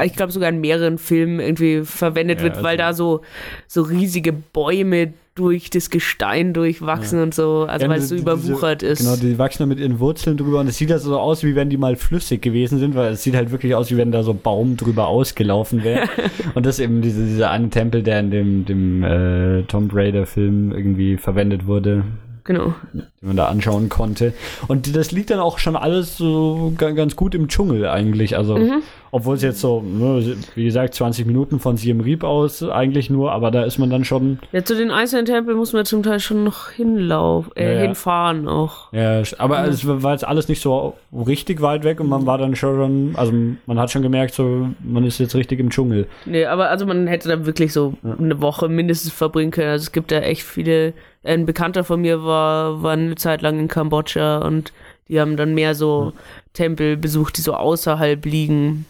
ich 0.06 0.16
glaube 0.16 0.32
sogar 0.32 0.48
in 0.48 0.62
mehreren 0.62 0.98
Filmen 0.98 1.42
irgendwie 1.42 1.84
verwendet 1.84 2.38
ja, 2.38 2.46
wird, 2.46 2.54
also 2.54 2.64
weil 2.64 2.78
da 2.78 2.94
so 2.94 3.20
so 3.68 3.82
riesige 3.82 4.32
Bäume 4.32 5.12
durch 5.36 5.70
das 5.70 5.90
Gestein 5.90 6.54
durchwachsen 6.54 7.18
ja. 7.18 7.24
und 7.24 7.36
so, 7.36 7.66
also 7.68 7.86
ja, 7.86 7.92
weil 7.92 8.00
es 8.00 8.08
so 8.08 8.16
überwuchert 8.16 8.82
diese, 8.82 8.94
ist. 8.94 9.00
Genau, 9.00 9.18
die 9.18 9.38
wachsen 9.38 9.64
da 9.64 9.66
mit 9.66 9.80
ihren 9.80 10.00
Wurzeln 10.00 10.38
drüber 10.38 10.62
und 10.62 10.68
es 10.68 10.78
sieht 10.78 10.90
halt 10.90 11.02
so 11.02 11.20
aus, 11.20 11.44
wie 11.44 11.54
wenn 11.54 11.70
die 11.70 11.76
mal 11.76 11.98
flüssig 11.98 12.42
gewesen 12.42 12.80
sind, 12.80 12.96
weil 12.96 13.12
es 13.12 13.24
sieht 13.24 13.36
halt 13.36 13.52
wirklich 13.52 13.76
aus, 13.76 13.92
wie 13.92 13.98
wenn 13.98 14.14
da 14.14 14.24
so 14.24 14.34
Baum 14.34 14.78
drüber 14.78 15.10
ausgelaufen 15.10 15.84
wäre. 15.84 16.08
und 16.54 16.66
das 16.66 16.80
ist 16.80 16.86
eben 16.86 17.02
diese, 17.02 17.26
dieser 17.26 17.52
eine 17.52 17.70
Tempel, 17.70 18.04
der 18.04 18.22
in 18.22 18.32
dem, 18.32 18.66
dem 18.66 19.04
äh, 19.04 19.64
Tomb 19.64 19.94
Raider 19.94 20.26
Film 20.26 20.72
irgendwie 20.72 21.18
verwendet 21.18 21.68
wurde. 21.68 22.06
Genau. 22.46 22.74
Die 23.22 23.28
man 23.28 23.38
da 23.38 23.46
anschauen 23.46 23.88
konnte. 23.88 24.34
Und 24.68 24.96
das 24.96 25.12
liegt 25.12 25.30
dann 25.30 25.40
auch 25.40 25.60
schon 25.60 25.76
alles 25.76 26.18
so 26.18 26.74
ganz 26.76 27.16
gut 27.16 27.36
im 27.36 27.50
Dschungel 27.50 27.88
eigentlich. 27.88 28.36
Also, 28.36 28.58
mhm. 28.58 28.82
obwohl 29.12 29.36
es 29.36 29.44
jetzt 29.44 29.60
so, 29.60 29.80
ne, 29.80 30.38
wie 30.56 30.64
gesagt, 30.64 30.96
20 30.96 31.28
Minuten 31.28 31.60
von 31.60 31.78
Siem 31.78 32.00
Reap 32.00 32.24
aus 32.24 32.64
eigentlich 32.64 33.12
nur, 33.12 33.32
aber 33.32 33.52
da 33.52 33.64
ist 33.64 33.78
man 33.78 33.92
dann 33.92 34.06
schon. 34.06 34.40
Ja, 34.52 34.64
zu 34.64 34.76
den 34.76 34.90
einzelnen 34.90 35.28
Tempeln 35.28 35.56
muss 35.56 35.72
man 35.72 35.86
zum 35.86 36.02
Teil 36.02 36.20
schon 36.20 36.44
noch 36.44 36.72
hinlaufen, 36.72 37.52
äh, 37.56 37.76
ja, 37.76 37.82
hinfahren 37.82 38.48
auch. 38.48 38.92
Ja, 38.92 39.22
aber 39.38 39.58
ja. 39.60 39.68
es 39.68 39.86
war 39.86 40.14
jetzt 40.14 40.26
alles 40.26 40.48
nicht 40.48 40.62
so 40.64 40.96
richtig 41.14 41.62
weit 41.62 41.84
weg 41.84 42.00
und 42.00 42.10
man 42.10 42.26
war 42.26 42.40
dann 42.40 42.56
schon, 42.56 43.14
also 43.16 43.34
man 43.68 43.78
hat 43.78 43.92
schon 43.92 44.02
gemerkt, 44.02 44.34
so, 44.34 44.70
man 44.84 45.06
ist 45.06 45.20
jetzt 45.20 45.36
richtig 45.36 45.60
im 45.60 45.70
Dschungel. 45.70 46.08
Nee, 46.26 46.46
aber 46.46 46.70
also 46.70 46.88
man 46.88 47.06
hätte 47.06 47.30
da 47.30 47.46
wirklich 47.46 47.72
so 47.72 47.94
ja. 48.02 48.16
eine 48.18 48.42
Woche 48.42 48.68
mindestens 48.68 49.14
verbringen 49.14 49.52
können. 49.52 49.70
Also 49.70 49.84
es 49.84 49.92
gibt 49.92 50.12
da 50.12 50.22
echt 50.22 50.42
viele 50.42 50.96
ein 51.24 51.46
Bekannter 51.46 51.84
von 51.84 52.02
mir 52.02 52.24
war, 52.24 52.82
war 52.82 52.98
eine 53.12 53.18
Zeit 53.18 53.42
lang 53.42 53.60
in 53.60 53.68
Kambodscha 53.68 54.40
und 54.40 54.74
die 55.08 55.20
haben 55.20 55.38
dann 55.38 55.54
mehr 55.54 55.76
so. 55.76 56.14
Tempel 56.54 56.98
besucht, 56.98 57.38
die 57.38 57.42
so 57.42 57.54
außerhalb 57.54 58.26
liegen. 58.26 58.86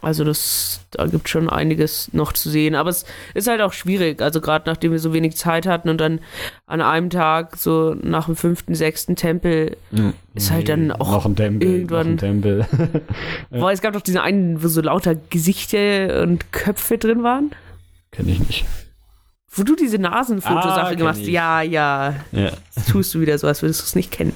Also 0.00 0.22
das, 0.22 0.80
da 0.90 1.06
gibt 1.06 1.30
schon 1.30 1.48
einiges 1.48 2.12
noch 2.12 2.34
zu 2.34 2.50
sehen. 2.50 2.74
Aber 2.74 2.90
es 2.90 3.06
ist 3.32 3.48
halt 3.48 3.62
auch 3.62 3.72
schwierig. 3.72 4.20
Also 4.20 4.42
gerade 4.42 4.68
nachdem 4.68 4.92
wir 4.92 4.98
so 4.98 5.14
wenig 5.14 5.36
Zeit 5.36 5.66
hatten 5.66 5.88
und 5.88 5.98
dann 5.98 6.20
an 6.66 6.82
einem 6.82 7.08
Tag 7.08 7.56
so 7.56 7.94
nach 7.94 8.26
dem 8.26 8.36
fünften, 8.36 8.74
sechsten 8.74 9.16
Tempel 9.16 9.78
mhm. 9.92 10.12
ist 10.34 10.50
halt 10.50 10.68
dann 10.68 10.92
auch 10.92 11.10
noch 11.10 11.24
ein 11.24 11.36
Tempel, 11.36 11.68
irgendwann. 11.68 12.06
Noch 12.06 12.12
ein 12.12 12.18
Tempel. 12.18 12.66
Boah, 13.50 13.72
es 13.72 13.80
gab 13.80 13.94
doch 13.94 14.02
diesen 14.02 14.20
einen, 14.20 14.62
wo 14.62 14.68
so 14.68 14.82
lauter 14.82 15.14
Gesichter 15.14 16.22
und 16.22 16.52
Köpfe 16.52 16.98
drin 16.98 17.22
waren. 17.22 17.50
Kenn 18.10 18.28
ich 18.28 18.40
nicht. 18.40 18.66
Wo 19.56 19.62
du 19.62 19.76
diese 19.76 19.98
Nasenfotosache 19.98 20.86
ah, 20.86 20.94
gemacht 20.94 21.18
hast. 21.18 21.28
Ja, 21.28 21.62
ja. 21.62 22.14
ja. 22.32 22.50
tust 22.90 23.14
du 23.14 23.20
wieder 23.20 23.38
so, 23.38 23.46
als 23.46 23.62
würdest 23.62 23.80
du 23.80 23.84
es 23.84 23.94
nicht 23.94 24.10
kennen. 24.10 24.32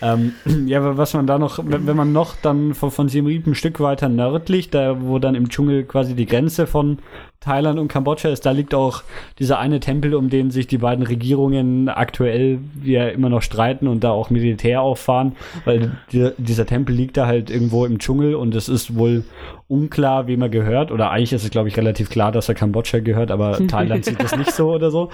Ähm, 0.00 0.34
ja, 0.66 0.96
was 0.96 1.14
man 1.14 1.26
da 1.26 1.38
noch, 1.38 1.58
wenn, 1.64 1.86
wenn 1.86 1.96
man 1.96 2.12
noch 2.12 2.36
dann 2.40 2.74
von, 2.74 2.90
von 2.90 3.08
Siem 3.08 3.26
Reap 3.26 3.46
ein 3.46 3.54
Stück 3.54 3.80
weiter 3.80 4.08
nördlich, 4.08 4.70
da 4.70 5.00
wo 5.00 5.18
dann 5.18 5.34
im 5.34 5.48
Dschungel 5.48 5.84
quasi 5.84 6.14
die 6.14 6.26
Grenze 6.26 6.66
von 6.66 6.98
Thailand 7.42 7.78
und 7.78 7.88
Kambodscha 7.88 8.28
ist, 8.28 8.46
da 8.46 8.52
liegt 8.52 8.74
auch 8.74 9.02
dieser 9.38 9.58
eine 9.58 9.80
Tempel, 9.80 10.14
um 10.14 10.30
den 10.30 10.50
sich 10.50 10.66
die 10.66 10.78
beiden 10.78 11.04
Regierungen 11.04 11.88
aktuell 11.88 12.60
ja 12.84 13.08
immer 13.08 13.28
noch 13.28 13.42
streiten 13.42 13.88
und 13.88 14.04
da 14.04 14.10
auch 14.10 14.30
Militär 14.30 14.80
auffahren, 14.80 15.34
weil 15.64 15.92
die, 16.12 16.30
dieser 16.38 16.66
Tempel 16.66 16.94
liegt 16.94 17.16
da 17.16 17.26
halt 17.26 17.50
irgendwo 17.50 17.84
im 17.84 17.98
Dschungel 17.98 18.34
und 18.34 18.54
es 18.54 18.68
ist 18.68 18.96
wohl 18.96 19.24
unklar, 19.68 20.26
wem 20.26 20.42
er 20.42 20.48
gehört 20.48 20.92
oder 20.92 21.10
eigentlich 21.10 21.32
ist 21.32 21.44
es, 21.44 21.50
glaube 21.50 21.68
ich, 21.68 21.76
relativ 21.76 22.10
klar, 22.10 22.30
dass 22.30 22.48
er 22.48 22.54
Kambodscha 22.54 23.00
gehört, 23.00 23.30
aber 23.30 23.58
Thailand 23.66 24.04
sieht 24.04 24.22
das 24.22 24.36
nicht 24.36 24.52
so 24.52 24.72
oder 24.72 24.90
so 24.90 25.10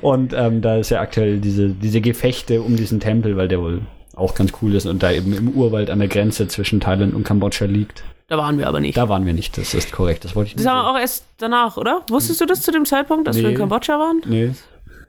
und 0.00 0.32
ähm, 0.34 0.60
da 0.60 0.76
ist 0.76 0.90
ja 0.90 1.00
aktuell 1.00 1.38
diese, 1.40 1.70
diese 1.70 2.00
Gefechte 2.00 2.62
um 2.62 2.76
diesen 2.76 3.00
Tempel, 3.00 3.36
weil 3.36 3.48
der 3.48 3.60
wohl 3.60 3.80
auch 4.14 4.34
ganz 4.34 4.52
cool 4.60 4.74
ist 4.74 4.86
und 4.86 5.02
da 5.02 5.10
eben 5.10 5.32
im 5.32 5.48
Urwald 5.48 5.90
an 5.90 5.98
der 5.98 6.08
Grenze 6.08 6.46
zwischen 6.46 6.80
Thailand 6.80 7.14
und 7.14 7.24
Kambodscha 7.24 7.64
liegt. 7.64 8.04
Da 8.28 8.38
waren 8.38 8.58
wir 8.58 8.66
aber 8.68 8.80
nicht. 8.80 8.96
Da 8.96 9.08
waren 9.08 9.26
wir 9.26 9.32
nicht, 9.34 9.58
das 9.58 9.74
ist 9.74 9.92
korrekt. 9.92 10.24
Das 10.24 10.34
wollte 10.34 10.48
ich 10.48 10.54
das 10.56 10.64
nur 10.64 10.72
haben 10.72 10.84
wir 10.86 10.90
auch 10.92 10.98
erst 10.98 11.24
danach, 11.38 11.76
oder? 11.76 12.02
Wusstest 12.08 12.40
du 12.40 12.46
das 12.46 12.62
zu 12.62 12.70
dem 12.72 12.84
Zeitpunkt, 12.84 13.26
dass 13.28 13.36
wir 13.36 13.44
in 13.44 13.50
Nee. 13.50 13.56
Kambodscha 13.56 13.98
waren? 13.98 14.20
Nee. 14.24 14.52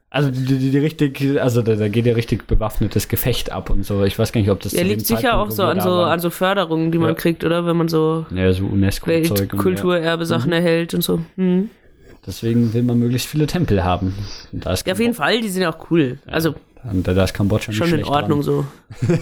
Also 0.09 0.29
die, 0.29 0.43
die, 0.45 0.69
die 0.69 0.77
richtig, 0.77 1.41
also 1.41 1.63
da, 1.63 1.75
da 1.75 1.87
geht 1.87 2.05
ja 2.05 2.13
richtig 2.13 2.45
bewaffnetes 2.45 3.07
Gefecht 3.07 3.51
ab 3.51 3.71
und 3.71 3.83
so. 3.83 4.03
Ich 4.03 4.19
weiß 4.19 4.31
gar 4.31 4.41
nicht, 4.41 4.49
ob 4.51 4.59
das 4.59 4.73
dem 4.73 4.87
liegt 4.87 5.07
sicher 5.07 5.21
Zeitpunkt, 5.21 5.47
auch 5.47 5.55
so 5.55 5.63
an 5.63 5.81
so, 5.81 5.89
an 5.91 6.19
so 6.19 6.29
Förderungen, 6.29 6.91
die 6.91 6.99
man 6.99 7.09
Ja. 7.09 7.15
kriegt, 7.15 7.43
oder? 7.43 7.65
Wenn 7.65 7.77
man 7.77 7.87
so 7.87 8.25
ja, 8.29 8.51
so 8.53 8.65
und 8.65 8.81
Weltkulturerbe-Sachen 8.81 10.51
erhält 10.51 10.93
und 10.93 11.01
so. 11.03 11.19
Hm. 11.35 11.69
Ja. 12.07 12.13
Deswegen 12.27 12.73
will 12.73 12.83
man 12.83 12.99
möglichst 12.99 13.27
viele 13.27 13.47
Tempel 13.47 13.83
haben. 13.83 14.13
Und 14.51 14.65
da 14.65 14.73
ist 14.73 14.85
Ja, 14.85 14.93
auf 14.93 14.99
jeden 14.99 15.13
Fall, 15.15 15.41
die 15.41 15.49
sind 15.49 15.63
ja 15.63 15.73
auch 15.73 15.89
cool. 15.89 16.19
Also 16.27 16.53
Und 16.83 17.07
da 17.07 17.23
ist 17.23 17.33
Kambodscha 17.33 17.71
nicht 17.71 17.79
schon 17.79 17.97
in 17.97 18.05
Ordnung 18.05 18.41
dran. 18.41 18.43
so. 18.43 18.65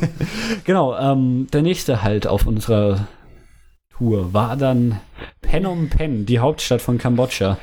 Genau, 0.66 0.98
ähm, 0.98 1.48
der 1.54 1.62
nächste 1.62 2.04
Halt 2.04 2.28
auf 2.28 2.46
unserer 2.46 3.08
Tour 4.02 4.34
war 4.34 4.58
dann 4.58 5.00
Phnom 5.44 5.90
Penh, 5.90 6.26
die 6.26 6.40
Hauptstadt 6.40 6.82
von 6.82 6.98
Kambodscha. 6.98 7.60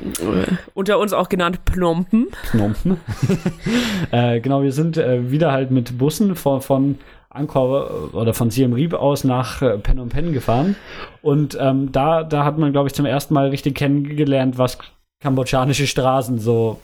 Unter 0.73 1.01
uns 1.01 1.13
auch 1.13 1.29
genannt 1.29 1.65
Plompen. 1.65 2.29
Phnom 2.45 2.75
Penh. 2.75 2.97
äh, 4.13 4.39
genau, 4.39 4.63
wir 4.63 4.71
sind 4.71 4.97
äh, 4.97 5.33
wieder 5.33 5.51
halt 5.51 5.73
mit 5.73 5.99
Bussen 5.99 6.37
von, 6.37 6.61
von 6.61 6.99
Angkor 7.29 8.15
oder 8.15 8.35
von 8.35 8.53
Siem 8.53 8.73
Reap 8.73 8.95
aus 8.95 9.25
nach 9.25 9.63
äh, 9.63 9.81
Phnom 9.81 10.11
Penh 10.11 10.33
gefahren. 10.33 10.77
Und 11.23 11.59
ähm, 11.61 11.91
da, 11.91 12.23
da 12.23 12.45
hat 12.45 12.57
man, 12.57 12.71
glaube 12.71 12.87
ich, 12.87 12.95
zum 12.95 13.05
ersten 13.05 13.35
Mal 13.35 13.49
richtig 13.49 13.75
kennengelernt, 13.75 14.59
was 14.59 14.79
kambodschanische 15.21 15.89
Straßen 15.89 16.39
so 16.39 16.79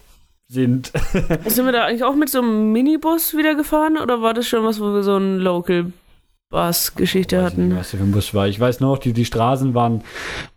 sind. 0.49 0.91
Sind 1.47 1.65
wir 1.65 1.73
da 1.73 1.85
eigentlich 1.85 2.03
auch 2.03 2.17
mit 2.17 2.29
so 2.29 2.41
einem 2.41 2.73
Minibus 2.73 3.37
wieder 3.37 3.55
gefahren 3.55 3.99
oder 3.99 4.21
war 4.21 4.35
das 4.35 4.49
schon 4.49 4.65
was, 4.65 4.81
wo 4.81 4.93
wir 4.93 5.05
so 5.05 5.15
eine 5.15 5.37
Local 5.37 5.93
Bus 6.55 6.95
Geschichte 6.95 7.43
weiß 7.43 7.53
ich 7.53 7.59
nicht, 7.59 7.67
hatten? 7.67 7.77
was 7.77 7.91
für 7.91 7.97
ein 7.97 8.13
Bus 8.13 8.33
war. 8.33 8.47
Ich 8.47 8.61
weiß 8.61 8.79
noch, 8.81 8.99
die, 8.99 9.13
die 9.13 9.25
Straßen 9.25 9.75
waren, 9.75 10.05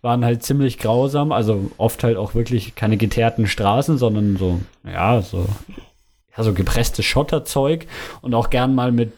waren 0.00 0.24
halt 0.24 0.44
ziemlich 0.44 0.78
grausam. 0.78 1.32
Also 1.32 1.72
oft 1.76 2.04
halt 2.04 2.16
auch 2.16 2.34
wirklich 2.34 2.76
keine 2.76 2.96
geteerten 2.96 3.48
Straßen, 3.48 3.98
sondern 3.98 4.36
so, 4.36 4.60
ja, 4.84 5.20
so, 5.22 5.46
ja, 6.36 6.44
so 6.44 6.54
gepresstes 6.54 7.04
Schotterzeug 7.04 7.86
und 8.22 8.34
auch 8.34 8.48
gern 8.48 8.76
mal 8.76 8.92
mit 8.92 9.12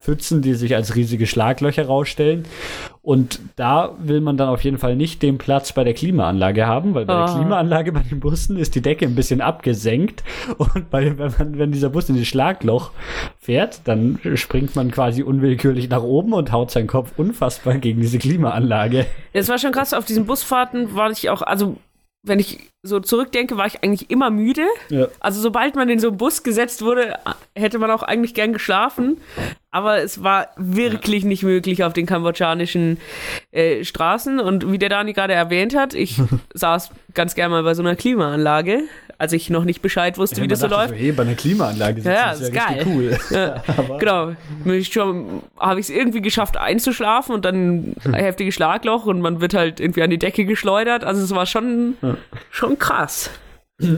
Pfützen, 0.00 0.40
die 0.40 0.54
sich 0.54 0.74
als 0.74 0.96
riesige 0.96 1.26
Schlaglöcher 1.26 1.84
rausstellen. 1.86 2.44
Und 3.02 3.38
da 3.56 3.94
will 3.98 4.22
man 4.22 4.38
dann 4.38 4.48
auf 4.48 4.64
jeden 4.64 4.78
Fall 4.78 4.96
nicht 4.96 5.22
den 5.22 5.36
Platz 5.36 5.72
bei 5.72 5.84
der 5.84 5.92
Klimaanlage 5.92 6.66
haben, 6.66 6.94
weil 6.94 7.04
bei 7.04 7.12
Ah. 7.14 7.26
der 7.26 7.34
Klimaanlage 7.36 7.92
bei 7.92 8.00
den 8.00 8.18
Bussen 8.18 8.56
ist 8.56 8.74
die 8.74 8.80
Decke 8.80 9.04
ein 9.04 9.14
bisschen 9.14 9.42
abgesenkt. 9.42 10.24
Und 10.56 10.88
bei, 10.90 11.18
wenn, 11.18 11.32
man, 11.38 11.58
wenn 11.58 11.72
dieser 11.72 11.90
Bus 11.90 12.08
in 12.08 12.16
das 12.16 12.26
Schlagloch 12.26 12.92
fährt, 13.38 13.82
dann 13.84 14.18
springt 14.36 14.74
man 14.74 14.90
quasi 14.90 15.22
unwillkürlich 15.22 15.90
nach 15.90 16.02
oben 16.02 16.32
und 16.32 16.50
haut 16.50 16.70
seinen 16.70 16.86
Kopf 16.86 17.12
unfassbar 17.18 17.76
gegen 17.76 18.00
diese 18.00 18.18
Klimaanlage. 18.18 19.04
Es 19.34 19.48
war 19.50 19.58
schon 19.58 19.72
krass, 19.72 19.92
auf 19.92 20.06
diesen 20.06 20.24
Busfahrten 20.24 20.94
war 20.94 21.10
ich 21.10 21.28
auch, 21.28 21.42
also 21.42 21.76
wenn 22.22 22.38
ich 22.38 22.70
so 22.82 23.00
zurückdenke, 23.00 23.56
war 23.56 23.66
ich 23.66 23.82
eigentlich 23.82 24.10
immer 24.10 24.30
müde. 24.30 24.66
Ja. 24.88 25.08
Also 25.20 25.40
sobald 25.40 25.74
man 25.74 25.88
in 25.88 25.98
so 25.98 26.08
einen 26.08 26.16
Bus 26.16 26.42
gesetzt 26.42 26.82
wurde, 26.82 27.18
hätte 27.54 27.78
man 27.78 27.90
auch 27.90 28.02
eigentlich 28.02 28.34
gern 28.34 28.52
geschlafen. 28.52 29.18
Aber 29.70 29.98
es 30.02 30.22
war 30.22 30.48
wirklich 30.56 31.24
nicht 31.24 31.42
möglich 31.42 31.84
auf 31.84 31.92
den 31.92 32.06
kambodschanischen 32.06 32.98
äh, 33.52 33.84
Straßen. 33.84 34.40
Und 34.40 34.70
wie 34.70 34.78
der 34.78 34.88
Dani 34.88 35.12
gerade 35.12 35.34
erwähnt 35.34 35.74
hat, 35.74 35.94
ich 35.94 36.20
saß 36.54 36.90
ganz 37.14 37.34
gern 37.34 37.50
mal 37.50 37.62
bei 37.62 37.74
so 37.74 37.82
einer 37.82 37.96
Klimaanlage, 37.96 38.82
als 39.20 39.32
ich 39.34 39.50
noch 39.50 39.64
nicht 39.64 39.82
Bescheid 39.82 40.16
wusste, 40.18 40.40
wie 40.42 40.48
das 40.48 40.60
so 40.60 40.66
läuft. 40.66 40.94
hey, 40.94 41.12
bei 41.12 41.22
einer 41.22 41.34
Klimaanlage 41.34 42.00
Ja, 42.02 42.32
ist 42.32 42.40
ist 42.40 42.54
ja 42.54 42.64
geil. 42.66 42.78
richtig 42.78 42.94
cool. 42.94 43.18
Ja, 43.30 43.62
genau. 43.98 44.32
Habe 45.58 45.80
ich 45.80 45.86
es 45.86 45.90
irgendwie 45.90 46.22
geschafft 46.22 46.56
einzuschlafen 46.56 47.34
und 47.34 47.44
dann 47.44 47.94
ein 48.04 48.14
heftiges 48.14 48.54
Schlagloch 48.54 49.04
und 49.06 49.20
man 49.20 49.40
wird 49.40 49.54
halt 49.54 49.78
irgendwie 49.80 50.02
an 50.02 50.10
die 50.10 50.18
Decke 50.18 50.44
geschleudert. 50.44 51.04
Also 51.04 51.22
es 51.22 51.30
war 51.34 51.46
schon, 51.46 51.94
schon 52.50 52.78
krass. 52.78 53.30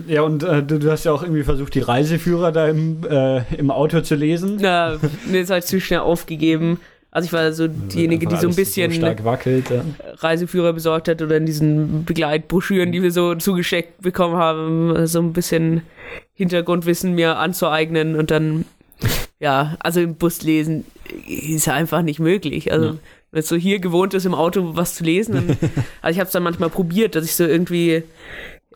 Ja, 0.07 0.23
und 0.23 0.43
äh, 0.45 0.63
du, 0.63 0.79
du 0.79 0.91
hast 0.91 1.05
ja 1.05 1.13
auch 1.13 1.23
irgendwie 1.23 1.43
versucht, 1.43 1.75
die 1.75 1.81
Reiseführer 1.81 2.53
da 2.53 2.69
im, 2.69 3.05
äh, 3.09 3.43
im 3.57 3.71
Auto 3.71 4.01
zu 4.01 4.15
lesen. 4.15 4.61
Ja, 4.61 4.97
mir 5.27 5.41
ist 5.41 5.51
halt 5.51 5.67
zu 5.67 5.81
schnell 5.81 6.01
aufgegeben. 6.01 6.79
Also 7.15 7.27
ich 7.27 7.33
war 7.35 7.53
so 7.53 7.69
diejenige, 7.69 8.27
die 8.27 8.37
so 8.37 8.49
ein 8.49 8.57
bisschen 8.57 8.91
So 8.91 8.97
stark 8.97 9.23
wackelt. 9.23 9.69
Ja. 9.69 9.85
Reiseführer 10.17 10.73
besorgt 10.73 11.09
hat 11.09 11.21
oder 11.21 11.37
in 11.37 11.45
diesen 11.45 12.05
Begleitbroschüren, 12.07 12.91
die 12.91 13.03
wir 13.03 13.13
so 13.13 13.35
zugesteckt 13.35 14.01
bekommen 14.01 14.37
haben, 14.37 15.07
so 15.07 15.21
ein 15.21 15.35
bisschen 15.35 15.83
Hintergrundwissen 16.33 17.15
mir 17.15 17.37
anzueignen 17.37 18.17
und 18.17 18.31
dann, 18.31 18.65
ja, 19.41 19.77
also 19.81 20.01
im 20.01 20.15
Bus 20.15 20.43
lesen 20.43 20.87
ist 21.29 21.69
einfach 21.69 22.01
nicht 22.01 22.19
möglich. 22.19 22.73
Also 22.73 22.87
Ja. 22.87 22.95
wenn 23.31 23.41
es 23.41 23.49
so 23.49 23.57
hier 23.57 23.79
gewohnt 23.79 24.15
ist, 24.15 24.25
im 24.25 24.35
Auto 24.35 24.75
was 24.75 24.95
zu 24.95 25.05
lesen, 25.05 25.35
dann, 25.35 25.57
also 26.01 26.15
ich 26.15 26.19
habe 26.19 26.27
es 26.29 26.33
dann 26.33 26.43
manchmal 26.43 26.71
probiert, 26.71 27.15
dass 27.15 27.27
ich 27.27 27.37
so 27.37 27.45
irgendwie 27.45 28.05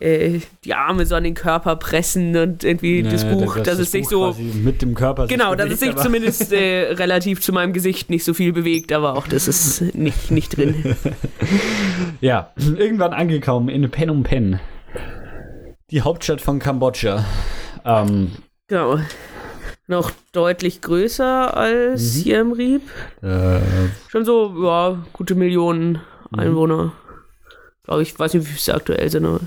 äh, 0.00 0.40
die 0.64 0.74
Arme 0.74 1.06
so 1.06 1.14
an 1.14 1.24
den 1.24 1.34
Körper 1.34 1.76
pressen 1.76 2.36
und 2.36 2.64
irgendwie 2.64 3.02
das 3.02 3.22
Ja, 3.22 3.32
Buch, 3.32 3.58
dass 3.58 3.78
es 3.78 3.90
sich 3.92 4.06
so 4.08 4.34
mit 4.62 4.82
dem 4.82 4.94
Körper 4.94 5.26
Genau, 5.26 5.54
dass 5.54 5.70
es 5.70 5.80
sich 5.80 5.94
zumindest 5.96 6.52
äh, 6.52 6.92
relativ 6.92 7.40
zu 7.40 7.52
meinem 7.52 7.72
Gesicht 7.72 8.10
nicht 8.10 8.24
so 8.24 8.34
viel 8.34 8.52
bewegt, 8.52 8.92
aber 8.92 9.14
auch 9.16 9.26
das 9.26 9.48
ist 9.48 9.94
nicht, 9.94 10.30
nicht 10.30 10.56
drin. 10.56 10.96
Ja, 12.20 12.52
irgendwann 12.56 13.12
angekommen 13.12 13.68
in 13.68 13.90
Phnom 13.90 14.22
Penh. 14.22 14.58
Die 15.90 16.02
Hauptstadt 16.02 16.40
von 16.40 16.58
Kambodscha. 16.58 17.24
Ähm, 17.84 18.32
Genau. 18.68 18.98
Noch 19.86 20.10
deutlich 20.32 20.80
größer 20.80 21.56
als 21.56 22.02
Mhm. 22.02 22.06
Siem 22.06 22.52
Reap. 22.52 22.82
äh, 23.22 23.60
Schon 24.08 24.24
so, 24.24 24.52
ja, 24.64 24.98
gute 25.12 25.34
Millionen 25.36 26.00
Mhm. 26.32 26.38
Einwohner. 26.40 26.92
Glaube 27.84 28.02
ich, 28.02 28.18
weiß 28.18 28.34
nicht, 28.34 28.48
wie 28.48 28.52
viele 28.58 28.76
aktuell 28.76 29.08
sind, 29.10 29.24
aber 29.26 29.40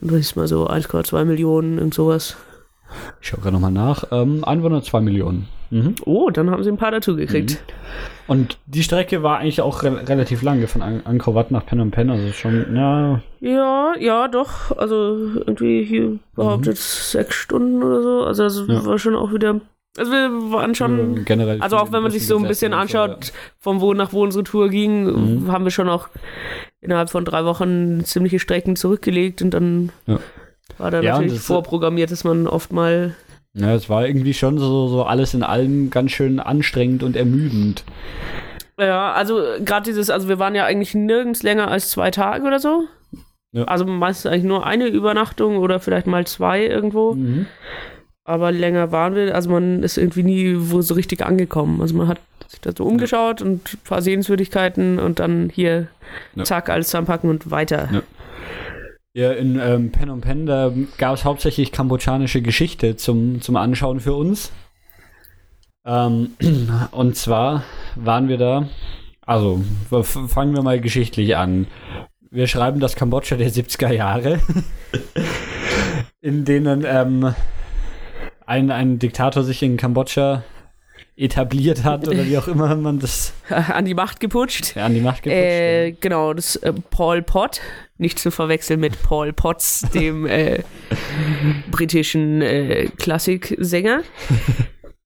das 0.00 0.12
ist 0.20 0.36
mal 0.36 0.46
so 0.46 0.68
1,2 0.68 1.24
Millionen, 1.24 1.78
irgend 1.78 1.94
sowas. 1.94 2.36
ich 3.20 3.28
schaue 3.28 3.40
gerade 3.40 3.52
nochmal 3.54 3.72
nach. 3.72 4.04
Ähm, 4.12 4.44
Einwohner 4.44 4.82
2 4.82 5.00
Millionen. 5.00 5.48
Mhm. 5.70 5.96
Oh, 6.04 6.30
dann 6.30 6.50
haben 6.50 6.62
sie 6.62 6.70
ein 6.70 6.76
paar 6.76 6.92
dazu 6.92 7.16
gekriegt. 7.16 7.58
Und 8.28 8.58
die 8.66 8.84
Strecke 8.84 9.22
war 9.24 9.38
eigentlich 9.38 9.60
auch 9.60 9.82
re 9.82 10.08
relativ 10.08 10.42
lange 10.42 10.68
von 10.68 10.80
An 10.82 11.02
Angkor 11.04 11.34
Wat 11.34 11.50
nach 11.50 11.64
Phnom 11.64 11.90
Penh. 11.90 12.10
Also 12.10 12.32
schon, 12.32 12.74
ja, 12.76 13.20
Ja, 13.40 13.94
ja, 13.98 14.28
doch. 14.28 14.76
Also 14.76 15.16
irgendwie 15.44 15.84
hier 15.84 16.18
behauptet 16.36 16.76
sechs 16.78 17.34
Stunden 17.34 17.82
oder 17.82 18.02
so. 18.02 18.22
Also 18.24 18.44
das 18.44 18.62
Mhm. 18.62 18.70
Ja. 18.74 18.86
war 18.86 18.98
schon 18.98 19.16
auch 19.16 19.32
wieder. 19.32 19.60
Also 19.98 20.12
wir 20.12 20.52
waren 20.52 20.74
schon. 20.76 21.24
generell. 21.24 21.60
Also 21.60 21.78
auch 21.78 21.90
wenn 21.90 22.02
man 22.02 22.12
sich 22.12 22.26
so 22.26 22.36
ein 22.36 22.46
bisschen 22.46 22.72
anschaut, 22.74 23.32
von 23.58 23.80
wo 23.80 23.92
nach 23.94 24.12
wo 24.12 24.22
unsere 24.22 24.44
Tour 24.44 24.68
ging, 24.68 25.04
Mhm. 25.44 25.50
haben 25.52 25.64
wir 25.64 25.70
schon 25.72 25.88
auch 25.88 26.08
innerhalb 26.86 27.10
von 27.10 27.24
drei 27.24 27.44
Wochen 27.44 28.04
ziemliche 28.04 28.38
Strecken 28.38 28.76
zurückgelegt 28.76 29.42
und 29.42 29.50
dann 29.50 29.90
Ja. 30.06 30.18
war 30.78 30.90
da 30.90 31.00
Ja, 31.02 31.12
natürlich 31.14 31.34
das- 31.34 31.46
vorprogrammiert, 31.46 32.10
dass 32.10 32.24
man 32.24 32.46
oft 32.46 32.72
mal. 32.72 33.14
Ja, 33.54 33.74
es 33.74 33.88
war 33.88 34.06
irgendwie 34.06 34.34
schon 34.34 34.58
so, 34.58 34.88
so 34.88 35.04
alles 35.04 35.34
in 35.34 35.42
allem 35.42 35.90
ganz 35.90 36.10
schön 36.12 36.40
anstrengend 36.40 37.02
und 37.02 37.16
ermüdend. 37.16 37.84
Ja, 38.78 39.12
also 39.12 39.40
gerade 39.64 39.84
dieses, 39.84 40.10
also 40.10 40.28
wir 40.28 40.38
waren 40.38 40.54
ja 40.54 40.64
eigentlich 40.64 40.94
nirgends 40.94 41.42
länger 41.42 41.68
als 41.70 41.90
zwei 41.90 42.10
Tage 42.10 42.46
oder 42.46 42.58
so. 42.58 42.84
Ja. 43.52 43.64
Also 43.64 43.86
meistens 43.86 44.30
eigentlich 44.30 44.44
nur 44.44 44.66
eine 44.66 44.86
Übernachtung 44.88 45.56
oder 45.56 45.80
vielleicht 45.80 46.06
mal 46.06 46.26
zwei 46.26 46.66
irgendwo. 46.66 47.14
Mhm. 47.14 47.46
Aber 48.28 48.50
länger 48.50 48.90
waren 48.90 49.14
wir, 49.14 49.32
also 49.36 49.50
man 49.50 49.84
ist 49.84 49.96
irgendwie 49.96 50.24
nie 50.24 50.54
wo 50.56 50.82
so 50.82 50.94
richtig 50.94 51.24
angekommen. 51.24 51.80
Also 51.80 51.94
man 51.94 52.08
hat 52.08 52.18
sich 52.48 52.60
da 52.60 52.72
so 52.76 52.84
umgeschaut 52.84 53.40
und 53.40 53.72
ein 53.72 53.78
paar 53.84 54.02
Sehenswürdigkeiten 54.02 54.98
und 54.98 55.20
dann 55.20 55.48
hier 55.48 55.86
Ja. 56.34 56.42
zack, 56.42 56.68
alles 56.68 56.88
zusammenpacken 56.88 57.30
und 57.30 57.50
weiter. 57.52 57.88
Ja. 57.92 58.02
Ja, 59.14 59.32
in 59.32 59.58
ähm, 59.58 59.92
Phnom 59.92 60.20
Penh, 60.20 60.44
da 60.44 60.72
gab 60.98 61.14
es 61.14 61.24
hauptsächlich 61.24 61.72
kambodschanische 61.72 62.42
Geschichte 62.42 62.96
zum, 62.96 63.40
zum 63.40 63.56
Anschauen 63.56 64.00
für 64.00 64.12
uns. 64.12 64.52
Ähm, 65.86 66.32
und 66.90 67.16
zwar 67.16 67.62
waren 67.94 68.28
wir 68.28 68.36
da, 68.38 68.68
also 69.24 69.62
fangen 70.02 70.54
wir 70.54 70.62
mal 70.62 70.80
geschichtlich 70.80 71.34
an. 71.36 71.66
Wir 72.30 72.46
schreiben 72.46 72.78
das 72.80 72.96
Kambodscha 72.96 73.36
der 73.36 73.50
70er 73.50 73.90
Jahre, 73.92 74.40
in 76.20 76.44
denen 76.44 76.84
ähm, 76.86 77.34
ein, 78.46 78.70
ein 78.70 78.98
Diktator 78.98 79.42
sich 79.42 79.62
in 79.62 79.76
Kambodscha 79.76 80.42
etabliert 81.16 81.82
hat 81.82 82.06
oder 82.06 82.26
wie 82.26 82.36
auch 82.36 82.46
immer 82.46 82.74
man 82.76 82.98
das 82.98 83.32
An 83.48 83.86
die 83.86 83.94
Macht 83.94 84.20
geputscht. 84.20 84.76
an 84.76 84.94
die 84.94 85.00
Macht 85.00 85.22
geputscht 85.22 85.42
Äh, 85.42 85.92
genau, 85.92 86.34
das 86.34 86.56
äh, 86.56 86.74
Paul 86.90 87.22
Pot, 87.22 87.60
nicht 87.96 88.18
zu 88.18 88.30
verwechseln 88.30 88.80
mit 88.80 89.02
Paul 89.02 89.32
Potts, 89.32 89.80
dem 89.94 90.26
äh, 90.26 90.62
britischen 91.70 92.42
äh, 92.42 92.88
Klassiksänger. 92.96 94.02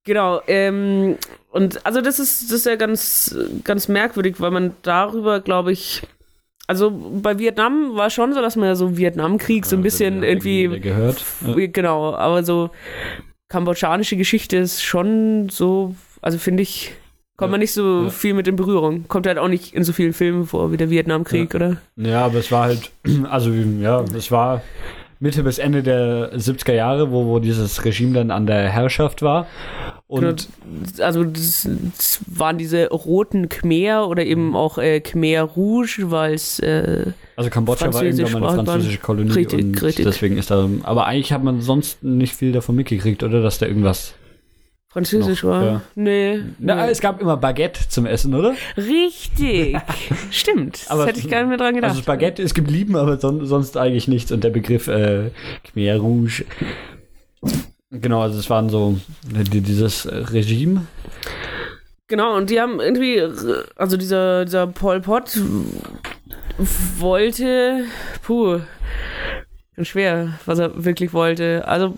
Genau, 0.05 0.41
ähm, 0.47 1.19
und 1.51 1.85
also 1.85 2.01
das 2.01 2.19
ist, 2.19 2.45
das 2.45 2.61
ist 2.61 2.67
ja 2.67 2.77
ganz, 2.77 3.37
ganz 3.65 3.87
merkwürdig, 3.87 4.41
weil 4.41 4.51
man 4.51 4.75
darüber, 4.81 5.41
glaube 5.41 5.73
ich, 5.73 6.03
also 6.67 6.91
bei 6.91 7.39
Vietnam 7.39 7.97
war 7.97 8.09
schon 8.09 8.33
so, 8.33 8.41
dass 8.41 8.57
man 8.57 8.69
ja 8.69 8.77
so 8.77 8.97
Vietnamkrieg 8.97 9.67
so 9.67 9.77
ein 9.77 9.83
bisschen 9.83 10.23
irgendwie 10.23 10.81
gehört. 10.81 11.23
Ja. 11.47 11.67
Genau, 11.67 12.15
aber 12.15 12.43
so 12.45 12.71
kambodschanische 13.51 14.17
Geschichte 14.17 14.57
ist 14.57 14.83
schon 14.83 15.51
so 15.51 15.95
Also 16.23 16.39
finde 16.39 16.63
ich, 16.63 16.93
kommt 17.37 17.51
man 17.51 17.61
nicht 17.61 17.73
so 17.73 18.05
ja. 18.05 18.11
viel 18.11 18.33
mit 18.33 18.49
in 18.49 18.57
Berührung. 18.57 19.07
Kommt 19.09 19.27
halt 19.27 19.37
auch 19.37 19.49
nicht 19.49 19.75
in 19.75 19.85
so 19.85 19.93
vielen 19.93 20.15
Filmen 20.15 20.47
vor 20.47 20.73
wie 20.73 20.79
der 20.79 20.89
Vietnamkrieg, 20.89 21.55
oder? 21.55 21.77
Ja, 21.97 22.25
aber 22.25 22.39
es 22.39 22.51
war 22.51 22.65
halt, 22.65 22.91
also 23.29 23.51
ja, 23.51 24.03
es 24.17 24.31
war 24.31 24.63
Mitte 25.23 25.43
bis 25.43 25.59
Ende 25.59 25.83
der 25.83 26.33
70er 26.33 26.73
Jahre, 26.73 27.13
wo, 27.13 27.27
wo 27.27 27.39
dieses 27.39 27.85
Regime 27.85 28.15
dann 28.15 28.31
an 28.31 28.47
der 28.47 28.71
Herrschaft 28.71 29.21
war. 29.21 29.47
Und 30.07 30.21
Genau, 30.23 31.05
also 31.05 31.25
das, 31.25 31.69
das 31.97 32.21
waren 32.27 32.57
diese 32.57 32.89
roten 32.89 33.51
Khmer 33.51 34.09
oder 34.09 34.25
eben 34.25 34.57
auch 34.57 34.79
äh, 34.79 35.01
Khmer 35.01 35.43
Rouge, 35.43 36.11
weil 36.11 36.35
es 36.35 36.59
äh, 36.59 37.13
also 37.37 37.51
Kambodscha 37.51 37.93
war 37.93 38.03
irgendwann 38.03 38.33
mal 38.33 38.39
eine 38.39 38.57
Französisch 38.57 38.65
französische 38.67 38.99
Kolonie 38.99 39.33
Richtig, 39.33 39.65
und 39.65 39.83
richtig. 39.83 40.05
deswegen 40.07 40.39
ist 40.39 40.51
da, 40.51 40.69
aber 40.83 41.07
eigentlich 41.07 41.33
hat 41.33 41.45
man 41.45 41.61
sonst 41.61 42.03
nicht 42.03 42.35
viel 42.35 42.53
davon 42.53 42.75
mitgekriegt, 42.75 43.23
oder, 43.23 43.43
dass 43.43 43.59
da 43.59 43.67
irgendwas. 43.67 44.15
Französisch 44.91 45.43
Noch, 45.45 45.51
war. 45.51 45.65
ja. 45.65 45.81
Nee. 45.95 46.41
Na, 46.59 46.85
nee. 46.85 46.91
es 46.91 47.01
gab 47.01 47.21
immer 47.23 47.37
Baguette 47.37 47.89
zum 47.89 48.07
Essen, 48.07 48.35
oder? 48.35 48.55
Richtig. 48.77 49.77
Stimmt. 50.31 50.83
Das 50.83 50.91
Aber- 50.91 51.07
hätte 51.07 51.21
ich 51.21 51.29
gar 51.31 51.41
nicht 51.41 51.49
mehr 51.49 51.59
dran 51.59 51.75
gedacht. 51.75 51.91
Also 51.91 52.03
Spaghetti 52.03 52.43
ist 52.43 52.55
geblieben, 52.55 52.97
aber 52.97 53.19
son 53.19 53.47
sonst 53.47 53.77
eigentlich 53.77 54.09
nichts. 54.09 54.33
Und 54.33 54.43
der 54.45 54.51
Begriff 54.51 54.89
äh, 54.89 55.31
Khmer 55.65 55.97
Rouge. 55.97 56.45
Genau, 57.93 58.21
also 58.23 58.39
es 58.39 58.51
waren 58.51 58.69
so 58.69 58.99
äh, 59.35 59.45
die, 59.45 59.61
dieses 59.61 60.05
äh, 60.07 60.15
Regime. 60.17 60.87
Genau, 62.09 62.37
und 62.37 62.51
die 62.51 62.61
haben 62.61 62.81
irgendwie, 62.81 63.21
also 63.77 63.97
dieser, 63.97 64.45
dieser 64.45 64.67
Pol 64.67 65.01
Pot 65.01 65.39
wollte, 66.99 67.85
puh, 68.23 68.59
schwer, 69.81 70.35
was 70.45 70.59
er 70.59 70.85
wirklich 70.85 71.13
wollte. 71.13 71.67
Also 71.67 71.97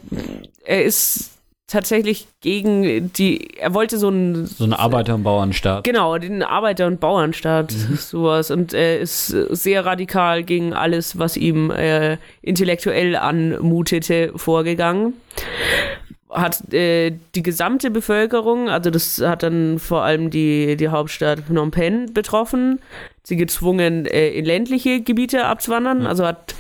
er 0.64 0.84
ist 0.84 1.30
tatsächlich 1.66 2.26
gegen 2.40 3.12
die, 3.12 3.56
er 3.56 3.72
wollte 3.74 3.98
so 3.98 4.08
ein, 4.08 4.46
So 4.46 4.64
eine 4.64 4.78
Arbeiter- 4.78 5.14
und 5.14 5.22
Bauernstaat. 5.22 5.84
genau, 5.84 6.18
den 6.18 6.42
Arbeiter- 6.42 6.86
und 6.86 7.00
Bauernstaat, 7.00 7.72
sowas. 7.72 8.50
Und 8.50 8.74
er 8.74 9.00
ist 9.00 9.28
sehr 9.28 9.86
radikal 9.86 10.42
gegen 10.42 10.74
alles, 10.74 11.18
was 11.18 11.36
ihm 11.36 11.70
äh, 11.70 12.18
intellektuell 12.42 13.16
anmutete, 13.16 14.32
vorgegangen 14.36 15.14
hat 16.34 16.72
äh, 16.72 17.12
die 17.34 17.42
gesamte 17.42 17.90
Bevölkerung, 17.90 18.68
also 18.70 18.90
das 18.90 19.20
hat 19.20 19.42
dann 19.42 19.78
vor 19.78 20.02
allem 20.02 20.30
die, 20.30 20.76
die 20.76 20.88
Hauptstadt 20.88 21.40
Phnom 21.40 21.70
Penh 21.70 22.12
betroffen, 22.14 22.80
sie 23.22 23.36
gezwungen, 23.36 24.06
äh, 24.06 24.30
in 24.30 24.44
ländliche 24.44 25.02
Gebiete 25.02 25.44
abzuwandern. 25.44 26.06
Also 26.06 26.26
hat 26.26 26.54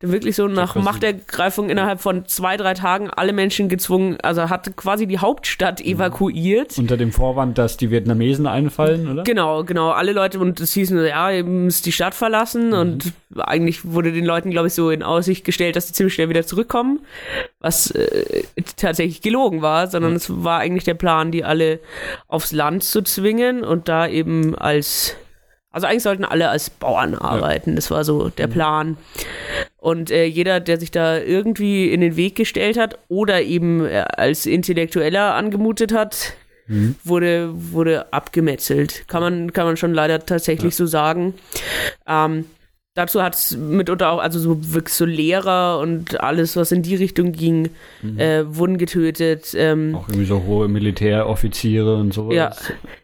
dann 0.00 0.12
wirklich 0.12 0.36
so 0.36 0.46
nach 0.46 0.74
Machtergreifung 0.74 1.70
innerhalb 1.70 2.00
von 2.00 2.26
zwei, 2.26 2.58
drei 2.58 2.74
Tagen 2.74 3.08
alle 3.08 3.32
Menschen 3.32 3.70
gezwungen, 3.70 4.18
also 4.22 4.50
hat 4.50 4.76
quasi 4.76 5.06
die 5.06 5.18
Hauptstadt 5.18 5.80
evakuiert. 5.80 6.76
Unter 6.76 6.98
dem 6.98 7.12
Vorwand, 7.12 7.56
dass 7.56 7.78
die 7.78 7.90
Vietnamesen 7.90 8.46
einfallen, 8.46 9.08
oder? 9.08 9.22
Genau, 9.22 9.64
genau, 9.64 9.90
alle 9.90 10.12
Leute 10.12 10.38
und 10.38 10.60
es 10.60 10.74
hieß 10.74 10.90
nur, 10.90 11.06
ja, 11.06 11.30
ihr 11.30 11.44
müsst 11.44 11.86
die 11.86 11.92
Stadt 11.92 12.14
verlassen 12.14 12.74
und 12.74 13.12
eigentlich 13.38 13.86
wurde 13.86 14.12
den 14.12 14.26
Leuten, 14.26 14.50
glaube 14.50 14.66
ich, 14.68 14.74
so 14.74 14.90
in 14.90 15.02
Aussicht 15.02 15.44
gestellt, 15.44 15.76
dass 15.76 15.88
sie 15.88 15.94
ziemlich 15.94 16.14
schnell 16.14 16.28
wieder 16.28 16.46
zurückkommen, 16.46 17.00
was 17.60 17.90
äh, 17.92 18.42
tatsächlich 18.76 19.22
gelogen 19.22 19.62
war, 19.62 19.86
sondern 19.86 20.14
es 20.14 20.44
war 20.44 20.58
eigentlich 20.58 20.84
der 20.84 20.94
Plan, 20.94 21.32
die 21.32 21.42
alle 21.42 21.80
aufs 22.28 22.52
Land 22.52 22.84
zu 22.84 23.00
zwingen 23.02 23.64
und 23.64 23.88
da 23.88 24.06
eben 24.06 24.54
als, 24.54 25.16
also 25.76 25.88
eigentlich 25.88 26.04
sollten 26.04 26.24
alle 26.24 26.48
als 26.48 26.70
Bauern 26.70 27.14
arbeiten, 27.14 27.76
das 27.76 27.90
war 27.90 28.02
so 28.02 28.30
der 28.30 28.46
Plan. 28.46 28.96
Und 29.76 30.10
äh, 30.10 30.24
jeder, 30.24 30.58
der 30.58 30.80
sich 30.80 30.90
da 30.90 31.18
irgendwie 31.18 31.92
in 31.92 32.00
den 32.00 32.16
Weg 32.16 32.34
gestellt 32.34 32.78
hat 32.78 32.98
oder 33.08 33.42
eben 33.42 33.84
äh, 33.84 34.06
als 34.16 34.46
Intellektueller 34.46 35.34
angemutet 35.34 35.92
hat, 35.92 36.32
wurde, 37.04 37.50
wurde 37.52 38.10
abgemetzelt. 38.12 39.06
Kann 39.06 39.20
man, 39.20 39.52
kann 39.52 39.66
man 39.66 39.76
schon 39.76 39.92
leider 39.92 40.24
tatsächlich 40.24 40.74
so 40.74 40.86
sagen. 40.86 41.34
Ähm, 42.08 42.46
dazu 42.96 43.22
hat 43.22 43.36
es 43.36 43.56
mitunter 43.56 44.10
auch, 44.10 44.18
also 44.18 44.40
so 44.40 44.74
wirklich 44.74 44.94
so 44.94 45.04
Lehrer 45.04 45.78
und 45.78 46.20
alles, 46.20 46.56
was 46.56 46.72
in 46.72 46.82
die 46.82 46.96
Richtung 46.96 47.30
ging, 47.30 47.70
äh, 48.16 48.42
wurden 48.46 48.78
getötet. 48.78 49.54
Ähm, 49.54 49.94
Auch 49.94 50.08
irgendwie 50.08 50.26
so 50.26 50.42
hohe 50.42 50.66
Militäroffiziere 50.66 51.96
und 51.96 52.12
so. 52.12 52.32
ja, 52.32 52.52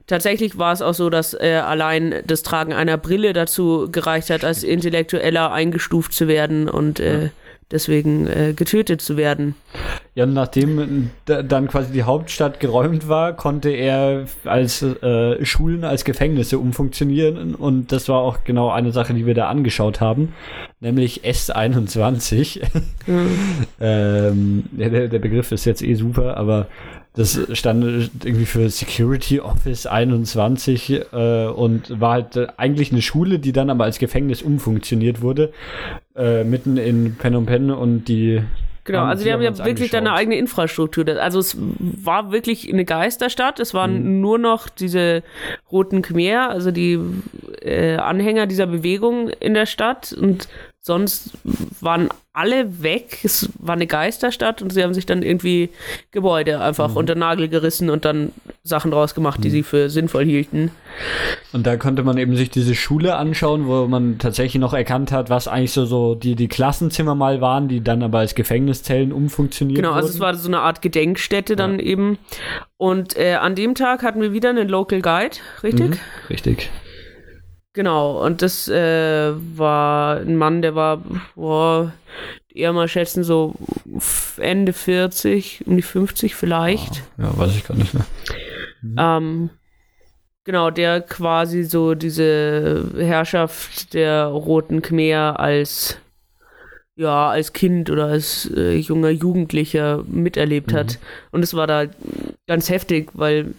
tatsächlich 0.08 0.58
war 0.58 0.72
es 0.72 0.82
auch 0.82 0.94
so, 0.94 1.10
dass 1.10 1.34
äh, 1.34 1.62
allein 1.64 2.14
das 2.26 2.42
Tragen 2.42 2.72
einer 2.72 2.96
Brille 2.96 3.32
dazu 3.34 3.88
gereicht 3.92 4.30
hat, 4.30 4.44
als 4.44 4.64
Intellektueller 4.64 5.52
eingestuft 5.52 6.14
zu 6.14 6.26
werden 6.26 6.68
und 6.68 6.98
äh, 6.98 7.28
deswegen 7.72 8.26
äh, 8.26 8.52
getötet 8.54 9.00
zu 9.00 9.16
werden. 9.16 9.54
Ja, 10.14 10.26
nachdem 10.26 11.10
d- 11.26 11.42
dann 11.42 11.68
quasi 11.68 11.92
die 11.92 12.02
Hauptstadt 12.02 12.60
geräumt 12.60 13.08
war, 13.08 13.32
konnte 13.34 13.70
er 13.70 14.26
als 14.44 14.82
äh, 14.82 15.44
Schulen 15.44 15.84
als 15.84 16.04
Gefängnisse 16.04 16.58
umfunktionieren 16.58 17.54
und 17.54 17.92
das 17.92 18.08
war 18.08 18.20
auch 18.20 18.44
genau 18.44 18.70
eine 18.70 18.92
Sache, 18.92 19.14
die 19.14 19.26
wir 19.26 19.34
da 19.34 19.48
angeschaut 19.48 20.00
haben, 20.00 20.34
nämlich 20.80 21.22
S21. 21.24 22.60
ähm, 23.80 24.64
ja, 24.76 24.88
der, 24.88 25.08
der 25.08 25.18
Begriff 25.18 25.52
ist 25.52 25.64
jetzt 25.64 25.82
eh 25.82 25.94
super, 25.94 26.36
aber 26.36 26.66
das 27.14 27.38
stand 27.52 28.10
irgendwie 28.24 28.46
für 28.46 28.68
Security 28.70 29.40
Office 29.40 29.86
21 29.86 30.90
äh, 31.12 31.46
und 31.46 32.00
war 32.00 32.12
halt 32.12 32.36
äh, 32.36 32.46
eigentlich 32.56 32.90
eine 32.90 33.02
Schule, 33.02 33.38
die 33.38 33.52
dann 33.52 33.68
aber 33.68 33.84
als 33.84 33.98
Gefängnis 33.98 34.40
umfunktioniert 34.40 35.20
wurde, 35.20 35.52
äh, 36.16 36.44
mitten 36.44 36.76
in 36.76 37.16
Phnom 37.18 37.46
Penh 37.46 37.70
und 37.70 38.04
die 38.04 38.42
Genau, 38.84 39.04
also 39.04 39.22
die 39.22 39.32
haben 39.32 39.42
ja 39.42 39.56
wirklich 39.64 39.90
da 39.92 39.98
eine 39.98 40.08
angeschaut. 40.10 40.18
eigene 40.20 40.36
Infrastruktur. 40.38 41.06
Also 41.20 41.38
es 41.38 41.56
war 41.58 42.32
wirklich 42.32 42.68
eine 42.72 42.84
Geisterstadt. 42.84 43.60
Es 43.60 43.74
waren 43.74 44.02
Mhm. 44.16 44.20
nur 44.20 44.38
noch 44.38 44.68
diese 44.68 45.22
roten 45.70 46.02
Khmer, 46.02 46.50
also 46.50 46.72
die 46.72 46.98
äh, 47.60 47.94
Anhänger 47.94 48.48
dieser 48.48 48.66
Bewegung 48.66 49.28
in 49.28 49.54
der 49.54 49.66
Stadt 49.66 50.12
und 50.12 50.48
sonst 50.84 51.30
waren 51.80 52.08
alle 52.32 52.82
weg. 52.82 53.18
Es 53.24 53.48
war 53.58 53.74
eine 53.74 53.86
Geisterstadt 53.86 54.62
und 54.62 54.70
sie 54.72 54.82
haben 54.82 54.94
sich 54.94 55.06
dann 55.06 55.22
irgendwie 55.22 55.68
Gebäude 56.10 56.60
einfach 56.60 56.90
Mhm. 56.90 56.96
unter 56.96 57.14
Nagel 57.14 57.48
gerissen 57.48 57.88
und 57.90 58.04
dann 58.04 58.32
Sachen 58.64 58.90
draus 58.90 59.14
gemacht, 59.14 59.42
die 59.44 59.50
sie 59.50 59.62
für 59.62 59.88
sinnvoll 59.90 60.24
hielten. 60.24 60.70
Und 61.52 61.66
da 61.66 61.76
konnte 61.76 62.02
man 62.02 62.16
eben 62.18 62.34
sich 62.36 62.50
diese 62.50 62.74
Schule 62.74 63.16
anschauen, 63.16 63.66
wo 63.66 63.86
man 63.86 64.18
tatsächlich 64.18 64.60
noch 64.60 64.72
erkannt 64.72 65.12
hat, 65.12 65.30
was 65.30 65.46
eigentlich 65.46 65.72
so, 65.72 65.84
so 65.84 66.14
die, 66.14 66.34
die 66.36 66.48
Klassenzimmer 66.48 67.14
mal 67.14 67.40
waren, 67.40 67.68
die 67.68 67.82
dann 67.82 68.02
aber 68.02 68.18
als 68.20 68.34
Gefängniszellen 68.34 69.12
umfunktioniert 69.12 69.76
Genau, 69.76 69.90
wurden. 69.90 69.98
also 69.98 70.08
es 70.08 70.20
war 70.20 70.34
so 70.34 70.48
eine 70.48 70.60
Art 70.60 70.82
Gedenkstätte 70.82 71.54
dann 71.54 71.78
eben. 71.78 72.18
Und 72.76 73.16
äh, 73.16 73.34
an 73.34 73.54
dem 73.54 73.74
Tag 73.74 74.02
hatten 74.02 74.20
wir 74.20 74.32
wieder 74.32 74.50
einen 74.50 74.68
Local 74.68 75.00
Guide, 75.02 75.36
richtig? 75.62 75.90
Mhm, 75.90 75.98
richtig. 76.30 76.70
Genau, 77.74 78.22
und 78.24 78.42
das 78.42 78.68
äh, 78.68 79.32
war 79.56 80.18
ein 80.18 80.36
Mann, 80.36 80.60
der 80.60 80.74
war, 80.74 81.02
boah, 81.34 81.92
eher 82.52 82.72
mal 82.74 82.88
schätzen, 82.88 83.24
so 83.24 83.54
Ende 84.36 84.74
40, 84.74 85.62
um 85.66 85.76
die 85.76 85.82
50 85.82 86.34
vielleicht. 86.34 87.02
Ja, 87.16 87.36
weiß 87.36 87.56
ich 87.56 87.66
gar 87.66 87.76
nicht 87.76 87.94
mehr. 87.94 88.04
Ähm, 88.98 89.50
genau, 90.44 90.70
der 90.70 91.00
quasi 91.00 91.62
so 91.64 91.94
diese 91.94 92.90
Herrschaft 92.98 93.94
der 93.94 94.26
Roten 94.26 94.82
Khmer 94.82 95.40
als 95.40 95.98
ja, 96.94 97.30
als 97.30 97.54
Kind 97.54 97.88
oder 97.88 98.06
als 98.06 98.50
äh, 98.54 98.76
junger 98.76 99.08
Jugendlicher 99.08 100.04
miterlebt 100.06 100.74
hat. 100.74 100.98
Und 101.30 101.42
es 101.42 101.54
war 101.54 101.66
da 101.66 101.86
ganz 102.46 102.68
heftig, 102.68 103.10
weil 103.14 103.54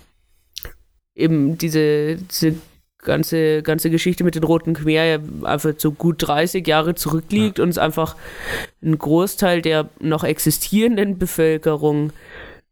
eben 1.16 1.58
diese, 1.58 2.18
diese 2.18 2.56
ganze, 3.04 3.62
ganze 3.64 3.90
Geschichte 3.90 4.24
mit 4.24 4.36
den 4.36 4.44
Roten 4.44 4.74
Khmer 4.74 5.04
ja 5.04 5.18
einfach 5.44 5.74
so 5.78 5.92
gut 5.92 6.16
30 6.28 6.66
Jahre 6.68 6.96
zurückliegt 6.96 7.60
und 7.60 7.70
es 7.70 7.78
einfach 7.78 8.16
ein 8.82 8.98
Großteil 8.98 9.62
der 9.62 9.90
noch 10.00 10.24
existierenden 10.24 11.18
Bevölkerung 11.18 12.12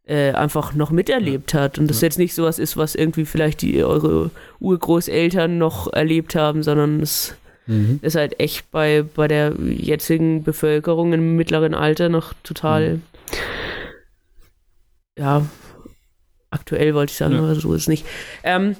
äh, 0.04 0.32
einfach 0.32 0.74
noch 0.74 0.90
miterlebt 0.90 1.54
hat. 1.54 1.78
Und 1.78 1.88
das 1.88 2.00
jetzt 2.00 2.18
nicht 2.18 2.34
sowas 2.34 2.58
ist, 2.58 2.76
was 2.76 2.94
irgendwie 2.94 3.24
vielleicht 3.24 3.62
die 3.62 3.84
eure 3.84 4.30
Urgroßeltern 4.58 5.58
noch 5.58 5.92
erlebt 5.92 6.34
haben, 6.34 6.62
sondern 6.62 7.00
es 7.00 7.34
Mhm. 7.68 8.00
ist 8.02 8.16
halt 8.16 8.40
echt 8.40 8.72
bei, 8.72 9.04
bei 9.14 9.28
der 9.28 9.52
jetzigen 9.60 10.42
Bevölkerung 10.42 11.12
im 11.12 11.36
mittleren 11.36 11.74
Alter 11.74 12.08
noch 12.08 12.32
total, 12.42 12.98
ja, 15.16 15.46
aktuell 16.50 16.94
wollte 16.94 17.12
ich 17.12 17.16
sagen, 17.18 17.34
Ja. 17.34 17.38
aber 17.40 17.54
so 17.54 17.72
ist 17.74 17.82
es 17.82 17.88
nicht. 17.88 18.04
Ähm, 18.42 18.76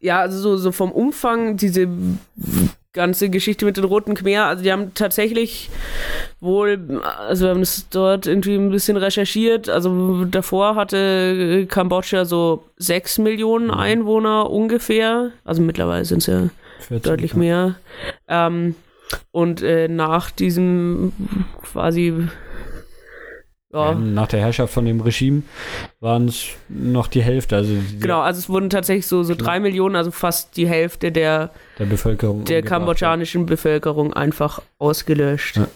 ja, 0.00 0.20
also 0.20 0.38
so, 0.38 0.56
so 0.56 0.72
vom 0.72 0.92
Umfang, 0.92 1.56
diese 1.56 1.88
ganze 2.92 3.30
Geschichte 3.30 3.64
mit 3.64 3.76
den 3.76 3.84
Roten 3.84 4.14
Khmer, 4.14 4.46
also 4.46 4.62
die 4.62 4.72
haben 4.72 4.92
tatsächlich 4.94 5.70
wohl, 6.40 7.00
also 7.04 7.44
wir 7.44 7.50
haben 7.50 7.60
es 7.60 7.88
dort 7.90 8.26
irgendwie 8.26 8.56
ein 8.56 8.70
bisschen 8.70 8.96
recherchiert, 8.96 9.68
also 9.68 10.24
davor 10.24 10.74
hatte 10.74 11.66
Kambodscha 11.68 12.24
so 12.24 12.64
6 12.78 13.18
Millionen 13.18 13.70
Einwohner 13.70 14.50
ungefähr, 14.50 15.30
also 15.44 15.62
mittlerweile 15.62 16.04
sind 16.04 16.18
es 16.18 16.26
ja 16.26 16.48
14, 16.80 17.02
deutlich 17.02 17.34
mehr. 17.34 17.76
Ähm, 18.26 18.74
und 19.30 19.62
äh, 19.62 19.88
nach 19.88 20.30
diesem 20.30 21.12
quasi 21.62 22.28
Ja. 23.72 23.94
Nach 23.94 24.26
der 24.26 24.40
Herrschaft 24.40 24.72
von 24.72 24.86
dem 24.86 25.00
Regime 25.02 25.42
waren 26.00 26.28
es 26.28 26.46
noch 26.70 27.06
die 27.06 27.20
Hälfte, 27.20 27.56
also 27.56 27.74
Genau, 28.00 28.20
also 28.20 28.38
es 28.38 28.48
wurden 28.48 28.70
tatsächlich 28.70 29.06
so, 29.06 29.22
so 29.22 29.34
drei 29.34 29.60
Millionen, 29.60 29.94
also 29.94 30.10
fast 30.10 30.56
die 30.56 30.66
Hälfte 30.66 31.12
der, 31.12 31.50
der 31.78 31.84
Bevölkerung. 31.84 32.44
der 32.46 32.62
kambodschanischen 32.62 33.44
Bevölkerung 33.44 34.14
einfach 34.14 34.62
ausgelöscht. 34.78 35.58
Ja. 35.58 35.68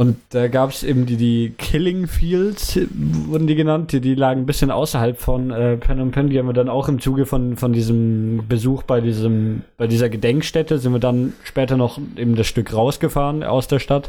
Und 0.00 0.16
da 0.30 0.48
gab 0.48 0.70
es 0.70 0.82
eben 0.82 1.04
die, 1.04 1.18
die 1.18 1.52
Killing 1.58 2.06
Fields, 2.06 2.80
wurden 3.28 3.46
die 3.46 3.54
genannt, 3.54 3.92
die, 3.92 4.00
die 4.00 4.14
lagen 4.14 4.40
ein 4.40 4.46
bisschen 4.46 4.70
außerhalb 4.70 5.20
von 5.20 5.50
äh, 5.50 5.76
Phnom 5.76 6.10
Penh. 6.10 6.30
Die 6.30 6.38
haben 6.38 6.46
wir 6.46 6.54
dann 6.54 6.70
auch 6.70 6.88
im 6.88 7.00
Zuge 7.00 7.26
von, 7.26 7.58
von 7.58 7.74
diesem 7.74 8.48
Besuch 8.48 8.82
bei 8.82 9.02
diesem, 9.02 9.60
bei 9.76 9.86
dieser 9.86 10.08
Gedenkstätte, 10.08 10.78
sind 10.78 10.94
wir 10.94 11.00
dann 11.00 11.34
später 11.44 11.76
noch 11.76 11.98
eben 12.16 12.34
das 12.34 12.46
Stück 12.46 12.72
rausgefahren 12.72 13.44
aus 13.44 13.68
der 13.68 13.78
Stadt, 13.78 14.08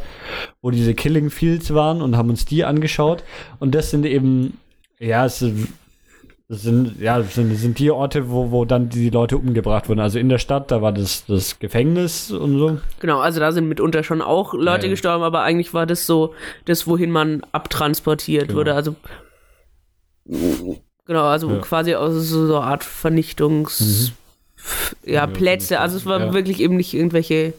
wo 0.61 0.71
diese 0.71 0.93
Killing 0.93 1.29
Fields 1.29 1.73
waren 1.73 2.01
und 2.01 2.15
haben 2.15 2.29
uns 2.29 2.45
die 2.45 2.63
angeschaut. 2.63 3.25
Und 3.59 3.75
das 3.75 3.91
sind 3.91 4.05
eben, 4.05 4.59
ja, 4.97 5.25
es 5.25 5.45
sind- 6.59 6.87
das 6.87 6.93
sind, 6.95 7.01
ja, 7.01 7.21
sind, 7.23 7.55
sind 7.55 7.79
die 7.79 7.91
Orte, 7.91 8.29
wo, 8.29 8.51
wo 8.51 8.65
dann 8.65 8.89
die 8.89 9.09
Leute 9.09 9.37
umgebracht 9.37 9.87
wurden. 9.89 9.99
Also 10.01 10.19
in 10.19 10.29
der 10.29 10.37
Stadt, 10.37 10.69
da 10.71 10.81
war 10.81 10.91
das, 10.91 11.25
das 11.25 11.59
Gefängnis 11.59 12.31
und 12.31 12.57
so. 12.59 12.77
Genau, 12.99 13.19
also 13.19 13.39
da 13.39 13.51
sind 13.51 13.67
mitunter 13.69 14.03
schon 14.03 14.21
auch 14.21 14.53
Leute 14.53 14.81
Ja, 14.81 14.83
ja. 14.85 14.89
gestorben, 14.89 15.23
aber 15.23 15.41
eigentlich 15.43 15.73
war 15.73 15.85
das 15.85 16.05
so 16.05 16.33
das, 16.65 16.87
wohin 16.87 17.09
man 17.11 17.41
abtransportiert 17.51 18.47
Genau. 18.49 18.59
wurde. 18.59 18.73
Also 18.73 18.95
genau, 21.05 21.23
also 21.23 21.49
Ja. 21.49 21.57
quasi 21.59 21.95
aus 21.95 22.13
so, 22.13 22.47
so 22.47 22.57
eine 22.57 22.65
Art 22.67 22.83
Vernichtungs 22.83 24.11
ja, 25.03 25.13
Ja, 25.13 25.27
Plätze. 25.27 25.79
Also 25.79 25.97
es 25.97 26.05
war 26.05 26.33
wirklich 26.33 26.59
eben 26.59 26.75
nicht 26.75 26.93
irgendwelche 26.93 27.53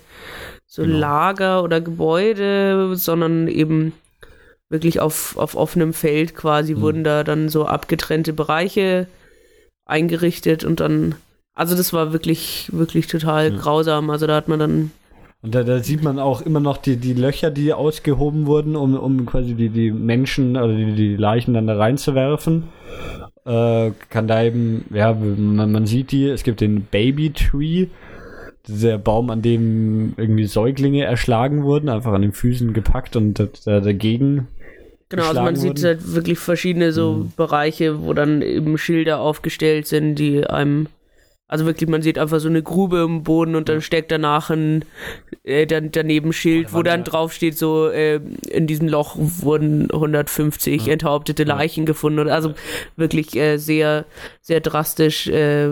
so 0.66 0.82
Genau. 0.82 0.98
Lager 0.98 1.62
oder 1.64 1.80
Gebäude, 1.80 2.94
sondern 2.96 3.48
eben 3.48 3.92
wirklich 4.72 4.98
auf, 5.00 5.36
auf 5.36 5.54
offenem 5.54 5.92
Feld 5.92 6.34
quasi 6.34 6.74
Mhm. 6.74 6.80
wurden 6.80 7.04
da 7.04 7.22
dann 7.22 7.48
so 7.48 7.66
abgetrennte 7.66 8.32
Bereiche 8.32 9.06
eingerichtet 9.86 10.64
und 10.64 10.80
dann 10.80 11.14
also 11.54 11.76
das 11.76 11.92
war 11.92 12.14
wirklich, 12.14 12.70
wirklich 12.72 13.06
total 13.08 13.52
Ja. 13.52 13.58
grausam. 13.58 14.08
Also 14.08 14.26
da 14.26 14.36
hat 14.36 14.48
man 14.48 14.58
dann 14.58 14.90
Und 15.42 15.54
da, 15.54 15.64
da 15.64 15.80
sieht 15.80 16.02
man 16.02 16.18
auch 16.18 16.40
immer 16.40 16.60
noch 16.60 16.78
die, 16.78 16.96
die 16.96 17.12
Löcher, 17.14 17.50
die 17.50 17.74
ausgehoben 17.74 18.46
wurden, 18.46 18.74
um, 18.74 18.96
um 18.96 19.26
quasi 19.26 19.54
die, 19.54 19.68
die 19.68 19.90
Menschen 19.90 20.56
oder 20.56 20.74
die, 20.74 20.94
die 20.94 21.16
Leichen 21.16 21.52
dann 21.52 21.66
da 21.66 21.76
reinzuwerfen. 21.76 22.68
Äh, 23.44 23.90
kann 24.08 24.28
da 24.28 24.42
eben, 24.44 24.84
ja, 24.94 25.12
man, 25.12 25.72
man 25.72 25.84
sieht 25.86 26.12
die, 26.12 26.26
es 26.28 26.44
gibt 26.44 26.60
den 26.62 26.84
Baby 26.90 27.32
Tree, 27.32 27.88
dieser 28.68 28.96
Baum, 28.98 29.30
an 29.30 29.42
dem 29.42 30.14
irgendwie 30.16 30.44
Säuglinge 30.46 31.04
erschlagen 31.04 31.64
wurden, 31.64 31.88
einfach 31.88 32.12
an 32.12 32.22
den 32.22 32.32
Füßen 32.32 32.72
gepackt 32.72 33.16
und 33.16 33.34
da, 33.40 33.48
da 33.64 33.80
dagegen. 33.80 34.46
Genau, 35.12 35.28
also 35.28 35.40
man 35.42 35.54
geschlagen 35.54 35.74
sieht 35.76 35.84
wurden. 35.84 35.98
halt 36.00 36.14
wirklich 36.14 36.38
verschiedene 36.38 36.92
so 36.92 37.12
Mhm. 37.12 37.32
Bereiche, 37.36 38.02
wo 38.02 38.12
dann 38.14 38.42
eben 38.42 38.76
Schilder 38.78 39.20
aufgestellt 39.20 39.86
sind, 39.86 40.16
die 40.16 40.46
einem, 40.46 40.88
also 41.48 41.66
wirklich, 41.66 41.88
man 41.88 42.00
sieht 42.02 42.18
einfach 42.18 42.40
so 42.40 42.48
eine 42.48 42.62
Grube 42.62 43.02
im 43.02 43.22
Boden 43.22 43.54
und 43.56 43.68
dann 43.68 43.80
steckt 43.82 44.10
danach 44.10 44.48
ein 44.50 44.84
äh, 45.44 45.66
dann 45.66 45.90
daneben 45.90 46.32
Schild, 46.32 46.72
wo 46.72 46.82
dann 46.82 47.00
ja- 47.00 47.04
drauf 47.04 47.32
steht, 47.32 47.58
so 47.58 47.88
äh, 47.88 48.20
in 48.48 48.66
diesem 48.66 48.88
Loch 48.88 49.16
wurden 49.18 49.88
150 49.92 50.86
Ja. 50.86 50.92
enthauptete 50.94 51.42
Ja. 51.42 51.48
Leichen 51.56 51.84
gefunden. 51.84 52.20
Und 52.20 52.28
Also 52.28 52.54
wirklich 52.96 53.34
äh, 53.36 53.56
sehr, 53.58 54.04
sehr 54.40 54.60
drastisch 54.60 55.26
äh, 55.28 55.68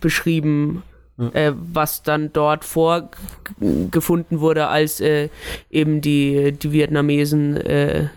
beschrieben. 0.00 0.82
Ja. 1.18 1.28
Äh, 1.48 1.52
was 1.72 2.02
dann 2.02 2.32
dort 2.32 2.64
vorgefunden 2.64 4.40
wurde, 4.40 4.68
als 4.68 5.00
äh, 5.00 5.28
eben 5.70 6.00
die, 6.00 6.52
die 6.52 6.72
Vietnamesen 6.72 7.56
äh, 7.58 8.08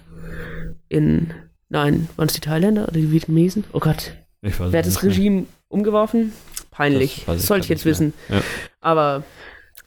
in, 0.89 1.33
nein, 1.69 2.07
waren 2.15 2.27
es 2.27 2.33
die 2.33 2.41
Thailänder 2.41 2.83
oder 2.83 2.93
die 2.99 3.11
Vietnamesen? 3.11 3.63
Oh 3.73 3.79
Gott, 3.79 4.13
Ich 4.41 4.59
weiß 4.59 4.71
wer 4.71 4.79
hat 4.79 4.85
das 4.85 4.95
nicht 4.95 5.03
mehr. 5.03 5.11
Regime 5.11 5.45
umgeworfen? 5.67 6.31
Peinlich, 6.71 7.23
Das 7.25 7.37
das 7.37 7.45
sollte 7.47 7.63
ich 7.65 7.69
jetzt 7.69 7.85
wissen. 7.85 8.13
Ja. 8.29 8.41
Aber 8.81 9.23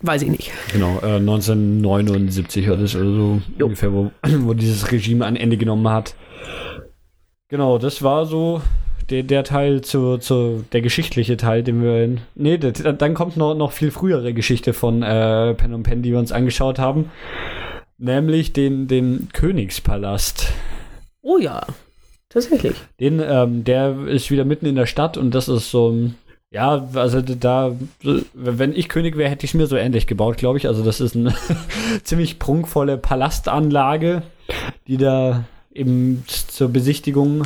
weiß 0.01 0.23
ich 0.23 0.31
nicht. 0.31 0.51
Genau, 0.73 1.01
äh, 1.03 1.17
1979 1.17 2.71
oder 2.71 2.87
so, 2.87 3.41
Jo. 3.59 3.67
ungefähr, 3.67 3.93
wo, 3.93 4.11
wo 4.23 4.55
dieses 4.55 4.91
Regime 4.93 5.25
ein 5.27 5.37
Ende 5.37 5.57
genommen 5.57 5.89
hat. 5.89 6.15
Genau, 7.49 7.79
das 7.79 8.03
war 8.03 8.27
so 8.27 8.63
der, 9.11 9.23
der 9.23 9.43
Teil 9.45 9.81
zu, 9.81 10.19
zu 10.19 10.65
der 10.73 10.83
geschichtliche 10.83 11.37
Teil, 11.37 11.63
den 11.63 11.83
wir 11.83 12.05
in, 12.05 12.21
nee, 12.35 12.59
das, 12.59 12.83
dann 12.99 13.15
kommt 13.15 13.37
noch, 13.37 13.55
noch 13.55 13.73
viel 13.73 13.91
frühere 13.91 14.35
Geschichte 14.35 14.73
von 14.75 15.03
äh, 15.03 15.55
Phnom 15.55 15.83
Penh, 15.83 16.03
die 16.03 16.13
wir 16.13 16.19
uns 16.19 16.31
angeschaut 16.33 16.79
haben, 16.79 17.11
nämlich 17.97 18.53
den, 18.53 18.87
den 18.87 19.29
Königspalast. 19.33 20.53
Oh 21.23 21.39
ja, 21.39 21.67
tatsächlich. 22.29 22.77
Den, 23.01 23.21
ähm, 23.25 23.65
der 23.65 24.07
ist 24.07 24.31
wieder 24.31 24.45
mitten 24.45 24.67
in 24.67 24.77
der 24.77 24.87
Stadt 24.87 25.17
und 25.17 25.35
das 25.35 25.49
ist 25.49 25.71
so 25.71 25.91
ein, 25.91 26.15
ja, 26.51 26.89
also 26.95 27.21
da, 27.21 27.77
wenn 28.33 28.75
ich 28.75 28.89
König 28.89 29.17
wäre, 29.17 29.31
hätte 29.31 29.45
ich 29.45 29.51
es 29.51 29.55
mir 29.55 29.67
so 29.67 29.77
ähnlich 29.77 30.07
gebaut, 30.07 30.39
glaube 30.39 30.59
ich. 30.59 30.67
Also 30.67 30.83
das 30.85 31.01
ist 31.01 31.15
eine 31.15 31.35
ziemlich 32.05 32.39
prunkvolle 32.39 32.97
Palastanlage, 32.97 34.23
die 34.87 34.97
da 34.97 35.45
eben 35.75 36.25
zur 36.27 36.69
Besichtigung 36.69 37.43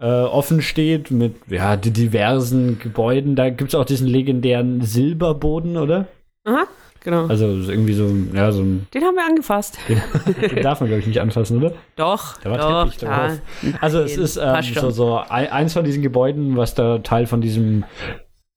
äh, 0.00 0.06
offen 0.06 0.62
steht 0.62 1.10
mit 1.10 1.34
ja, 1.48 1.76
die 1.76 1.90
diversen 1.90 2.78
Gebäuden. 2.78 3.36
Da 3.36 3.50
gibt 3.50 3.70
es 3.70 3.74
auch 3.74 3.84
diesen 3.84 4.06
legendären 4.06 4.80
Silberboden, 4.82 5.76
oder? 5.76 6.06
Aha, 6.44 6.66
genau. 7.00 7.26
Also 7.26 7.46
irgendwie 7.46 7.94
so, 7.94 8.08
ja, 8.34 8.52
so 8.52 8.62
ein, 8.62 8.86
Den 8.94 9.02
haben 9.02 9.14
wir 9.14 9.26
angefasst. 9.26 9.78
den 9.88 10.62
darf 10.62 10.80
man, 10.80 10.88
glaube 10.88 11.00
ich, 11.00 11.06
nicht 11.06 11.20
anfassen, 11.20 11.58
oder? 11.58 11.74
Doch, 11.96 12.38
Da 12.38 12.50
war 12.50 12.58
doch, 12.58 12.84
Teppich 12.84 12.98
klar. 12.98 13.28
drauf. 13.28 13.40
Also 13.80 14.00
es 14.00 14.16
ist 14.16 14.36
ähm, 14.36 14.62
so, 14.74 14.90
so 14.90 15.18
ein, 15.18 15.48
eins 15.50 15.72
von 15.72 15.84
diesen 15.84 16.02
Gebäuden, 16.02 16.56
was 16.56 16.74
da 16.74 16.98
Teil 16.98 17.26
von 17.26 17.40
diesem 17.40 17.84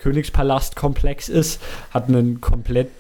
Königspalastkomplex 0.02 1.30
ist, 1.30 1.62
hat 1.92 2.08
einen 2.08 2.42
kompletten 2.42 2.92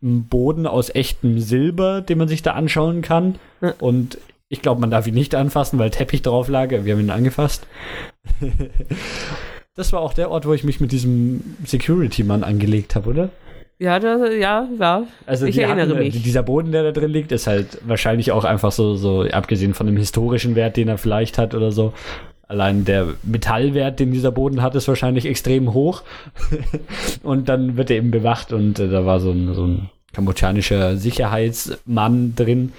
Boden 0.00 0.66
aus 0.66 0.94
echtem 0.94 1.38
Silber, 1.38 2.00
den 2.00 2.18
man 2.18 2.28
sich 2.28 2.42
da 2.42 2.52
anschauen 2.52 3.02
kann. 3.02 3.36
Ja. 3.60 3.74
Und 3.78 4.18
ich 4.48 4.62
glaube, 4.62 4.80
man 4.80 4.90
darf 4.90 5.06
ihn 5.06 5.14
nicht 5.14 5.34
anfassen, 5.34 5.78
weil 5.78 5.90
Teppich 5.90 6.22
drauf 6.22 6.48
lag. 6.48 6.70
Wir 6.70 6.92
haben 6.92 7.00
ihn 7.00 7.10
angefasst. 7.10 7.66
das 9.74 9.92
war 9.92 10.00
auch 10.00 10.14
der 10.14 10.30
Ort, 10.30 10.46
wo 10.46 10.54
ich 10.54 10.64
mich 10.64 10.80
mit 10.80 10.92
diesem 10.92 11.56
Security-Mann 11.64 12.44
angelegt 12.44 12.94
habe, 12.94 13.10
oder? 13.10 13.30
Ja, 13.78 13.98
da, 13.98 14.26
ja, 14.30 14.68
ja. 14.78 15.06
Also 15.26 15.46
Ich 15.46 15.58
erinnere 15.58 15.88
hatten, 15.88 16.00
äh, 16.00 16.04
mich. 16.04 16.22
Dieser 16.22 16.42
Boden, 16.42 16.72
der 16.72 16.82
da 16.82 16.92
drin 16.92 17.10
liegt, 17.10 17.30
ist 17.32 17.46
halt 17.46 17.78
wahrscheinlich 17.86 18.32
auch 18.32 18.44
einfach 18.44 18.72
so, 18.72 18.94
so, 18.96 19.22
abgesehen 19.22 19.74
von 19.74 19.86
dem 19.86 19.96
historischen 19.96 20.54
Wert, 20.54 20.76
den 20.76 20.88
er 20.88 20.98
vielleicht 20.98 21.36
hat 21.36 21.54
oder 21.54 21.72
so. 21.72 21.92
Allein 22.48 22.84
der 22.84 23.08
Metallwert, 23.22 24.00
den 24.00 24.12
dieser 24.12 24.30
Boden 24.30 24.62
hat, 24.62 24.74
ist 24.76 24.88
wahrscheinlich 24.88 25.26
extrem 25.26 25.74
hoch. 25.74 26.02
und 27.22 27.48
dann 27.48 27.76
wird 27.76 27.90
er 27.90 27.96
eben 27.96 28.10
bewacht 28.10 28.52
und 28.52 28.78
äh, 28.78 28.88
da 28.88 29.04
war 29.04 29.20
so 29.20 29.30
ein, 29.30 29.52
so 29.52 29.66
ein 29.66 29.90
kambodschanischer 30.14 30.96
Sicherheitsmann 30.96 32.34
drin, 32.34 32.72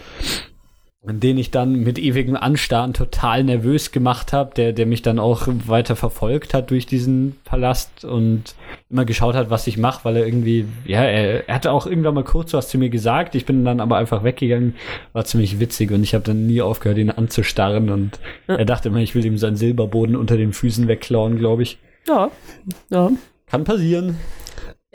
den 1.08 1.38
ich 1.38 1.52
dann 1.52 1.74
mit 1.84 1.98
ewigem 2.00 2.36
Anstarren 2.36 2.94
total 2.94 3.44
nervös 3.44 3.92
gemacht 3.92 4.34
habe, 4.34 4.54
der, 4.56 4.74
der 4.74 4.86
mich 4.86 5.02
dann 5.02 5.20
auch 5.20 5.48
weiter 5.66 5.96
verfolgt 5.96 6.54
hat 6.54 6.70
durch 6.72 6.86
diesen 6.86 7.36
Palast 7.46 8.06
und 8.06 8.56
immer 8.90 9.06
geschaut 9.06 9.36
hat, 9.36 9.50
was 9.50 9.68
ich 9.68 9.78
mache, 9.78 10.06
weil 10.06 10.18
er 10.18 10.26
irgendwie, 10.26 10.66
ja, 10.86 11.04
er, 11.04 11.48
er 11.48 11.56
hatte 11.56 11.72
auch 11.72 11.88
irgendwann 11.88 12.14
mal 12.14 12.24
kurz 12.24 12.54
was 12.54 12.70
zu 12.70 12.78
mir 12.78 12.90
gesagt, 12.90 13.36
ich 13.36 13.46
bin 13.46 13.64
dann 13.66 13.80
aber 13.80 13.98
einfach 13.98 14.24
weggegangen, 14.24 14.76
war 15.14 15.26
ziemlich 15.26 15.60
witzig 15.60 15.92
und 15.92 16.04
ich 16.04 16.14
habe 16.14 16.24
dann 16.24 16.48
nie 16.48 16.62
aufgehört, 16.62 16.98
ihn 16.98 17.10
anzustarren 17.12 17.90
und 17.90 18.20
Ja. 18.48 18.56
er 18.56 18.66
dachte 18.66 18.90
immer, 18.90 19.00
ich 19.00 19.16
will 19.16 19.26
ihm 19.26 19.38
seinen 19.38 19.56
Silberboden 19.58 20.16
unter 20.16 20.38
den 20.38 20.54
Füßen 20.54 20.88
wegklauen, 20.88 21.38
glaube 21.38 21.64
ich. 21.64 21.78
Ja, 22.08 22.32
ja. 22.90 23.12
Kann 23.48 23.64
passieren. 23.64 24.18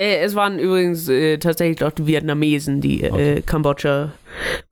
Äh, 0.03 0.16
es 0.19 0.35
waren 0.35 0.59
übrigens 0.59 1.09
äh, 1.09 1.39
tatsächlich 1.39 1.85
auch 1.85 1.93
die 1.93 2.09
Vietnamesen, 2.09 2.81
die 2.81 3.05
äh, 3.05 3.11
Okay. 3.12 3.35
Mhm. 3.37 3.47
Kambodscha 3.47 4.12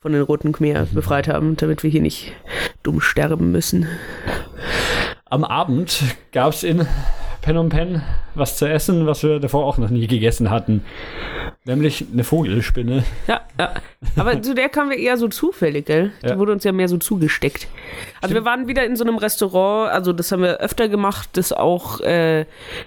von 0.00 0.12
den 0.12 0.22
Roten 0.22 0.52
Khmer 0.52 0.86
befreit 0.92 1.28
haben, 1.28 1.56
damit 1.56 1.84
wir 1.84 1.90
hier 1.90 2.00
nicht 2.00 2.32
dumm 2.82 3.00
sterben 3.00 3.52
müssen. 3.52 3.86
Am 5.26 5.44
Abend 5.44 6.02
gab 6.32 6.52
es 6.54 6.64
in 6.64 6.84
Phnom 7.42 7.68
Penh 7.70 8.02
was 8.34 8.56
zu 8.56 8.66
essen, 8.68 9.06
was 9.06 9.22
wir 9.22 9.40
davor 9.40 9.64
auch 9.66 9.78
noch 9.78 9.90
nie 9.90 10.06
gegessen 10.06 10.50
hatten. 10.50 10.84
Nämlich 11.64 12.04
eine 12.12 12.24
Vogelspinne. 12.24 13.04
Ja, 13.26 13.40
ja. 13.58 13.74
Aber 14.16 14.40
zu 14.40 14.54
der 14.54 14.68
kamen 14.68 14.90
wir 14.90 14.98
eher 14.98 15.16
so 15.16 15.28
zufällig, 15.28 15.86
gell? 15.86 16.12
Die 16.22 16.28
Ja. 16.28 16.38
wurde 16.38 16.52
uns 16.52 16.64
ja 16.64 16.72
mehr 16.72 16.88
so 16.88 16.96
zugesteckt. 16.96 17.66
Also 18.22 18.34
wir 18.34 18.44
waren 18.44 18.66
wieder 18.68 18.84
in 18.84 18.96
so 18.96 19.04
einem 19.04 19.16
Restaurant, 19.18 19.90
also 19.92 20.12
das 20.12 20.32
haben 20.32 20.42
wir 20.42 20.58
öfter 20.58 20.88
gemacht, 20.88 21.30
das 21.34 21.52
auch 21.52 22.00
äh, 22.00 22.46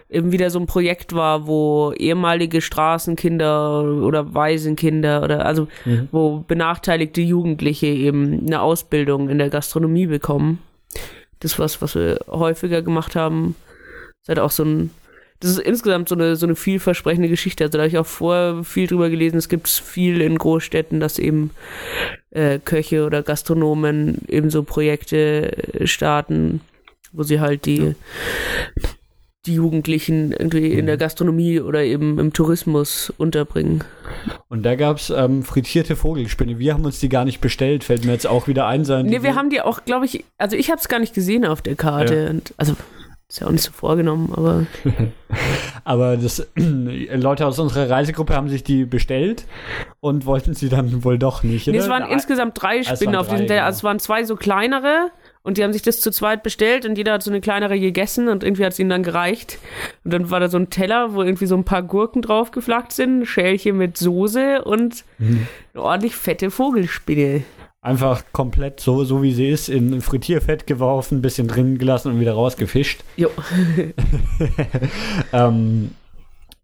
eben 0.10 0.32
wieder 0.32 0.50
so 0.50 0.60
ein 0.60 0.66
Projekt 0.66 1.14
war, 1.14 1.46
wo 1.46 1.92
ehemalige 1.98 2.62
Straßenkinder 2.62 3.84
oder 3.84 4.34
Waisenkinder 4.34 5.24
oder 5.24 5.46
also 5.46 5.68
Mhm. 5.86 6.08
wo 6.12 6.44
benachteiligte 6.48 7.22
Jugendliche 7.22 7.88
eben 7.88 8.46
eine 8.48 8.62
Ausbildung 8.62 9.30
in 9.30 9.38
der 9.38 9.50
Gastronomie 9.50 10.08
bekommen. 10.08 10.60
Das 11.40 11.60
was, 11.60 11.82
was 11.82 11.96
wir 11.96 12.20
häufiger 12.30 12.82
gemacht 12.82 13.16
haben. 13.16 13.56
Ist 14.24 14.30
halt 14.30 14.40
auch 14.40 14.52
so 14.52 14.64
ein 14.64 14.90
das 15.44 15.52
ist 15.52 15.60
insgesamt 15.60 16.08
so 16.08 16.16
eine, 16.16 16.38
so 16.38 16.46
eine 16.46 16.56
vielversprechende 16.56 17.28
Geschichte. 17.28 17.66
Also 17.66 17.78
da 17.78 17.84
habe 17.84 17.90
ich 17.90 17.98
auch 17.98 18.06
vorher 18.06 18.64
viel 18.64 18.88
drüber 18.88 19.10
gelesen. 19.10 19.36
Es 19.36 19.50
gibt 19.50 19.68
viel 19.68 20.22
in 20.22 20.38
Großstädten, 20.38 21.02
dass 21.02 21.20
eben 21.20 21.52
äh, 22.32 22.60
Köche 22.60 23.06
oder 23.06 23.24
Gastronomen 23.24 24.20
eben 24.30 24.50
so 24.50 24.64
Projekte 24.64 25.52
äh, 25.74 25.86
starten, 25.86 26.62
wo 27.12 27.24
sie 27.24 27.42
halt 27.42 27.66
die, 27.66 27.96
die 29.46 29.56
Jugendlichen 29.56 30.32
irgendwie 30.32 30.72
in 30.72 30.86
der 30.86 30.96
Gastronomie 30.96 31.60
oder 31.60 31.84
eben 31.84 32.20
im 32.20 32.32
Tourismus 32.32 33.12
unterbringen. 33.18 33.84
Und 34.48 34.64
da 34.64 34.76
gab 34.76 34.96
es 34.96 35.10
ähm, 35.10 35.44
frittierte 35.44 35.98
Vogelspinne. 35.98 36.58
Wir 36.58 36.74
haben 36.74 36.86
uns 36.86 37.02
die 37.02 37.10
gar 37.10 37.26
nicht 37.26 37.42
bestellt, 37.42 37.84
fällt 37.84 38.06
mir 38.06 38.14
jetzt 38.14 38.28
auch 38.28 38.48
wieder 38.48 38.66
ein. 38.68 38.86
Sein. 38.86 39.08
Nee, 39.08 39.24
wir 39.24 39.36
haben 39.36 39.50
die 39.50 39.60
auch, 39.60 39.84
glaube 39.84 40.06
ich, 40.06 40.24
also 40.38 40.56
ich 40.56 40.72
habe 40.72 40.80
es 40.80 40.88
gar 40.88 41.00
nicht 41.00 41.14
gesehen 41.14 41.44
auf 41.44 41.62
der 41.62 41.76
Karte. 41.76 42.16
Ja. 42.16 42.30
Und, 42.30 42.54
also 42.56 42.78
ist 43.34 43.40
ja 43.40 43.48
auch 43.48 43.52
nicht 43.52 43.64
so 43.64 43.72
vorgenommen, 43.72 44.32
aber 44.36 44.66
Aber 45.86 46.18
das, 46.18 46.48
Leute 46.56 47.48
aus 47.48 47.58
unserer 47.60 47.90
Reisegruppe 47.90 48.36
haben 48.36 48.48
sich 48.48 48.64
die 48.64 48.86
bestellt 48.86 49.46
und 50.00 50.26
wollten 50.28 50.54
sie 50.54 50.70
dann 50.70 51.04
wohl 51.04 51.18
doch 51.18 51.42
nicht. 51.44 51.66
nee, 51.68 51.76
es 51.78 51.90
waren 51.90 52.10
insgesamt 52.10 52.62
drei 52.62 52.84
Spinnen 52.84 53.16
auf 53.16 53.28
diesem 53.28 53.48
Teller. 53.48 53.56
genau. 53.62 53.66
Also 53.66 53.78
es 53.80 53.84
waren 53.84 54.00
zwei 54.00 54.24
so 54.24 54.36
kleinere 54.36 55.10
und 55.42 55.58
die 55.58 55.64
haben 55.64 55.74
sich 55.74 55.82
das 55.82 56.00
zu 56.00 56.12
zweit 56.12 56.44
bestellt 56.44 56.86
und 56.86 56.96
jeder 56.98 57.14
hat 57.14 57.24
so 57.24 57.32
eine 57.32 57.42
kleinere 57.42 57.80
gegessen 57.80 58.30
und 58.30 58.44
irgendwie 58.44 58.64
hat 58.66 58.74
es 58.74 58.80
ihnen 58.80 58.92
dann 58.92 59.04
gereicht. 59.04 59.58
Und 60.06 60.14
dann 60.14 60.30
war 60.30 60.40
da 60.40 60.48
so 60.48 60.58
ein 60.58 60.70
Teller, 60.70 61.16
wo 61.16 61.24
irgendwie 61.24 61.48
so 61.48 61.56
ein 61.56 61.66
paar 61.66 61.82
Gurken 61.84 62.22
drauf 62.22 62.52
geflackt 62.52 62.92
sind, 62.94 63.26
Schälchen 63.26 63.78
mit 63.78 63.98
Soße 63.98 64.64
und 64.64 65.04
Mhm. 65.18 65.48
eine 65.74 65.84
ordentlich 65.84 66.16
fette 66.16 66.52
Vogelspinne. 66.52 67.44
Einfach 67.84 68.24
komplett 68.32 68.80
so, 68.80 69.04
so 69.04 69.22
wie 69.22 69.34
sie 69.34 69.50
ist, 69.50 69.68
in 69.68 70.00
Frittierfett 70.00 70.66
geworfen, 70.66 71.22
bisschen 71.22 71.50
drin 71.50 71.78
gelassen 71.78 72.14
und 72.14 72.20
wieder 72.22 72.32
rausgefischt. 72.34 73.04
Jo. 73.18 73.30
Ähm, 75.34 75.92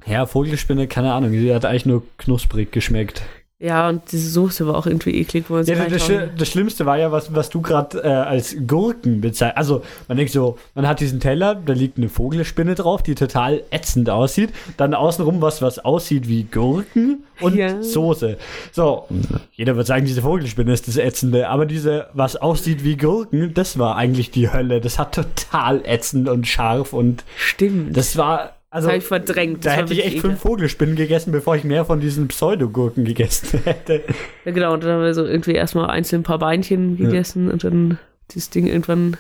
ja, 0.06 0.26
Vogelspinne, 0.26 0.88
keine 0.88 1.14
Ahnung, 1.14 1.32
sie 1.32 1.54
hat 1.54 1.66
eigentlich 1.66 1.86
nur 1.86 2.04
knusprig 2.18 2.72
geschmeckt. 2.72 3.24
Ja, 3.62 3.90
und 3.90 4.10
diese 4.14 4.30
Soße 4.30 4.66
war 4.68 4.76
auch 4.78 4.86
irgendwie 4.86 5.16
eklig, 5.20 5.46
wo 5.50 5.58
Ja, 5.58 5.64
das, 5.64 5.78
reinschauen- 6.10 6.30
das 6.38 6.48
Schlimmste 6.48 6.86
war 6.86 6.98
ja, 6.98 7.12
was, 7.12 7.36
was 7.36 7.50
du 7.50 7.62
gerade 7.62 8.02
äh, 8.02 8.08
als 8.08 8.56
Gurken 8.66 9.20
bezeichnest. 9.20 9.58
Also, 9.58 9.82
man 10.08 10.16
denkt 10.16 10.32
so, 10.32 10.58
man 10.76 10.88
hat 10.88 11.02
diesen 11.02 11.20
Teller, 11.20 11.56
da 11.56 11.74
liegt 11.74 11.98
eine 11.98 12.08
Vogelspinne 12.08 12.76
drauf, 12.76 13.04
die 13.04 13.16
total 13.16 13.62
ätzend 13.70 14.10
aussieht. 14.10 14.52
Dann 14.78 14.94
außenrum 14.94 15.42
was, 15.42 15.62
was 15.62 15.78
aussieht 15.80 16.30
wie 16.30 16.44
Gurken 16.46 17.24
und 17.42 17.54
Ja. 17.56 17.82
Soße. 17.84 18.38
So, 18.72 19.08
jeder 19.52 19.76
wird 19.76 19.88
sagen, 19.88 20.06
diese 20.06 20.22
Vogelspinne 20.22 20.72
ist 20.72 20.88
das 20.88 20.96
Ätzende. 20.96 21.50
Aber 21.50 21.66
diese, 21.66 22.08
was 22.14 22.38
aussieht 22.38 22.86
wie 22.86 22.96
Gurken, 22.96 23.54
das 23.54 23.78
war 23.78 23.98
eigentlich 23.98 24.32
die 24.32 24.54
Hölle. 24.54 24.80
Das 24.80 24.98
hat 24.98 25.16
total 25.16 25.82
ätzend 25.86 26.30
und 26.30 26.48
scharf 26.48 26.94
und 26.94 27.26
Stimmt. 27.36 27.98
das 27.98 28.16
war. 28.16 28.52
Also, 28.72 28.88
Das 28.90 28.98
ich 28.98 29.04
verdrängt. 29.04 29.66
Da 29.66 29.72
war 29.72 29.78
hätte 29.78 29.94
ich 29.94 30.06
echt 30.06 30.20
fünf 30.20 30.40
Vogelspinnen 30.42 30.96
gegessen, 30.96 31.32
bevor 31.32 31.56
ich 31.56 31.64
mehr 31.64 31.86
von 31.86 32.00
diesen 32.00 32.28
Pseudogurken 32.28 33.04
gegessen 33.04 33.62
hätte. 33.64 34.04
Ja, 34.46 34.52
genau, 34.52 34.74
und 34.74 34.84
dann 34.84 34.92
haben 34.92 35.02
wir 35.04 35.14
so 35.16 35.26
irgendwie 35.26 35.54
erstmal 35.54 35.90
einzeln 35.90 36.20
ein 36.22 36.24
paar 36.24 36.38
Beinchen 36.40 36.96
gegessen 36.98 37.50
und 37.50 37.64
dann 37.64 37.98
dieses 38.32 38.52
Ding 38.52 38.68
irgendwann, 38.68 39.18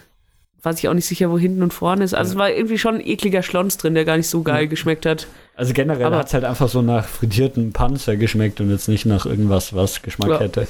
weiß 0.61 0.77
ich 0.77 0.87
auch 0.87 0.93
nicht 0.93 1.07
sicher, 1.07 1.31
wo 1.31 1.39
hinten 1.39 1.63
und 1.63 1.73
vorne 1.73 2.03
ist. 2.03 2.13
Also 2.13 2.33
es 2.33 2.37
war 2.37 2.51
irgendwie 2.51 2.77
schon 2.77 2.95
ein 2.95 3.01
ekliger 3.07 3.41
Schlons 3.41 3.77
drin, 3.77 3.95
der 3.95 4.05
gar 4.05 4.17
nicht 4.17 4.29
so 4.29 4.43
geil 4.43 4.67
geschmeckt 4.67 5.07
hat. 5.07 5.25
Also 5.55 5.73
generell 5.73 6.11
hat 6.11 6.27
es 6.27 6.33
halt 6.35 6.43
einfach 6.43 6.69
so 6.69 6.83
nach 6.83 7.05
frittierten 7.05 7.73
Panzer 7.73 8.17
geschmeckt 8.17 8.61
und 8.61 8.69
jetzt 8.69 8.87
nicht 8.87 9.07
nach 9.07 9.25
irgendwas, 9.25 9.73
was 9.73 10.03
Geschmack 10.03 10.29
Ja. 10.29 10.39
hätte. 10.41 10.67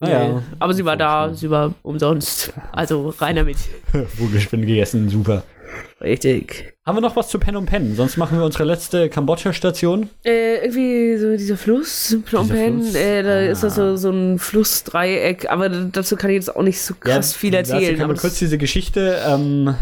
Nee. 0.00 0.08
Naja, 0.10 0.42
Aber 0.58 0.74
sie 0.74 0.84
war 0.84 0.96
da, 0.96 1.32
sie 1.34 1.50
war 1.50 1.74
umsonst. 1.82 2.52
Also 2.72 3.14
rein 3.18 3.36
damit. 3.36 3.58
Vogelspinnen 4.18 4.66
gegessen, 4.66 5.08
super. 5.08 5.42
Richtig. 6.00 6.74
Haben 6.84 6.96
wir 6.98 7.00
noch 7.02 7.16
was 7.16 7.28
zu 7.28 7.38
Pen 7.38 7.56
und 7.56 7.66
Pen? 7.66 7.96
Sonst 7.96 8.16
machen 8.16 8.38
wir 8.38 8.44
unsere 8.44 8.64
letzte 8.64 9.08
Kambodscha-Station. 9.08 10.08
Äh, 10.24 10.64
irgendwie 10.64 11.16
so 11.18 11.36
dieser 11.36 11.56
Fluss, 11.56 12.16
Phnom 12.26 12.48
Penh, 12.48 12.94
äh, 12.94 13.22
da 13.22 13.40
ist 13.40 13.62
das 13.62 13.72
Ah. 13.78 13.96
so, 13.96 13.96
so 13.96 14.10
ein 14.10 14.38
Flussdreieck, 14.38 15.50
aber 15.50 15.68
dazu 15.68 16.16
kann 16.16 16.30
ich 16.30 16.36
jetzt 16.36 16.54
auch 16.54 16.62
nicht 16.62 16.80
so 16.80 16.94
krass 16.94 17.34
viel 17.34 17.50
Dazu 17.50 17.72
erzählen. 17.72 17.92
können 17.96 18.04
Aber 18.10 18.14
wir 18.14 18.20
kurz 18.20 18.38
diese 18.38 18.58
Geschichte. 18.58 19.18
Ähm, 19.26 19.74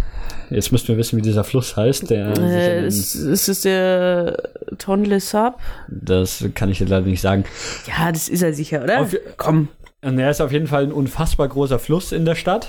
jetzt 0.50 0.72
müssten 0.72 0.88
wir 0.88 0.96
wissen, 0.96 1.18
wie 1.18 1.22
dieser 1.22 1.44
Fluss 1.44 1.76
heißt. 1.76 2.08
Der 2.10 2.28
äh, 2.38 2.78
in- 2.78 2.84
ist, 2.84 3.14
ist 3.14 3.48
das 3.48 3.60
der 3.62 4.42
Tonle 4.78 5.20
Sap? 5.20 5.58
das 5.88 6.44
kann 6.54 6.70
ich 6.70 6.78
dir 6.78 6.86
leider 6.86 7.06
nicht 7.06 7.20
sagen. 7.20 7.44
Ja, 7.86 8.10
das 8.10 8.28
ist 8.28 8.42
er 8.42 8.54
sicher, 8.54 8.82
oder? 8.82 9.00
Auf- 9.00 9.16
Komm. 9.36 9.68
Und 10.02 10.18
er 10.18 10.30
ist 10.30 10.40
auf 10.40 10.52
jeden 10.52 10.66
Fall 10.66 10.84
ein 10.84 10.92
unfassbar 10.92 11.48
großer 11.48 11.78
Fluss 11.78 12.12
in 12.12 12.24
der 12.24 12.34
Stadt. 12.34 12.68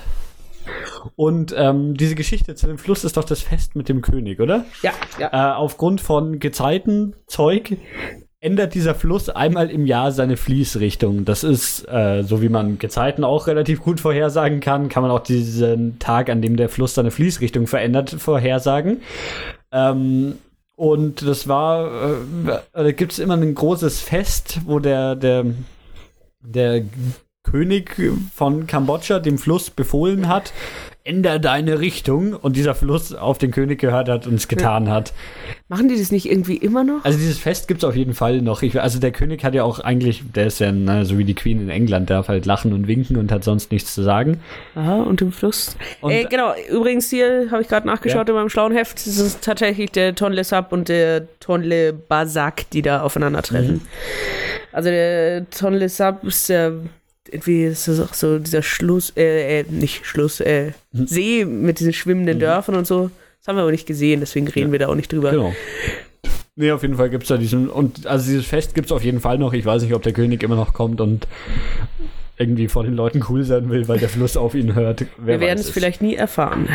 Und 1.15 1.53
ähm, 1.57 1.95
diese 1.95 2.15
Geschichte 2.15 2.55
zu 2.55 2.67
dem 2.67 2.77
Fluss 2.77 3.03
ist 3.03 3.17
doch 3.17 3.23
das 3.23 3.41
Fest 3.41 3.75
mit 3.75 3.89
dem 3.89 4.01
König, 4.01 4.39
oder? 4.39 4.65
Ja, 4.81 4.91
ja. 5.19 5.29
Äh, 5.31 5.55
aufgrund 5.55 6.01
von 6.01 6.39
Gezeitenzeug 6.39 7.77
ändert 8.45 8.75
dieser 8.75 8.93
Fluss 8.93 9.29
einmal 9.29 9.71
im 9.71 9.87
Jahr 9.87 10.11
seine 10.11 10.37
Fließrichtung. 10.37 11.25
Das 11.25 11.43
ist, 11.43 11.87
äh, 11.87 12.21
so 12.21 12.43
wie 12.43 12.49
man 12.49 12.77
Gezeiten 12.77 13.23
auch 13.23 13.47
relativ 13.47 13.81
gut 13.81 13.99
vorhersagen 13.99 14.59
kann, 14.59 14.87
kann 14.87 15.01
man 15.01 15.11
auch 15.11 15.21
diesen 15.21 15.97
Tag, 15.97 16.29
an 16.29 16.43
dem 16.43 16.55
der 16.55 16.69
Fluss 16.69 16.93
seine 16.93 17.09
Fließrichtung 17.09 17.65
verändert, 17.65 18.11
vorhersagen. 18.11 19.01
Ähm, 19.71 20.35
und 20.75 21.25
das 21.25 21.47
war, 21.47 21.87
äh, 21.87 22.59
da 22.73 22.91
gibt 22.91 23.13
es 23.13 23.19
immer 23.19 23.35
ein 23.35 23.55
großes 23.55 24.01
Fest, 24.01 24.59
wo 24.65 24.77
der, 24.79 25.15
der, 25.15 25.45
der 26.41 26.83
König 27.49 27.95
von 28.33 28.67
Kambodscha 28.67 29.19
dem 29.19 29.37
Fluss 29.37 29.69
befohlen 29.69 30.27
hat, 30.27 30.51
änder 31.03 31.37
deine 31.37 31.79
Richtung 31.79 32.33
und 32.33 32.55
dieser 32.55 32.73
Fluss 32.73 33.13
auf 33.13 33.37
den 33.37 33.51
König 33.51 33.79
gehört 33.79 34.09
hat 34.09 34.25
und 34.25 34.33
es 34.33 34.47
getan 34.47 34.89
hat. 34.89 35.13
Machen 35.67 35.87
die 35.87 35.97
das 35.99 36.11
nicht 36.11 36.27
irgendwie 36.29 36.57
immer 36.57 36.83
noch? 36.83 37.05
Also 37.05 37.19
dieses 37.19 37.37
Fest 37.37 37.67
gibt 37.67 37.83
es 37.83 37.87
auf 37.87 37.95
jeden 37.95 38.15
Fall 38.15 38.41
noch. 38.41 38.63
Ich, 38.63 38.81
also 38.81 38.99
der 38.99 39.11
König 39.11 39.43
hat 39.43 39.53
ja 39.53 39.63
auch 39.63 39.79
eigentlich, 39.79 40.23
der 40.33 40.47
ist 40.47 40.59
ja 40.59 40.71
na, 40.71 41.05
so 41.05 41.19
wie 41.19 41.23
die 41.23 41.35
Queen 41.35 41.61
in 41.61 41.69
England, 41.69 42.09
darf 42.09 42.27
halt 42.27 42.47
lachen 42.47 42.73
und 42.73 42.87
winken 42.87 43.17
und 43.17 43.31
hat 43.31 43.43
sonst 43.43 43.71
nichts 43.71 43.93
zu 43.93 44.01
sagen. 44.01 44.39
Aha, 44.73 45.03
und 45.03 45.21
im 45.21 45.31
Fluss. 45.31 45.77
Und- 46.01 46.11
äh, 46.11 46.23
genau, 46.25 46.53
übrigens 46.71 47.09
hier 47.11 47.49
habe 47.51 47.61
ich 47.61 47.67
gerade 47.67 47.85
nachgeschaut 47.85 48.27
in 48.27 48.33
meinem 48.35 48.49
schlauen 48.49 48.73
Heft. 48.73 48.95
Das 49.05 49.17
ist 49.17 49.43
tatsächlich 49.43 49.91
der 49.91 50.15
Tonle 50.15 50.43
Sap 50.43 50.73
und 50.73 50.89
der 50.89 51.27
Tonle 51.39 51.93
Basak, 51.93 52.67
die 52.71 52.81
da 52.81 53.01
aufeinandertreffen. 53.01 53.81
Also 54.71 54.89
der 54.89 55.47
Tonle 55.51 55.87
Sap 55.87 56.23
ist 56.23 56.49
der 56.49 56.73
irgendwie 57.29 57.65
ist 57.65 57.87
das 57.87 57.99
auch 57.99 58.13
so 58.13 58.39
dieser 58.39 58.61
Schluss, 58.61 59.13
äh, 59.15 59.61
äh 59.61 59.65
nicht 59.69 60.05
Schluss, 60.05 60.39
äh, 60.39 60.71
See 60.93 61.45
mit 61.45 61.79
diesen 61.79 61.93
schwimmenden 61.93 62.39
Dörfern 62.39 62.75
und 62.75 62.87
so. 62.87 63.09
Das 63.39 63.47
haben 63.47 63.57
wir 63.57 63.61
aber 63.61 63.71
nicht 63.71 63.87
gesehen, 63.87 64.21
deswegen 64.21 64.47
reden 64.47 64.71
wir 64.71 64.79
da 64.79 64.87
auch 64.87 64.95
nicht 64.95 65.11
drüber. 65.11 65.31
Genau. 65.31 65.53
Nee, 66.55 66.71
auf 66.71 66.83
jeden 66.83 66.95
Fall 66.95 67.09
gibt 67.09 67.23
es 67.23 67.29
da 67.29 67.37
diesen, 67.37 67.69
und 67.69 68.07
also 68.07 68.25
dieses 68.25 68.45
Fest 68.45 68.75
gibt 68.75 68.85
es 68.87 68.91
auf 68.91 69.03
jeden 69.03 69.19
Fall 69.19 69.37
noch. 69.37 69.53
Ich 69.53 69.65
weiß 69.65 69.83
nicht, 69.83 69.93
ob 69.93 70.03
der 70.03 70.13
König 70.13 70.41
immer 70.41 70.55
noch 70.55 70.73
kommt 70.73 71.01
und 71.01 71.27
irgendwie 72.37 72.67
vor 72.67 72.83
den 72.83 72.93
Leuten 72.93 73.23
cool 73.29 73.43
sein 73.43 73.69
will, 73.69 73.87
weil 73.87 73.99
der 73.99 74.09
Fluss 74.09 74.37
auf 74.37 74.55
ihn 74.55 74.75
hört. 74.75 75.05
Wer 75.17 75.39
Wir 75.39 75.47
werden 75.47 75.59
es 75.59 75.69
vielleicht 75.69 76.01
nie 76.01 76.15
erfahren. 76.15 76.67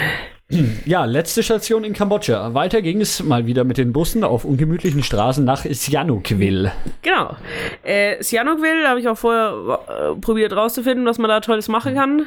Ja, 0.84 1.04
letzte 1.04 1.42
Station 1.44 1.84
in 1.84 1.92
Kambodscha. 1.92 2.54
Weiter 2.54 2.82
ging 2.82 3.00
es 3.00 3.22
mal 3.22 3.46
wieder 3.46 3.62
mit 3.62 3.78
den 3.78 3.92
Bussen 3.92 4.24
auf 4.24 4.44
ungemütlichen 4.44 5.02
Straßen 5.02 5.44
nach 5.44 5.64
Sihanoukville. 5.64 6.72
Genau. 7.02 7.36
Äh, 7.84 8.20
Sihanoukville 8.20 8.88
habe 8.88 8.98
ich 8.98 9.08
auch 9.08 9.16
vorher 9.16 9.78
äh, 9.88 10.20
probiert 10.20 10.52
rauszufinden, 10.52 11.06
was 11.06 11.18
man 11.18 11.28
da 11.28 11.40
Tolles 11.40 11.68
machen 11.68 11.94
kann. 11.94 12.26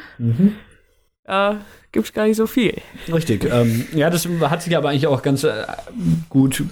Äh, 1.25 1.55
gibt's 1.91 2.13
gar 2.13 2.25
nicht 2.25 2.37
so 2.37 2.47
viel. 2.47 2.75
Richtig. 3.11 3.45
Ähm, 3.51 3.87
ja, 3.93 4.09
das 4.09 4.25
hat 4.25 4.61
sich 4.61 4.77
aber 4.77 4.89
eigentlich 4.89 5.07
auch 5.07 5.21
ganz 5.21 5.43
äh, 5.43 5.63
gut 6.29 6.63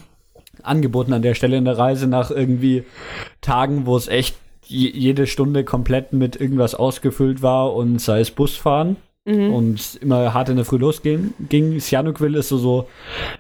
angeboten 0.64 1.12
an 1.12 1.22
der 1.22 1.34
Stelle 1.34 1.58
in 1.58 1.66
der 1.66 1.78
Reise 1.78 2.08
nach 2.08 2.32
irgendwie 2.32 2.84
Tagen, 3.42 3.86
wo 3.86 3.98
es 3.98 4.08
echt 4.08 4.36
jede 4.72 5.28
Stunde 5.28 5.64
komplett 5.64 6.14
mit 6.14 6.40
irgendwas 6.40 6.76
ausgefüllt 6.76 7.42
war 7.42 7.74
und 7.76 8.00
sei 8.00 8.20
es 8.22 8.32
Busfahren 8.32 8.96
und 9.24 10.00
immer 10.02 10.34
hart 10.34 10.50
in 10.50 10.56
der 10.56 10.66
Früh 10.66 10.78
losging. 10.78 11.36
Ging. 11.48 11.80
Sihanoukville 11.80 12.40
ist 12.40 12.50
so, 12.50 12.58
so 12.58 12.88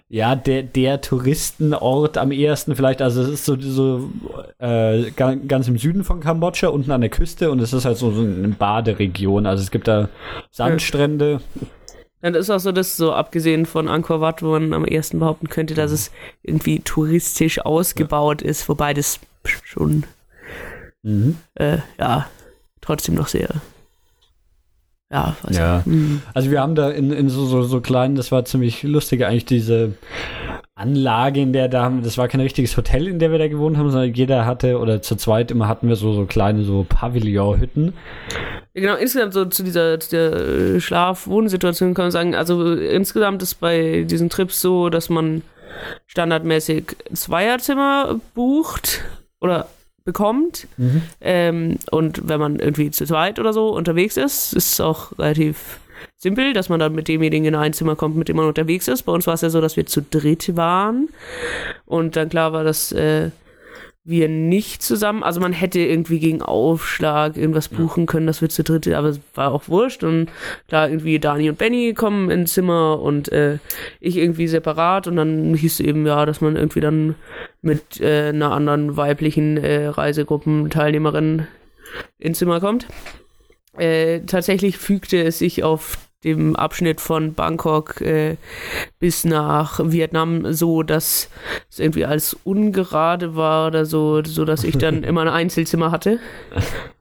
ja, 0.10 0.36
der, 0.36 0.62
der 0.62 1.02
Touristenort 1.02 2.20
am 2.20 2.32
ehesten 2.32 2.76
vielleicht. 2.76 3.02
Also 3.02 3.24
es 3.24 3.30
ist 3.30 3.46
so, 3.46 3.56
so 3.60 4.12
äh, 4.60 5.10
ga- 5.16 5.34
ganz 5.48 5.68
im 5.68 5.80
Süden 5.80 6.04
von 6.04 6.20
Kambodscha, 6.20 6.68
unten 6.68 6.92
an 6.92 7.02
der 7.02 7.10
Küste 7.10 7.50
und 7.50 7.60
es 7.60 7.74
ist 7.74 7.86
halt 7.86 7.98
so, 7.98 8.12
so 8.12 8.22
eine 8.22 8.50
Baderegion. 8.50 9.48
Also 9.48 9.64
es 9.64 9.72
gibt 9.72 9.88
da 9.88 10.10
Sandstrände. 10.52 11.42
Dann 12.22 12.36
ist 12.36 12.52
auch 12.52 12.60
so, 12.60 12.72
dass 12.72 12.96
so 12.96 13.14
abgesehen 13.14 13.66
von 13.66 13.88
Angkor 13.88 14.22
Wat, 14.22 14.44
wo 14.44 14.52
man 14.52 14.74
am 14.74 14.86
ersten 14.86 15.18
behaupten 15.18 15.50
könnte, 15.50 15.74
dass 15.74 15.92
es 15.92 16.12
irgendwie 16.44 16.80
touristisch 16.82 17.60
ausgebaut 17.66 18.44
ist, 18.44 18.70
wobei 18.70 18.94
das 18.94 19.20
schon, 19.64 20.04
Mhm. 21.04 21.38
äh, 21.56 21.78
ja, 22.00 22.28
trotzdem 22.82 23.16
noch 23.16 23.28
sehr, 23.28 23.50
ja, 25.12 25.36
was 25.42 25.58
Ja. 25.58 25.84
Hm. 25.86 26.22
Also 26.34 26.52
wir 26.52 26.62
haben 26.62 26.76
da 26.76 26.90
in, 26.90 27.12
in 27.12 27.30
so, 27.30 27.46
so, 27.46 27.64
so 27.64 27.82
kleinen, 27.82 28.16
das 28.16 28.32
war 28.32 28.46
ziemlich 28.46 28.84
lustig 28.84 29.26
eigentlich, 29.26 29.46
diese 29.46 29.94
Anlage, 30.74 31.42
in 31.42 31.54
der 31.54 31.68
da 31.68 31.84
haben, 31.84 32.02
das 32.02 32.18
war 32.18 32.28
kein 32.28 32.40
richtiges 32.40 32.78
Hotel, 32.78 33.08
in 33.08 33.20
der 33.20 33.32
wir 33.32 33.38
da 33.38 33.48
gewohnt 33.48 33.78
haben, 33.78 33.92
sondern 33.92 34.14
jeder 34.14 34.46
hatte, 34.46 34.80
oder 34.80 35.02
zu 35.02 35.16
zweit 35.16 35.52
immer 35.52 35.68
hatten 35.68 35.90
wir 35.90 35.96
so, 35.96 36.14
so 36.14 36.26
kleine 36.26 36.64
so 36.64 36.86
Pavillonhütten. 36.88 37.94
Genau, 38.74 38.96
insgesamt 38.96 39.34
so 39.34 39.46
zu 39.46 39.64
dieser, 39.64 40.00
zu 40.00 40.12
der 40.12 40.32
äh, 40.34 40.80
Schlaf-Wohnsituation 40.80 41.94
kann 41.94 42.06
man 42.06 42.12
sagen, 42.12 42.36
also 42.36 42.74
insgesamt 42.74 43.44
ist 43.44 43.56
bei 43.56 44.04
diesen 44.04 44.30
Trips 44.30 44.62
so, 44.62 44.90
dass 44.90 45.10
man 45.10 45.42
standardmäßig 46.08 46.96
Zweierzimmer 47.14 48.20
bucht 48.34 49.02
oder 49.42 49.68
bekommt. 50.04 50.68
Mhm. 50.78 51.02
Ähm, 51.22 51.78
und 51.92 52.28
wenn 52.28 52.40
man 52.40 52.60
irgendwie 52.60 52.92
zu 52.92 53.06
zweit 53.06 53.40
oder 53.40 53.54
so 53.54 53.70
unterwegs 53.70 54.18
ist, 54.18 54.54
ist 54.54 54.74
es 54.74 54.82
auch 54.82 55.18
relativ 55.18 55.80
simpel, 56.18 56.54
dass 56.54 56.70
man 56.70 56.80
dann 56.80 56.94
mit 56.94 57.08
demjenigen 57.08 57.46
in 57.46 57.56
ein 57.56 57.74
Zimmer 57.74 57.96
kommt, 57.96 58.16
mit 58.16 58.28
dem 58.28 58.38
man 58.38 58.48
unterwegs 58.48 58.88
ist. 58.88 59.04
Bei 59.04 59.12
uns 59.12 59.28
war 59.28 59.34
es 59.34 59.42
ja 59.42 59.50
so, 59.50 59.62
dass 59.62 59.78
wir 59.78 59.86
zu 59.86 60.02
dritt 60.02 60.56
waren. 60.56 61.10
Und 61.86 62.16
dann 62.16 62.30
klar 62.30 62.54
war, 62.54 62.64
dass 62.64 62.92
äh, 62.92 63.32
wir 64.04 64.30
nicht 64.30 64.82
zusammen, 64.82 65.22
also 65.22 65.40
man 65.40 65.54
hätte 65.54 65.80
irgendwie 65.80 66.20
gegen 66.20 66.42
Aufschlag 66.42 67.38
irgendwas 67.38 67.68
buchen 67.70 68.08
können, 68.08 68.26
dass 68.26 68.42
wir 68.42 68.50
zu 68.50 68.64
dritt, 68.64 68.88
aber 68.88 69.10
es 69.10 69.20
war 69.36 69.52
auch 69.52 69.68
wurscht. 69.68 70.04
Und 70.04 70.32
klar, 70.68 70.90
irgendwie 70.90 71.20
Dani 71.20 71.50
und 71.50 71.60
Benny 71.60 71.94
kommen 71.94 72.32
ins 72.32 72.54
Zimmer 72.54 73.00
und 73.00 73.32
äh, 73.32 73.60
ich 74.00 74.18
irgendwie 74.18 74.48
separat. 74.48 75.06
Und 75.06 75.18
dann 75.18 75.54
hieß 75.54 75.74
es 75.74 75.80
eben 75.82 76.06
ja, 76.08 76.26
dass 76.26 76.42
man 76.42 76.56
irgendwie 76.56 76.80
dann 76.80 77.16
mit 77.62 78.02
äh, 78.02 78.30
einer 78.30 78.52
anderen 78.52 78.98
weiblichen 78.98 79.58
äh, 79.58 79.88
Reisegruppenteilnehmerin 79.88 81.46
ins 82.18 82.40
Zimmer 82.40 82.60
kommt. 82.60 82.88
Äh, 83.78 84.22
tatsächlich 84.22 84.78
fügte 84.78 85.24
es 85.24 85.38
sich 85.40 85.64
auf 85.64 85.98
dem 86.24 86.56
Abschnitt 86.56 87.02
von 87.02 87.34
Bangkok 87.34 88.02
äh, 88.02 88.38
bis 89.00 89.26
nach 89.26 89.80
Vietnam 89.84 90.54
so, 90.54 90.84
dass 90.84 91.30
es 91.70 91.80
irgendwie 91.80 92.06
als 92.06 92.36
ungerade 92.44 93.36
war 93.36 93.68
oder 93.68 93.86
so, 93.86 94.24
so 94.24 94.46
dass 94.46 94.64
ich 94.64 94.78
dann 94.78 95.04
immer 95.04 95.22
ein 95.22 95.30
Einzelzimmer 95.30 95.92
hatte. 95.92 96.20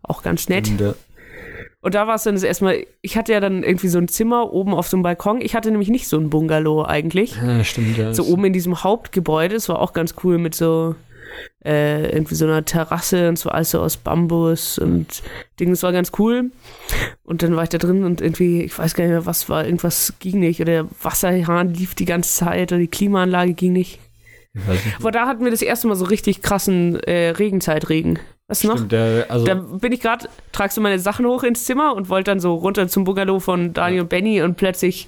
Auch 0.03 0.23
ganz 0.23 0.49
nett. 0.49 0.71
Und, 1.83 1.95
da 1.95 2.07
war 2.07 2.17
es 2.17 2.23
dann 2.25 2.35
das 2.35 2.43
erste 2.43 2.65
Mal, 2.65 2.87
ich 3.01 3.17
hatte 3.17 3.33
ja 3.33 3.41
dann 3.41 3.63
irgendwie 3.63 3.89
so 3.89 3.99
ein 3.99 4.09
Zimmer 4.09 4.53
oben 4.53 4.75
auf 4.75 4.89
so 4.89 4.97
einem 4.97 5.03
Balkon. 5.03 5.41
Ich 5.41 5.55
hatte 5.55 5.71
nämlich 5.71 5.89
nicht 5.89 6.09
so 6.09 6.19
ein 6.19 6.31
Bungalow 6.31 6.85
eigentlich. 6.85 7.37
ja, 7.37 7.65
stimmt, 7.65 7.97
ja. 7.97 8.13
So 8.13 8.25
oben 8.25 8.47
in 8.47 8.53
diesem 8.53 8.83
Hauptgebäude. 8.83 9.55
Es 9.55 9.69
war 9.69 9.81
auch 9.81 9.93
ganz 9.93 10.15
cool 10.23 10.39
mit 10.39 10.55
so 10.55 10.95
äh, 11.65 12.11
irgendwie 12.11 12.35
so 12.35 12.45
einer 12.47 12.65
Terrasse 12.65 13.29
und 13.29 13.39
so 13.39 13.51
alles 13.51 13.71
so 13.71 13.81
aus 13.81 13.97
Bambus 13.97 14.79
und 14.79 15.23
Ding. 15.59 15.71
Das 15.71 15.83
war 15.83 15.93
ganz 15.93 16.13
cool. 16.19 16.51
Und 17.23 17.43
dann 17.43 17.57
war 17.57 17.65
ich 17.65 17.69
da 17.69 17.79
drin 17.79 18.05
und 18.05 18.21
irgendwie, 18.21 18.63
ich 18.63 18.79
weiß 18.79 18.95
gar 18.95 19.05
nicht 19.05 19.13
mehr, 19.13 19.27
was 19.27 19.49
war, 19.49 19.65
irgendwas 19.65 20.15
ging 20.21 20.41
nicht. 20.41 20.61
Oder 20.61 20.73
der 20.73 20.87
Wasserhahn 21.03 21.75
lief 21.75 21.95
die 21.95 22.05
ganze 22.05 22.35
Zeit 22.35 22.73
oder 22.73 22.81
die 22.81 22.89
Klimaanlage 22.89 23.55
ging 23.55 23.73
nicht. 23.73 23.99
Aber 24.99 25.13
da 25.13 25.27
hatten 25.27 25.45
wir 25.45 25.51
das 25.51 25.63
erste 25.63 25.87
Mal 25.87 25.95
so 25.95 26.07
richtig 26.07 26.43
krassen 26.43 26.99
äh, 27.01 27.31
Regenzeitregen. 27.31 28.19
Weißt 28.49 28.65
du 28.65 28.69
noch? 28.69 28.89
Der, 28.89 29.27
also, 29.29 29.47
Da 29.47 29.55
bin 29.55 29.93
ich 29.93 30.01
gerade, 30.01 30.29
tragst 30.51 30.77
du 30.77 30.81
meine 30.81 30.99
Sachen 30.99 31.25
hoch 31.25 31.45
ins 31.45 31.65
Zimmer 31.65 31.95
und 31.95 32.09
wollte 32.09 32.33
dann 32.33 32.41
so 32.41 32.55
runter 32.55 32.89
zum 32.89 33.05
Bungalow 33.05 33.39
von 33.39 33.73
Daniel 33.73 34.03
und 34.03 34.09
Benny 34.09 34.43
und 34.43 34.57
plötzlich 34.57 35.07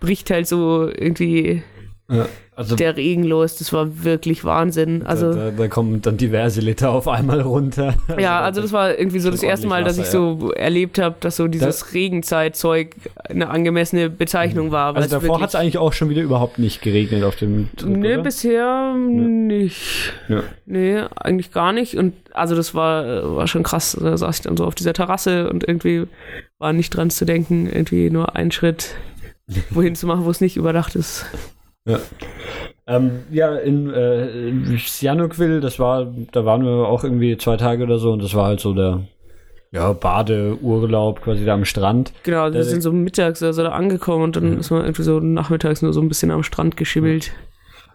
bricht 0.00 0.28
halt 0.30 0.48
so 0.48 0.88
irgendwie 0.88 1.62
ja, 2.10 2.26
also 2.60 2.76
der 2.76 2.94
Regen 2.94 3.24
los. 3.24 3.56
Das 3.56 3.72
war 3.72 4.04
wirklich 4.04 4.44
Wahnsinn. 4.44 5.02
Also 5.06 5.32
da, 5.32 5.46
da, 5.46 5.50
da 5.52 5.68
kommen 5.68 6.02
dann 6.02 6.18
diverse 6.18 6.60
Liter 6.60 6.90
auf 6.90 7.08
einmal 7.08 7.40
runter. 7.40 7.94
ja, 8.18 8.40
also 8.40 8.60
das 8.60 8.70
war 8.70 8.98
irgendwie 8.98 9.18
so 9.18 9.30
das 9.30 9.42
erste 9.42 9.66
Mal, 9.66 9.82
dass 9.82 9.96
ich 9.96 10.04
so 10.06 10.52
erlebt 10.52 10.98
habe, 10.98 11.16
dass 11.20 11.36
so 11.36 11.48
dieses 11.48 11.94
Regenzeitzeug 11.94 12.96
eine 13.30 13.48
angemessene 13.48 14.10
Bezeichnung 14.10 14.72
war. 14.72 14.94
weil 14.94 15.04
Also 15.04 15.18
davor 15.20 15.40
hat 15.40 15.48
es 15.48 15.54
eigentlich 15.54 15.78
auch 15.78 15.94
schon 15.94 16.10
wieder 16.10 16.20
überhaupt 16.20 16.58
nicht 16.58 16.82
geregnet 16.82 17.24
auf 17.24 17.36
dem 17.36 17.70
Trip, 17.78 17.88
Nee, 17.88 18.12
oder? 18.14 18.22
bisher 18.24 18.94
nicht. 18.94 20.12
Ja. 20.28 20.42
Nee, 20.66 20.98
eigentlich 21.16 21.52
gar 21.52 21.72
nicht. 21.72 21.96
Und 21.96 22.12
also 22.32 22.54
das 22.54 22.74
war, 22.74 23.36
war 23.36 23.48
schon 23.48 23.62
krass. 23.62 23.96
Da 23.98 24.18
saß 24.18 24.36
ich 24.36 24.42
dann 24.42 24.58
so 24.58 24.66
auf 24.66 24.74
dieser 24.74 24.92
Terrasse 24.92 25.48
und 25.48 25.66
irgendwie 25.66 26.04
war 26.58 26.74
nicht 26.74 26.90
dran 26.90 27.08
zu 27.08 27.24
denken, 27.24 27.66
irgendwie 27.66 28.10
nur 28.10 28.36
einen 28.36 28.52
Schritt 28.52 28.94
wohin 29.70 29.94
zu 29.94 30.06
machen, 30.06 30.26
wo 30.26 30.30
es 30.30 30.42
nicht 30.42 30.56
überdacht 30.58 30.94
ist. 30.94 31.24
Ähm, 32.86 33.24
ja, 33.30 33.56
in 33.56 33.90
äh, 33.90 34.76
Sihanoukville, 34.78 35.60
das 35.60 35.78
war, 35.78 36.12
da 36.32 36.44
waren 36.44 36.64
wir 36.64 36.88
auch 36.88 37.04
irgendwie 37.04 37.36
zwei 37.36 37.56
Tage 37.56 37.84
oder 37.84 37.98
so 37.98 38.12
und 38.12 38.22
das 38.22 38.34
war 38.34 38.46
halt 38.46 38.60
so 38.60 38.74
der 38.74 39.02
ja, 39.72 39.92
Badeurlaub 39.92 41.22
quasi 41.22 41.44
da 41.44 41.54
am 41.54 41.64
Strand. 41.64 42.12
Genau, 42.24 42.52
wir 42.52 42.58
Ja, 42.58 42.64
sind 42.64 42.82
so 42.82 42.92
mittags 42.92 43.42
also 43.42 43.62
da 43.62 43.70
angekommen 43.70 44.24
und 44.24 44.36
dann 44.36 44.58
ist 44.58 44.70
man 44.70 44.82
irgendwie 44.82 45.02
so 45.02 45.20
nachmittags 45.20 45.82
nur 45.82 45.92
so 45.92 46.00
ein 46.00 46.08
bisschen 46.08 46.30
am 46.30 46.42
Strand 46.42 46.76
geschimmelt. 46.76 47.32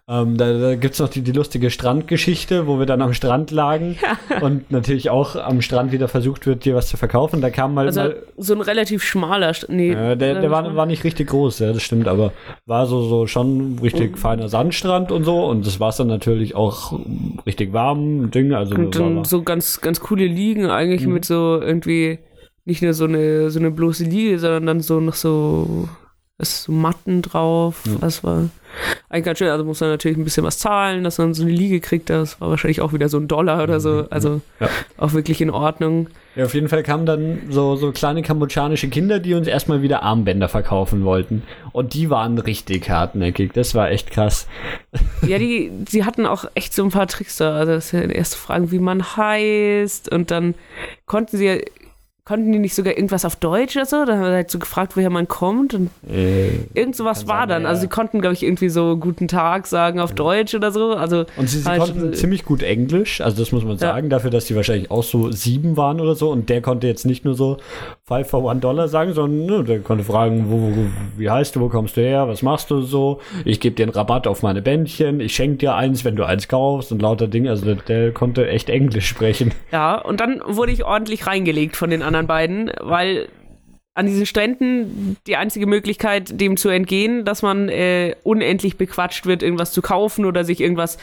Ähm, 0.07 0.37
da 0.37 0.53
da 0.53 0.75
gibt 0.75 0.93
es 0.93 0.99
noch 0.99 1.09
die, 1.09 1.21
die 1.21 1.31
lustige 1.31 1.71
Strandgeschichte, 1.71 2.67
wo 2.67 2.77
wir 2.77 2.85
dann 2.85 3.01
am 3.01 3.15
Strand 3.15 3.49
lagen 3.49 3.97
und 4.41 4.69
natürlich 4.69 5.09
auch 5.09 5.35
am 5.35 5.63
Strand 5.63 5.91
wieder 5.91 6.07
versucht 6.07 6.45
wird, 6.45 6.63
dir 6.63 6.75
was 6.75 6.89
zu 6.89 6.97
verkaufen. 6.97 7.41
Da 7.41 7.49
kam 7.49 7.73
mal, 7.73 7.87
Also 7.87 8.01
mal 8.01 8.15
so 8.37 8.53
ein 8.53 8.61
relativ 8.61 9.03
schmaler 9.03 9.51
St 9.55 9.67
Nee, 9.69 9.93
äh, 9.93 10.15
der, 10.15 10.41
der 10.41 10.51
war, 10.51 10.75
war 10.75 10.85
nicht 10.85 11.03
richtig 11.03 11.29
groß, 11.29 11.57
ja, 11.57 11.73
das 11.73 11.81
stimmt, 11.81 12.07
aber 12.07 12.33
war 12.67 12.85
so, 12.85 13.01
so 13.01 13.25
schon 13.25 13.79
richtig 13.81 14.19
feiner 14.19 14.47
Sandstrand 14.47 15.11
und 15.11 15.23
so 15.23 15.43
und 15.45 15.65
das 15.65 15.79
war 15.79 15.91
dann 15.91 16.07
natürlich 16.07 16.53
auch 16.53 16.99
richtig 17.47 17.73
warm, 17.73 18.29
Ding, 18.29 18.53
also 18.53 18.75
Und 18.75 18.95
dann 18.99 19.23
so 19.23 19.41
ganz, 19.41 19.81
ganz 19.81 20.01
coole 20.01 20.27
Liegen 20.27 20.69
eigentlich 20.69 21.07
mit 21.07 21.25
so 21.25 21.59
irgendwie 21.59 22.19
nicht 22.65 22.83
nur 22.83 22.93
so 22.93 23.05
eine, 23.05 23.49
so 23.49 23.59
eine 23.59 23.71
bloße 23.71 24.03
Liege, 24.03 24.37
sondern 24.37 24.65
dann 24.67 24.79
so 24.81 24.99
noch 24.99 25.13
so, 25.15 25.87
was, 26.37 26.63
so 26.63 26.71
Matten 26.71 27.21
drauf. 27.21 27.83
Das 28.01 28.23
war 28.23 28.49
eigentlich 29.09 29.25
ganz 29.25 29.39
schön. 29.39 29.49
Also 29.49 29.63
muss 29.65 29.79
man 29.81 29.89
natürlich 29.89 30.17
ein 30.17 30.23
bisschen 30.23 30.43
was 30.43 30.57
zahlen, 30.57 31.03
dass 31.03 31.17
man 31.17 31.33
so 31.33 31.43
eine 31.43 31.51
Liege 31.51 31.79
kriegt. 31.79 32.09
Das 32.09 32.39
war 32.41 32.49
wahrscheinlich 32.49 32.81
auch 32.81 32.93
wieder 32.93 33.09
so 33.09 33.17
ein 33.17 33.27
Dollar 33.27 33.63
oder 33.63 33.79
so. 33.79 34.07
Also 34.09 34.41
Ja. 34.59 34.69
auch 34.97 35.13
wirklich 35.13 35.41
in 35.41 35.49
Ordnung. 35.49 36.07
Ja, 36.35 36.43
auf 36.45 36.53
jeden 36.53 36.67
Fall 36.67 36.83
kamen 36.83 37.05
dann 37.05 37.43
so, 37.49 37.77
so 37.77 37.93
kleine 37.93 38.21
kambodschanische 38.21 38.89
Kinder, 38.89 39.19
die 39.19 39.33
uns 39.35 39.47
erstmal 39.47 39.81
wieder 39.81 40.03
Armbänder 40.03 40.49
verkaufen 40.49 41.05
wollten. 41.05 41.43
Und 41.71 41.93
die 41.93 42.09
waren 42.09 42.37
richtig 42.37 42.89
hartnäckig. 42.89 43.53
Das 43.53 43.73
war 43.75 43.89
echt 43.91 44.11
krass. 44.11 44.47
Ja, 45.25 45.39
die, 45.39 45.71
die 45.91 46.03
hatten 46.03 46.25
auch 46.27 46.45
echt 46.53 46.73
so 46.73 46.83
ein 46.83 46.91
paar 46.91 47.07
Tricks 47.07 47.37
da. 47.37 47.55
Also 47.55 47.71
das 47.71 47.85
ist 47.85 47.91
ja 47.93 48.01
erste 48.01 48.37
Fragen, 48.37 48.69
wie 48.71 48.77
man 48.79 49.01
heißt. 49.17 50.11
Und 50.11 50.29
dann 50.29 50.53
konnten 51.07 51.37
sie 51.37 51.45
ja, 51.45 51.55
konnten 52.25 52.51
die 52.51 52.57
nicht 52.57 52.73
sogar 52.73 52.93
irgendwas 52.97 53.23
auf 53.23 53.35
Deutsch 53.35 53.75
oder 53.75 53.85
so? 53.85 54.03
Da 54.03 54.13
haben 54.13 54.21
wir 54.23 54.31
halt 54.31 54.49
so 54.49 54.57
gefragt, 54.57 54.97
woher 54.97 55.11
man 55.11 55.27
kommt. 55.27 55.75
Und 55.75 55.91
Äh, 56.09 56.49
Irgend 56.73 56.95
sowas 56.95 57.27
war 57.27 57.41
sein, 57.41 57.49
dann. 57.49 57.63
ja. 57.63 57.69
Also 57.69 57.81
sie 57.81 57.87
konnten, 57.87 58.19
glaube 58.19 58.33
ich, 58.33 58.41
irgendwie 58.43 58.69
so 58.69 58.97
guten 58.97 59.27
Tag 59.27 59.67
sagen 59.67 59.99
auf 59.99 60.13
Deutsch 60.13 60.55
oder 60.55 60.71
so. 60.71 60.93
Also 60.93 61.25
Und 61.37 61.47
sie, 61.49 61.59
sie 61.59 61.69
halt 61.69 61.81
konnten 61.81 61.99
schon- 61.99 62.13
ziemlich 62.15 62.43
gut 62.43 62.63
Englisch, 62.63 63.21
also 63.21 63.37
das 63.37 63.51
muss 63.51 63.63
man 63.63 63.73
Ja. 63.73 63.77
sagen, 63.77 64.09
dafür, 64.09 64.31
dass 64.31 64.45
die 64.45 64.55
wahrscheinlich 64.55 64.89
auch 64.89 65.03
so 65.03 65.31
sieben 65.31 65.77
waren 65.77 66.01
oder 66.01 66.15
so. 66.15 66.31
Und 66.31 66.49
der 66.49 66.61
konnte 66.61 66.87
jetzt 66.87 67.05
nicht 67.05 67.25
nur 67.25 67.35
so 67.35 67.57
five 68.07 68.27
for 68.27 68.43
one 68.43 68.59
Dollar 68.59 68.87
sagen, 68.87 69.13
sondern 69.13 69.45
ne, 69.45 69.63
der 69.63 69.79
konnte 69.81 70.03
fragen, 70.03 70.45
wo, 70.49 70.75
wo, 70.75 70.85
wie 71.17 71.29
heißt 71.29 71.55
du, 71.55 71.59
wo 71.61 71.69
kommst 71.69 71.95
du 71.95 72.01
her, 72.01 72.27
was 72.27 72.41
machst 72.41 72.71
du 72.71 72.81
so? 72.81 73.19
Ich 73.45 73.59
gebe 73.59 73.75
dir 73.75 73.83
einen 73.83 73.91
Rabatt 73.93 74.25
auf 74.25 74.41
meine 74.41 74.63
Bändchen, 74.63 75.19
ich 75.19 75.35
schenke 75.35 75.57
dir 75.57 75.75
eins, 75.75 76.03
wenn 76.03 76.15
du 76.15 76.23
eins 76.23 76.47
kaufst 76.47 76.91
und 76.91 77.03
lauter 77.03 77.27
Dinge. 77.27 77.51
Also 77.51 77.65
der, 77.65 77.75
der 77.75 78.11
konnte 78.13 78.47
echt 78.47 78.69
Englisch 78.69 79.07
sprechen. 79.07 79.51
ja, 79.71 79.95
und 80.01 80.19
dann 80.21 80.41
wurde 80.47 80.71
ich 80.71 80.85
ordentlich 80.85 81.27
reingelegt 81.27 81.75
von 81.77 81.91
den 81.91 82.01
anderen 82.01 82.14
beiden, 82.23 82.71
weil 82.79 83.27
an 83.95 84.07
diesen 84.07 84.25
Stränden 84.25 85.15
die 85.25 85.37
einzige 85.37 85.67
Möglichkeit, 85.67 86.39
dem 86.39 86.57
zu 86.57 86.69
entgehen, 86.69 87.23
dass 87.23 87.41
man 87.41 87.69
äh, 87.69 88.15
unendlich 88.23 88.77
bequatscht 88.77 89.25
wird, 89.25 89.41
irgendwas 89.41 89.71
zu 89.71 89.81
kaufen 89.81 90.25
oder 90.25 90.43
sich 90.43 90.59
irgendwas 90.59 90.97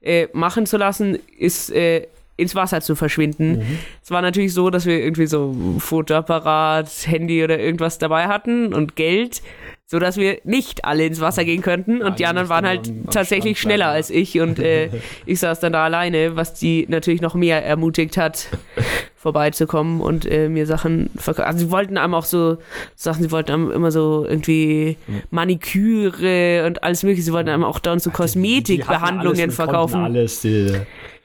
äh, 0.00 0.28
machen 0.32 0.64
zu 0.64 0.76
lassen, 0.76 1.18
ist 1.38 1.72
äh, 1.72 2.06
ins 2.36 2.54
Wasser 2.54 2.82
zu 2.82 2.94
verschwinden. 2.94 3.78
Es 4.02 4.10
war 4.10 4.22
natürlich 4.22 4.54
so, 4.54 4.70
dass 4.70 4.86
wir 4.86 4.98
irgendwie 5.02 5.26
so 5.26 5.56
Fotoapparat, 5.78 6.88
Handy 7.06 7.42
oder 7.42 7.58
irgendwas 7.58 7.98
dabei 7.98 8.28
hatten 8.28 8.72
und 8.74 8.94
Geld, 8.94 9.42
so 9.88 9.98
dass 10.00 10.16
wir 10.16 10.38
nicht 10.44 10.84
alle 10.84 11.06
ins 11.06 11.20
Wasser 11.20 11.44
gehen 11.44 11.62
könnten 11.62 11.98
und 12.02 12.08
Ja, 12.08 12.10
die 12.16 12.26
anderen 12.26 12.48
waren 12.48 12.66
halt 12.66 12.88
am- 12.88 13.02
am 13.04 13.10
tatsächlich 13.10 13.58
Strand 13.58 13.72
schneller 13.74 13.84
bleiben, 13.86 13.96
als 13.96 14.10
ich 14.10 14.40
und 14.40 14.58
äh, 14.58 14.90
ich 15.26 15.38
saß 15.40 15.60
dann 15.60 15.72
da 15.72 15.84
alleine, 15.84 16.34
was 16.36 16.54
die 16.54 16.86
natürlich 16.88 17.20
noch 17.20 17.34
mehr 17.34 17.64
ermutigt 17.64 18.16
hat, 18.16 18.48
vorbeizukommen 19.16 20.00
und 20.00 20.24
äh, 20.26 20.48
mir 20.48 20.66
Sachen 20.66 21.10
verkaufen. 21.16 21.46
Also 21.46 21.58
sie 21.66 21.70
wollten 21.70 21.98
einem 21.98 22.14
auch 22.14 22.24
so 22.24 22.58
Sachen, 22.94 23.22
sie 23.24 23.30
wollten 23.30 23.52
einem 23.52 23.70
immer 23.70 23.90
so 23.90 24.24
irgendwie 24.28 24.96
Maniküre 25.30 26.64
und 26.66 26.82
alles 26.82 27.02
mögliche. 27.02 27.22
Sie 27.22 27.32
wollten 27.32 27.48
einem 27.48 27.64
auch 27.64 27.78
dann 27.78 27.98
so 27.98 28.10
Kosmetikbehandlungen 28.10 29.50
verkaufen. 29.50 30.00
Alles, 30.00 30.40
die, 30.40 30.72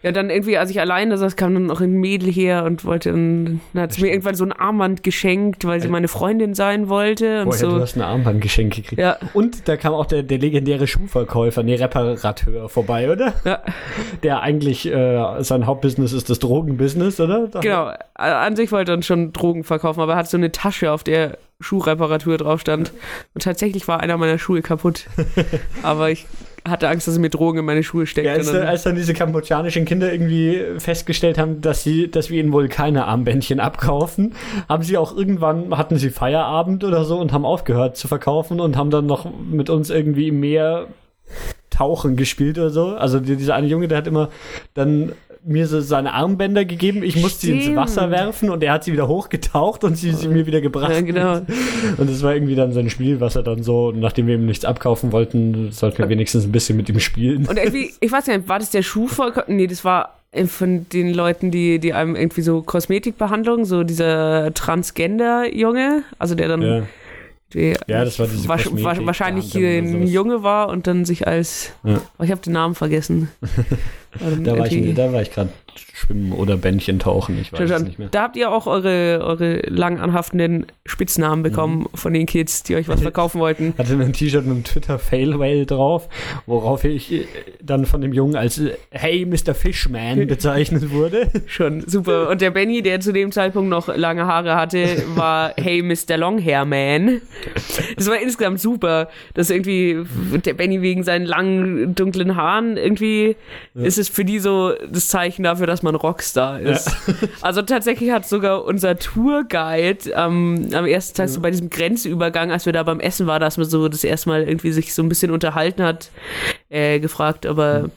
Ja, 0.03 0.11
dann 0.11 0.29
irgendwie, 0.31 0.57
als 0.57 0.71
ich 0.71 0.79
alleine 0.79 1.17
saß, 1.17 1.35
kam 1.35 1.53
dann 1.53 1.67
noch 1.67 1.79
ein 1.79 1.91
Mädel 1.93 2.31
her 2.31 2.63
und 2.63 2.85
wollte, 2.85 3.11
dann 3.11 3.61
dann 3.73 3.83
hat 3.83 3.93
sie 3.93 4.01
mir 4.01 4.09
irgendwann 4.09 4.33
so 4.35 4.43
ein 4.43 4.51
Armband 4.51 5.03
geschenkt, 5.03 5.63
weil 5.65 5.79
sie 5.81 5.87
meine 5.89 6.07
Freundin 6.07 6.55
sein 6.55 6.89
wollte 6.89 7.41
und 7.43 7.53
du 7.53 7.57
so. 7.57 7.79
hast 7.79 7.95
ein 7.95 8.01
Armbandgeschenk 8.01 8.73
gekriegt. 8.75 8.99
Ja, 8.99 9.17
Und 9.33 9.67
da 9.67 9.77
kam 9.77 9.93
auch 9.93 10.07
der, 10.07 10.23
der 10.23 10.39
legendäre 10.39 10.87
Schuhverkäufer, 10.87 11.61
nee, 11.63 11.75
Reparateur 11.75 12.67
vorbei, 12.69 13.11
oder? 13.11 13.33
ja, 13.45 13.59
Der 14.23 14.41
eigentlich 14.41 14.87
äh, 14.91 15.43
sein 15.43 15.67
Hauptbusiness 15.67 16.13
ist 16.13 16.29
das 16.29 16.39
Drogenbusiness, 16.39 17.19
oder? 17.19 17.47
Da- 17.47 17.59
genau. 17.59 17.91
An 18.15 18.55
sich 18.55 18.71
wollte 18.71 18.91
er 18.91 18.95
dann 18.95 19.03
schon 19.03 19.33
Drogen 19.33 19.63
verkaufen, 19.63 19.99
aber 20.01 20.13
er 20.13 20.17
hat 20.19 20.29
so 20.29 20.37
eine 20.37 20.51
Tasche, 20.51 20.91
auf 20.91 21.03
der 21.03 21.37
Schuhreparatur 21.59 22.37
drauf 22.37 22.61
stand. 22.61 22.91
Und 23.35 23.43
tatsächlich 23.43 23.87
war 23.87 23.99
einer 23.99 24.17
meiner 24.17 24.39
Schuhe 24.39 24.61
kaputt. 24.63 25.05
aber 25.83 26.09
ich 26.09 26.25
hatte 26.67 26.87
Angst, 26.87 27.07
dass 27.07 27.15
er 27.15 27.21
mir 27.21 27.29
Drogen 27.29 27.59
in 27.59 27.65
meine 27.65 27.83
Schuhe 27.83 28.05
steckt. 28.05 28.27
Ja, 28.27 28.33
als, 28.33 28.51
dann, 28.51 28.67
als 28.67 28.83
dann 28.83 28.95
diese 28.95 29.13
kambodschanischen 29.13 29.85
Kinder 29.85 30.11
irgendwie 30.11 30.63
festgestellt 30.77 31.37
haben, 31.37 31.61
dass 31.61 31.83
sie, 31.83 32.09
dass 32.09 32.29
wir 32.29 32.39
ihnen 32.39 32.53
wohl 32.53 32.67
keine 32.67 33.05
Armbändchen 33.05 33.59
abkaufen, 33.59 34.35
haben 34.69 34.83
sie 34.83 34.97
auch 34.97 35.15
irgendwann, 35.15 35.75
hatten 35.77 35.97
sie 35.97 36.09
Feierabend 36.09 36.83
oder 36.83 37.03
so 37.05 37.19
und 37.19 37.33
haben 37.33 37.45
aufgehört 37.45 37.97
zu 37.97 38.07
verkaufen 38.07 38.59
und 38.59 38.77
haben 38.77 38.91
dann 38.91 39.05
noch 39.05 39.27
mit 39.49 39.69
uns 39.69 39.89
irgendwie 39.89 40.31
mehr 40.31 40.87
Tauchen 41.69 42.15
gespielt 42.15 42.57
oder 42.57 42.69
so. 42.69 42.87
Also 42.89 43.19
die, 43.19 43.35
dieser 43.35 43.55
eine 43.55 43.67
Junge, 43.67 43.87
der 43.87 43.97
hat 43.97 44.07
immer 44.07 44.29
dann 44.73 45.13
mir 45.43 45.67
so 45.67 45.81
seine 45.81 46.13
Armbänder 46.13 46.65
gegeben. 46.65 47.03
Ich 47.03 47.15
musste 47.15 47.47
sie 47.47 47.53
ins 47.53 47.63
Stimmt. 47.63 47.77
Wasser 47.77 48.11
werfen 48.11 48.49
und 48.49 48.63
er 48.63 48.73
hat 48.73 48.83
sie 48.83 48.93
wieder 48.93 49.07
hochgetaucht 49.07 49.83
und 49.83 49.97
sie, 49.97 50.11
sie 50.13 50.27
mir 50.27 50.45
wieder 50.45 50.61
gebracht. 50.61 50.91
Ja, 50.91 51.01
genau. 51.01 51.41
Und 51.97 52.09
das 52.09 52.21
war 52.21 52.33
irgendwie 52.33 52.55
dann 52.55 52.73
sein 52.73 52.89
Spiel, 52.89 53.19
was 53.19 53.35
er 53.35 53.43
dann 53.43 53.63
so, 53.63 53.91
nachdem 53.91 54.27
wir 54.27 54.35
ihm 54.35 54.45
nichts 54.45 54.65
abkaufen 54.65 55.11
wollten, 55.11 55.71
sollten 55.71 55.97
wir 55.97 56.09
wenigstens 56.09 56.45
ein 56.45 56.51
bisschen 56.51 56.77
mit 56.77 56.89
ihm 56.89 56.99
spielen. 56.99 57.47
Und 57.47 57.57
irgendwie, 57.57 57.91
ich 57.99 58.11
weiß 58.11 58.27
nicht, 58.27 58.47
war 58.47 58.59
das 58.59 58.69
der 58.69 58.83
Schuhverkäufer? 58.83 59.51
Nee, 59.51 59.67
das 59.67 59.83
war 59.83 60.17
von 60.45 60.87
den 60.89 61.13
Leuten, 61.13 61.51
die, 61.51 61.79
die 61.79 61.93
einem 61.93 62.15
irgendwie 62.15 62.41
so 62.41 62.61
Kosmetikbehandlung, 62.61 63.65
so 63.65 63.83
dieser 63.83 64.53
Transgender-Junge, 64.53 66.03
also 66.19 66.35
der 66.35 66.47
dann 66.47 66.61
ja. 66.61 66.83
die, 67.53 67.73
Ja, 67.87 68.05
das 68.05 68.17
war 68.17 68.27
diese 68.27 68.47
wasch, 68.47 68.67
wahrscheinlich 68.71 69.53
ein. 69.55 70.07
Junge 70.07 70.41
war 70.41 70.69
und 70.69 70.87
dann 70.87 71.03
sich 71.03 71.27
als, 71.27 71.73
Ja. 71.83 71.99
oh, 72.17 72.23
ich 72.23 72.31
habe 72.31 72.41
den 72.41 72.53
Namen 72.53 72.75
vergessen. 72.75 73.29
Ähm, 74.19 74.43
Da 74.43 74.57
war 74.57 74.67
ich, 74.71 74.93
da 74.95 75.13
war 75.13 75.21
ich 75.21 75.31
gerade 75.31 75.49
schwimmen 75.93 76.33
oder 76.33 76.57
Bändchen 76.57 76.99
tauchen, 76.99 77.39
ich 77.39 77.53
weiß 77.53 77.69
es 77.69 77.83
nicht 77.83 77.97
mehr. 77.99 78.09
Da 78.11 78.23
habt 78.23 78.35
ihr 78.35 78.51
auch 78.51 78.67
eure, 78.67 79.21
eure 79.23 79.59
lang 79.69 79.99
anhaftenden 79.99 80.65
Spitznamen 80.85 81.43
bekommen 81.43 81.81
Mhm. 81.83 81.87
von 81.97 82.13
den 82.13 82.25
Kids, 82.25 82.63
die 82.63 82.75
euch 82.75 82.87
was 82.89 83.01
verkaufen 83.01 83.39
wollten. 83.39 83.73
Hatte 83.77 83.93
ein 83.93 84.11
T-Shirt 84.11 84.43
mit 84.45 84.53
einem 84.53 84.63
Twitter 84.65 84.99
Fail 84.99 85.39
Whale 85.39 85.65
drauf, 85.65 86.09
worauf 86.45 86.83
ich 86.83 87.11
äh, 87.13 87.25
dann 87.61 87.85
von 87.85 88.01
dem 88.01 88.11
Jungen 88.11 88.35
als 88.35 88.57
äh, 88.57 88.71
Hey 88.89 89.25
Mr. 89.25 89.53
Fishman 89.53 90.27
bezeichnet 90.27 90.91
wurde. 90.91 91.29
Schon 91.45 91.81
super. 91.87 92.29
Und 92.29 92.41
der 92.41 92.51
Benny, 92.51 92.81
der 92.81 92.99
zu 92.99 93.13
dem 93.13 93.31
Zeitpunkt 93.31 93.69
noch 93.69 93.87
lange 93.95 94.25
Haare 94.25 94.55
hatte, 94.55 95.03
war 95.15 95.53
Hey 95.57 95.81
Mr. 95.83 96.17
Longhair 96.17 96.65
Man. 96.65 97.21
Das 97.95 98.09
war 98.09 98.19
insgesamt 98.19 98.59
super, 98.59 99.07
dass 99.35 99.49
irgendwie 99.49 99.99
der 100.45 100.53
Benny 100.53 100.81
wegen 100.81 101.03
seinen 101.03 101.25
langen, 101.25 101.95
dunklen 101.95 102.35
Haaren 102.35 102.75
irgendwie 102.75 103.35
ist 103.75 104.00
es 104.01 104.09
für 104.09 104.25
die 104.25 104.39
so 104.39 104.73
das 104.89 105.07
Zeichen 105.07 105.43
dafür, 105.43 105.67
dass 105.67 105.83
man 105.83 105.95
Rockstar 105.95 106.59
ist. 106.59 106.89
Also 107.41 107.61
tatsächlich 107.61 108.11
hat 108.11 108.27
sogar 108.27 108.65
unser 108.65 108.97
Tourguide 108.97 110.11
ähm, 110.15 110.69
am 110.73 110.85
ersten 110.85 111.15
Tag 111.15 111.29
so 111.29 111.39
bei 111.41 111.51
diesem 111.51 111.69
Grenzübergang, 111.69 112.51
als 112.51 112.65
wir 112.65 112.73
da 112.73 112.83
beim 112.83 112.99
Essen 112.99 113.27
waren, 113.27 113.41
dass 113.41 113.57
man 113.57 113.67
so 113.67 113.87
das 113.87 114.03
erste 114.03 114.29
Mal 114.29 114.43
irgendwie 114.43 114.71
sich 114.71 114.93
so 114.93 115.01
ein 115.01 115.09
bisschen 115.09 115.31
unterhalten 115.31 115.83
hat, 115.83 116.11
äh, 116.69 116.99
gefragt, 116.99 117.45
ob 117.45 117.57
er, 117.57 117.89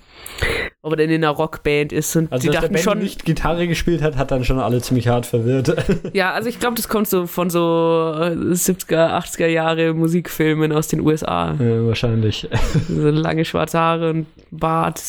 ob 0.85 0.93
er 0.93 0.97
denn 0.98 1.09
in 1.11 1.24
einer 1.24 1.32
Rockband 1.32 1.93
ist. 1.93 2.15
Und 2.15 2.31
Also, 2.31 2.43
die 2.43 2.47
dass 2.48 2.52
der 2.52 2.61
dachten 2.61 2.73
Benny 2.74 2.85
schon, 2.85 2.98
nicht 2.98 3.24
Gitarre 3.24 3.66
gespielt 3.66 4.02
hat, 4.02 4.16
hat 4.16 4.31
dann 4.31 4.44
schon 4.44 4.59
alle 4.61 4.82
ziemlich 4.82 5.09
hart 5.09 5.24
verwirrt. 5.24 5.74
ja, 6.12 6.32
also 6.32 6.48
ich 6.48 6.61
glaube, 6.61 6.77
das 6.77 6.89
kommt 6.89 7.09
so 7.09 7.27
von 7.27 7.48
so 7.48 8.12
äh, 8.16 8.32
70er, 8.52 9.16
80er 9.19 9.47
Jahre 9.47 9.94
Musikfilmen 9.94 10.73
aus 10.73 10.89
den 10.89 11.01
USA. 11.01 11.55
ja, 11.59 11.86
wahrscheinlich. 11.86 12.48
So 12.89 13.09
lange 13.11 13.44
schwarze 13.47 13.78
Haare 13.78 14.11
und 14.11 14.27
Bart. 14.51 15.01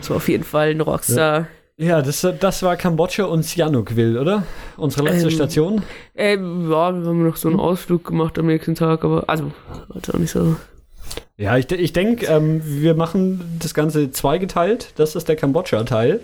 So 0.00 0.14
auf 0.14 0.28
jeden 0.28 0.42
Fall 0.44 0.70
ein 0.70 0.80
Rockstar. 0.80 1.46
Ja, 1.78 2.02
das, 2.02 2.26
das 2.40 2.62
war 2.62 2.74
Kambodscha 2.76 3.24
und 3.24 3.44
Sihanoukville, 3.44 4.20
oder? 4.20 4.42
Unsere 4.76 5.04
letzte 5.04 5.26
Ähm, 5.28 5.30
Station. 5.30 5.82
Ähm, 6.16 6.62
ja, 6.70 6.92
wir 6.92 7.06
haben 7.06 7.22
noch 7.26 7.36
so 7.36 7.48
einen 7.48 7.60
Ausflug 7.60 8.04
gemacht 8.04 8.38
am 8.38 8.46
nächsten 8.46 8.74
Tag, 8.74 9.04
aber 9.04 9.24
also, 9.28 9.52
war 9.88 9.96
jetzt 9.96 10.12
auch 10.12 10.18
nicht 10.18 10.30
so. 10.32 10.56
Ja, 11.38 11.56
ich, 11.58 11.70
ich 11.70 11.92
denke, 11.92 12.26
ähm, 12.26 12.62
wir 12.64 12.94
machen 12.94 13.58
das 13.60 13.74
Ganze 13.74 14.10
zweigeteilt. 14.10 14.92
Das 14.96 15.14
ist 15.16 15.28
der 15.28 15.36
Kambodscha-Teil. 15.36 16.20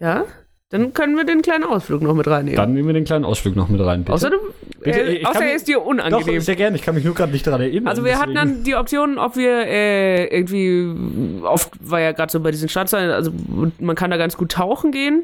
Ja? 0.00 0.24
Dann 0.70 0.92
können 0.92 1.16
wir 1.16 1.24
den 1.24 1.40
kleinen 1.40 1.64
Ausflug 1.64 2.02
noch 2.02 2.14
mit 2.14 2.26
reinnehmen. 2.26 2.56
Dann 2.56 2.74
nehmen 2.74 2.88
wir 2.88 2.94
den 2.94 3.04
kleinen 3.04 3.24
Ausflug 3.24 3.54
noch 3.56 3.68
mit 3.68 3.80
rein. 3.80 4.00
Bitte. 4.00 4.12
außer 4.12 4.30
du, 4.30 4.36
Bitte, 4.80 5.00
äh, 5.00 5.24
außer 5.24 5.44
er 5.44 5.54
ist 5.54 5.68
dir 5.68 5.76
Doch, 5.76 5.86
unangenehm. 5.86 6.40
sehr 6.40 6.56
gerne. 6.56 6.76
Ich 6.76 6.82
kann 6.82 6.94
mich 6.94 7.04
nur 7.04 7.14
gerade 7.14 7.32
nicht 7.32 7.46
daran 7.46 7.60
erinnern. 7.60 7.86
Also 7.88 8.04
wir 8.04 8.18
hatten 8.18 8.34
deswegen- 8.34 8.54
dann 8.56 8.64
die 8.64 8.74
Option, 8.74 9.18
ob 9.18 9.36
wir 9.36 9.66
äh, 9.66 10.24
irgendwie, 10.26 11.42
oft 11.46 11.70
war 11.80 12.00
ja 12.00 12.12
gerade 12.12 12.32
so 12.32 12.40
bei 12.40 12.50
diesen 12.50 12.68
Stadtzeilen, 12.68 13.10
also 13.12 13.30
man 13.78 13.94
kann 13.96 14.10
da 14.10 14.16
ganz 14.16 14.36
gut 14.36 14.52
tauchen 14.52 14.90
gehen 14.90 15.22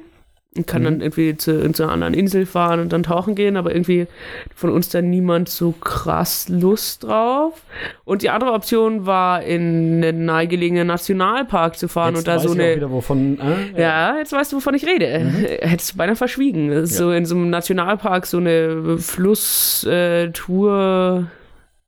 und 0.56 0.66
kann 0.66 0.82
Mhm. 0.82 0.86
dann 0.86 1.00
irgendwie 1.00 1.36
zu, 1.36 1.70
zu 1.72 1.84
einer 1.84 1.92
anderen 1.92 2.12
Insel 2.12 2.44
fahren 2.44 2.80
und 2.80 2.92
dann 2.92 3.04
tauchen 3.04 3.36
gehen, 3.36 3.56
aber 3.56 3.72
irgendwie 3.72 4.08
von 4.54 4.70
uns 4.70 4.88
dann 4.88 5.08
niemand 5.08 5.48
so 5.48 5.70
krass 5.70 6.48
Lust 6.48 7.04
drauf. 7.04 7.62
Und 8.04 8.22
die 8.22 8.30
andere 8.30 8.50
Option 8.52 9.06
war, 9.06 9.44
in 9.44 10.02
einen 10.04 10.24
nahegelegenen 10.24 10.88
Nationalpark 10.88 11.78
zu 11.78 11.86
fahren 11.86 12.14
Jetzt 12.14 12.22
und 12.22 12.28
da 12.28 12.34
weiß 12.36 12.42
so 12.42 12.48
ich 12.48 12.54
auch 12.58 12.64
eine... 12.64 12.76
wieder, 12.76 12.90
wovon, 12.90 13.38
äh, 13.38 13.80
Ja, 13.80 14.18
jetzt 14.18 14.32
weißt 14.32 14.50
du, 14.52 14.56
wovon 14.56 14.74
ich 14.74 14.84
rede. 14.84 15.20
Mhm. 15.20 15.44
Hättest 15.68 15.92
du 15.92 15.96
beinahe 15.98 16.16
verschwiegen. 16.16 16.84
So 16.84 17.12
in 17.12 17.26
so 17.26 17.36
einem 17.36 17.50
Nationalpark 17.50 18.26
so 18.26 18.38
eine 18.38 18.98
Flusstour, 18.98 19.86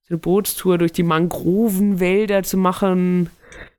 so 0.02 0.14
eine 0.14 0.18
Bootstour 0.18 0.78
durch 0.78 0.92
die 0.92 1.02
Mangrovenwälder 1.02 2.44
zu 2.44 2.56
machen. 2.58 3.28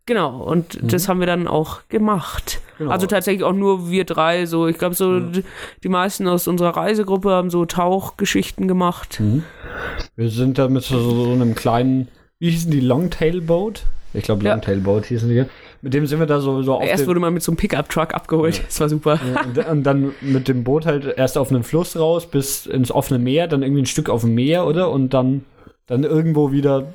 Genau, 0.05 0.41
und 0.43 0.79
das 0.91 1.07
haben 1.07 1.19
wir 1.21 1.27
dann 1.27 1.47
auch 1.47 1.87
gemacht. 1.87 2.59
Mhm. 2.59 2.77
Genau. 2.79 2.91
Also 2.91 3.07
tatsächlich 3.07 3.43
auch 3.43 3.53
nur 3.53 3.89
wir 3.89 4.03
drei. 4.03 4.45
So, 4.45 4.67
ich 4.67 4.77
glaube, 4.77 4.95
so 4.95 5.19
die- 5.21 5.43
die 5.83 5.89
meisten 5.89 6.27
aus 6.27 6.47
unserer 6.47 6.75
Reisegruppe 6.75 7.29
haben 7.31 7.49
so 7.49 7.65
Tauchgeschichten 7.65 8.67
gemacht. 8.67 9.19
Mhm. 9.21 9.43
Wir 10.17 10.29
sind 10.29 10.57
da 10.57 10.67
mit 10.67 10.83
so, 10.83 10.99
so 10.99 11.31
einem 11.31 11.55
kleinen, 11.55 12.09
wie 12.39 12.49
hießen 12.49 12.69
die, 12.71 12.81
Longtail 12.81 13.39
Boat? 13.41 13.83
Ich 14.13 14.23
glaube, 14.23 14.43
Ja. 14.43 14.53
Longtail 14.53 14.79
Boat 14.81 15.05
hießen 15.05 15.29
die. 15.29 15.45
Mit 15.81 15.93
dem 15.93 16.05
sind 16.05 16.19
wir 16.19 16.25
da 16.27 16.39
so, 16.41 16.61
so 16.63 16.75
auf 16.75 16.83
Erst 16.83 17.07
wurde 17.07 17.19
man 17.19 17.33
mit 17.33 17.43
so 17.43 17.51
einem 17.51 17.57
Pickup-Truck 17.57 18.13
abgeholt. 18.13 18.61
Das 18.67 18.79
war 18.81 18.89
super. 18.89 19.19
Ja, 19.33 19.41
und, 19.41 19.57
und 19.69 19.83
dann 19.83 20.11
mit 20.21 20.47
dem 20.47 20.63
Boot 20.63 20.85
halt 20.85 21.05
erst 21.17 21.37
auf 21.37 21.49
einen 21.51 21.63
Fluss 21.63 21.97
raus 21.97 22.25
bis 22.29 22.65
ins 22.65 22.91
offene 22.91 23.19
Meer, 23.19 23.47
dann 23.47 23.63
irgendwie 23.63 23.81
ein 23.83 23.85
Stück 23.87 24.09
auf 24.09 24.21
dem 24.21 24.35
Meer, 24.35 24.65
oder? 24.67 24.91
Und 24.91 25.13
dann, 25.13 25.45
dann 25.87 26.03
irgendwo 26.03 26.51
wieder 26.51 26.91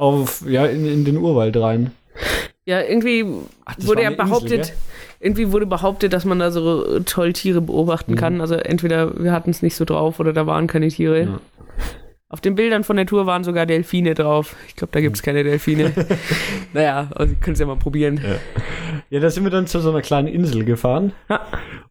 auf, 0.00 0.44
ja, 0.48 0.66
in, 0.66 0.86
in 0.86 1.04
den 1.04 1.16
Urwald 1.18 1.56
rein. 1.56 1.90
Ja, 2.64 2.80
irgendwie 2.82 3.24
Ach, 3.64 3.74
wurde 3.80 4.02
ja 4.02 4.10
Insel, 4.10 4.24
behauptet, 4.24 4.62
gell? 4.64 4.72
irgendwie 5.20 5.52
wurde 5.52 5.66
behauptet, 5.66 6.12
dass 6.12 6.24
man 6.24 6.38
da 6.38 6.50
so 6.50 7.00
toll 7.00 7.32
Tiere 7.32 7.60
beobachten 7.60 8.12
Mhm. 8.12 8.16
kann. 8.16 8.40
Also 8.40 8.54
entweder 8.54 9.22
wir 9.22 9.32
hatten 9.32 9.50
es 9.50 9.62
nicht 9.62 9.76
so 9.76 9.84
drauf 9.84 10.20
oder 10.20 10.32
da 10.32 10.46
waren 10.46 10.66
keine 10.66 10.88
Tiere. 10.88 11.20
Ja. 11.22 11.40
Auf 12.28 12.40
den 12.40 12.54
Bildern 12.54 12.84
von 12.84 12.94
der 12.96 13.06
Tour 13.06 13.26
waren 13.26 13.42
sogar 13.42 13.66
Delfine 13.66 14.14
drauf. 14.14 14.54
Ich 14.68 14.76
glaube, 14.76 14.92
da 14.92 15.00
gibt 15.00 15.16
es 15.16 15.22
keine 15.22 15.42
Delfine. 15.42 15.92
naja, 16.72 17.08
also 17.14 17.34
können 17.40 17.56
Sie 17.56 17.62
ja 17.62 17.66
mal 17.66 17.76
probieren. 17.76 18.20
Ja, 19.10 19.18
da 19.18 19.30
sind 19.30 19.42
wir 19.42 19.50
dann 19.50 19.66
zu 19.66 19.80
so 19.80 19.90
einer 19.90 20.00
kleinen 20.02 20.28
Insel 20.28 20.64
gefahren. 20.64 21.12
Ja. 21.28 21.40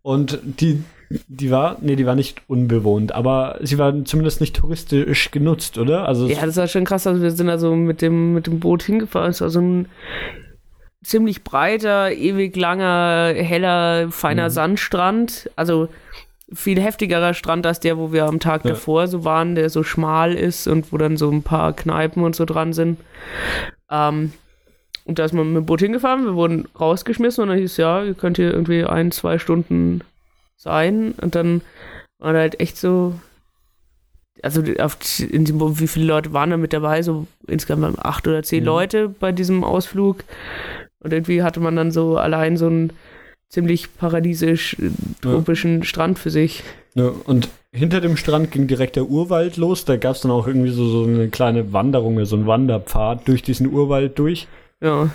Und 0.01 0.39
die, 0.43 0.81
die 1.27 1.49
war, 1.49 1.77
nee, 1.81 1.95
die 1.95 2.05
war 2.05 2.15
nicht 2.15 2.41
unbewohnt, 2.47 3.13
aber 3.13 3.57
sie 3.61 3.77
war 3.77 4.05
zumindest 4.05 4.41
nicht 4.41 4.55
touristisch 4.55 5.31
genutzt, 5.31 5.77
oder? 5.77 6.07
Also, 6.07 6.27
Ja, 6.27 6.45
das 6.45 6.57
war 6.57 6.67
schon 6.67 6.85
krass. 6.85 7.07
Also 7.07 7.21
wir 7.21 7.31
sind 7.31 7.49
also 7.49 7.75
mit 7.75 8.01
dem, 8.01 8.33
mit 8.33 8.45
dem 8.47 8.59
Boot 8.59 8.83
hingefahren. 8.83 9.31
Es 9.31 9.41
war 9.41 9.49
so 9.49 9.59
ein 9.59 9.87
ziemlich 11.03 11.43
breiter, 11.43 12.11
ewig 12.11 12.55
langer, 12.55 13.33
heller, 13.35 14.11
feiner 14.11 14.45
Mhm. 14.45 14.49
Sandstrand. 14.53 15.49
Also 15.55 15.87
viel 16.53 16.79
heftigerer 16.79 17.33
Strand 17.33 17.65
als 17.65 17.79
der, 17.79 17.97
wo 17.97 18.11
wir 18.11 18.25
am 18.25 18.39
Tag 18.39 18.63
Ja. 18.65 18.71
davor 18.71 19.07
so 19.07 19.23
waren, 19.23 19.55
der 19.55 19.69
so 19.69 19.83
schmal 19.83 20.33
ist 20.33 20.67
und 20.67 20.91
wo 20.91 20.97
dann 20.97 21.17
so 21.17 21.29
ein 21.31 21.41
paar 21.43 21.73
Kneipen 21.73 22.23
und 22.23 22.35
so 22.35 22.45
dran 22.45 22.73
sind. 22.73 22.99
Ähm, 23.89 24.33
und 25.05 25.17
da 25.17 25.25
ist 25.25 25.33
man 25.33 25.47
mit 25.53 25.63
dem 25.63 25.65
Boot 25.65 25.79
hingefahren, 25.79 26.25
wir 26.25 26.35
wurden 26.35 26.67
rausgeschmissen 26.79 27.41
und 27.43 27.49
dann 27.49 27.57
hieß 27.57 27.77
ja, 27.77 28.03
ihr 28.03 28.13
könnt 28.13 28.37
hier 28.37 28.51
irgendwie 28.53 28.83
ein, 28.83 29.11
zwei 29.11 29.39
Stunden 29.39 30.01
sein. 30.59 31.13
Und 31.21 31.35
dann 31.35 31.61
war 32.19 32.33
da 32.33 32.39
halt 32.39 32.59
echt 32.59 32.77
so, 32.77 33.15
also 34.43 34.61
auf, 34.79 34.97
in 35.19 35.45
dem, 35.45 35.79
wie 35.79 35.87
viele 35.87 36.05
Leute 36.05 36.33
waren 36.33 36.49
da 36.51 36.57
mit 36.57 36.73
dabei? 36.73 37.01
So 37.01 37.27
insgesamt 37.47 37.99
acht 37.99 38.27
oder 38.27 38.43
zehn 38.43 38.61
Mhm. 38.61 38.65
Leute 38.67 39.09
bei 39.09 39.31
diesem 39.31 39.63
Ausflug. 39.63 40.23
Und 41.01 41.13
irgendwie 41.13 41.43
hatte 41.43 41.59
man 41.59 41.75
dann 41.75 41.91
so 41.91 42.17
allein 42.17 42.57
so 42.57 42.67
einen 42.67 42.91
ziemlich 43.49 43.95
paradiesisch 43.97 44.75
äh, 44.79 44.89
tropischen 45.21 45.83
Strand 45.83 46.19
für 46.19 46.29
sich. 46.29 46.63
ne, 46.93 47.09
und 47.11 47.49
hinter 47.71 48.01
dem 48.01 48.17
Strand 48.17 48.51
ging 48.51 48.67
direkt 48.67 48.95
der 48.95 49.05
Urwald 49.05 49.57
los. 49.57 49.85
Da 49.85 49.95
gab 49.97 50.15
es 50.15 50.21
dann 50.21 50.31
auch 50.31 50.45
irgendwie 50.47 50.71
so, 50.71 50.87
so 50.87 51.03
eine 51.05 51.29
kleine 51.29 51.71
Wanderung, 51.71 52.23
so 52.25 52.35
ein 52.35 52.47
Wanderpfad 52.47 53.27
durch 53.27 53.41
diesen 53.43 53.71
Urwald 53.71 54.17
durch. 54.19 54.47
Ja. 54.81 55.09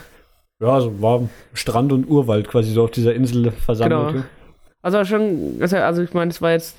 Ja, 0.60 0.68
also 0.68 1.02
war 1.02 1.28
Strand 1.52 1.92
und 1.92 2.08
Urwald 2.08 2.48
quasi 2.48 2.72
so 2.72 2.84
auf 2.84 2.90
dieser 2.92 3.14
Insel 3.14 3.50
versammelt. 3.50 4.12
Genau. 4.12 4.24
Also 4.84 5.02
schon, 5.06 5.56
also 5.60 5.78
also 5.78 6.02
ich 6.02 6.12
meine, 6.12 6.30
es 6.30 6.42
war 6.42 6.50
jetzt 6.50 6.76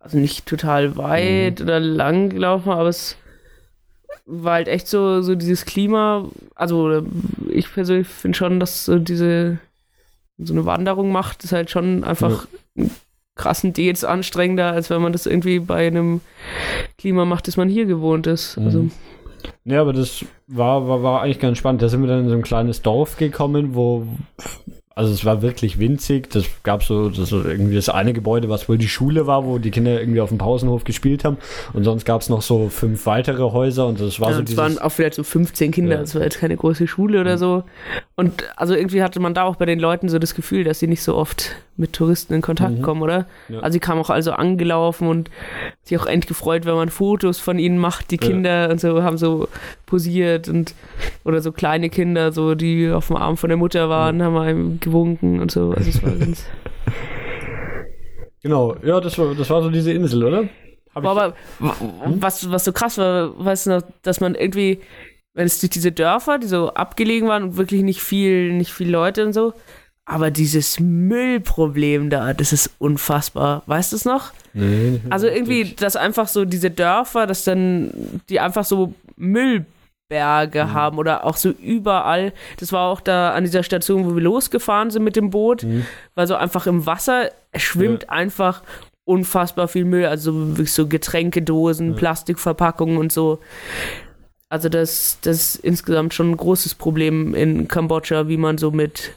also 0.00 0.18
nicht 0.18 0.46
total 0.46 0.96
weit 0.96 1.60
oder 1.60 1.78
lang 1.78 2.28
gelaufen, 2.28 2.70
aber 2.70 2.88
es 2.88 3.16
war 4.26 4.54
halt 4.54 4.66
echt 4.66 4.88
so, 4.88 5.22
so 5.22 5.36
dieses 5.36 5.64
Klima. 5.64 6.28
Also 6.56 7.06
ich 7.48 7.72
persönlich 7.72 8.08
finde 8.08 8.36
schon, 8.36 8.58
dass 8.58 8.84
so 8.84 8.98
diese 8.98 9.58
so 10.38 10.54
eine 10.54 10.66
Wanderung 10.66 11.12
macht, 11.12 11.44
ist 11.44 11.52
halt 11.52 11.70
schon 11.70 12.02
einfach 12.02 12.48
einen 12.76 12.90
krassen 13.36 13.72
Dates 13.72 14.02
anstrengender, 14.02 14.72
als 14.72 14.90
wenn 14.90 15.02
man 15.02 15.12
das 15.12 15.26
irgendwie 15.26 15.60
bei 15.60 15.86
einem 15.86 16.20
Klima 16.98 17.24
macht, 17.24 17.46
das 17.46 17.56
man 17.56 17.68
hier 17.68 17.86
gewohnt 17.86 18.26
ist. 18.26 18.56
Mhm. 18.56 18.64
Also 18.64 18.90
Ja, 19.64 19.82
aber 19.82 19.92
das 19.92 20.24
war, 20.48 20.88
war, 20.88 21.04
war 21.04 21.22
eigentlich 21.22 21.38
ganz 21.38 21.58
spannend. 21.58 21.80
Da 21.80 21.88
sind 21.88 22.00
wir 22.00 22.08
dann 22.08 22.24
in 22.24 22.28
so 22.28 22.34
ein 22.34 22.42
kleines 22.42 22.82
Dorf 22.82 23.18
gekommen, 23.18 23.76
wo 23.76 24.08
Also 24.94 25.12
es 25.12 25.24
war 25.24 25.40
wirklich 25.42 25.78
winzig. 25.78 26.28
Das 26.30 26.44
gab 26.62 26.82
so 26.84 27.08
das 27.08 27.32
irgendwie 27.32 27.74
das 27.76 27.88
eine 27.88 28.12
Gebäude, 28.12 28.48
was 28.48 28.68
wohl 28.68 28.78
die 28.78 28.88
Schule 28.88 29.26
war, 29.26 29.44
wo 29.46 29.58
die 29.58 29.70
Kinder 29.70 29.98
irgendwie 30.00 30.20
auf 30.20 30.28
dem 30.28 30.38
Pausenhof 30.38 30.84
gespielt 30.84 31.24
haben. 31.24 31.38
Und 31.72 31.84
sonst 31.84 32.04
gab 32.04 32.20
es 32.20 32.28
noch 32.28 32.42
so 32.42 32.68
fünf 32.68 33.06
weitere 33.06 33.42
Häuser 33.42 33.86
und 33.86 34.00
das 34.00 34.20
war 34.20 34.30
ja, 34.30 34.36
so 34.36 34.42
es 34.42 34.56
waren 34.56 34.78
auch 34.78 34.90
vielleicht 34.90 35.14
so 35.14 35.22
15 35.24 35.70
Kinder, 35.70 35.94
Ja. 35.94 36.00
das 36.00 36.14
war 36.14 36.22
jetzt 36.22 36.38
keine 36.40 36.56
große 36.56 36.86
Schule 36.86 37.20
oder 37.20 37.38
so. 37.38 37.64
Und 38.16 38.44
also 38.56 38.74
irgendwie 38.74 39.02
hatte 39.02 39.18
man 39.20 39.34
da 39.34 39.44
auch 39.44 39.56
bei 39.56 39.66
den 39.66 39.78
Leuten 39.80 40.08
so 40.08 40.18
das 40.18 40.34
Gefühl, 40.34 40.64
dass 40.64 40.78
sie 40.78 40.86
nicht 40.86 41.02
so 41.02 41.16
oft 41.16 41.52
mit 41.76 41.94
Touristen 41.94 42.34
in 42.34 42.42
Kontakt 42.42 42.78
Mhm. 42.78 42.82
kommen, 42.82 43.02
oder? 43.02 43.26
Ja. 43.48 43.60
Also 43.60 43.72
sie 43.72 43.80
kamen 43.80 44.00
auch 44.00 44.10
also 44.10 44.32
angelaufen 44.32 45.08
und 45.08 45.30
sich 45.82 45.98
auch 45.98 46.04
endlich 46.06 46.28
gefreut, 46.28 46.66
wenn 46.66 46.74
man 46.74 46.90
Fotos 46.90 47.38
von 47.38 47.58
ihnen 47.58 47.78
macht, 47.78 48.10
die 48.10 48.16
Ja. 48.20 48.26
Kinder 48.28 48.68
und 48.70 48.78
so 48.80 49.02
haben 49.02 49.16
so 49.16 49.48
posiert 49.86 50.48
und 50.48 50.74
oder 51.24 51.40
so 51.40 51.50
kleine 51.52 51.88
Kinder, 51.88 52.30
so 52.32 52.54
die 52.54 52.90
auf 52.90 53.06
dem 53.06 53.16
Arm 53.16 53.36
von 53.38 53.48
der 53.48 53.56
Mutter 53.56 53.88
waren, 53.88 54.22
haben 54.22 54.36
einem 54.36 54.80
gewunken 54.82 55.40
und 55.40 55.50
so. 55.50 55.70
Also 55.72 55.88
es 55.88 56.02
war 56.02 56.12
ganz 56.12 56.44
genau, 58.42 58.76
ja, 58.84 59.00
das 59.00 59.18
war, 59.18 59.34
das 59.34 59.48
war 59.50 59.62
so 59.62 59.70
diese 59.70 59.92
Insel, 59.92 60.24
oder? 60.24 60.48
Hab 60.94 61.06
aber 61.06 61.34
w- 61.58 61.70
was, 62.20 62.50
was 62.50 62.64
so 62.64 62.72
krass 62.72 62.98
war, 62.98 63.32
weißt 63.42 63.66
du 63.66 63.70
noch, 63.70 63.82
dass 64.02 64.20
man 64.20 64.34
irgendwie, 64.34 64.80
wenn 65.34 65.46
es 65.46 65.58
durch 65.60 65.70
diese 65.70 65.92
Dörfer, 65.92 66.38
die 66.38 66.46
so 66.46 66.74
abgelegen 66.74 67.28
waren 67.28 67.42
und 67.44 67.56
wirklich 67.56 67.82
nicht 67.82 68.02
viel, 68.02 68.52
nicht 68.52 68.72
viel 68.72 68.90
Leute 68.90 69.24
und 69.24 69.32
so, 69.32 69.54
aber 70.04 70.30
dieses 70.30 70.80
Müllproblem 70.80 72.10
da, 72.10 72.34
das 72.34 72.52
ist 72.52 72.70
unfassbar. 72.78 73.62
Weißt 73.66 73.92
du 73.92 73.96
es 73.96 74.04
noch? 74.04 74.32
Nee, 74.52 75.00
Also 75.08 75.28
irgendwie, 75.28 75.74
dass 75.76 75.94
einfach 75.96 76.26
so 76.28 76.44
diese 76.44 76.70
Dörfer, 76.70 77.26
dass 77.26 77.44
dann 77.44 78.20
die 78.28 78.40
einfach 78.40 78.64
so 78.64 78.92
Müllberge 80.12 80.72
haben 80.72 80.98
oder 80.98 81.24
auch 81.24 81.36
so 81.36 81.50
überall. 81.50 82.32
Das 82.58 82.72
war 82.72 82.88
auch 82.90 83.00
da 83.00 83.32
an 83.32 83.44
dieser 83.44 83.62
Station, 83.62 84.04
wo 84.06 84.14
wir 84.14 84.22
losgefahren 84.22 84.90
sind 84.90 85.04
mit 85.04 85.16
dem 85.16 85.30
Boot, 85.30 85.62
Mhm. 85.62 85.86
weil 86.14 86.26
so 86.26 86.34
einfach 86.36 86.66
im 86.66 86.86
Wasser 86.86 87.30
schwimmt 87.56 88.10
einfach 88.10 88.62
unfassbar 89.04 89.68
viel 89.68 89.84
Müll, 89.84 90.06
also 90.06 90.32
so 90.32 90.48
wirklich 90.50 90.72
so 90.72 90.86
Getränkedosen, 90.86 91.96
Plastikverpackungen 91.96 92.98
und 92.98 93.10
so. 93.10 93.40
Also 94.48 94.68
das, 94.68 95.18
das 95.22 95.36
ist 95.36 95.56
insgesamt 95.56 96.12
schon 96.14 96.30
ein 96.30 96.36
großes 96.36 96.74
Problem 96.74 97.34
in 97.34 97.68
Kambodscha, 97.68 98.28
wie 98.28 98.36
man 98.36 98.58
so 98.58 98.70
mit, 98.70 99.14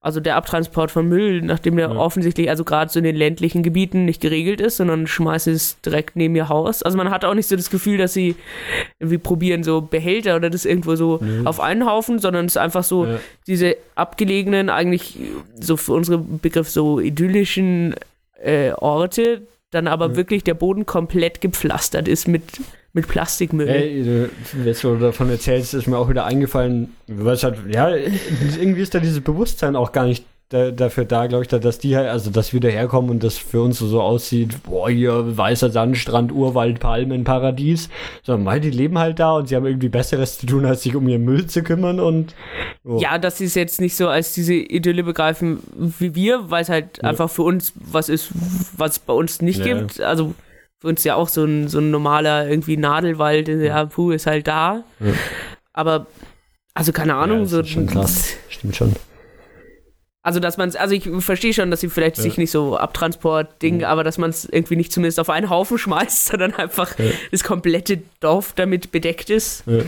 also 0.00 0.20
der 0.20 0.36
Abtransport 0.36 0.90
von 0.92 1.08
Müll, 1.08 1.42
nachdem 1.42 1.76
der 1.76 1.90
Ja. 1.90 1.96
offensichtlich, 1.96 2.48
also 2.48 2.64
gerade 2.64 2.90
so 2.90 3.00
in 3.00 3.04
den 3.04 3.16
ländlichen 3.16 3.62
Gebieten 3.64 4.04
nicht 4.04 4.20
geregelt 4.20 4.60
ist, 4.60 4.76
sondern 4.76 5.06
schmeißt 5.08 5.48
es 5.48 5.80
direkt 5.80 6.14
neben 6.14 6.36
ihr 6.36 6.48
Haus. 6.48 6.82
Also 6.84 6.96
man 6.96 7.10
hat 7.10 7.24
auch 7.24 7.34
nicht 7.34 7.48
so 7.48 7.56
das 7.56 7.68
Gefühl, 7.68 7.98
dass 7.98 8.12
sie 8.12 8.36
irgendwie 9.00 9.18
probieren, 9.18 9.64
so 9.64 9.80
Behälter 9.80 10.36
oder 10.36 10.50
das 10.50 10.64
irgendwo 10.64 10.94
so 10.94 11.20
auf 11.44 11.58
einen 11.58 11.84
Haufen, 11.84 12.20
sondern 12.20 12.46
es 12.46 12.52
ist 12.52 12.58
einfach 12.58 12.84
so 12.84 13.06
Ja. 13.06 13.18
diese 13.48 13.76
abgelegenen, 13.96 14.70
eigentlich 14.70 15.18
so 15.58 15.76
für 15.76 15.94
unsere 15.94 16.18
Begriff 16.18 16.68
so 16.70 17.00
idyllischen 17.00 17.96
äh, 18.40 18.70
Orte, 18.72 19.42
dann 19.72 19.88
aber 19.88 20.14
wirklich 20.14 20.44
der 20.44 20.54
Boden 20.54 20.86
komplett 20.86 21.40
gepflastert 21.40 22.06
ist 22.06 22.28
mit, 22.28 22.42
mit 22.92 23.06
Plastikmüll. 23.06 23.68
Ey, 23.68 24.02
du, 24.02 24.30
jetzt 24.64 24.84
wo 24.84 24.94
du 24.94 24.98
davon 25.00 25.30
erzählst, 25.30 25.74
ist 25.74 25.86
mir 25.86 25.98
auch 25.98 26.08
wieder 26.08 26.24
eingefallen, 26.24 26.94
es 27.06 27.44
halt, 27.44 27.56
ja, 27.72 27.88
irgendwie 27.90 28.80
ist 28.82 28.94
da 28.94 28.98
dieses 29.00 29.20
Bewusstsein 29.20 29.76
auch 29.76 29.92
gar 29.92 30.06
nicht 30.06 30.24
da, 30.50 30.70
dafür 30.70 31.04
da, 31.04 31.26
glaube 31.26 31.44
ich, 31.44 31.48
da, 31.48 31.58
dass 31.58 31.78
die 31.78 31.94
halt, 31.94 32.08
also 32.08 32.30
dass 32.30 32.54
wir 32.54 32.60
daherkommen 32.60 33.10
und 33.10 33.22
das 33.22 33.36
für 33.36 33.60
uns 33.60 33.78
so, 33.78 33.86
so 33.86 34.00
aussieht, 34.00 34.62
boah, 34.62 34.88
hier 34.88 35.36
weißer 35.36 35.68
Sandstrand, 35.68 36.32
Urwald, 36.32 36.80
Palmen, 36.80 37.24
Paradies, 37.24 37.90
sondern 38.22 38.46
weil 38.46 38.60
die 38.60 38.70
leben 38.70 38.98
halt 38.98 39.18
da 39.18 39.32
und 39.36 39.48
sie 39.48 39.56
haben 39.56 39.66
irgendwie 39.66 39.90
Besseres 39.90 40.38
zu 40.38 40.46
tun, 40.46 40.64
als 40.64 40.84
sich 40.84 40.96
um 40.96 41.06
ihren 41.06 41.22
Müll 41.26 41.46
zu 41.46 41.62
kümmern 41.62 42.00
und 42.00 42.34
oh. 42.86 42.98
Ja, 42.98 43.18
dass 43.18 43.36
sie 43.36 43.44
es 43.44 43.54
jetzt 43.56 43.78
nicht 43.78 43.94
so 43.94 44.08
als 44.08 44.32
diese 44.32 44.54
Idylle 44.54 45.02
begreifen 45.04 45.58
wie 45.98 46.14
wir, 46.14 46.50
weil 46.50 46.62
es 46.62 46.70
halt 46.70 46.96
Ja. 47.02 47.10
einfach 47.10 47.28
für 47.28 47.42
uns 47.42 47.74
was 47.74 48.08
ist, 48.08 48.30
was 48.74 48.92
es 48.92 48.98
bei 49.00 49.12
uns 49.12 49.42
nicht 49.42 49.58
Ja. 49.66 49.74
gibt. 49.78 50.00
Also 50.00 50.32
für 50.80 50.88
uns 50.88 51.02
ja 51.04 51.14
auch 51.16 51.28
so 51.28 51.44
ein, 51.44 51.68
so 51.68 51.78
ein 51.78 51.90
normaler 51.90 52.48
irgendwie 52.48 52.76
Nadelwald, 52.76 53.48
ja, 53.48 53.84
puh, 53.86 54.12
ist 54.12 54.26
halt 54.26 54.46
da. 54.46 54.84
Ja. 55.00 55.12
Aber, 55.72 56.06
also 56.74 56.92
keine 56.92 57.14
Ahnung, 57.16 57.40
das 57.42 57.50
so. 57.50 57.64
schon 57.64 57.86
krass. 57.86 58.34
Stimmt 58.48 58.76
schon. 58.76 58.92
Also, 60.22 60.40
dass 60.40 60.56
man 60.58 60.68
es, 60.68 60.76
also 60.76 60.94
ich 60.94 61.08
verstehe 61.20 61.54
schon, 61.54 61.70
dass 61.70 61.80
sie 61.80 61.88
vielleicht 61.88 62.16
Ja. 62.18 62.22
sich 62.24 62.36
nicht 62.36 62.50
so 62.50 62.76
Abtransport-Ding, 62.76 63.78
Mhm. 63.78 63.84
aber 63.84 64.04
dass 64.04 64.18
man 64.18 64.30
es 64.30 64.44
irgendwie 64.44 64.76
nicht 64.76 64.92
zumindest 64.92 65.18
auf 65.20 65.30
einen 65.30 65.48
Haufen 65.48 65.78
schmeißt, 65.78 66.26
sondern 66.32 66.54
einfach 66.54 66.98
Ja. 66.98 67.06
das 67.30 67.44
komplette 67.44 68.02
Dorf 68.20 68.52
damit 68.54 68.92
bedeckt 68.92 69.30
ist, 69.30 69.64
Ja. 69.66 69.78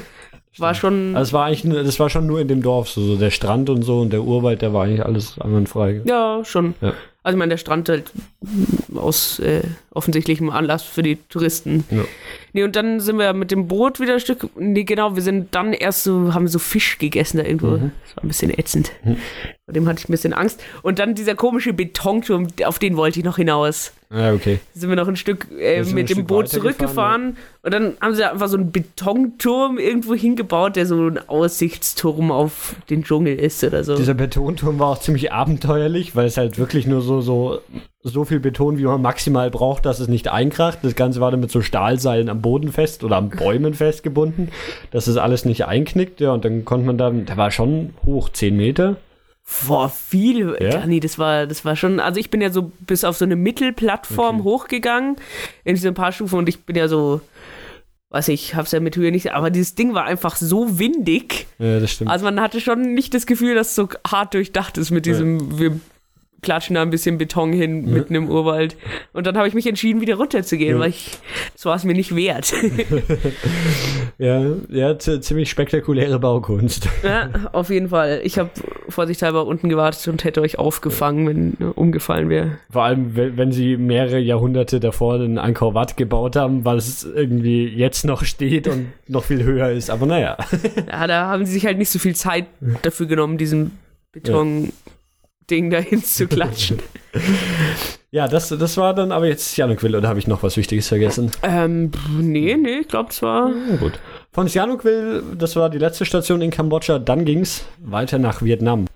war 0.58 0.74
schon. 0.74 1.14
Also 1.14 1.28
es 1.30 1.32
war 1.32 1.46
eigentlich, 1.46 1.64
nur- 1.64 1.82
das 1.82 1.98
war 2.00 2.08
schon 2.10 2.26
nur 2.26 2.40
in 2.40 2.48
dem 2.48 2.62
Dorf, 2.62 2.88
so, 2.88 3.02
so 3.02 3.16
der 3.16 3.30
Strand 3.30 3.68
und 3.70 3.82
so 3.82 4.00
und 4.00 4.12
der 4.12 4.22
Urwald, 4.22 4.62
der 4.62 4.72
war 4.72 4.84
eigentlich 4.84 5.04
alles 5.04 5.38
einwandfrei. 5.38 6.00
ja, 6.04 6.40
schon. 6.44 6.74
Ja. 6.80 6.94
Also 7.22 7.36
ich 7.36 7.38
meine, 7.38 7.50
der 7.50 7.58
Strand 7.58 7.88
halt 7.88 8.12
aus 8.94 9.38
äh, 9.40 9.62
offensichtlichem 9.90 10.50
Anlass 10.50 10.82
für 10.82 11.02
die 11.02 11.16
Touristen. 11.28 11.84
Ja. 11.90 12.04
Nee, 12.52 12.64
und 12.64 12.76
dann 12.76 13.00
sind 13.00 13.18
wir 13.18 13.32
mit 13.32 13.50
dem 13.50 13.68
Boot 13.68 14.00
wieder 14.00 14.14
ein 14.14 14.20
Stück. 14.20 14.48
Nee, 14.56 14.84
genau, 14.84 15.14
wir 15.14 15.22
sind 15.22 15.54
dann 15.54 15.72
erst 15.72 16.04
so, 16.04 16.34
haben 16.34 16.48
so 16.48 16.58
Fisch 16.58 16.98
gegessen 16.98 17.38
da 17.38 17.44
irgendwo. 17.44 17.68
Mhm. 17.68 17.92
Das 18.04 18.16
war 18.16 18.24
ein 18.24 18.28
bisschen 18.28 18.56
ätzend. 18.56 18.92
Vor 19.64 19.74
dem 19.74 19.86
hatte 19.88 20.00
ich 20.00 20.08
ein 20.08 20.12
bisschen 20.12 20.32
Angst. 20.32 20.62
Und 20.82 20.98
dann 20.98 21.14
dieser 21.14 21.34
komische 21.34 21.72
Betonturm, 21.72 22.48
auf 22.64 22.78
den 22.78 22.96
wollte 22.96 23.20
ich 23.20 23.24
noch 23.24 23.36
hinaus. 23.36 23.92
Ja, 24.12 24.32
okay. 24.32 24.58
sind 24.74 24.88
wir 24.88 24.96
noch 24.96 25.06
ein 25.06 25.14
Stück 25.14 25.46
äh, 25.56 25.78
mit 25.84 25.88
ein 25.88 25.94
dem 25.94 26.06
Stück 26.08 26.26
Boot 26.26 26.48
zurückgefahren 26.48 27.36
und 27.62 27.72
dann 27.72 27.96
haben 28.00 28.14
sie 28.16 28.28
einfach 28.28 28.48
so 28.48 28.56
einen 28.56 28.72
Betonturm 28.72 29.78
irgendwo 29.78 30.14
hingebaut, 30.14 30.74
der 30.74 30.86
so 30.86 31.06
ein 31.06 31.28
Aussichtsturm 31.28 32.32
auf 32.32 32.74
den 32.90 33.04
Dschungel 33.04 33.38
ist 33.38 33.62
oder 33.62 33.84
so. 33.84 33.94
Dieser 33.94 34.14
Betonturm 34.14 34.80
war 34.80 34.88
auch 34.88 34.98
ziemlich 34.98 35.32
abenteuerlich, 35.32 36.16
weil 36.16 36.26
es 36.26 36.36
halt 36.36 36.58
wirklich 36.58 36.88
nur 36.88 37.02
so, 37.02 37.20
so, 37.20 37.60
so 38.02 38.24
viel 38.24 38.40
Beton, 38.40 38.78
wie 38.78 38.84
man 38.84 39.02
maximal 39.02 39.50
braucht, 39.50 39.84
dass 39.84 40.00
es 40.00 40.08
nicht 40.08 40.28
einkracht. 40.28 40.78
Das 40.82 40.94
Ganze 40.94 41.20
war 41.20 41.30
dann 41.30 41.40
mit 41.40 41.50
so 41.50 41.60
Stahlseilen 41.60 42.30
am 42.30 42.40
Boden 42.40 42.72
fest 42.72 43.04
oder 43.04 43.16
am 43.16 43.28
Bäumen 43.28 43.74
festgebunden, 43.74 44.48
dass 44.90 45.06
es 45.06 45.18
alles 45.18 45.44
nicht 45.44 45.66
einknickt. 45.66 46.20
Ja, 46.20 46.32
und 46.32 46.44
dann 46.44 46.64
konnte 46.64 46.86
man 46.86 46.96
da, 46.96 47.10
der 47.10 47.36
war 47.36 47.50
schon 47.50 47.90
hoch, 48.06 48.30
10 48.30 48.56
Meter. 48.56 48.96
Boah, 49.66 49.88
viel. 49.90 50.56
Ja? 50.60 50.70
Dani, 50.70 51.00
das 51.00 51.18
war, 51.18 51.46
das 51.46 51.64
war 51.64 51.76
schon. 51.76 52.00
Also 52.00 52.20
ich 52.20 52.30
bin 52.30 52.40
ja 52.40 52.50
so 52.50 52.72
bis 52.80 53.04
auf 53.04 53.16
so 53.16 53.24
eine 53.24 53.36
Mittelplattform 53.36 54.36
Okay. 54.36 54.44
hochgegangen 54.44 55.16
in 55.64 55.74
diese 55.74 55.92
paar 55.92 56.12
Stufen 56.12 56.38
und 56.38 56.48
ich 56.48 56.64
bin 56.64 56.76
ja 56.76 56.88
so, 56.88 57.20
weiß 58.10 58.28
ich, 58.28 58.54
hab's 58.54 58.72
ja 58.72 58.80
mit 58.80 58.96
Höhe 58.96 59.10
nicht, 59.10 59.32
aber 59.32 59.50
dieses 59.50 59.74
Ding 59.74 59.92
war 59.92 60.04
einfach 60.04 60.36
so 60.36 60.78
windig. 60.78 61.48
Ja, 61.58 61.80
das 61.80 61.90
stimmt. 61.90 62.10
Also 62.10 62.24
man 62.24 62.40
hatte 62.40 62.60
schon 62.60 62.94
nicht 62.94 63.12
das 63.12 63.26
Gefühl, 63.26 63.54
dass 63.56 63.70
es 63.70 63.74
so 63.74 63.88
hart 64.06 64.34
durchdacht 64.34 64.78
ist 64.78 64.90
mit 64.90 65.04
diesem, 65.04 65.58
wir 65.58 65.80
klatschen 66.42 66.74
da 66.74 66.82
ein 66.82 66.90
bisschen 66.90 67.18
Beton 67.18 67.52
hin 67.52 67.86
Ja. 67.88 67.94
mitten 67.94 68.14
im 68.14 68.28
Urwald. 68.28 68.76
Und 69.12 69.26
dann 69.26 69.36
habe 69.36 69.48
ich 69.48 69.54
mich 69.54 69.66
entschieden, 69.66 70.00
wieder 70.00 70.14
runterzugehen, 70.16 70.76
Ja. 70.76 70.80
weil 70.80 70.90
ich, 70.90 71.18
das 71.54 71.64
war 71.64 71.76
es 71.76 71.84
mir 71.84 71.94
nicht 71.94 72.14
wert. 72.16 72.52
ja, 74.18 74.44
ja, 74.68 74.98
ziemlich 74.98 75.50
spektakuläre 75.50 76.18
Baukunst. 76.18 76.88
ja, 77.02 77.30
auf 77.52 77.70
jeden 77.70 77.88
Fall. 77.88 78.20
Ich 78.24 78.38
habe 78.38 78.50
vorsichtshalber 78.88 79.46
unten 79.46 79.68
gewartet 79.68 80.08
und 80.08 80.24
hätte 80.24 80.40
euch 80.40 80.58
aufgefangen, 80.58 81.26
wenn 81.28 81.56
ne, 81.58 81.72
umgefallen 81.72 82.28
wäre. 82.28 82.58
Vor 82.70 82.84
allem, 82.84 83.14
wenn 83.14 83.52
sie 83.52 83.76
mehrere 83.76 84.18
Jahrhunderte 84.18 84.80
davor 84.80 85.14
einen 85.14 85.38
Angkor 85.38 85.74
Wat 85.74 85.96
gebaut 85.96 86.36
haben, 86.36 86.64
weil 86.64 86.76
es 86.76 87.04
irgendwie 87.04 87.66
jetzt 87.66 88.04
noch 88.04 88.24
steht 88.24 88.68
und 88.68 88.86
noch 89.08 89.24
viel 89.24 89.42
höher 89.44 89.70
ist. 89.70 89.90
Aber 89.90 90.06
naja. 90.06 90.36
Ja, 90.90 91.06
da 91.06 91.26
haben 91.28 91.44
sie 91.46 91.52
sich 91.52 91.66
halt 91.66 91.78
nicht 91.78 91.90
so 91.90 91.98
viel 91.98 92.14
Zeit 92.14 92.46
dafür 92.82 93.06
genommen, 93.06 93.38
diesen 93.38 93.78
Beton-Ding 95.50 95.70
dahin 95.70 96.04
zu 96.04 96.26
klatschen. 96.26 96.78
Ja, 98.12 98.26
das, 98.26 98.48
das 98.48 98.76
war 98.76 98.92
dann 98.92 99.12
aber 99.12 99.28
jetzt 99.28 99.54
Sihanoukville 99.54 99.96
oder 99.98 100.08
habe 100.08 100.18
ich 100.18 100.26
noch 100.26 100.42
was 100.42 100.56
Wichtiges 100.56 100.88
vergessen? 100.88 101.30
ähm, 101.44 101.92
nee, 102.18 102.56
nee, 102.56 102.78
ich 102.80 102.88
glaube, 102.88 103.10
es 103.10 103.22
war. 103.22 103.48
Na 103.48 103.76
gut. 103.76 104.00
Von 104.32 104.48
Sihanoukville, 104.48 105.22
das 105.38 105.54
war 105.54 105.70
die 105.70 105.78
letzte 105.78 106.04
Station 106.04 106.42
in 106.42 106.50
Kambodscha, 106.50 106.98
dann 106.98 107.24
ging's 107.24 107.64
weiter 107.78 108.18
nach 108.18 108.42
Vietnam. 108.42 108.86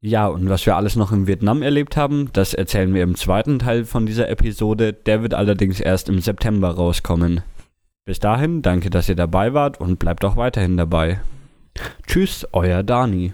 Ja, 0.00 0.26
und 0.26 0.48
was 0.48 0.66
wir 0.66 0.74
alles 0.74 0.96
noch 0.96 1.12
in 1.12 1.28
Vietnam 1.28 1.62
erlebt 1.62 1.96
haben, 1.96 2.30
das 2.32 2.54
erzählen 2.54 2.92
wir 2.92 3.04
im 3.04 3.14
zweiten 3.14 3.60
Teil 3.60 3.84
von 3.84 4.04
dieser 4.04 4.28
Episode. 4.28 4.92
Der 4.92 5.22
wird 5.22 5.34
allerdings 5.34 5.78
erst 5.78 6.08
im 6.08 6.18
September 6.18 6.70
rauskommen. 6.70 7.42
Bis 8.04 8.18
dahin, 8.18 8.62
danke, 8.62 8.90
dass 8.90 9.08
ihr 9.08 9.16
dabei 9.16 9.54
wart 9.54 9.80
und 9.80 10.00
bleibt 10.00 10.24
auch 10.24 10.36
weiterhin 10.36 10.76
dabei. 10.76 11.20
Tschüss, 12.08 12.44
euer 12.52 12.82
Dani. 12.82 13.32